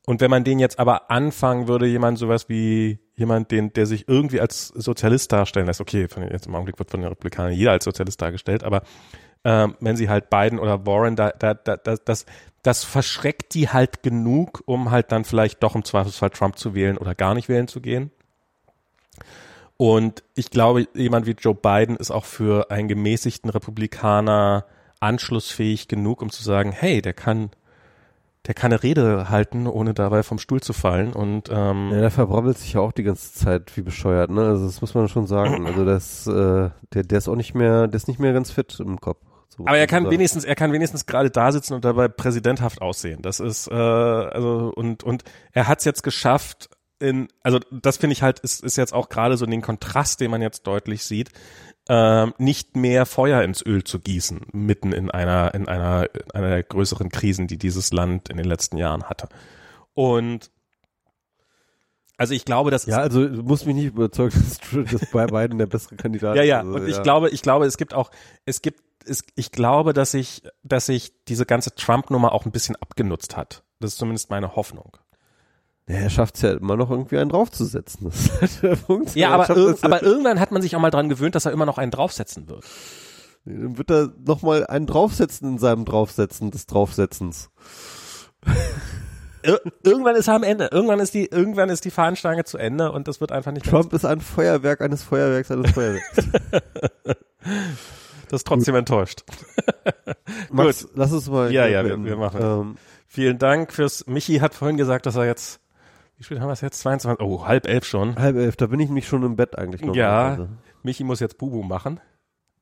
[0.06, 4.06] Und wenn man den jetzt aber anfangen würde, jemand sowas wie jemand, den, der sich
[4.06, 7.70] irgendwie als Sozialist darstellen lässt, okay, von, jetzt im Augenblick wird von den Republikanern jeder
[7.70, 8.82] als Sozialist dargestellt, aber
[9.44, 12.26] ähm, wenn sie halt Biden oder Warren, da, da, da, das,
[12.62, 16.96] das verschreckt die halt genug, um halt dann vielleicht doch im Zweifelsfall Trump zu wählen
[16.96, 18.10] oder gar nicht wählen zu gehen.
[19.76, 24.66] Und ich glaube, jemand wie Joe Biden ist auch für einen gemäßigten Republikaner
[25.00, 27.50] anschlussfähig genug, um zu sagen, hey, der kann,
[28.46, 31.12] der kann eine Rede halten, ohne dabei vom Stuhl zu fallen.
[31.12, 34.46] Und ähm, ja, der verbrabbelt sich ja auch die ganze Zeit wie bescheuert, ne?
[34.46, 35.66] Also das muss man schon sagen.
[35.66, 38.78] Also das, äh, der, der ist auch nicht mehr, der ist nicht mehr ganz fit
[38.80, 39.20] im Kopf.
[39.56, 43.22] So Aber er kann wenigstens, er kann wenigstens gerade da sitzen und dabei präsidenthaft aussehen.
[43.22, 46.70] Das ist äh, also und und er hat es jetzt geschafft.
[47.00, 50.30] In, also das finde ich halt ist, ist jetzt auch gerade so den Kontrast, den
[50.30, 51.30] man jetzt deutlich sieht,
[51.88, 56.48] äh, nicht mehr Feuer ins Öl zu gießen mitten in einer in einer in einer
[56.48, 59.28] der größeren Krisen, die dieses Land in den letzten Jahren hatte.
[59.92, 60.50] Und
[62.16, 64.34] also ich glaube, dass ja, also du musst mich nicht überzeugen,
[64.72, 66.36] dass, dass bei beiden der bessere Kandidat.
[66.36, 66.38] ist.
[66.38, 66.60] ja, ja.
[66.60, 68.10] Also, und ich glaube, ich glaube, es gibt auch,
[68.46, 72.76] es gibt ist, ich glaube, dass sich, dass sich diese ganze Trump-Nummer auch ein bisschen
[72.76, 73.64] abgenutzt hat.
[73.80, 74.96] Das ist zumindest meine Hoffnung.
[75.86, 78.10] Ja, er schafft es ja immer noch irgendwie einen draufzusetzen.
[78.40, 81.52] Halt ja, aber, ir aber irgendwann hat man sich auch mal dran gewöhnt, dass er
[81.52, 82.64] immer noch einen draufsetzen wird.
[83.44, 87.50] Dann wird er noch mal einen draufsetzen in seinem Draufsetzen des Draufsetzens.
[89.42, 90.70] Ir irgendwann ist er am Ende.
[90.72, 93.92] Irgendwann ist die, irgendwann ist die Fahnenstange zu Ende und das wird einfach nicht Trump
[93.92, 96.16] ist ein Feuerwerk eines Feuerwerks eines Feuerwerks.
[98.28, 99.24] das ist trotzdem enttäuscht.
[100.50, 100.92] Max, Gut.
[100.94, 101.52] lass uns mal.
[101.52, 102.40] Ja, ja, wir, wir machen.
[102.42, 102.76] Ähm,
[103.14, 104.08] Vielen Dank fürs.
[104.08, 105.60] Michi hat vorhin gesagt, dass er jetzt.
[106.16, 106.80] Wie spät haben wir es jetzt?
[106.80, 107.24] 22.
[107.24, 108.16] Oh, halb elf schon.
[108.16, 109.94] Halb elf, da bin ich mich schon im Bett eigentlich noch.
[109.94, 110.48] Ja, also.
[110.82, 112.00] Michi muss jetzt Bubu machen.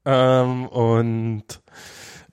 [0.04, 1.44] Ähm, und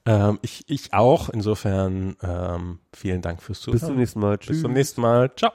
[0.04, 1.30] ähm, ich, ich auch.
[1.30, 3.80] Insofern ähm, vielen Dank fürs Zuhören.
[3.80, 4.36] Bis zum nächsten Mal.
[4.36, 4.48] Tschüss.
[4.56, 5.34] Bis zum nächsten Mal.
[5.34, 5.52] Ciao.